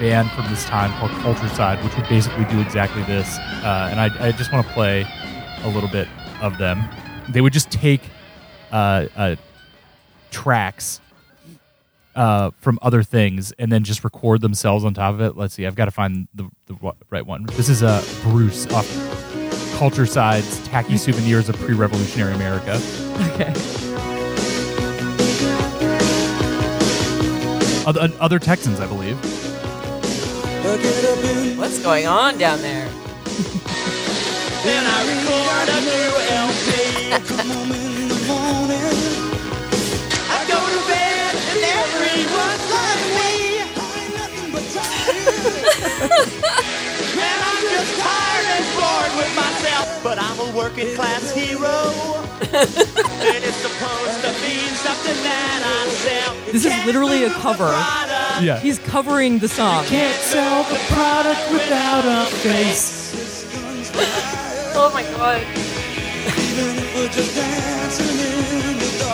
band 0.00 0.30
from 0.30 0.48
this 0.48 0.64
time 0.64 0.90
called 0.98 1.12
Culturcide, 1.22 1.84
which 1.84 1.94
would 1.94 2.08
basically 2.08 2.44
do 2.46 2.60
exactly 2.60 3.02
this. 3.04 3.36
Uh, 3.38 3.88
and 3.90 4.00
I, 4.00 4.28
I 4.28 4.32
just 4.32 4.50
want 4.52 4.66
to 4.66 4.72
play 4.72 5.06
a 5.62 5.68
little 5.68 5.90
bit 5.90 6.08
of 6.40 6.58
them. 6.58 6.82
They 7.28 7.42
would 7.42 7.52
just 7.52 7.70
take 7.70 8.00
uh, 8.72 9.06
uh, 9.14 9.36
tracks 10.30 11.00
uh, 12.16 12.50
from 12.58 12.78
other 12.82 13.02
things 13.02 13.52
and 13.52 13.70
then 13.70 13.84
just 13.84 14.02
record 14.02 14.40
themselves 14.40 14.84
on 14.84 14.94
top 14.94 15.14
of 15.14 15.20
it. 15.20 15.36
Let's 15.36 15.54
see, 15.54 15.66
I've 15.66 15.76
got 15.76 15.84
to 15.84 15.90
find 15.90 16.26
the, 16.34 16.48
the 16.66 16.76
right 17.10 17.26
one. 17.26 17.44
This 17.44 17.68
is 17.68 17.82
uh, 17.82 18.02
Bruce 18.22 18.66
off 18.72 18.88
Culturcide's 19.78 20.66
Tacky 20.66 20.96
Souvenirs 20.96 21.48
of 21.48 21.56
Pre-Revolutionary 21.56 22.34
America. 22.34 22.80
Okay. 23.34 23.52
Other, 27.86 28.08
other 28.20 28.38
Texans, 28.38 28.80
I 28.80 28.86
believe. 28.86 29.49
What's 30.62 31.78
going 31.78 32.06
on 32.06 32.36
down 32.36 32.60
there? 32.60 32.86
Then 34.62 34.84
I 34.86 35.00
record 35.08 35.68
a 35.72 35.80
new 35.88 36.12
LP. 36.36 36.68
I 40.28 40.38
go 40.44 40.60
to 40.60 40.80
bed 40.86 41.32
and 41.50 41.64
everyone's 41.80 42.66
like 42.76 43.04
me. 43.16 43.32
Man, 47.16 47.38
I'm 47.48 47.60
just 47.72 47.92
tired 47.98 48.48
and 48.52 48.66
bored 48.76 49.12
with 49.16 49.32
myself, 49.34 49.88
but 50.04 50.18
I'm 50.18 50.38
a 50.40 50.50
working 50.54 50.94
class 50.94 51.32
hero. 51.32 52.29
And 52.52 53.44
it's 53.44 53.56
supposed 53.56 54.20
to 54.22 54.32
mean 54.42 54.70
something 54.74 55.16
that 55.22 55.62
I 55.64 55.88
sell. 55.90 56.34
This 56.52 56.64
is 56.64 56.86
literally 56.86 57.24
a 57.24 57.30
cover. 57.30 57.68
Yeah. 58.42 58.58
He's 58.58 58.78
covering 58.78 59.38
the 59.38 59.48
song. 59.48 59.84
can't 59.84 60.16
sell 60.22 60.64
the 60.64 60.78
product 60.92 61.40
without 61.52 62.04
a 62.04 62.26
face. 62.36 63.08
Oh 64.74 64.90
my 64.94 65.02
god. 65.02 65.42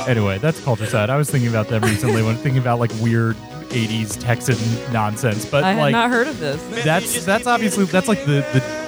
Anyway, 0.09 0.39
that's 0.39 0.61
Culturcide. 0.61 1.11
I 1.11 1.17
was 1.17 1.29
thinking 1.31 1.51
about 1.51 1.69
them 1.69 1.83
recently 1.83 2.23
when 2.23 2.37
thinking 2.37 2.61
about 2.61 2.79
like 2.79 2.93
weird 3.01 3.37
80s 3.71 4.19
Texan 4.21 4.57
nonsense, 4.93 5.45
but 5.45 5.65
I 5.65 5.73
had 5.73 5.81
like 5.81 5.93
not 5.93 6.11
heard 6.11 6.29
of 6.29 6.39
this. 6.39 6.63
that's 6.85 7.25
that's 7.25 7.47
obviously 7.47 7.85
that's 7.87 8.07
like 8.09 8.21
the 8.21 8.47
the 8.53 8.86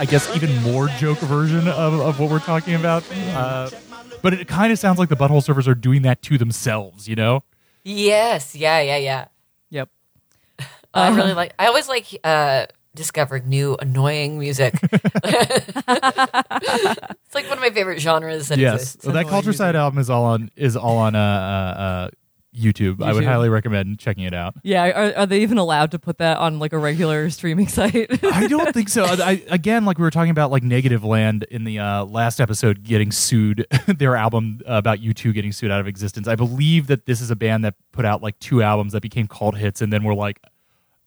I 0.00 0.06
guess 0.06 0.34
even 0.34 0.56
more 0.62 0.88
joke 0.88 1.18
version 1.18 1.68
of, 1.68 2.00
of 2.00 2.18
what 2.18 2.30
we're 2.30 2.38
talking 2.40 2.74
about. 2.74 3.04
Uh, 3.34 3.68
but 4.22 4.32
it 4.32 4.48
kind 4.48 4.72
of 4.72 4.78
sounds 4.78 4.98
like 4.98 5.10
the 5.10 5.14
butthole 5.14 5.44
surfers 5.46 5.68
are 5.68 5.74
doing 5.74 6.00
that 6.02 6.22
to 6.22 6.38
themselves, 6.38 7.06
you 7.06 7.14
know? 7.14 7.44
Yes. 7.84 8.56
Yeah. 8.56 8.80
Yeah. 8.80 8.96
Yeah. 8.96 9.26
Yep. 9.68 9.90
I 10.94 11.14
really 11.14 11.34
like. 11.34 11.52
I 11.58 11.66
always 11.66 11.86
like 11.86 12.18
uh, 12.24 12.64
discovering 12.94 13.46
new 13.50 13.76
annoying 13.78 14.38
music. 14.38 14.74
it's 14.82 15.74
like 17.34 17.46
one 17.48 17.58
of 17.58 17.60
my 17.60 17.70
favorite 17.70 18.00
genres 18.00 18.48
that 18.48 18.58
yes. 18.58 18.74
exists. 18.74 19.04
So 19.04 19.12
that 19.12 19.28
Culture 19.28 19.52
Side 19.52 19.76
album 19.76 19.98
is 19.98 20.08
all 20.08 20.24
on 20.24 20.50
is 20.56 20.78
all 20.78 20.96
on 20.96 21.14
uh, 21.14 21.18
uh, 21.18 22.08
uh, 22.52 22.56
YouTube. 22.58 23.02
I 23.02 23.12
would 23.12 23.24
highly 23.24 23.48
recommend 23.48 23.98
checking 23.98 24.24
it 24.24 24.34
out. 24.34 24.54
Yeah, 24.62 24.84
are, 24.84 25.18
are 25.20 25.26
they 25.26 25.42
even 25.42 25.58
allowed 25.58 25.90
to 25.92 25.98
put 25.98 26.18
that 26.18 26.38
on 26.38 26.58
like 26.58 26.72
a 26.72 26.78
regular 26.78 27.30
streaming 27.30 27.68
site? 27.68 28.24
I 28.24 28.46
don't 28.46 28.72
think 28.72 28.88
so. 28.88 29.04
I, 29.08 29.42
again, 29.48 29.84
like 29.84 29.98
we 29.98 30.02
were 30.02 30.10
talking 30.10 30.30
about, 30.30 30.50
like 30.50 30.62
Negativland 30.62 31.44
in 31.44 31.64
the 31.64 31.78
uh, 31.78 32.04
last 32.04 32.40
episode 32.40 32.82
getting 32.82 33.12
sued, 33.12 33.66
their 33.86 34.16
album 34.16 34.60
uh, 34.68 34.74
about 34.74 34.98
U2 34.98 35.32
getting 35.34 35.52
sued 35.52 35.70
out 35.70 35.80
of 35.80 35.86
existence. 35.86 36.26
I 36.28 36.34
believe 36.34 36.86
that 36.88 37.06
this 37.06 37.20
is 37.20 37.30
a 37.30 37.36
band 37.36 37.64
that 37.64 37.74
put 37.92 38.04
out 38.04 38.22
like 38.22 38.38
two 38.40 38.62
albums 38.62 38.92
that 38.92 39.02
became 39.02 39.26
cult 39.28 39.56
hits 39.56 39.80
and 39.80 39.92
then 39.92 40.04
were 40.04 40.14
like 40.14 40.40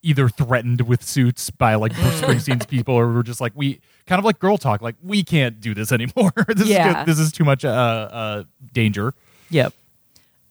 either 0.05 0.27
threatened 0.27 0.81
with 0.81 1.01
suits 1.01 1.49
by 1.49 1.75
like 1.75 1.93
Bruce 1.95 2.19
Springsteen's 2.21 2.65
people 2.65 2.93
or 2.93 3.07
were 3.11 3.23
just 3.23 3.39
like, 3.39 3.53
we 3.55 3.79
kind 4.05 4.19
of 4.19 4.25
like 4.25 4.37
girl 4.37 4.57
talk, 4.57 4.81
like, 4.81 4.95
we 5.01 5.23
can't 5.23 5.61
do 5.61 5.73
this 5.73 5.91
anymore. 5.93 6.31
this, 6.49 6.67
Yeah. 6.67 7.01
is, 7.01 7.05
this 7.05 7.19
is 7.19 7.31
too 7.31 7.45
much 7.45 7.63
uh, 7.63 7.69
uh, 7.69 8.43
danger. 8.73 9.13
Yep. 9.49 9.73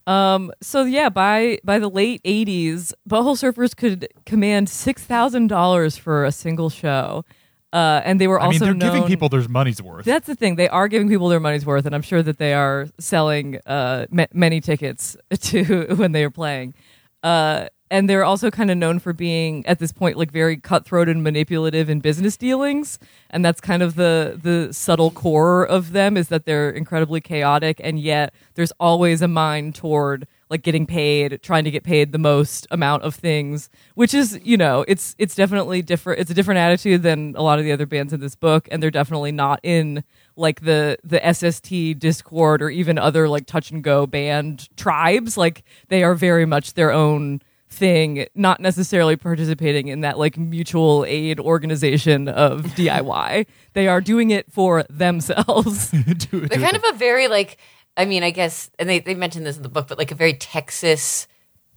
Um. 0.07 0.53
So 0.61 0.85
yeah, 0.85 1.09
by 1.09 1.59
by 1.65 1.79
the 1.79 1.89
late 1.89 2.23
'80s, 2.25 2.93
butthole 3.09 3.37
surfers 3.37 3.77
could 3.77 4.09
command 4.27 4.69
six 4.69 5.05
thousand 5.05 5.47
dollars 5.49 5.97
for 5.97 6.25
a 6.25 6.33
single 6.33 6.71
show, 6.71 7.25
uh, 7.73 8.01
and 8.05 8.21
they 8.21 8.27
were 8.27 8.41
I 8.41 8.45
mean, 8.45 8.55
also 8.55 8.65
they're 8.67 8.75
giving 8.75 9.05
people 9.07 9.29
their 9.29 9.47
money's 9.49 9.81
worth. 9.81 10.05
That's 10.05 10.27
the 10.27 10.35
thing; 10.35 10.57
they 10.57 10.69
are 10.69 10.89
giving 10.89 11.09
people 11.09 11.29
their 11.29 11.41
money's 11.41 11.65
worth, 11.65 11.87
and 11.87 11.95
I'm 11.95 12.03
sure 12.03 12.23
that 12.23 12.39
they 12.39 12.53
are 12.55 12.89
selling 12.99 13.59
uh, 13.67 14.07
ma- 14.11 14.27
many 14.33 14.61
tickets 14.61 15.17
to 15.41 15.95
when 15.97 16.13
they 16.13 16.25
are 16.25 16.31
playing. 16.31 16.75
Uh, 17.23 17.69
and 17.93 18.09
they're 18.09 18.25
also 18.25 18.51
kind 18.51 18.71
of 18.71 18.79
known 18.79 18.99
for 18.99 19.13
being 19.13 19.67
at 19.67 19.79
this 19.79 19.93
point 19.93 20.17
like 20.17 20.33
very 20.33 20.57
cutthroat 20.57 21.11
and 21.11 21.23
manipulative 21.23 21.91
in 21.91 22.01
business 22.01 22.39
dealings, 22.39 22.99
and 23.29 23.45
that's 23.45 23.61
kind 23.61 23.83
of 23.83 23.97
the 23.97 24.41
the 24.43 24.73
subtle 24.73 25.11
core 25.11 25.67
of 25.67 25.93
them 25.93 26.17
is 26.17 26.29
that 26.29 26.47
they're 26.47 26.71
incredibly 26.71 27.21
chaotic, 27.21 27.81
and 27.85 28.01
yet 28.01 28.33
there's 28.55 28.73
always 28.81 29.21
a 29.21 29.29
mind 29.29 29.75
toward 29.75 30.27
like 30.49 30.63
getting 30.63 30.87
paid, 30.87 31.43
trying 31.43 31.65
to 31.65 31.71
get 31.71 31.85
paid 31.85 32.13
the 32.13 32.19
most 32.19 32.67
amount 32.71 33.03
of 33.03 33.15
things, 33.15 33.69
which 33.95 34.15
is 34.15 34.41
you 34.43 34.57
know 34.57 34.87
it's 34.89 35.15
it's 35.19 35.35
definitely 35.35 35.83
different. 35.83 36.19
It's 36.19 36.31
a 36.31 36.35
different 36.35 36.59
attitude 36.59 37.03
than 37.03 37.35
a 37.37 37.43
lot 37.43 37.59
of 37.59 37.67
the 37.67 37.73
other 37.73 37.87
bands 37.87 38.15
in 38.15 38.21
this 38.21 38.35
book, 38.35 38.69
and 38.71 38.83
they're 38.83 38.91
definitely 38.91 39.33
not 39.33 39.61
in 39.63 40.03
like 40.35 40.63
the 40.63 40.97
the 41.05 41.21
SST 41.31 41.99
Discord 41.99 42.63
or 42.63 42.71
even 42.71 42.97
other 42.97 43.29
like 43.29 43.45
touch 43.45 43.71
and 43.71 43.85
go 43.85 44.07
band 44.07 44.75
tribes. 44.79 45.37
Like 45.37 45.63
they 45.89 46.03
are 46.03 46.15
very 46.15 46.47
much 46.47 46.73
their 46.73 46.91
own 46.91 47.43
thing, 47.73 48.27
not 48.35 48.61
necessarily 48.61 49.17
participating 49.17 49.89
in 49.89 50.01
that 50.03 50.19
like 50.19 50.37
mutual 50.37 51.05
aid 51.09 51.41
organization 51.41 52.29
of 52.29 52.63
DIY. 52.77 53.47
They 53.73 53.89
are 53.89 54.01
doing 54.01 54.31
it 54.31 54.51
for 54.53 54.85
themselves. 54.91 55.91
They're 56.31 56.49
kind 56.49 56.77
of 56.77 56.85
a 56.91 56.93
very 56.97 57.29
like. 57.29 57.57
I 57.95 58.07
mean, 58.07 58.23
I 58.23 58.31
guess, 58.31 58.71
and 58.79 58.89
they 58.89 59.01
they 59.01 59.15
mentioned 59.15 59.45
this 59.45 59.57
in 59.59 59.63
the 59.63 59.69
book, 59.69 59.87
but 59.89 59.99
like 59.99 60.11
a 60.11 60.15
very 60.15 60.33
Texas 60.33 61.27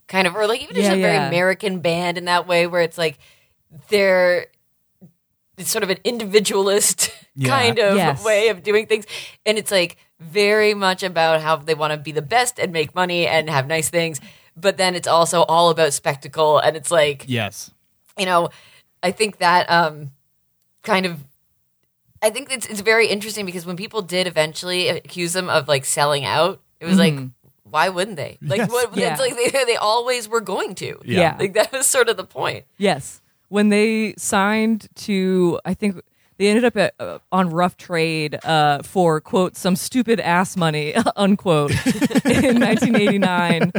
kind 0.07 0.27
of, 0.27 0.35
or 0.35 0.47
like 0.47 0.61
even 0.61 0.75
just 0.75 0.87
Yeah, 0.89 0.93
a 0.93 1.01
very 1.01 1.15
yeah. 1.15 1.27
American 1.27 1.79
band 1.79 2.17
in 2.17 2.25
that 2.25 2.47
way, 2.47 2.67
where 2.67 2.81
it's 2.81 2.97
like 2.97 3.17
they're 3.89 4.47
it's 5.57 5.69
sort 5.71 5.83
of 5.83 5.89
an 5.89 5.97
individualist 6.03 7.09
Yeah. 7.37 7.49
kind 7.49 7.79
of 7.79 7.95
Yes. 7.97 8.23
way 8.23 8.47
of 8.47 8.63
doing 8.63 8.85
things, 8.87 9.05
and 9.45 9.57
it's 9.57 9.71
like 9.71 9.97
very 10.21 10.73
much 10.73 11.03
about 11.03 11.41
how 11.41 11.57
they 11.57 11.75
want 11.75 11.91
to 11.91 11.97
be 11.97 12.13
the 12.13 12.21
best 12.21 12.59
and 12.59 12.71
make 12.71 12.95
money 12.95 13.27
and 13.27 13.49
have 13.49 13.67
nice 13.67 13.89
things, 13.89 14.21
but 14.55 14.77
then 14.77 14.95
it's 14.95 15.07
also 15.07 15.43
all 15.43 15.69
about 15.69 15.93
spectacle, 15.93 16.59
and 16.59 16.75
it's 16.77 16.91
like 16.91 17.25
yes. 17.27 17.71
you 18.17 18.25
know, 18.25 18.49
I 19.03 19.11
think 19.11 19.37
that 19.37 19.69
um, 19.69 20.11
kind 20.83 21.05
of, 21.05 21.23
I 22.21 22.29
think 22.29 22.51
it's 22.51 22.65
it's 22.65 22.81
very 22.81 23.07
interesting 23.07 23.45
because 23.45 23.65
when 23.65 23.75
people 23.75 24.01
did 24.01 24.27
eventually 24.27 24.87
accuse 24.89 25.33
them 25.33 25.49
of 25.49 25.67
like 25.67 25.85
selling 25.85 26.25
out, 26.25 26.61
it 26.79 26.85
was 26.85 26.97
like, 26.97 27.15
why 27.63 27.89
wouldn't 27.89 28.17
they? 28.17 28.37
Like, 28.41 28.59
Yes. 28.59 28.69
what? 28.71 28.95
Yeah. 28.95 29.11
It's 29.11 29.19
like 29.19 29.35
they 29.35 29.65
they 29.65 29.75
always 29.75 30.29
were 30.29 30.41
going 30.41 30.75
to. 30.75 30.99
Yeah. 31.03 31.19
Yeah. 31.19 31.37
like 31.39 31.53
that 31.53 31.71
was 31.71 31.85
sort 31.85 32.09
of 32.09 32.17
the 32.17 32.23
point. 32.25 32.65
Yes. 32.77 33.21
When 33.49 33.69
they 33.69 34.15
signed 34.17 34.87
to, 34.95 35.59
I 35.65 35.73
think 35.73 36.01
they 36.37 36.47
ended 36.47 36.65
up 36.65 36.75
at, 36.75 36.93
uh, 36.99 37.19
on 37.31 37.49
Rough 37.49 37.77
Trade 37.77 38.43
uh, 38.43 38.81
for, 38.83 39.21
quote, 39.21 39.55
some 39.55 39.75
stupid 39.75 40.19
ass 40.19 40.57
money, 40.57 40.93
unquote, 41.15 41.71
in 42.25 42.59
1989. 42.59 43.71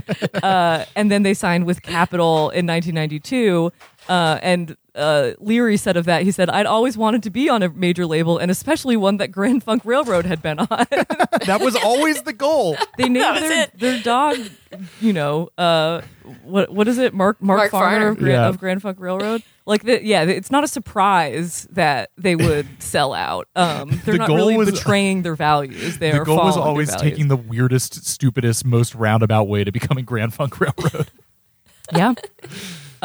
Uh, 0.43 0.85
and 0.95 1.11
then 1.11 1.23
they 1.23 1.35
signed 1.35 1.67
with 1.67 1.83
Capitol 1.83 2.51
in 2.51 2.67
1992. 2.67 3.71
Uh, 4.09 4.39
and 4.43 4.77
uh, 4.95 5.33
Leary 5.41 5.77
said 5.77 5.97
of 5.97 6.05
that, 6.07 6.23
he 6.23 6.31
said, 6.31 6.49
"I'd 6.49 6.67
always 6.67 6.97
wanted 6.97 7.23
to 7.25 7.31
be 7.31 7.49
on 7.49 7.63
a 7.63 7.69
major 7.69 8.07
label, 8.07 8.39
and 8.39 8.51
especially 8.51 8.97
one 8.97 9.17
that 9.19 9.29
Grand 9.33 9.63
Funk 9.65 9.83
Railroad 9.85 10.25
had 10.27 10.41
been 10.43 10.59
on." 10.61 10.69
that 11.47 11.59
was 11.61 11.77
always 11.77 12.23
the 12.23 12.33
goal. 12.33 12.77
they 12.97 13.09
named 13.09 13.37
their, 13.37 13.63
it. 13.65 13.79
their 13.79 14.03
dog, 14.03 14.39
you 15.01 15.13
know, 15.13 15.51
uh, 15.59 16.01
what 16.45 16.73
what 16.73 16.89
is 16.89 16.99
it? 16.99 17.13
Mark 17.15 17.43
Mark, 17.43 17.71
Mark 17.71 17.73
Farner, 17.73 17.99
Farner. 17.99 18.11
Of, 18.13 18.19
Grand, 18.19 18.33
Yeah. 18.33 18.49
of 18.49 18.59
Grand 18.59 18.83
Funk 18.83 18.99
Railroad. 19.01 19.43
Like, 19.69 19.83
the, 19.83 20.01
yeah, 20.05 20.23
it's 20.23 20.53
not 20.53 20.63
a 20.63 20.69
surprise 20.69 21.67
that 21.73 22.11
they 22.17 22.37
would 22.37 22.69
sell 22.81 23.13
out. 23.13 23.49
Um, 23.57 24.01
they're 24.05 24.15
The 24.15 24.19
not 24.19 24.29
really 24.31 24.57
was- 24.57 24.71
betraying 24.71 25.23
their 25.23 25.35
values. 25.35 25.99
They 25.99 26.13
The 26.13 26.19
are 26.21 26.25
goal 26.25 26.37
was 26.37 26.57
always 26.57 26.95
taking 26.95 27.27
the 27.27 27.37
weirdest, 27.37 28.07
stupidest, 28.07 28.65
most 28.65 28.95
roundabout 28.95 29.49
way 29.49 29.65
to 29.65 29.73
becoming 29.73 30.05
Grand 30.05 30.33
Funk 30.33 30.61
Railroad. 30.61 31.11
yeah. 31.93 32.15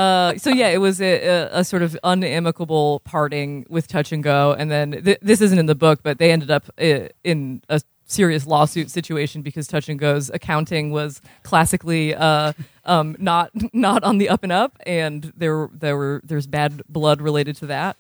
Uh, 0.02 0.36
so 0.36 0.50
yeah, 0.50 0.70
it 0.70 0.80
was 0.80 1.00
a, 1.00 1.48
a, 1.52 1.64
sort 1.64 1.84
of 1.84 1.96
unamicable 2.04 3.02
parting 3.04 3.68
with 3.70 3.88
Touch 3.88 4.12
and 4.12 4.24
Go, 4.24 4.52
and 4.58 4.72
then 4.72 5.04
th- 5.04 5.20
this 5.22 5.42
isn't 5.42 5.60
in 5.60 5.68
the 5.68 5.76
book, 5.76 6.00
but 6.02 6.18
they 6.18 6.32
ended 6.32 6.50
up 6.50 6.66
uh, 6.82 7.10
in 7.24 7.62
a 7.70 7.80
serious 8.06 8.48
lawsuit 8.48 8.90
situation 8.90 9.44
because 9.44 9.68
Touch 9.68 9.90
and 9.90 10.00
Go's 10.00 10.32
accounting 10.32 10.90
was 10.90 11.22
classically 11.44 12.16
uh, 12.16 12.54
um, 12.86 13.16
not 13.20 13.52
not 13.74 14.04
on 14.04 14.18
the 14.18 14.28
up 14.28 14.42
and 14.42 14.52
up, 14.52 14.76
and 14.88 15.32
there 15.38 15.70
there 15.72 15.96
were 15.96 16.20
there's 16.24 16.48
bad 16.48 16.82
blood 16.90 17.22
related 17.22 17.56
to 17.58 17.68
that. 17.68 17.96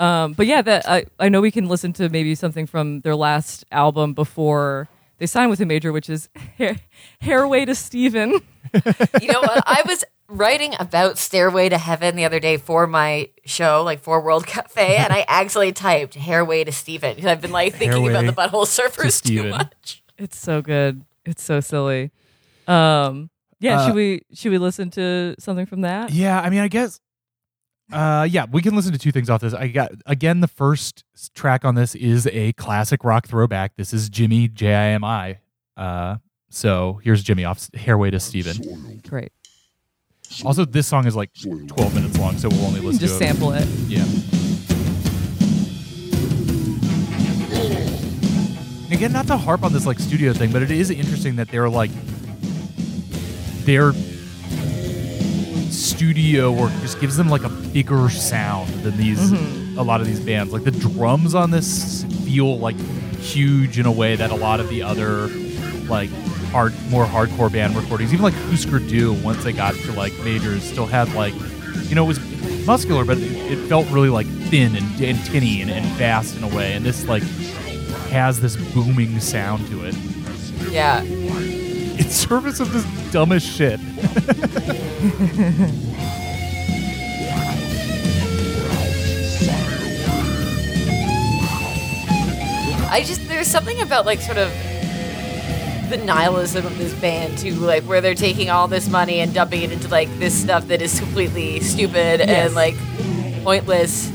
Um, 0.00 0.32
but 0.32 0.46
yeah, 0.46 0.62
that 0.62 0.88
I, 0.88 1.04
I 1.20 1.28
know 1.28 1.40
we 1.40 1.52
can 1.52 1.68
listen 1.68 1.92
to 1.92 2.08
maybe 2.08 2.34
something 2.34 2.66
from 2.66 3.02
their 3.02 3.14
last 3.14 3.64
album 3.70 4.14
before 4.14 4.88
they 5.18 5.26
signed 5.26 5.50
with 5.50 5.60
a 5.60 5.66
major, 5.66 5.92
which 5.92 6.10
is 6.10 6.28
Hair, 6.58 6.76
Hairway 7.20 7.66
to 7.66 7.76
Steven. 7.76 8.40
You 9.22 9.28
know 9.32 9.40
what? 9.40 9.62
I 9.64 9.82
was 9.86 10.04
writing 10.28 10.74
about 10.78 11.18
Stairway 11.18 11.68
to 11.68 11.78
Heaven 11.78 12.16
the 12.16 12.24
other 12.24 12.40
day 12.40 12.56
for 12.56 12.86
my 12.86 13.30
show, 13.44 13.82
like 13.84 14.00
for 14.00 14.20
World 14.20 14.46
Cafe, 14.46 14.96
and 14.98 15.12
I 15.12 15.24
actually 15.28 15.72
typed 15.72 16.14
Hairway 16.14 16.64
to 16.64 16.72
Steven 16.72 17.14
because 17.14 17.26
I've 17.30 17.40
been 17.40 17.52
like 17.52 17.74
thinking 17.74 18.08
about 18.08 18.26
the 18.26 18.32
butthole 18.32 18.66
surfers 18.66 19.22
too 19.22 19.50
much. 19.50 20.02
It's 20.18 20.38
so 20.38 20.62
good. 20.62 21.04
It's 21.24 21.42
so 21.42 21.60
silly. 21.60 22.10
Um, 22.66 23.30
yeah, 23.60 23.80
Uh, 23.80 23.86
should 23.86 23.94
we 23.94 24.22
should 24.34 24.52
we 24.52 24.58
listen 24.58 24.90
to 24.92 25.34
something 25.38 25.66
from 25.66 25.82
that? 25.82 26.10
Yeah, 26.10 26.40
I 26.40 26.50
mean, 26.50 26.60
I 26.60 26.68
guess. 26.68 27.00
Uh, 27.92 28.26
yeah, 28.28 28.46
we 28.50 28.62
can 28.62 28.74
listen 28.74 28.92
to 28.92 28.98
two 28.98 29.12
things 29.12 29.30
off 29.30 29.40
this. 29.40 29.54
I 29.54 29.68
got 29.68 29.92
again 30.06 30.40
the 30.40 30.48
first 30.48 31.04
track 31.34 31.64
on 31.64 31.76
this 31.76 31.94
is 31.94 32.26
a 32.32 32.52
classic 32.54 33.04
rock 33.04 33.28
throwback. 33.28 33.76
This 33.76 33.92
is 33.92 34.08
Jimmy 34.08 34.48
J 34.48 34.74
I 34.74 34.86
M 34.88 35.04
I. 35.04 35.38
Uh, 35.76 36.16
so 36.50 37.00
here's 37.04 37.22
Jimmy 37.22 37.44
off 37.44 37.72
Hairway 37.74 38.10
to 38.10 38.18
Steven. 38.18 39.00
Great. 39.08 39.30
Also, 40.44 40.64
this 40.64 40.86
song 40.86 41.06
is 41.06 41.16
like 41.16 41.30
12 41.34 41.94
minutes 41.94 42.18
long, 42.18 42.36
so 42.38 42.48
we'll 42.48 42.66
only 42.66 42.80
listen 42.80 43.00
Just 43.00 43.18
to 43.18 43.24
it. 43.24 43.28
sample 43.28 43.52
it. 43.52 43.66
Yeah. 43.88 44.04
And 48.84 48.92
Again, 48.92 49.12
not 49.12 49.26
to 49.26 49.36
harp 49.36 49.64
on 49.64 49.72
this 49.72 49.86
like 49.86 49.98
studio 49.98 50.32
thing, 50.32 50.52
but 50.52 50.62
it 50.62 50.70
is 50.70 50.90
interesting 50.90 51.36
that 51.36 51.48
they're 51.48 51.68
like 51.68 51.90
their 53.64 53.92
studio 55.70 56.52
work 56.52 56.70
just 56.80 57.00
gives 57.00 57.16
them 57.16 57.28
like 57.28 57.42
a 57.42 57.48
bigger 57.48 58.08
sound 58.08 58.68
than 58.84 58.96
these 58.96 59.32
mm-hmm. 59.32 59.78
a 59.78 59.82
lot 59.82 60.00
of 60.00 60.06
these 60.06 60.20
bands. 60.20 60.52
Like 60.52 60.64
the 60.64 60.70
drums 60.70 61.34
on 61.34 61.50
this 61.50 62.04
feel 62.24 62.58
like 62.58 62.76
huge 63.18 63.78
in 63.78 63.86
a 63.86 63.92
way 63.92 64.14
that 64.14 64.30
a 64.30 64.36
lot 64.36 64.60
of 64.60 64.68
the 64.68 64.82
other 64.82 65.28
like 65.88 66.10
hard 66.56 66.72
more 66.88 67.04
hardcore 67.04 67.52
band 67.52 67.76
recordings, 67.76 68.14
even 68.14 68.22
like 68.22 68.32
Husker 68.32 68.78
Du, 68.78 69.12
once 69.22 69.44
they 69.44 69.52
got 69.52 69.74
to 69.74 69.92
like 69.92 70.14
majors, 70.24 70.62
still 70.62 70.86
had 70.86 71.12
like 71.12 71.34
you 71.82 71.94
know, 71.94 72.04
it 72.04 72.08
was 72.08 72.66
muscular, 72.66 73.04
but 73.04 73.18
it, 73.18 73.52
it 73.52 73.68
felt 73.68 73.86
really 73.90 74.08
like 74.08 74.26
thin 74.48 74.74
and, 74.74 75.00
and 75.02 75.22
tinny 75.26 75.60
and, 75.60 75.70
and 75.70 75.86
fast 75.98 76.34
in 76.34 76.42
a 76.42 76.48
way. 76.48 76.72
And 76.72 76.82
this 76.82 77.06
like 77.06 77.22
has 78.08 78.40
this 78.40 78.56
booming 78.72 79.20
sound 79.20 79.66
to 79.68 79.84
it. 79.84 79.94
Yeah. 80.70 81.02
In 81.02 82.08
service 82.08 82.58
of 82.58 82.72
this 82.72 82.86
dumbest 83.12 83.46
shit. 83.46 83.78
I 92.88 93.02
just 93.02 93.28
there's 93.28 93.46
something 93.46 93.82
about 93.82 94.06
like 94.06 94.22
sort 94.22 94.38
of 94.38 94.50
the 95.90 95.96
nihilism 95.98 96.66
of 96.66 96.76
this 96.78 96.92
band 97.00 97.38
too, 97.38 97.54
like 97.54 97.82
where 97.84 98.00
they're 98.00 98.14
taking 98.14 98.50
all 98.50 98.68
this 98.68 98.88
money 98.88 99.20
and 99.20 99.32
dumping 99.34 99.62
it 99.62 99.72
into 99.72 99.88
like 99.88 100.08
this 100.18 100.34
stuff 100.40 100.66
that 100.68 100.82
is 100.82 100.98
completely 100.98 101.60
stupid 101.60 102.20
Yes. 102.20 102.28
and 102.46 102.54
like 102.54 102.74
pointless. 103.44 104.10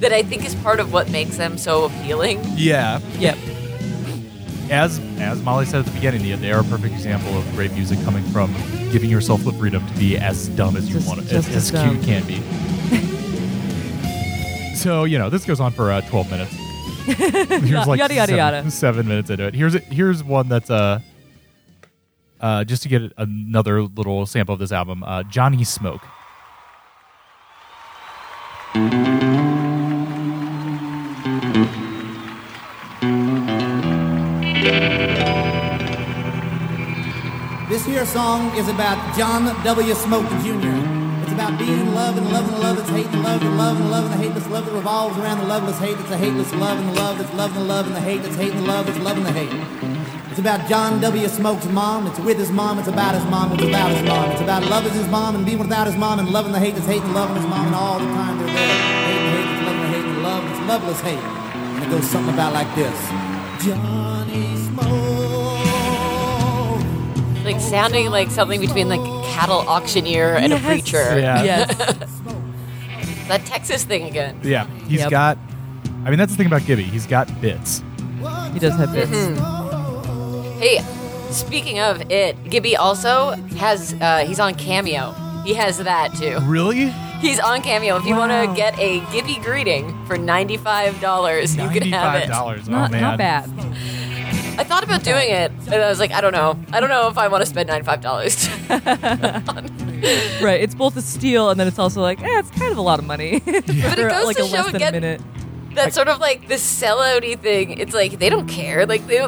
That 0.00 0.12
I 0.14 0.22
think 0.22 0.46
is 0.46 0.54
part 0.56 0.80
of 0.80 0.92
what 0.94 1.10
makes 1.10 1.36
them 1.36 1.58
so 1.58 1.84
appealing. 1.84 2.40
Yeah. 2.54 3.00
Yep. 3.18 3.36
As 4.70 4.98
as 5.18 5.42
Molly 5.42 5.66
said 5.66 5.80
at 5.80 5.84
the 5.86 5.90
beginning, 5.92 6.22
they- 6.22 6.36
they 6.36 6.52
are 6.52 6.60
a 6.60 6.64
perfect 6.64 6.94
example 6.94 7.36
of 7.36 7.44
great 7.54 7.72
music 7.72 8.02
coming 8.04 8.22
from 8.32 8.54
giving 8.92 9.10
yourself 9.10 9.44
the 9.44 9.52
freedom 9.52 9.86
to 9.86 9.92
be 9.98 10.16
as 10.16 10.48
dumb 10.48 10.76
as 10.76 10.88
you 10.88 10.94
Just- 10.94 11.06
want 11.08 11.20
to, 11.20 11.28
just 11.28 11.50
as, 11.50 11.70
as 11.70 11.74
as 11.74 11.90
cute 11.90 12.02
can 12.02 12.24
be. 12.26 12.40
so 14.74 15.04
you 15.04 15.18
know, 15.18 15.28
this 15.28 15.44
goes 15.44 15.60
on 15.60 15.72
for 15.72 15.90
uh, 15.92 16.00
twelve 16.02 16.30
minutes. 16.30 16.52
Here's 17.04 17.86
like 17.86 17.98
Yada, 17.98 18.14
yada, 18.14 18.26
seven, 18.26 18.36
yada. 18.36 18.70
seven 18.70 19.08
minutes 19.08 19.30
into 19.30 19.46
it. 19.46 19.54
Here's 19.54 19.74
here's 19.86 20.22
one 20.24 20.48
that's 20.48 20.70
uh 20.70 21.00
uh 22.40 22.64
just 22.64 22.82
to 22.82 22.88
get 22.88 23.12
another 23.16 23.82
little 23.82 24.26
sample 24.26 24.54
of 24.54 24.58
this 24.58 24.72
album. 24.72 25.02
Uh, 25.02 25.22
Johnny 25.24 25.64
Smoke. 25.64 26.02
This 37.68 37.86
here 37.86 38.04
song 38.04 38.54
is 38.56 38.68
about 38.68 39.16
John 39.16 39.44
W. 39.64 39.94
Smoke 39.94 40.28
Jr. 40.42 41.00
It's 41.22 41.32
about 41.32 41.58
being 41.58 41.80
in 41.80 41.94
love 41.94 42.16
and 42.16 42.30
loving 42.32 42.52
the 42.52 42.58
love 42.58 42.76
that's 42.76 42.90
hate 42.90 43.06
and 43.06 43.22
love 43.22 43.42
and 43.42 43.56
love 43.56 43.80
and 43.80 43.90
love 43.90 44.04
and 44.04 44.14
the 44.14 44.18
hate 44.18 44.34
that's 44.34 44.48
love 44.48 44.66
that 44.66 44.72
revolves 44.72 45.16
around 45.18 45.38
the 45.38 45.46
loveless 45.46 45.78
hate 45.78 45.96
that's 45.96 46.10
a 46.10 46.16
hateless 46.16 46.52
love 46.54 46.78
and 46.78 46.88
the 46.88 46.92
love 46.94 47.18
that's 47.18 47.32
loving 47.34 47.54
the 47.54 47.64
love 47.64 47.86
and 47.86 47.94
the 47.96 48.00
hate 48.00 48.22
that's 48.22 48.36
hating 48.36 48.60
the 48.60 48.66
love 48.66 48.86
that's 48.86 48.98
loving 48.98 49.24
the 49.24 49.32
hate. 49.32 49.99
It's 50.40 50.48
about 50.48 50.66
John 50.70 51.02
W. 51.02 51.28
Smoke's 51.28 51.66
mom. 51.66 52.06
It's 52.06 52.18
with 52.18 52.38
his 52.38 52.50
mom. 52.50 52.78
It's 52.78 52.88
about 52.88 53.14
his 53.14 53.22
mom. 53.26 53.52
It's 53.52 53.62
about 53.62 53.90
his 53.94 54.02
mom. 54.08 54.30
It's 54.30 54.40
about 54.40 54.64
loving 54.64 54.92
his 54.94 55.06
mom 55.08 55.34
and 55.36 55.44
being 55.44 55.58
without 55.58 55.86
his 55.86 55.96
mom 55.96 56.18
and 56.18 56.30
loving 56.30 56.50
the 56.52 56.58
hate 56.58 56.74
that's 56.74 56.86
hating 56.86 57.12
loving 57.12 57.36
his 57.36 57.44
mom 57.44 57.66
and 57.66 57.74
all 57.74 57.98
the 57.98 58.06
time 58.06 58.38
they're 58.38 58.46
there. 58.46 59.04
Hating 59.04 59.24
the 59.26 59.32
hate 59.36 59.44
that's 59.44 59.66
loving 59.66 59.82
the 59.82 59.88
hate 59.88 60.04
and 60.06 60.22
love 60.22 60.42
that's 60.44 60.60
loveless 60.66 61.00
hate. 61.02 61.18
And 61.18 61.84
it 61.84 61.90
goes 61.90 62.08
something 62.08 62.32
about 62.32 62.54
like 62.54 62.74
this. 62.74 62.98
Johnny 63.62 64.56
Smoke. 64.56 64.84
Like 67.44 67.60
sounding 67.60 68.08
like 68.10 68.30
something 68.30 68.62
between 68.62 68.88
like 68.88 69.00
a 69.00 69.22
cattle 69.34 69.58
auctioneer 69.68 70.36
and 70.36 70.52
Yes. 70.52 70.62
a 70.62 70.66
preacher. 70.66 71.18
Yeah. 71.20 71.42
Yes. 71.44 71.76
That 73.28 73.44
Texas 73.44 73.84
thing 73.84 74.04
again. 74.04 74.40
Yeah, 74.42 74.66
he's 74.88 75.00
Yep. 75.00 75.10
got. 75.10 75.36
I 76.06 76.08
mean, 76.08 76.18
that's 76.18 76.32
the 76.32 76.38
thing 76.38 76.46
about 76.46 76.64
Gibby. 76.64 76.84
He's 76.84 77.04
got 77.06 77.28
bits. 77.42 77.82
he 78.54 78.58
does 78.58 78.74
have 78.76 78.94
bits. 78.94 79.10
Mm-hmm. 79.10 79.59
Hey, 80.60 80.80
speaking 81.30 81.78
of 81.80 82.10
it, 82.10 82.36
Gibby 82.50 82.76
also 82.76 83.30
has 83.56 83.94
uh, 83.94 84.24
he's 84.26 84.38
on 84.38 84.54
Cameo. 84.54 85.12
He 85.44 85.54
has 85.54 85.78
that 85.78 86.12
too. 86.14 86.38
Really? 86.42 86.90
He's 87.20 87.40
on 87.40 87.62
Cameo. 87.62 87.96
If 87.96 88.04
you 88.04 88.14
want 88.14 88.30
to 88.30 88.54
get 88.54 88.78
a 88.78 89.00
Gibby 89.10 89.36
greeting 89.42 90.04
for 90.06 90.18
ninety 90.18 90.56
five 90.58 91.00
dollars, 91.00 91.56
you 91.56 91.68
can 91.70 91.82
have 91.84 92.14
it. 92.14 92.18
Ninety-five 92.18 92.22
it. 92.24 92.28
dollars. 92.28 92.68
Oh 92.68 92.72
Not 92.72 92.90
man. 92.90 93.00
not 93.00 93.18
bad. 93.18 93.44
I 94.58 94.64
thought 94.64 94.84
about 94.84 95.02
doing 95.02 95.30
it, 95.30 95.50
and 95.66 95.74
I 95.74 95.88
was 95.88 95.98
like, 95.98 96.10
I 96.12 96.20
don't 96.20 96.32
know. 96.34 96.58
I 96.72 96.80
don't 96.80 96.90
know 96.90 97.08
if 97.08 97.16
I 97.16 97.28
want 97.28 97.40
to 97.42 97.46
spend 97.46 97.68
ninety 97.68 97.84
five 97.86 98.00
dollars. 98.00 98.48
Right. 100.42 100.62
It's 100.62 100.74
both 100.74 100.96
a 100.96 101.02
steal 101.02 101.50
and 101.50 101.60
then 101.60 101.66
it's 101.68 101.78
also 101.78 102.00
like, 102.00 102.22
eh, 102.22 102.38
it's 102.38 102.50
kind 102.52 102.72
of 102.72 102.78
a 102.78 102.80
lot 102.80 102.98
of 102.98 103.04
money. 103.04 103.40
But 103.44 103.54
it 103.68 104.08
goes 104.10 104.24
like 104.24 104.36
to 104.38 104.44
a 104.44 104.46
show 104.46 104.52
less 104.56 104.66
than 104.66 104.76
again- 104.76 104.94
a 104.94 105.00
minute. 105.00 105.20
That's 105.74 105.94
sort 105.94 106.08
of 106.08 106.18
like 106.20 106.48
this 106.48 106.62
sellouty 106.62 107.38
thing. 107.38 107.78
It's 107.78 107.92
like 107.92 108.18
they 108.18 108.30
don't 108.30 108.48
care. 108.48 108.86
Like 108.86 109.06
they 109.06 109.18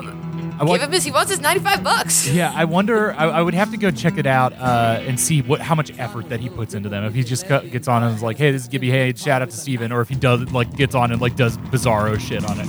I 0.63 0.67
give 0.79 0.83
him 0.83 0.93
his. 0.93 1.05
He 1.05 1.11
wants 1.11 1.31
his 1.31 1.41
ninety 1.41 1.61
five 1.61 1.83
bucks. 1.83 2.29
Yeah, 2.33 2.53
I 2.55 2.65
wonder. 2.65 3.13
I, 3.13 3.27
I 3.29 3.43
would 3.43 3.55
have 3.55 3.71
to 3.73 3.77
go 3.77 3.91
check 3.91 4.17
it 4.17 4.27
out 4.27 4.53
uh, 4.55 5.01
and 5.07 5.19
see 5.19 5.43
what 5.43 5.61
how 5.61 5.75
much 5.75 5.97
effort 5.99 6.29
that 6.31 6.41
he 6.41 6.49
puts 6.49 6.73
into 6.75 6.89
them. 6.89 7.05
If 7.05 7.15
he 7.15 7.25
just 7.25 7.47
cut, 7.47 7.71
gets 7.71 7.89
on 7.89 8.03
and 8.03 8.15
is 8.15 8.23
like, 8.23 8.39
"Hey, 8.39 8.51
this 8.53 8.63
is 8.63 8.69
Gibby. 8.69 8.91
Hey, 8.91 9.13
shout 9.15 9.43
out 9.43 9.51
to 9.51 9.57
Steven. 9.57 9.93
or 9.93 10.01
if 10.01 10.09
he 10.09 10.15
does 10.15 10.51
like 10.53 10.75
gets 10.77 10.95
on 10.95 11.13
and 11.13 11.21
like 11.21 11.37
does 11.37 11.59
bizarro 11.59 12.19
shit 12.19 12.45
on 12.49 12.59
it. 12.61 12.69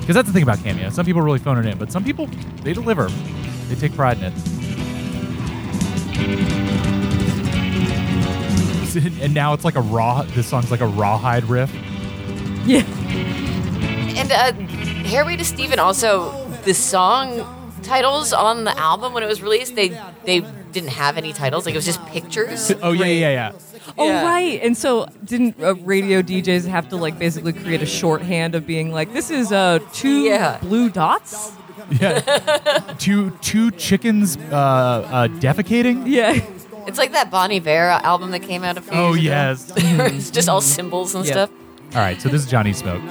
Because 0.00 0.14
that's 0.14 0.26
the 0.26 0.32
thing 0.32 0.42
about 0.42 0.58
Cameo. 0.58 0.90
Some 0.90 1.04
people 1.06 1.22
really 1.22 1.38
phone 1.38 1.58
it 1.58 1.66
in, 1.66 1.78
but 1.78 1.92
some 1.92 2.04
people 2.04 2.26
they 2.62 2.72
deliver. 2.72 3.08
They 3.68 3.74
take 3.74 3.94
pride 3.94 4.18
in 4.18 4.24
it. 4.24 4.32
And 9.22 9.32
now 9.32 9.54
it's 9.54 9.64
like 9.64 9.76
a 9.76 9.80
raw. 9.80 10.20
This 10.22 10.46
song's 10.46 10.70
like 10.70 10.82
a 10.82 10.86
rawhide 10.86 11.44
riff. 11.44 11.72
Yeah. 12.66 12.82
And 14.22 14.30
uh, 14.30 14.52
Hairway 15.08 15.36
to 15.36 15.44
Steven 15.44 15.80
also 15.80 16.30
the 16.64 16.74
song 16.74 17.44
titles 17.82 18.32
on 18.32 18.62
the 18.62 18.78
album 18.78 19.12
when 19.14 19.24
it 19.24 19.26
was 19.26 19.42
released 19.42 19.74
they 19.74 19.88
they 20.24 20.40
didn't 20.70 20.90
have 20.90 21.16
any 21.18 21.32
titles. 21.32 21.66
Like 21.66 21.74
it 21.74 21.78
was 21.78 21.84
just 21.84 22.04
pictures. 22.06 22.70
Oh 22.82 22.92
yeah, 22.92 23.06
yeah, 23.06 23.30
yeah. 23.30 23.52
Oh 23.98 24.06
Yeah. 24.06 24.22
right, 24.24 24.60
and 24.62 24.76
so 24.76 25.06
didn't 25.24 25.60
uh, 25.60 25.74
radio 25.74 26.22
DJs 26.22 26.68
have 26.68 26.88
to 26.90 26.96
like 26.96 27.18
basically 27.18 27.52
create 27.52 27.82
a 27.82 27.86
shorthand 27.86 28.54
of 28.54 28.64
being 28.64 28.92
like, 28.92 29.12
this 29.12 29.28
is 29.30 29.50
uh 29.50 29.80
two 29.92 30.20
Yeah. 30.22 30.58
blue 30.62 30.88
dots? 30.88 31.52
Yeah. 32.00 32.20
two 32.98 33.30
two 33.40 33.72
chickens 33.72 34.36
uh, 34.36 34.54
uh, 34.54 35.28
defecating. 35.40 36.04
Yeah, 36.06 36.38
It's 36.86 36.96
like 36.98 37.10
that 37.12 37.28
Bon 37.32 37.50
Iver 37.50 37.98
album 38.04 38.30
that 38.30 38.42
came 38.44 38.62
out 38.62 38.78
a 38.78 38.82
few 38.82 38.96
Oh 38.96 39.14
years 39.14 39.24
yes. 39.24 39.70
ago. 39.72 40.04
it's 40.14 40.30
just 40.30 40.48
all 40.48 40.60
symbols 40.60 41.12
and 41.16 41.24
Yeah. 41.26 41.32
stuff. 41.32 41.50
All 41.96 42.00
right, 42.00 42.22
so 42.22 42.28
this 42.28 42.44
is 42.44 42.48
Johnny 42.48 42.72
Smoke. 42.72 43.02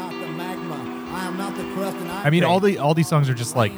I 2.24 2.30
mean, 2.30 2.44
all 2.44 2.60
the 2.60 2.78
all 2.78 2.94
these 2.94 3.08
songs 3.08 3.30
are 3.30 3.34
just 3.34 3.56
like 3.56 3.72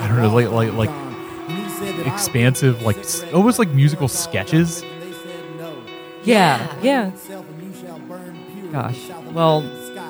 I 0.00 0.08
don't 0.08 0.18
know, 0.18 0.34
like 0.34 0.50
like 0.50 0.72
like 0.74 2.06
expansive, 2.06 2.82
like 2.82 2.96
almost 3.32 3.58
like 3.58 3.68
musical 3.70 4.08
sketches. 4.08 4.84
yeah, 6.24 6.76
yeah. 6.82 7.10
Gosh, 8.72 9.08
well, 9.32 9.60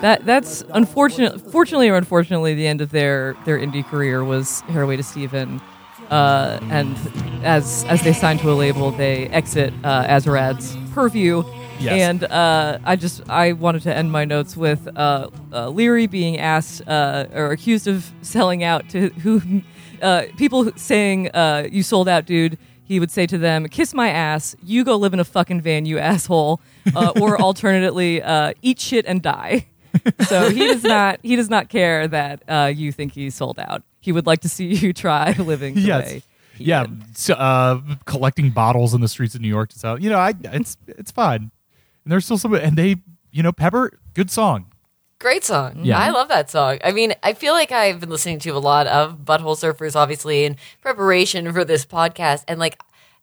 that 0.01 0.25
that's 0.25 0.65
unfortunate. 0.73 1.41
Fortunately 1.41 1.89
or 1.89 1.97
unfortunately, 1.97 2.55
the 2.55 2.67
end 2.67 2.81
of 2.81 2.91
their 2.91 3.37
their 3.45 3.59
indie 3.59 3.85
career 3.85 4.25
was 4.25 4.61
Hairway 4.63 4.97
to 4.97 5.03
Steven. 5.03 5.61
Uh, 6.11 6.59
and 6.71 6.97
as 7.45 7.85
as 7.85 8.03
they 8.03 8.13
sign 8.13 8.39
to 8.39 8.51
a 8.51 8.55
label, 8.55 8.91
they 8.91 9.27
exit 9.29 9.73
uh, 9.85 10.05
Azerrad's 10.07 10.77
purview. 10.93 11.43
Yes. 11.81 12.01
And 12.01 12.25
uh, 12.25 12.79
I 12.85 12.97
just 12.97 13.29
I 13.29 13.53
wanted 13.53 13.83
to 13.83 13.95
end 13.95 14.11
my 14.11 14.25
notes 14.25 14.57
with 14.57 14.89
uh, 14.97 15.29
uh, 15.53 15.69
Leary 15.69 16.07
being 16.07 16.39
asked 16.39 16.87
uh, 16.89 17.27
or 17.35 17.51
accused 17.51 17.87
of 17.89 18.11
selling 18.23 18.63
out 18.63 18.89
to 18.91 19.09
who 19.11 19.63
uh, 20.01 20.23
people 20.39 20.71
saying 20.77 21.31
uh, 21.35 21.69
you 21.71 21.83
sold 21.83 22.09
out, 22.09 22.27
dude. 22.27 22.59
He 22.87 23.01
would 23.01 23.11
say 23.11 23.27
to 23.27 23.39
them, 23.39 23.67
"Kiss 23.69 23.93
my 23.95 24.09
ass. 24.11 24.55
You 24.63 24.85
go 24.85 24.97
live 24.97 25.13
in 25.15 25.21
a 25.21 25.25
fucking 25.25 25.61
van, 25.63 25.85
you 25.87 25.99
asshole." 25.99 26.61
Uh, 26.95 27.13
or 27.21 27.41
alternately, 27.41 28.23
uh, 28.23 28.53
eat 28.63 28.79
shit 28.79 29.05
and 29.07 29.21
die. 29.23 29.67
so 30.29 30.51
he 30.51 30.67
does 30.67 30.85
not 30.85 31.19
he 31.23 31.35
does 31.37 31.51
not 31.51 31.69
care 31.71 32.07
that 32.09 32.43
uh, 32.49 32.73
you 32.75 32.93
think 32.93 33.13
he's 33.15 33.35
sold 33.35 33.59
out. 33.59 33.83
He 34.01 34.13
would 34.13 34.27
like 34.27 34.41
to 34.41 34.49
see 34.49 34.67
you 34.75 34.93
try 35.05 35.33
living 35.33 35.77
Yes. 35.79 36.05
way. 36.07 36.23
he 36.57 36.65
Yeah, 36.65 36.87
so, 37.15 37.35
uh, 37.35 37.81
collecting 38.05 38.51
bottles 38.51 38.93
in 38.95 39.01
the 39.01 39.09
streets 39.09 39.35
of 39.35 39.41
New 39.41 39.49
York 39.49 39.71
to 39.71 39.79
sell. 39.79 39.99
You 40.01 40.11
know, 40.11 40.19
I 40.19 40.35
it's 40.45 40.77
it's 40.87 41.11
fine. 41.11 41.51
And 42.05 42.13
there's 42.13 42.25
still 42.25 42.39
some, 42.39 42.55
and 42.55 42.77
they, 42.77 42.97
you 43.31 43.43
know, 43.43 43.53
Pepper, 43.53 43.99
good 44.15 44.31
song. 44.31 44.67
Great 45.19 45.45
song. 45.45 45.81
Yeah. 45.83 45.99
I 45.99 46.11
love 46.11 46.29
that 46.29 46.51
song. 46.51 46.79
I 46.85 46.93
mean, 46.93 47.15
I 47.23 47.33
feel 47.33 47.55
like 47.55 47.73
I've 47.73 48.01
been 48.01 48.11
listening 48.11 48.39
to 48.41 48.51
a 48.51 48.59
lot 48.59 48.87
of 48.87 49.19
Butthole 49.25 49.57
Surfers, 49.57 49.97
obviously, 49.97 50.45
in 50.45 50.57
preparation 50.83 51.51
for 51.53 51.65
this 51.65 51.87
podcast. 51.87 52.45
And 52.47 52.61
like, 52.61 52.79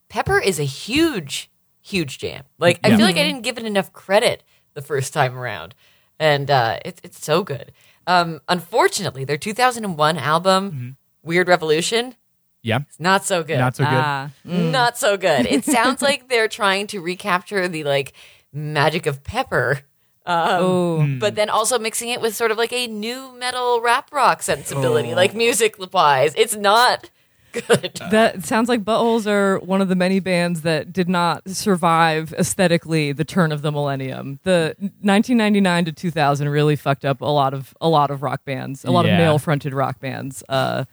Pepper 0.10 0.40
is 0.40 0.60
a 0.60 0.64
huge, 0.64 1.52
huge 1.82 2.18
jam. 2.18 2.44
Like, 2.58 2.80
I 2.84 2.90
Yeah. 2.90 2.98
feel 2.98 3.06
like 3.06 3.18
I 3.18 3.24
didn't 3.24 3.42
give 3.44 3.58
it 3.58 3.66
enough 3.66 3.94
credit 3.94 4.44
the 4.74 4.82
first 4.82 5.14
time 5.14 5.38
around. 5.38 5.76
And 6.20 6.50
uh, 6.50 6.80
it's, 6.86 7.02
it's 7.04 7.24
so 7.24 7.44
good. 7.44 7.72
Um, 8.08 8.42
unfortunately, 8.50 9.24
their 9.26 9.38
2001 9.38 10.18
album, 10.18 10.98
Weird 11.24 11.48
Revolution, 11.48 12.16
Yeah, 12.64 12.80
is 12.90 13.00
not 13.00 13.26
so 13.26 13.44
good. 13.44 13.60
not 13.60 13.76
so 13.76 13.84
good. 13.84 13.94
Ah, 13.94 14.32
Not 14.44 14.98
so 14.98 15.18
good. 15.18 15.46
It 15.46 15.66
sounds 15.78 16.02
like 16.02 16.30
they're 16.30 16.48
trying 16.48 16.88
to 16.88 17.00
recapture 17.00 17.68
the 17.68 17.84
like 17.84 18.14
magic 18.54 19.06
of 19.06 19.24
Pepper 19.24 19.82
oh, 20.26 21.08
but 21.20 21.36
then 21.36 21.50
also 21.50 21.80
mixing 21.80 22.10
it 22.10 22.22
with 22.22 22.36
sort 22.36 22.52
of 22.52 22.58
like 22.58 22.72
a 22.74 22.88
nu 22.88 23.34
metal 23.38 23.82
rap 23.82 24.10
rock 24.12 24.42
sensibility, 24.44 25.14
Oh. 25.14 25.16
like 25.16 25.34
music 25.34 25.76
wise. 25.94 26.34
It's 26.36 26.56
not 26.56 27.10
good. 27.54 28.00
That 28.12 28.46
sounds 28.46 28.70
like 28.70 28.84
Buttholes 28.84 29.28
are 29.28 29.60
one 29.60 29.82
of 29.82 29.90
the 29.90 29.96
many 29.96 30.20
bands 30.20 30.62
that 30.62 30.94
did 30.94 31.10
not 31.10 31.50
survive 31.50 32.34
aesthetically 32.34 33.12
the 33.12 33.26
turn 33.26 33.52
of 33.52 33.62
the 33.62 33.72
millennium. 33.72 34.40
The 34.44 34.76
1999 34.80 35.86
to 35.86 35.92
2000 35.92 36.50
really 36.50 36.76
fucked 36.76 37.04
up 37.06 37.20
a 37.22 37.26
lot 37.26 37.54
of 37.54 37.74
a 37.82 37.90
lot 37.90 38.12
of 38.12 38.22
rock 38.22 38.46
bands, 38.46 38.86
a 38.86 38.92
lot 38.92 39.06
Yeah. 39.06 39.14
of 39.14 39.18
male 39.18 39.40
fronted 39.40 39.74
rock 39.74 40.00
bands. 40.00 40.44
Uh, 40.48 40.86
a- 40.86 40.88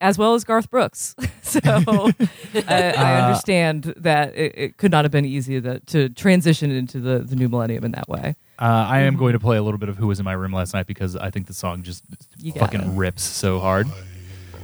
as 0.00 0.18
well 0.18 0.34
as 0.34 0.44
Garth 0.44 0.70
Brooks. 0.70 1.14
so 1.42 1.60
I, 1.64 2.12
I 2.66 3.20
Uh, 3.20 3.22
understand 3.26 3.94
that 3.96 4.34
it, 4.36 4.52
it 4.56 4.76
could 4.76 4.90
not 4.90 5.04
have 5.04 5.12
been 5.12 5.24
easy 5.24 5.58
that, 5.60 5.86
to 5.88 6.08
transition 6.10 6.70
into 6.70 7.00
the, 7.00 7.20
the 7.20 7.36
new 7.36 7.48
millennium 7.48 7.84
in 7.84 7.92
that 7.92 8.08
way. 8.08 8.36
Uh, 8.58 8.64
I 8.88 9.00
am 9.00 9.16
going 9.16 9.32
to 9.32 9.40
play 9.40 9.56
a 9.56 9.62
little 9.62 9.78
bit 9.78 9.88
of 9.88 9.96
"Who 9.96 10.06
Was 10.06 10.18
in 10.20 10.24
My 10.24 10.32
Room 10.34 10.52
Last 10.52 10.74
Night" 10.74 10.86
because 10.86 11.16
I 11.16 11.30
think 11.30 11.46
the 11.46 11.54
song 11.54 11.82
just 11.82 12.04
You 12.38 12.52
fucking 12.52 12.96
rips 12.96 13.22
so 13.22 13.58
hard. 13.58 13.88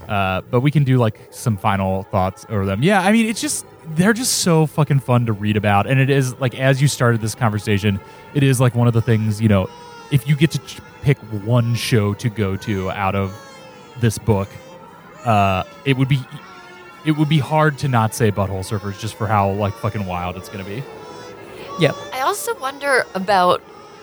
Uh, 0.09 0.41
but 0.51 0.61
we 0.61 0.71
can 0.71 0.85
do 0.85 0.97
like 0.97 1.19
some 1.31 1.57
final 1.57 2.05
thoughts 2.05 2.47
over 2.49 2.65
them. 2.65 2.83
Yeah, 2.83 3.01
I 3.03 3.13
mean, 3.13 3.27
it's 3.27 3.41
just 3.41 3.67
they're 3.91 4.13
just 4.15 4.39
so 4.39 4.67
fucking 4.67 5.01
fun 5.01 5.27
to 5.27 5.33
read 5.33 5.57
about, 5.57 5.87
and 5.87 5.99
it 6.01 6.11
is 6.11 6.35
like 6.41 6.59
as 6.59 6.81
you 6.81 6.89
started 6.89 7.21
this 7.21 7.35
conversation, 7.35 7.99
it 8.35 8.43
is 8.43 8.61
like 8.61 8.75
one 8.75 8.87
of 8.89 8.95
the 8.95 9.03
things 9.03 9.41
you 9.41 9.49
know, 9.49 9.69
if 10.11 10.27
you 10.29 10.35
get 10.37 10.51
to 10.53 10.59
ch- 10.61 10.81
pick 11.03 11.19
one 11.45 11.75
show 11.75 12.15
to 12.15 12.29
go 12.31 12.57
to 12.57 12.91
out 12.93 13.15
of 13.15 13.35
this 14.01 14.17
book, 14.17 14.49
uh, 15.29 15.65
it 15.85 15.97
would 15.97 16.09
be 16.09 16.21
it 17.05 17.13
would 17.13 17.29
be 17.29 17.39
hard 17.39 17.79
to 17.79 17.89
not 17.89 18.15
say 18.15 18.31
Butthole 18.33 18.65
Surfers 18.69 18.99
just 18.99 19.15
for 19.15 19.27
how 19.27 19.51
like 19.53 19.75
fucking 19.75 20.05
wild 20.07 20.37
it's 20.37 20.49
gonna 20.49 20.65
be. 20.65 20.83
Yep. 21.81 21.95
I 22.13 22.21
also 22.23 22.59
wonder 22.59 23.05
about 23.15 23.63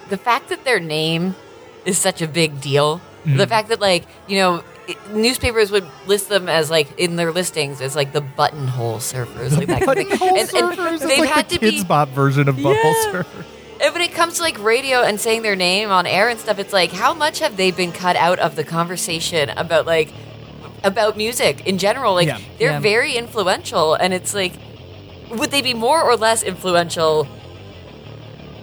the 0.10 0.18
fact 0.18 0.50
that 0.50 0.64
their 0.64 0.80
name 0.80 1.36
is 1.84 1.98
such 1.98 2.22
a 2.22 2.28
big 2.28 2.62
deal. 2.62 3.00
Mm-hmm. 3.26 3.38
The 3.38 3.48
fact 3.48 3.70
that, 3.70 3.82
like, 3.82 4.06
you 4.28 4.38
know, 4.38 4.64
i- 4.88 4.96
newspapers 5.12 5.72
would 5.72 5.86
list 6.08 6.30
them 6.30 6.48
as, 6.48 6.70
like, 6.72 6.88
in 7.00 7.16
their 7.16 7.32
listings 7.32 7.82
as, 7.82 7.96
like, 7.96 8.14
the 8.14 8.22
buttonhole 8.22 8.98
surfers, 9.00 9.58
like 9.58 9.68
that 9.68 9.82
kind 9.84 10.00
of 10.00 10.08
thing. 10.08 10.18
Butthole 10.18 10.30
And- 10.30 10.38
and 10.38 10.50
Surfers, 10.78 10.94
it's 10.94 11.06
they've 11.06 11.20
like 11.20 11.30
had 11.30 11.50
the 11.50 11.56
to 11.56 11.60
be 11.62 11.72
Kidz 11.82 11.88
Bop 11.88 12.10
version 12.10 12.48
of 12.48 12.56
Butthole 12.56 12.76
Yeah. 12.84 13.12
Surfers. 13.12 13.46
And 13.82 13.94
when 13.94 14.02
it 14.04 14.14
comes 14.14 14.36
to 14.36 14.42
like 14.44 14.58
radio 14.64 15.02
and 15.02 15.20
saying 15.20 15.42
their 15.42 15.56
name 15.58 15.90
on 15.92 16.06
air 16.08 16.30
and 16.30 16.40
stuff, 16.40 16.60
it's 16.60 16.72
like 16.72 16.92
how 16.94 17.14
much 17.14 17.40
have 17.40 17.58
they 17.58 17.72
been 17.72 17.92
cut 17.92 18.16
out 18.16 18.40
of 18.40 18.56
the 18.56 18.64
conversation 18.64 19.50
about 19.50 19.86
like 19.86 20.14
about 20.86 21.18
music 21.18 21.66
in 21.68 21.78
general? 21.78 22.14
Like 22.14 22.28
Yeah. 22.28 22.40
they're 22.60 22.72
Yeah. 22.72 22.80
very 22.80 23.14
influential, 23.18 23.94
and 23.96 24.14
it's 24.14 24.34
like 24.34 24.54
would 25.32 25.50
they 25.52 25.62
be 25.62 25.74
more 25.74 26.02
or 26.04 26.16
less 26.16 26.44
influential 26.44 27.28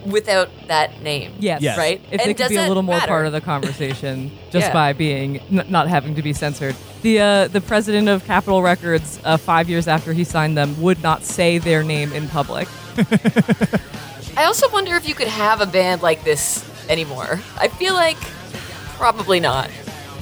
without 0.05 0.49
that 0.67 1.01
name? 1.01 1.33
Yes. 1.39 1.61
Yes. 1.61 1.77
Right? 1.77 2.01
If 2.11 2.11
And 2.11 2.19
they 2.21 2.25
could 2.33 2.37
does 2.37 2.49
be 2.49 2.55
a 2.55 2.67
little 2.67 2.83
more 2.83 2.95
matter? 2.95 3.07
part 3.07 3.25
of 3.25 3.31
the 3.33 3.41
conversation 3.53 4.31
just 4.51 4.67
Yeah. 4.67 4.73
by 4.73 4.93
being 4.93 5.39
n- 5.51 5.65
not 5.69 5.87
having 5.87 6.15
to 6.15 6.21
be 6.21 6.33
censored. 6.33 6.75
The 7.01 7.19
uh, 7.19 7.47
the 7.49 7.61
president 7.61 8.07
of 8.09 8.25
Capitol 8.25 8.61
Records, 8.61 9.19
uh, 9.25 9.35
five 9.37 9.69
years 9.69 9.87
after 9.87 10.13
he 10.13 10.23
signed 10.23 10.57
them, 10.57 10.81
would 10.81 11.03
not 11.03 11.23
say 11.25 11.57
their 11.57 11.83
name 11.83 12.13
in 12.13 12.27
public. 12.29 12.67
I 14.37 14.45
also 14.45 14.69
wonder 14.69 14.95
if 14.95 15.07
you 15.07 15.13
could 15.15 15.27
have 15.27 15.61
a 15.61 15.65
band 15.65 16.01
like 16.01 16.23
this 16.23 16.63
anymore. 16.89 17.39
I 17.59 17.67
feel 17.67 17.93
like 17.93 18.17
probably 18.97 19.39
not. 19.39 19.69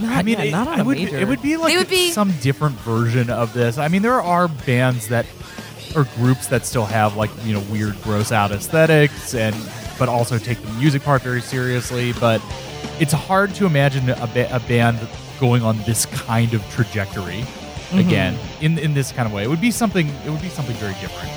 Not, 0.02 0.18
I 0.18 0.22
mean, 0.24 0.38
yeah, 0.38 0.44
it, 0.46 0.52
not 0.52 0.68
on 0.68 0.80
it 0.80 0.82
a 0.82 0.86
would 0.86 0.98
major. 0.98 1.18
it 1.18 1.28
would 1.28 1.42
be 1.42 1.58
like 1.58 1.72
They 1.74 1.78
would 1.78 1.90
be- 1.90 2.12
some 2.12 2.32
different 2.42 2.76
version 2.80 3.30
of 3.30 3.54
this. 3.54 3.78
I 3.78 3.88
mean, 3.88 4.02
there 4.02 4.22
are 4.22 4.48
bands 4.48 5.08
that 5.10 5.26
or 5.96 6.06
groups 6.16 6.48
that 6.48 6.66
still 6.66 6.86
have 6.86 7.16
like 7.18 7.30
you 7.44 7.54
know 7.54 7.60
weird, 7.72 8.02
gross 8.04 8.32
out 8.32 8.52
aesthetics, 8.52 9.34
and 9.36 9.56
but 10.00 10.10
also 10.10 10.38
take 10.38 10.62
the 10.62 10.72
music 10.74 11.04
part 11.04 11.22
very 11.22 11.42
seriously. 11.42 12.14
But 12.14 12.42
it's 13.00 13.14
hard 13.14 13.54
to 13.56 13.66
imagine 13.66 14.10
a, 14.10 14.28
ba- 14.28 14.54
a 14.56 14.60
band 14.62 15.00
going 15.40 15.64
on 15.64 15.78
this 15.84 16.06
kind 16.06 16.54
of 16.54 16.62
trajectory 16.72 17.44
Mm-hmm. 17.92 18.08
again 18.08 18.40
in 18.62 18.78
in 18.80 18.94
this 18.94 19.12
kind 19.12 19.28
of 19.28 19.34
way. 19.34 19.44
It 19.44 19.50
would 19.50 19.60
be 19.60 19.70
something. 19.70 20.08
It 20.26 20.30
would 20.30 20.42
be 20.42 20.48
something 20.48 20.76
very 20.78 20.94
different. 21.02 21.30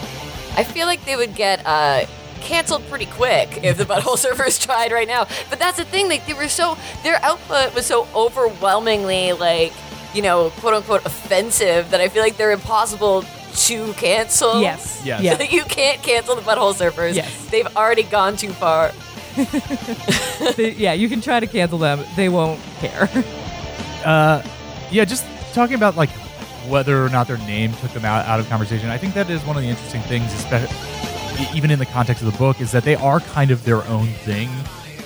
I 0.56 0.62
feel 0.62 0.86
like 0.86 1.04
they 1.04 1.16
would 1.16 1.34
get 1.34 1.60
uh, 1.66 2.06
canceled 2.44 2.86
pretty 2.88 3.06
quick 3.06 3.60
if 3.64 3.76
the 3.76 3.84
Butthole 3.84 4.16
Surfers 4.24 4.60
tried 4.64 4.92
right 4.92 5.08
now. 5.08 5.26
But 5.50 5.58
that's 5.58 5.78
the 5.78 5.84
thing; 5.84 6.08
like 6.08 6.26
they 6.26 6.34
were 6.34 6.48
so 6.48 6.76
their 7.02 7.16
output 7.24 7.74
was 7.74 7.86
so 7.86 8.06
overwhelmingly 8.14 9.32
like 9.32 9.72
you 10.14 10.22
know 10.22 10.50
quote 10.60 10.74
unquote 10.74 11.04
offensive 11.04 11.90
that 11.90 12.00
I 12.00 12.08
feel 12.08 12.22
like 12.22 12.36
they're 12.36 12.52
impossible 12.52 13.24
to 13.54 13.92
cancel. 13.94 14.60
yes. 14.60 15.00
Yes. 15.04 15.22
Yeah. 15.22 15.40
you 15.42 15.62
can't 15.64 16.02
cancel 16.02 16.34
the 16.36 16.42
Butthole 16.42 16.74
Surfers. 16.74 17.14
Yes. 17.14 17.46
they've 17.50 17.76
already 17.76 18.02
gone 18.02 18.36
too 18.36 18.50
far. 18.52 18.90
They- 20.56 20.72
yeah, 20.76 20.92
you 20.92 21.08
can 21.08 21.20
try 21.20 21.40
to 21.40 21.46
cancel 21.46 21.78
them. 21.78 22.04
They 22.16 22.28
won't 22.28 22.60
care. 22.80 23.08
Uh, 24.04 24.42
yeah, 24.90 25.02
just 25.06 25.24
talking 25.54 25.76
about 25.76 25.96
like 25.96 26.10
whether 26.68 27.02
or 27.02 27.08
not 27.08 27.26
their 27.26 27.38
name 27.38 27.72
took 27.80 27.90
them 27.92 28.04
out, 28.04 28.26
out 28.26 28.38
of 28.38 28.46
conversation. 28.50 28.90
I 28.90 28.98
think 28.98 29.14
that 29.14 29.30
is 29.30 29.42
one 29.46 29.56
of 29.56 29.62
the 29.62 29.68
interesting 29.70 30.02
things, 30.02 30.30
especially 30.34 30.68
even 31.54 31.70
in 31.70 31.78
the 31.78 31.86
context 31.86 32.22
of 32.22 32.30
the 32.32 32.38
book, 32.38 32.60
is 32.60 32.72
that 32.72 32.84
they 32.84 32.96
are 32.96 33.20
kind 33.20 33.50
of 33.50 33.64
their 33.64 33.84
own 33.84 34.06
thing 34.06 34.48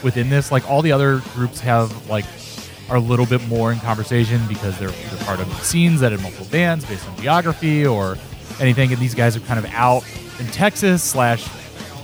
within 0.03 0.31
this. 0.31 0.51
Like 0.53 0.69
all 0.69 0.83
the 0.83 0.93
other 0.93 1.21
groups 1.35 1.61
have 1.61 2.09
like 2.09 2.25
are 2.89 2.97
a 2.97 3.01
little 3.01 3.27
bit 3.27 3.47
more 3.49 3.73
in 3.73 3.79
conversation 3.81 4.41
because 4.49 4.79
they're, 4.79 4.89
they're 4.89 5.25
part 5.25 5.41
of 5.41 5.53
scenes 5.63 6.01
that 6.01 6.13
have 6.13 6.23
multiple 6.23 6.47
bands 6.51 6.85
based 6.87 7.07
on 7.09 7.17
geography 7.19 7.87
or 7.87 8.17
anything. 8.61 8.93
And 8.93 9.01
these 9.01 9.15
guys 9.15 9.37
are 9.37 9.41
kind 9.41 9.59
of 9.59 9.67
out 9.73 10.05
in 10.39 10.47
Texas 10.47 11.03
slash 11.03 11.47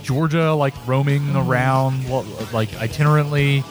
Georgia, 0.03 0.53
like 0.53 0.73
roaming 0.87 1.21
mm-hmm. 1.21 1.49
around 1.49 2.07
like 2.53 2.69
itinerantly, 2.69 3.63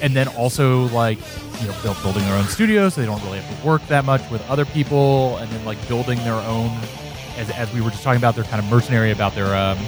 and 0.00 0.14
then 0.14 0.28
also 0.28 0.86
like 0.88 1.18
you 1.60 1.66
know 1.66 1.94
building 2.02 2.22
their 2.22 2.36
own 2.36 2.44
studios, 2.44 2.94
so 2.94 3.00
they 3.00 3.06
don't 3.06 3.22
really 3.24 3.40
have 3.40 3.60
to 3.60 3.66
work 3.66 3.84
that 3.88 4.04
much 4.04 4.28
with 4.30 4.48
other 4.48 4.64
people, 4.64 5.36
and 5.38 5.50
then 5.50 5.64
like 5.64 5.88
building 5.88 6.18
their 6.18 6.34
own 6.34 6.70
as, 7.40 7.50
as 7.50 7.72
we 7.72 7.80
were 7.80 7.90
just 7.90 8.02
talking 8.02 8.20
about, 8.20 8.34
they're 8.34 8.44
kind 8.44 8.62
of 8.62 8.70
mercenary 8.70 9.10
about 9.10 9.34
their 9.34 9.56
um, 9.56 9.78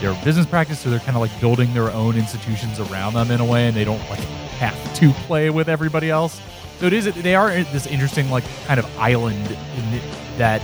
their 0.00 0.14
business 0.22 0.46
practice, 0.46 0.78
so 0.78 0.90
they're 0.90 0.98
kind 1.00 1.16
of 1.16 1.22
like 1.22 1.40
building 1.40 1.72
their 1.72 1.90
own 1.90 2.16
institutions 2.16 2.78
around 2.78 3.14
them 3.14 3.30
in 3.30 3.40
a 3.40 3.44
way, 3.44 3.66
and 3.66 3.76
they 3.76 3.84
don't 3.84 4.06
like 4.10 4.18
have 4.60 4.94
to 4.96 5.10
play 5.26 5.50
with 5.50 5.68
everybody 5.68 6.10
else. 6.10 6.40
So 6.78 6.86
it 6.86 6.92
is 6.92 7.12
they 7.14 7.34
are 7.34 7.48
this 7.48 7.86
interesting 7.86 8.30
like 8.30 8.44
kind 8.66 8.78
of 8.78 8.98
island 8.98 9.46
in 9.46 9.90
the, 9.92 10.00
that 10.36 10.60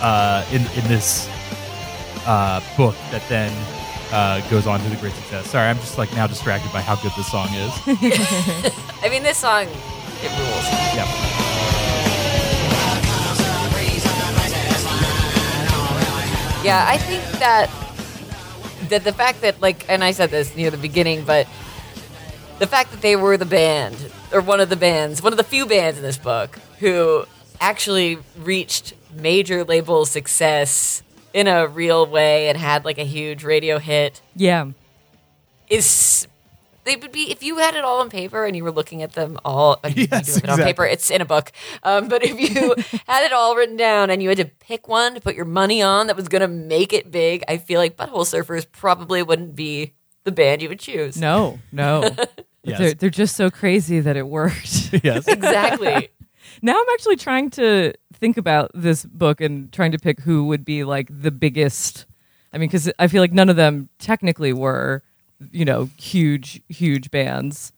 uh, 0.00 0.44
in 0.50 0.62
in 0.62 0.88
this 0.88 1.28
uh, 2.26 2.60
book 2.76 2.94
that 3.10 3.22
then 3.28 3.52
uh, 4.12 4.40
goes 4.48 4.66
on 4.66 4.80
to 4.80 4.88
the 4.88 4.96
great 4.96 5.12
success. 5.12 5.50
Sorry, 5.50 5.68
I'm 5.68 5.78
just 5.78 5.98
like 5.98 6.12
now 6.14 6.26
distracted 6.26 6.72
by 6.72 6.80
how 6.80 6.96
good 6.96 7.12
this 7.16 7.30
song 7.30 7.48
is. 7.48 7.72
I 9.02 9.08
mean, 9.10 9.22
this 9.22 9.38
song, 9.38 9.64
it 9.64 10.38
rules. 10.38 10.66
yeah. 10.94 11.39
Yeah, 16.62 16.84
I 16.86 16.98
think 16.98 17.22
that 17.40 17.70
that 18.90 19.04
the 19.04 19.12
fact 19.12 19.40
that 19.42 19.60
like, 19.62 19.88
and 19.88 20.02
I 20.04 20.10
said 20.12 20.30
this 20.30 20.54
near 20.56 20.70
the 20.70 20.76
beginning, 20.76 21.24
but 21.24 21.46
the 22.58 22.66
fact 22.66 22.90
that 22.90 23.00
they 23.00 23.16
were 23.16 23.36
the 23.36 23.46
band 23.46 23.96
or 24.32 24.40
one 24.40 24.60
of 24.60 24.68
the 24.68 24.76
bands, 24.76 25.22
one 25.22 25.32
of 25.32 25.36
the 25.38 25.44
few 25.44 25.64
bands 25.66 25.96
in 25.98 26.02
this 26.04 26.18
book 26.18 26.58
who 26.80 27.24
actually 27.60 28.18
reached 28.38 28.92
major 29.14 29.64
label 29.64 30.04
success 30.04 31.02
in 31.32 31.46
a 31.46 31.66
real 31.66 32.04
way 32.06 32.48
and 32.48 32.58
had 32.58 32.84
like 32.84 32.98
a 32.98 33.04
huge 33.04 33.42
radio 33.44 33.78
hit 33.78 34.20
Yeah. 34.36 34.66
is 35.68 36.26
they 36.90 36.96
would 36.96 37.12
be 37.12 37.30
if 37.30 37.42
you 37.42 37.58
had 37.58 37.74
it 37.76 37.84
all 37.84 38.00
on 38.00 38.10
paper 38.10 38.44
and 38.44 38.56
you 38.56 38.64
were 38.64 38.72
looking 38.72 39.02
at 39.02 39.12
them 39.12 39.38
all 39.44 39.78
mean, 39.84 39.94
you 39.96 40.08
Yes, 40.10 40.26
do 40.26 40.32
have 40.34 40.44
it 40.44 40.50
on 40.50 40.58
paper 40.58 40.84
it's 40.84 41.10
in 41.10 41.20
a 41.20 41.24
book 41.24 41.52
um, 41.82 42.08
but 42.08 42.24
if 42.24 42.38
you 42.40 42.74
had 43.06 43.24
it 43.24 43.32
all 43.32 43.54
written 43.56 43.76
down 43.76 44.10
and 44.10 44.22
you 44.22 44.28
had 44.28 44.38
to 44.38 44.44
pick 44.44 44.88
one 44.88 45.14
to 45.14 45.20
put 45.20 45.34
your 45.36 45.44
money 45.44 45.80
on 45.82 46.08
that 46.08 46.16
was 46.16 46.28
going 46.28 46.42
to 46.42 46.48
make 46.48 46.92
it 46.92 47.10
big 47.10 47.44
i 47.48 47.56
feel 47.56 47.80
like 47.80 47.96
butthole 47.96 48.24
surfers 48.26 48.66
probably 48.70 49.22
wouldn't 49.22 49.54
be 49.54 49.94
the 50.24 50.32
band 50.32 50.60
you 50.62 50.68
would 50.68 50.80
choose 50.80 51.16
No, 51.20 51.58
no. 51.72 52.14
Yes. 52.62 52.78
They're, 52.78 52.92
they're 52.92 53.10
just 53.10 53.36
so 53.36 53.50
crazy 53.50 54.00
that 54.00 54.18
it 54.18 54.28
worked. 54.28 54.92
yes. 55.02 55.26
exactly 55.26 56.10
now 56.62 56.74
I'm 56.74 56.88
actually 56.92 57.16
trying 57.16 57.48
to 57.50 57.94
think 58.12 58.36
about 58.36 58.70
this 58.74 59.04
book 59.04 59.40
and 59.40 59.72
trying 59.72 59.92
to 59.92 59.98
pick 59.98 60.20
who 60.20 60.44
would 60.44 60.64
be 60.64 60.84
like 60.84 61.08
the 61.10 61.30
biggest. 61.30 62.06
I 62.52 62.58
mean, 62.58 62.68
because 62.68 62.90
I 62.98 63.06
feel 63.08 63.22
like 63.22 63.32
none 63.32 63.48
of 63.48 63.56
them 63.56 63.88
technically 63.98 64.52
were, 64.52 65.02
you 65.50 65.64
know, 65.64 65.88
huge, 65.96 66.60
huge 66.68 67.10
bands. 67.10 67.72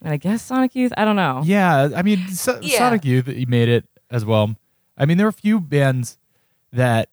And 0.00 0.12
I 0.12 0.16
guess 0.16 0.42
Sonic 0.42 0.74
Youth. 0.74 0.92
I 0.96 1.04
don't 1.04 1.16
know. 1.16 1.42
Yeah, 1.44 1.88
I 1.96 2.02
mean, 2.02 2.28
so- 2.28 2.60
Yeah. 2.62 2.78
Sonic 2.78 3.04
Youth, 3.04 3.26
he 3.26 3.46
made 3.46 3.68
it 3.68 3.84
as 4.10 4.24
well. 4.24 4.54
I 4.96 5.04
mean, 5.06 5.18
there 5.18 5.26
are 5.26 5.30
a 5.30 5.32
few 5.32 5.60
bands 5.60 6.18
that 6.72 7.08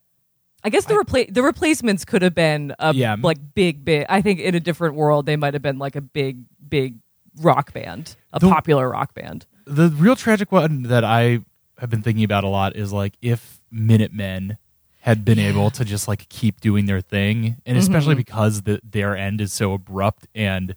I 0.63 0.69
guess 0.69 0.85
the 0.85 0.95
repla- 0.95 1.31
the 1.31 1.43
replacements 1.43 2.05
could 2.05 2.21
have 2.23 2.33
been 2.33 2.73
a 2.79 2.93
Yeah. 2.93 3.15
like 3.21 3.37
big, 3.53 3.85
big. 3.85 4.05
I 4.09 4.21
think 4.21 4.39
in 4.39 4.55
a 4.55 4.59
different 4.59 4.95
world 4.95 5.25
they 5.27 5.35
might 5.35 5.53
have 5.53 5.61
been 5.61 5.77
like 5.77 5.95
a 5.95 6.01
big, 6.01 6.39
big 6.67 6.95
rock 7.41 7.71
band, 7.73 8.15
a 8.33 8.39
The- 8.39 8.49
popular 8.49 8.89
rock 8.89 9.13
band. 9.13 9.45
the 9.67 9.89
real 9.89 10.15
tragic 10.15 10.51
one 10.51 10.83
that 10.83 11.03
I 11.03 11.39
have 11.79 11.89
been 11.89 12.01
thinking 12.01 12.23
about 12.23 12.43
a 12.43 12.47
lot 12.47 12.75
is 12.75 12.91
like 12.93 13.13
if 13.21 13.61
Minutemen 13.71 14.57
had 15.05 15.23
been 15.23 15.37
able 15.37 15.69
to 15.69 15.85
just 15.85 16.07
like 16.07 16.27
keep 16.29 16.59
doing 16.61 16.87
their 16.87 16.99
thing, 16.99 17.57
and 17.65 17.77
especially 17.77 18.13
Mm-hmm. 18.15 18.17
because 18.19 18.63
the, 18.63 18.79
their 18.83 19.15
end 19.15 19.39
is 19.39 19.53
so 19.53 19.73
abrupt 19.73 20.27
and 20.33 20.75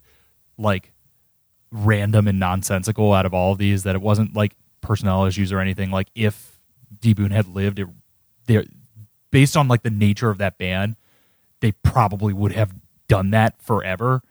like 0.55 0.91
random 1.71 2.27
and 2.27 2.39
nonsensical 2.39 3.11
out 3.13 3.25
of 3.25 3.33
all 3.33 3.51
of 3.53 3.57
these 3.57 3.83
that 3.83 3.95
it 3.95 4.01
wasn't 4.01 4.35
like 4.35 4.53
personnel 4.81 5.25
issues 5.25 5.51
or 5.51 5.59
anything. 5.59 5.89
Like 5.91 6.09
if 6.15 6.59
D 7.01 7.13
Boon 7.13 7.31
had 7.31 7.47
lived, 7.47 7.79
it 7.79 7.87
there 8.45 8.65
based 9.31 9.57
on 9.57 9.67
like 9.67 9.81
the 9.83 9.89
nature 9.89 10.29
of 10.29 10.37
that 10.39 10.57
band, 10.57 10.95
they 11.61 11.71
probably 11.71 12.33
would 12.33 12.51
have 12.53 12.73
done 13.07 13.31
that 13.31 13.61
forever. 13.61 14.21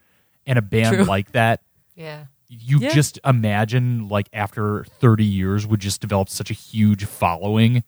And 0.47 0.59
a 0.59 0.63
band 0.63 0.97
True. 0.97 1.05
like 1.05 1.33
that 1.33 1.61
yeah 1.95 2.25
you 2.49 2.79
Yeah. 2.79 2.95
just 2.95 3.19
imagine 3.27 4.09
like 4.09 4.29
after 4.33 4.85
30 5.01 5.25
years 5.25 5.67
would 5.67 5.81
just 5.81 6.01
develop 6.01 6.29
such 6.31 6.51
a 6.51 6.55
huge 6.55 7.05
following 7.05 7.83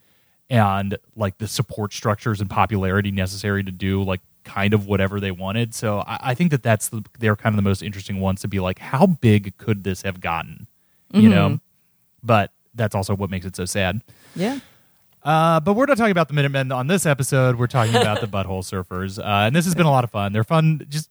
and 0.51 0.99
like 1.17 1.39
the 1.39 1.47
support 1.49 1.93
structures 1.95 2.41
and 2.41 2.51
popularity 2.51 3.11
necessary 3.11 3.63
to 3.65 3.71
do 3.71 4.03
like 4.03 4.21
kind 4.45 4.75
of 4.75 4.87
whatever 4.87 5.21
they 5.21 5.31
wanted 5.31 5.75
so 5.75 6.01
i, 6.07 6.19
I 6.31 6.35
think 6.35 6.51
that 6.51 6.63
that's 6.63 6.89
the, 6.89 7.05
they're 7.19 7.37
kind 7.37 7.53
of 7.55 7.57
the 7.57 7.63
most 7.69 7.83
interesting 7.83 8.21
ones 8.21 8.41
to 8.43 8.49
be 8.49 8.59
like 8.61 8.79
how 8.79 9.07
big 9.07 9.57
could 9.59 9.85
this 9.85 10.03
have 10.03 10.21
gotten 10.21 10.67
you 11.13 11.29
know 11.29 11.61
but 12.23 12.53
that's 12.75 12.95
also 12.95 13.15
what 13.17 13.31
makes 13.31 13.45
it 13.47 13.55
so 13.57 13.65
sad 13.65 14.01
Yeah. 14.35 14.61
uh, 15.23 15.61
but 15.61 15.75
we're 15.75 15.87
not 15.87 15.97
talking 15.99 16.13
about 16.13 16.29
the 16.29 16.35
Minutemen 16.35 16.71
on 16.73 16.87
this 16.87 17.05
episode. 17.05 17.57
We're 17.57 17.67
talking 17.67 17.95
about 17.97 18.21
the 18.21 18.27
Butthole 18.37 18.63
Surfers, 18.63 19.19
uh, 19.19 19.47
and 19.47 19.55
this 19.57 19.65
has 19.65 19.75
been 19.75 19.87
a 19.87 19.91
lot 19.91 20.05
of 20.05 20.11
fun. 20.11 20.33
They're 20.33 20.45
fun, 20.45 20.87
just 20.89 21.11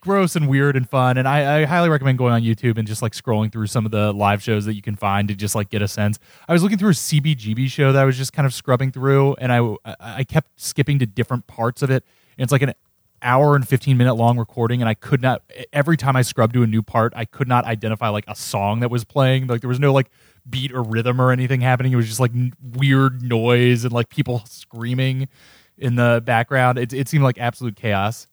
gross 0.00 0.36
and 0.36 0.48
weird 0.48 0.76
and 0.76 0.88
fun. 0.88 1.18
And 1.18 1.26
I, 1.26 1.60
I 1.60 1.64
highly 1.64 1.88
recommend 1.88 2.18
going 2.18 2.32
on 2.32 2.42
YouTube 2.42 2.78
and 2.78 2.86
just 2.86 3.02
like 3.02 3.12
scrolling 3.12 3.52
through 3.52 3.66
some 3.66 3.84
of 3.84 3.90
the 3.90 4.12
live 4.12 4.42
shows 4.42 4.64
that 4.64 4.74
you 4.74 4.82
can 4.82 4.96
find 4.96 5.28
to 5.28 5.34
just 5.34 5.54
like 5.54 5.70
get 5.70 5.82
a 5.82 5.88
sense. 5.88 6.18
I 6.48 6.52
was 6.52 6.62
looking 6.62 6.78
through 6.78 6.90
a 6.90 6.94
CBGB 6.94 7.68
show 7.68 7.92
that 7.92 8.00
I 8.00 8.04
was 8.04 8.16
just 8.16 8.32
kind 8.32 8.46
of 8.46 8.54
scrubbing 8.54 8.92
through, 8.92 9.34
and 9.34 9.52
I 9.52 9.74
I 10.00 10.24
kept 10.24 10.60
skipping 10.60 10.98
to 11.00 11.06
different 11.06 11.46
parts 11.46 11.82
of 11.82 11.90
it. 11.90 12.04
And 12.36 12.44
it's 12.44 12.52
like 12.52 12.62
an 12.62 12.74
hour 13.22 13.56
and 13.56 13.66
15 13.66 13.96
minute 13.96 14.14
long 14.14 14.38
recording 14.38 14.80
and 14.80 14.88
i 14.88 14.94
could 14.94 15.20
not 15.20 15.42
every 15.72 15.96
time 15.96 16.14
i 16.14 16.22
scrubbed 16.22 16.54
to 16.54 16.62
a 16.62 16.66
new 16.66 16.82
part 16.82 17.12
i 17.16 17.24
could 17.24 17.48
not 17.48 17.64
identify 17.64 18.08
like 18.08 18.24
a 18.28 18.34
song 18.34 18.80
that 18.80 18.90
was 18.90 19.04
playing 19.04 19.46
like 19.48 19.60
there 19.60 19.68
was 19.68 19.80
no 19.80 19.92
like 19.92 20.08
beat 20.48 20.72
or 20.72 20.82
rhythm 20.82 21.20
or 21.20 21.32
anything 21.32 21.60
happening 21.60 21.92
it 21.92 21.96
was 21.96 22.06
just 22.06 22.20
like 22.20 22.30
n- 22.32 22.52
weird 22.62 23.22
noise 23.22 23.84
and 23.84 23.92
like 23.92 24.08
people 24.08 24.42
screaming 24.46 25.28
in 25.76 25.96
the 25.96 26.22
background 26.24 26.78
it, 26.78 26.92
it 26.92 27.08
seemed 27.08 27.24
like 27.24 27.38
absolute 27.38 27.74
chaos 27.74 28.28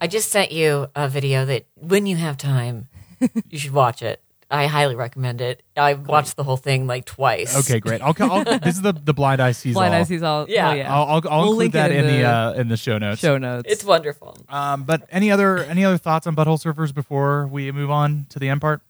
i 0.00 0.06
just 0.06 0.30
sent 0.30 0.52
you 0.52 0.86
a 0.94 1.08
video 1.08 1.44
that 1.44 1.66
when 1.76 2.06
you 2.06 2.16
have 2.16 2.36
time 2.36 2.88
you 3.50 3.58
should 3.58 3.72
watch 3.72 4.02
it 4.02 4.22
i 4.50 4.66
highly 4.66 4.94
recommend 4.94 5.40
it 5.40 5.62
i 5.76 5.92
watched 5.94 6.36
the 6.36 6.44
whole 6.44 6.56
thing 6.56 6.86
like 6.86 7.04
twice 7.04 7.56
okay 7.58 7.80
great 7.80 8.00
i'll, 8.00 8.14
I'll 8.18 8.44
this 8.60 8.76
is 8.76 8.82
the 8.82 8.92
the 8.92 9.12
blind 9.12 9.40
eye 9.42 9.52
sees 9.52 9.74
Blind 9.74 9.94
all 9.94 10.00
Eye 10.00 10.04
sees 10.04 10.22
all. 10.22 10.46
Yeah. 10.48 10.70
oh, 10.70 10.74
yeah. 10.74 10.94
i'll, 10.94 11.02
I'll, 11.04 11.22
I'll 11.28 11.40
We'll 11.40 11.42
include 11.52 11.58
link 11.58 11.72
that 11.74 11.90
in 11.92 11.98
in 12.04 12.06
the, 12.06 12.12
the 12.18 12.24
uh 12.24 12.52
in 12.54 12.68
the 12.68 12.76
show 12.76 12.96
notes 12.98 13.20
show 13.20 13.36
notes. 13.38 13.70
it's 13.70 13.84
wonderful 13.84 14.36
um 14.48 14.84
but 14.84 15.06
any 15.10 15.30
other 15.30 15.58
any 15.58 15.84
other 15.84 15.98
thoughts 15.98 16.26
on 16.26 16.34
butthole 16.36 16.62
surfers 16.62 16.94
before 16.94 17.46
we 17.48 17.70
move 17.72 17.90
on 17.90 18.26
to 18.30 18.38
the 18.38 18.48
end 18.48 18.60
part 18.60 18.80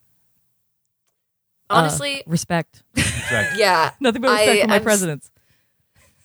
honestly 1.70 2.22
respect. 2.26 2.82
yeah 3.56 3.90
Nothing 4.00 4.22
but 4.22 4.30
respect 4.30 4.50
I- 4.50 4.60
for 4.62 4.68
my 4.68 4.74
I'm 4.76 4.80
s- 4.80 4.84
presidents. 4.84 5.30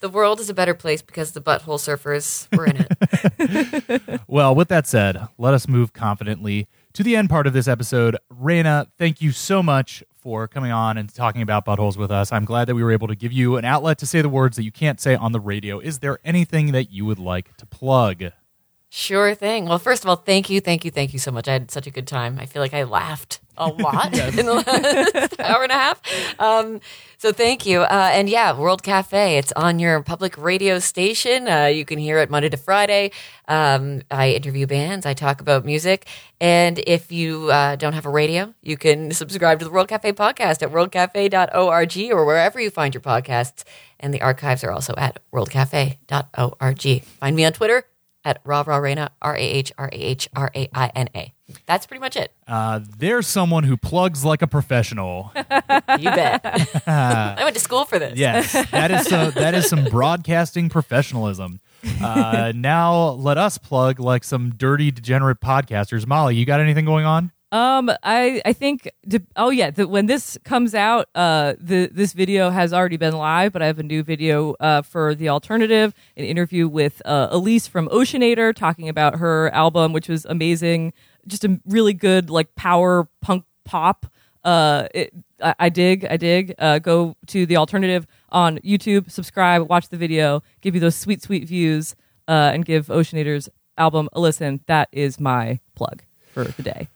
The 0.03 0.09
world 0.09 0.41
is 0.41 0.49
a 0.49 0.53
better 0.53 0.73
place 0.73 1.01
because 1.01 1.31
the 1.31 1.39
butthole 1.39 1.79
surfers 1.79 2.53
were 2.57 2.65
in 2.65 2.85
it 2.85 4.21
Well, 4.27 4.53
with 4.53 4.67
that 4.67 4.85
said, 4.85 5.29
let 5.37 5.53
us 5.53 5.65
move 5.65 5.93
confidently 5.93 6.67
to 6.91 7.03
the 7.03 7.15
end 7.15 7.29
part 7.29 7.47
of 7.47 7.53
this 7.53 7.69
episode. 7.69 8.17
Raina, 8.29 8.87
thank 8.97 9.21
you 9.21 9.31
so 9.31 9.63
much 9.63 10.03
for 10.11 10.45
coming 10.45 10.73
on 10.73 10.97
and 10.97 11.13
talking 11.13 11.41
about 11.41 11.65
buttholes 11.65 11.95
with 11.95 12.11
us. 12.11 12.33
I'm 12.33 12.43
glad 12.43 12.65
that 12.65 12.75
we 12.75 12.83
were 12.83 12.91
able 12.91 13.07
to 13.07 13.15
give 13.15 13.31
you 13.31 13.55
an 13.55 13.63
outlet 13.63 13.97
to 13.99 14.05
say 14.05 14.21
the 14.21 14.27
words 14.27 14.57
that 14.57 14.63
you 14.63 14.73
can't 14.73 14.99
say 14.99 15.15
on 15.15 15.31
the 15.31 15.39
radio. 15.39 15.79
Is 15.79 15.99
there 15.99 16.19
anything 16.25 16.73
that 16.73 16.91
you 16.91 17.05
would 17.05 17.19
like 17.19 17.55
to 17.55 17.65
plug? 17.65 18.25
Sure 18.89 19.33
thing. 19.33 19.67
Well, 19.67 19.79
first 19.79 20.03
of 20.03 20.09
all, 20.09 20.17
thank 20.17 20.49
you, 20.49 20.59
thank 20.59 20.83
you, 20.83 20.91
thank 20.91 21.13
you 21.13 21.19
so 21.19 21.31
much. 21.31 21.47
I 21.47 21.53
had 21.53 21.71
such 21.71 21.87
a 21.87 21.91
good 21.91 22.07
time. 22.07 22.39
I 22.39 22.45
feel 22.45 22.61
like 22.61 22.73
I 22.73 22.83
laughed 22.83 23.39
a 23.57 23.67
lot 23.67 24.17
in 24.37 24.45
the 24.45 24.53
last 24.53 25.39
hour 25.39 25.63
and 25.63 25.71
a 25.71 25.75
half. 25.75 26.01
Um, 26.39 26.81
so 27.17 27.31
thank 27.31 27.65
you. 27.65 27.81
Uh, 27.81 28.09
and 28.11 28.29
yeah, 28.29 28.57
World 28.57 28.83
Cafe. 28.83 29.37
It's 29.37 29.51
on 29.53 29.79
your 29.79 30.01
public 30.03 30.37
radio 30.37 30.79
station. 30.79 31.47
Uh, 31.47 31.65
you 31.65 31.85
can 31.85 31.97
hear 31.97 32.17
it 32.19 32.29
Monday 32.29 32.49
to 32.49 32.57
Friday. 32.57 33.11
Um, 33.47 34.01
I 34.11 34.31
interview 34.31 34.67
bands. 34.67 35.05
I 35.05 35.13
talk 35.13 35.39
about 35.39 35.63
music. 35.65 36.07
And 36.41 36.79
if 36.85 37.11
you 37.11 37.49
uh, 37.49 37.77
don't 37.77 37.93
have 37.93 38.05
a 38.05 38.09
radio, 38.09 38.53
you 38.61 38.75
can 38.75 39.11
subscribe 39.11 39.59
to 39.59 39.65
the 39.65 39.71
World 39.71 39.87
Cafe 39.87 40.11
podcast 40.13 40.61
at 40.61 40.71
worldcafe.org 40.71 42.11
or 42.11 42.25
wherever 42.25 42.59
you 42.59 42.69
find 42.69 42.93
your 42.93 43.01
podcasts. 43.01 43.63
And 43.99 44.13
the 44.13 44.21
archives 44.21 44.63
are 44.63 44.71
also 44.71 44.93
at 44.97 45.19
worldcafe.org. 45.31 47.03
Find 47.03 47.35
me 47.35 47.45
on 47.45 47.53
Twitter 47.53 47.85
at 48.25 48.43
Raina, 48.43 49.09
R 49.21 49.35
A 49.35 49.39
H 49.39 49.71
R 49.77 49.89
A 49.91 49.95
H 49.95 50.29
R 50.35 50.51
A 50.55 50.69
I 50.73 50.91
N 50.95 51.09
A. 51.15 51.33
That's 51.65 51.85
pretty 51.85 51.99
much 51.99 52.15
it. 52.15 52.31
Uh, 52.47 52.79
there's 52.97 53.27
someone 53.27 53.63
who 53.63 53.77
plugs 53.77 54.23
like 54.23 54.41
a 54.41 54.47
professional. 54.47 55.31
You 55.99 56.09
bet. 56.09 56.41
I 56.87 57.43
went 57.43 57.55
to 57.55 57.61
school 57.61 57.85
for 57.85 57.99
this. 57.99 58.17
Yes, 58.17 58.51
that 58.71 58.89
is 58.89 59.05
so, 59.05 59.31
that 59.31 59.53
is 59.53 59.69
some 59.69 59.85
broadcasting 59.85 60.69
professionalism. 60.69 61.59
Uh, 62.01 62.51
now 62.55 63.09
let 63.11 63.37
us 63.37 63.57
plug 63.57 63.99
like 63.99 64.23
some 64.23 64.55
dirty 64.55 64.91
degenerate 64.91 65.39
podcasters. 65.39 66.07
Molly, 66.07 66.35
you 66.35 66.45
got 66.45 66.59
anything 66.59 66.85
going 66.85 67.05
on? 67.05 67.31
Um, 67.53 67.91
I 68.01 68.41
I 68.45 68.53
think. 68.53 68.89
Oh 69.35 69.51
yeah, 69.51 69.69
the, 69.69 69.87
when 69.87 70.07
this 70.07 70.39
comes 70.43 70.73
out, 70.73 71.07
uh, 71.13 71.53
the 71.59 71.87
this 71.93 72.13
video 72.13 72.49
has 72.49 72.73
already 72.73 72.97
been 72.97 73.15
live, 73.15 73.53
but 73.53 73.61
I 73.61 73.67
have 73.67 73.77
a 73.77 73.83
new 73.83 74.01
video 74.01 74.55
uh, 74.59 74.81
for 74.81 75.13
the 75.13 75.29
alternative, 75.29 75.93
an 76.17 76.25
interview 76.25 76.67
with 76.67 76.99
uh, 77.05 77.27
Elise 77.29 77.67
from 77.67 77.87
Oceanator 77.89 78.55
talking 78.55 78.89
about 78.89 79.19
her 79.19 79.53
album, 79.53 79.93
which 79.93 80.09
was 80.09 80.25
amazing, 80.25 80.93
just 81.27 81.45
a 81.45 81.61
really 81.67 81.93
good 81.93 82.31
like 82.31 82.55
power 82.55 83.07
punk 83.21 83.45
pop 83.65 84.07
Uh, 84.43 84.87
it, 84.93 85.13
I, 85.41 85.55
I 85.59 85.69
dig, 85.69 86.05
I 86.09 86.17
dig. 86.17 86.53
Uh, 86.57 86.79
go 86.79 87.15
to 87.27 87.45
the 87.45 87.57
alternative 87.57 88.05
on 88.29 88.57
YouTube, 88.59 89.09
subscribe, 89.11 89.69
watch 89.69 89.89
the 89.89 89.97
video, 89.97 90.41
give 90.61 90.75
you 90.75 90.81
those 90.81 90.95
sweet, 90.95 91.21
sweet 91.21 91.47
views, 91.47 91.95
uh, 92.27 92.51
and 92.53 92.65
give 92.65 92.87
Oceanator's 92.87 93.47
album 93.77 94.09
a 94.13 94.19
listen. 94.19 94.61
That 94.67 94.89
is 94.91 95.19
my 95.19 95.59
plug 95.75 96.03
for 96.33 96.45
the 96.45 96.63
day. 96.63 96.87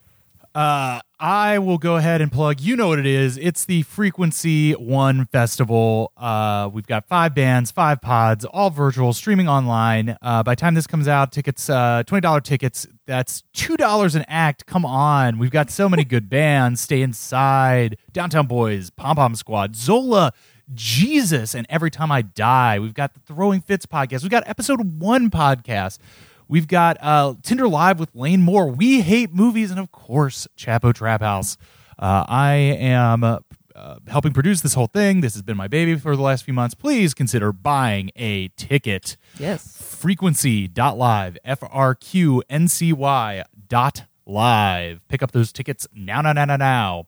Uh, 0.57 0.99
I 1.19 1.59
will 1.59 1.77
go 1.77 1.97
ahead 1.97 2.19
and 2.19 2.31
plug. 2.31 2.59
You 2.59 2.75
know 2.75 2.87
what 2.87 2.97
it 2.97 3.05
is. 3.05 3.37
It's 3.37 3.65
the 3.65 3.83
Frequency 3.83 4.71
One 4.71 5.27
Festival. 5.27 6.11
Uh, 6.17 6.67
we've 6.73 6.87
got 6.87 7.07
five 7.07 7.35
bands, 7.35 7.69
five 7.69 8.01
pods, 8.01 8.43
all 8.43 8.71
virtual, 8.71 9.13
streaming 9.13 9.47
online. 9.47 10.17
Uh, 10.19 10.41
by 10.41 10.53
the 10.53 10.59
time 10.59 10.73
this 10.73 10.87
comes 10.87 11.07
out, 11.07 11.31
tickets, 11.31 11.69
uh, 11.69 12.01
twenty 12.07 12.21
dollar 12.21 12.41
tickets. 12.41 12.87
That's 13.05 13.43
two 13.53 13.77
dollars 13.77 14.15
an 14.15 14.25
act. 14.27 14.65
Come 14.65 14.83
on, 14.83 15.37
we've 15.37 15.51
got 15.51 15.69
so 15.69 15.87
many 15.87 16.03
good 16.03 16.27
bands. 16.27 16.81
Stay 16.81 17.03
inside, 17.03 17.99
Downtown 18.11 18.47
Boys, 18.47 18.89
Pom 18.89 19.17
Pom 19.17 19.35
Squad, 19.35 19.75
Zola. 19.75 20.33
Jesus, 20.73 21.55
and 21.55 21.65
every 21.69 21.89
time 21.89 22.11
I 22.11 22.21
die, 22.23 22.77
we've 22.79 22.93
got 22.93 23.13
the 23.13 23.21
Throwing 23.21 23.61
Fits 23.61 23.85
podcast. 23.85 24.23
We've 24.23 24.31
got 24.31 24.43
episode 24.49 24.99
one 24.99 25.29
podcast. 25.29 25.99
We've 26.47 26.67
got 26.67 26.97
uh, 27.01 27.35
Tinder 27.43 27.67
Live 27.67 27.99
with 27.99 28.15
Lane 28.15 28.41
Moore. 28.41 28.67
We 28.67 29.01
hate 29.01 29.33
movies, 29.33 29.69
and 29.69 29.79
of 29.79 29.91
course, 29.91 30.47
Chapo 30.57 30.93
Trap 30.93 31.21
House. 31.21 31.57
Uh, 31.99 32.25
I 32.27 32.53
am 32.53 33.23
uh, 33.23 33.39
uh, 33.75 33.97
helping 34.07 34.33
produce 34.33 34.61
this 34.61 34.73
whole 34.73 34.87
thing. 34.87 35.21
This 35.21 35.33
has 35.33 35.41
been 35.41 35.57
my 35.57 35.67
baby 35.67 35.95
for 35.97 36.15
the 36.15 36.21
last 36.21 36.45
few 36.45 36.53
months. 36.53 36.73
Please 36.73 37.13
consider 37.13 37.51
buying 37.51 38.11
a 38.15 38.47
ticket. 38.49 39.17
Yes. 39.37 39.77
Frequency.live, 39.81 41.37
F 41.43 41.63
R 41.69 41.95
Q 41.95 42.43
N 42.49 42.67
C 42.67 42.93
Y 42.93 43.43
dot 43.67 44.05
live. 44.25 45.07
Pick 45.09 45.21
up 45.21 45.31
those 45.31 45.51
tickets 45.51 45.87
now, 45.93 46.21
now, 46.21 46.33
now, 46.33 46.45
now, 46.45 46.55
now. 46.55 47.07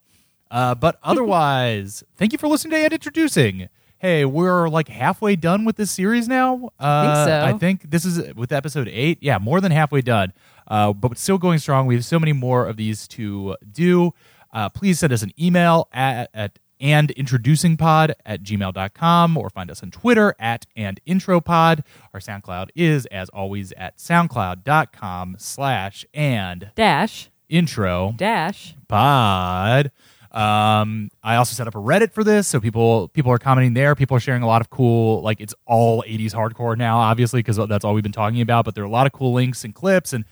Uh, 0.50 0.74
but 0.74 0.98
otherwise, 1.02 2.04
thank 2.16 2.32
you 2.32 2.38
for 2.38 2.48
listening 2.48 2.72
to 2.72 2.84
and 2.84 2.92
introducing. 2.92 3.68
Hey, 4.00 4.24
we're 4.24 4.68
like 4.70 4.88
halfway 4.88 5.36
done 5.36 5.66
with 5.66 5.76
this 5.76 5.90
series 5.90 6.26
now. 6.26 6.70
Uh, 6.78 7.26
so. 7.26 7.44
I 7.44 7.52
think 7.58 7.90
this 7.90 8.06
is 8.06 8.34
with 8.34 8.50
episode 8.50 8.88
eight. 8.88 9.18
Yeah, 9.20 9.36
more 9.36 9.60
than 9.60 9.72
halfway 9.72 10.00
done. 10.00 10.32
Uh, 10.66 10.94
but 10.94 11.18
still 11.18 11.36
going 11.36 11.58
strong. 11.58 11.86
We 11.86 11.96
have 11.96 12.04
so 12.06 12.18
many 12.18 12.32
more 12.32 12.66
of 12.66 12.78
these 12.78 13.06
to 13.08 13.56
do. 13.70 14.14
Uh, 14.54 14.70
please 14.70 14.98
send 15.00 15.12
us 15.12 15.22
an 15.22 15.32
email 15.38 15.88
at, 15.92 16.30
at 16.32 16.58
and 16.80 17.10
introducingpod 17.14 18.14
at 18.24 18.42
gmail.com 18.42 19.36
or 19.36 19.50
find 19.50 19.70
us 19.70 19.82
on 19.82 19.90
Twitter 19.90 20.34
at 20.40 20.64
and 20.74 20.98
intropod. 21.06 21.84
Our 22.14 22.20
SoundCloud 22.20 22.68
is, 22.74 23.04
as 23.06 23.28
always, 23.28 23.72
at 23.72 23.98
soundcloud.com 23.98 25.36
slash 25.38 26.06
and 26.14 26.70
Dash, 26.74 27.28
intro 27.50 28.14
dash. 28.16 28.76
pod. 28.88 29.92
Um, 30.32 31.10
I 31.22 31.36
also 31.36 31.54
set 31.54 31.66
up 31.66 31.74
a 31.74 31.78
Reddit 31.78 32.12
for 32.12 32.22
this, 32.22 32.46
so 32.46 32.60
people 32.60 33.08
people 33.08 33.32
are 33.32 33.38
commenting 33.38 33.74
there. 33.74 33.94
People 33.94 34.16
are 34.16 34.20
sharing 34.20 34.42
a 34.42 34.46
lot 34.46 34.60
of 34.60 34.70
cool, 34.70 35.22
like 35.22 35.40
it's 35.40 35.54
all 35.66 36.04
'80s 36.06 36.32
hardcore 36.32 36.76
now, 36.76 36.98
obviously, 36.98 37.40
because 37.40 37.56
that's 37.68 37.84
all 37.84 37.94
we've 37.94 38.02
been 38.02 38.12
talking 38.12 38.40
about. 38.40 38.64
But 38.64 38.74
there 38.74 38.84
are 38.84 38.86
a 38.86 38.90
lot 38.90 39.06
of 39.06 39.12
cool 39.12 39.32
links 39.32 39.64
and 39.64 39.74
clips 39.74 40.12
and 40.12 40.24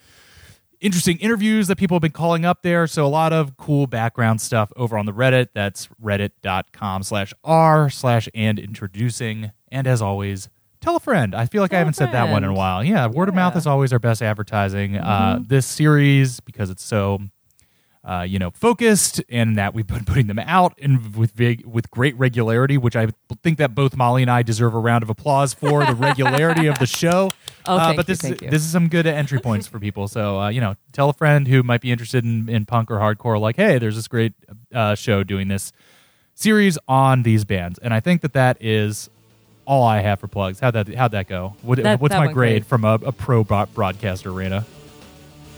interesting 0.81 1.19
interviews 1.19 1.67
that 1.67 1.77
people 1.77 1.97
have 1.97 2.03
been 2.03 2.13
calling 2.13 2.45
up 2.45 2.63
there. 2.63 2.87
So 2.87 3.05
a 3.05 3.09
lot 3.09 3.33
of 3.33 3.57
cool 3.57 3.87
background 3.87 4.41
stuff 4.41 4.73
over 4.77 4.97
on 4.97 5.07
the 5.07 5.13
Reddit. 5.13 5.49
That's 5.55 5.89
reddit.com 6.03 7.03
slash 7.03 7.33
r 7.43 7.91
slash 7.91 8.29
and 8.35 8.59
introducing. 8.59 9.51
And 9.71 9.87
as 9.87 10.01
always, 10.01 10.49
tell 10.81 10.97
a 10.97 11.01
friend. 11.01 11.35
I 11.35 11.47
feel 11.47 11.63
like 11.63 11.73
I 11.73 11.75
Tell 11.75 11.77
a 11.77 11.81
haven't 11.81 11.95
said 11.95 12.13
that 12.13 12.31
one 12.31 12.45
in 12.45 12.51
a 12.51 12.55
while. 12.55 12.85
Yeah, 12.85 13.07
word 13.09 13.29
of 13.29 13.35
mouth 13.35 13.57
is 13.57 13.67
always 13.67 13.93
our 13.93 13.99
best 13.99 14.23
advertising. 14.23 14.97
Uh, 14.97 15.41
this 15.45 15.67
series, 15.67 16.41
because 16.41 16.71
it's 16.71 16.85
so 16.85 17.19
uh, 18.05 18.23
you 18.23 18.39
know, 18.39 18.51
focused, 18.51 19.23
and 19.29 19.57
that 19.59 19.75
we've 19.75 19.87
been 19.87 20.05
putting 20.07 20.27
them 20.27 20.39
out 20.39 20.79
and 20.81 21.15
with 21.17 21.37
big, 21.37 21.67
with 21.67 21.91
great 21.91 22.17
regularity, 22.19 22.79
which 22.79 22.97
I 22.97 23.09
think 23.43 23.59
that 23.59 23.75
both 23.75 23.97
Molly 23.97 24.23
and 24.23 24.31
I 24.31 24.43
deserve 24.43 24.75
a 24.75 24.79
round 24.79 25.03
of 25.03 25.11
applause 25.11 25.55
for 25.55 25.85
the 25.85 25.95
regularity 25.99 26.67
of 26.67 26.79
the 26.79 26.87
show. 26.87 27.31
Oh, 27.67 27.77
uh, 27.77 27.95
but 27.95 28.07
this 28.07 28.23
you, 28.23 28.35
is, 28.35 28.39
this 28.39 28.63
is 28.63 28.71
some 28.71 28.89
good 28.89 29.07
entry 29.07 29.41
points 29.41 29.67
for 29.67 29.79
people. 29.79 30.09
So 30.09 30.41
uh, 30.41 30.49
you 30.49 30.61
know, 30.61 30.75
tell 30.93 31.11
a 31.11 31.13
friend 31.13 31.47
who 31.47 31.63
might 31.63 31.81
be 31.81 31.93
interested 31.93 32.25
in, 32.25 32.49
in 32.49 32.67
punk 32.67 32.91
or 32.91 32.97
hardcore, 32.97 33.41
like, 33.41 33.57
hey, 33.57 33.79
there's 33.79 33.97
this 33.97 34.09
great 34.09 34.33
uh, 34.75 34.95
show 34.95 35.23
doing 35.23 35.49
this 35.49 35.73
series 36.35 36.79
on 36.87 37.25
these 37.25 37.45
bands, 37.45 37.79
and 37.79 37.93
I 37.93 38.01
think 38.01 38.23
that 38.23 38.33
that 38.33 38.57
is 38.61 39.11
all 39.67 39.85
I 39.85 40.01
have 40.01 40.19
for 40.19 40.29
plugs. 40.29 40.61
How'd 40.61 40.75
that 40.75 40.95
how'd 40.95 41.11
that 41.13 41.29
go? 41.29 41.55
What, 41.61 41.83
that, 41.83 42.01
what's 42.01 42.15
that 42.15 42.25
my 42.25 42.33
grade 42.33 42.63
great. 42.63 42.67
from 42.67 42.85
a, 42.85 42.95
a 42.95 43.13
pro 43.13 43.45
broadcaster, 43.45 44.31
Raina? 44.31 44.65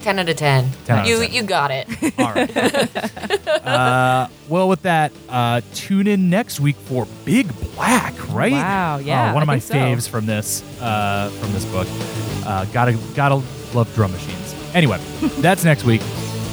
10 0.01 0.19
out 0.19 0.29
of 0.29 0.37
10. 0.37 0.71
10 0.85 0.97
out 0.97 1.03
of 1.03 1.09
you 1.09 1.19
10. 1.21 1.33
you 1.33 1.43
got 1.43 1.71
it. 1.71 1.89
All 2.19 2.33
right. 2.33 3.47
uh, 3.67 4.29
well, 4.49 4.69
with 4.69 4.83
that, 4.83 5.13
uh, 5.29 5.61
tune 5.75 6.07
in 6.07 6.31
next 6.31 6.61
week 6.61 6.77
for 6.77 7.07
Big 7.25 7.53
Black, 7.75 8.15
right? 8.33 8.53
Wow, 8.53 8.97
uh, 8.97 8.99
yeah. 8.99 9.31
Uh, 9.31 9.35
one 9.35 9.43
of 9.43 9.47
my 9.47 9.59
faves 9.59 10.03
so. 10.03 10.11
from 10.11 10.27
this 10.27 10.63
uh, 10.81 11.31
from 11.41 11.53
this 11.53 11.65
book. 11.67 11.87
Uh, 12.47 12.65
gotta 12.67 12.99
gotta 13.15 13.37
love 13.75 13.93
drum 13.95 14.13
machines. 14.13 14.55
Anyway, 14.75 14.99
that's 15.39 15.65
next 15.65 15.85
week. 15.85 16.03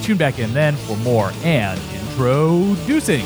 Tune 0.01 0.17
back 0.17 0.39
in 0.39 0.53
then 0.53 0.75
for 0.75 0.97
more 0.97 1.31
and 1.43 1.79
introducing. 1.93 3.25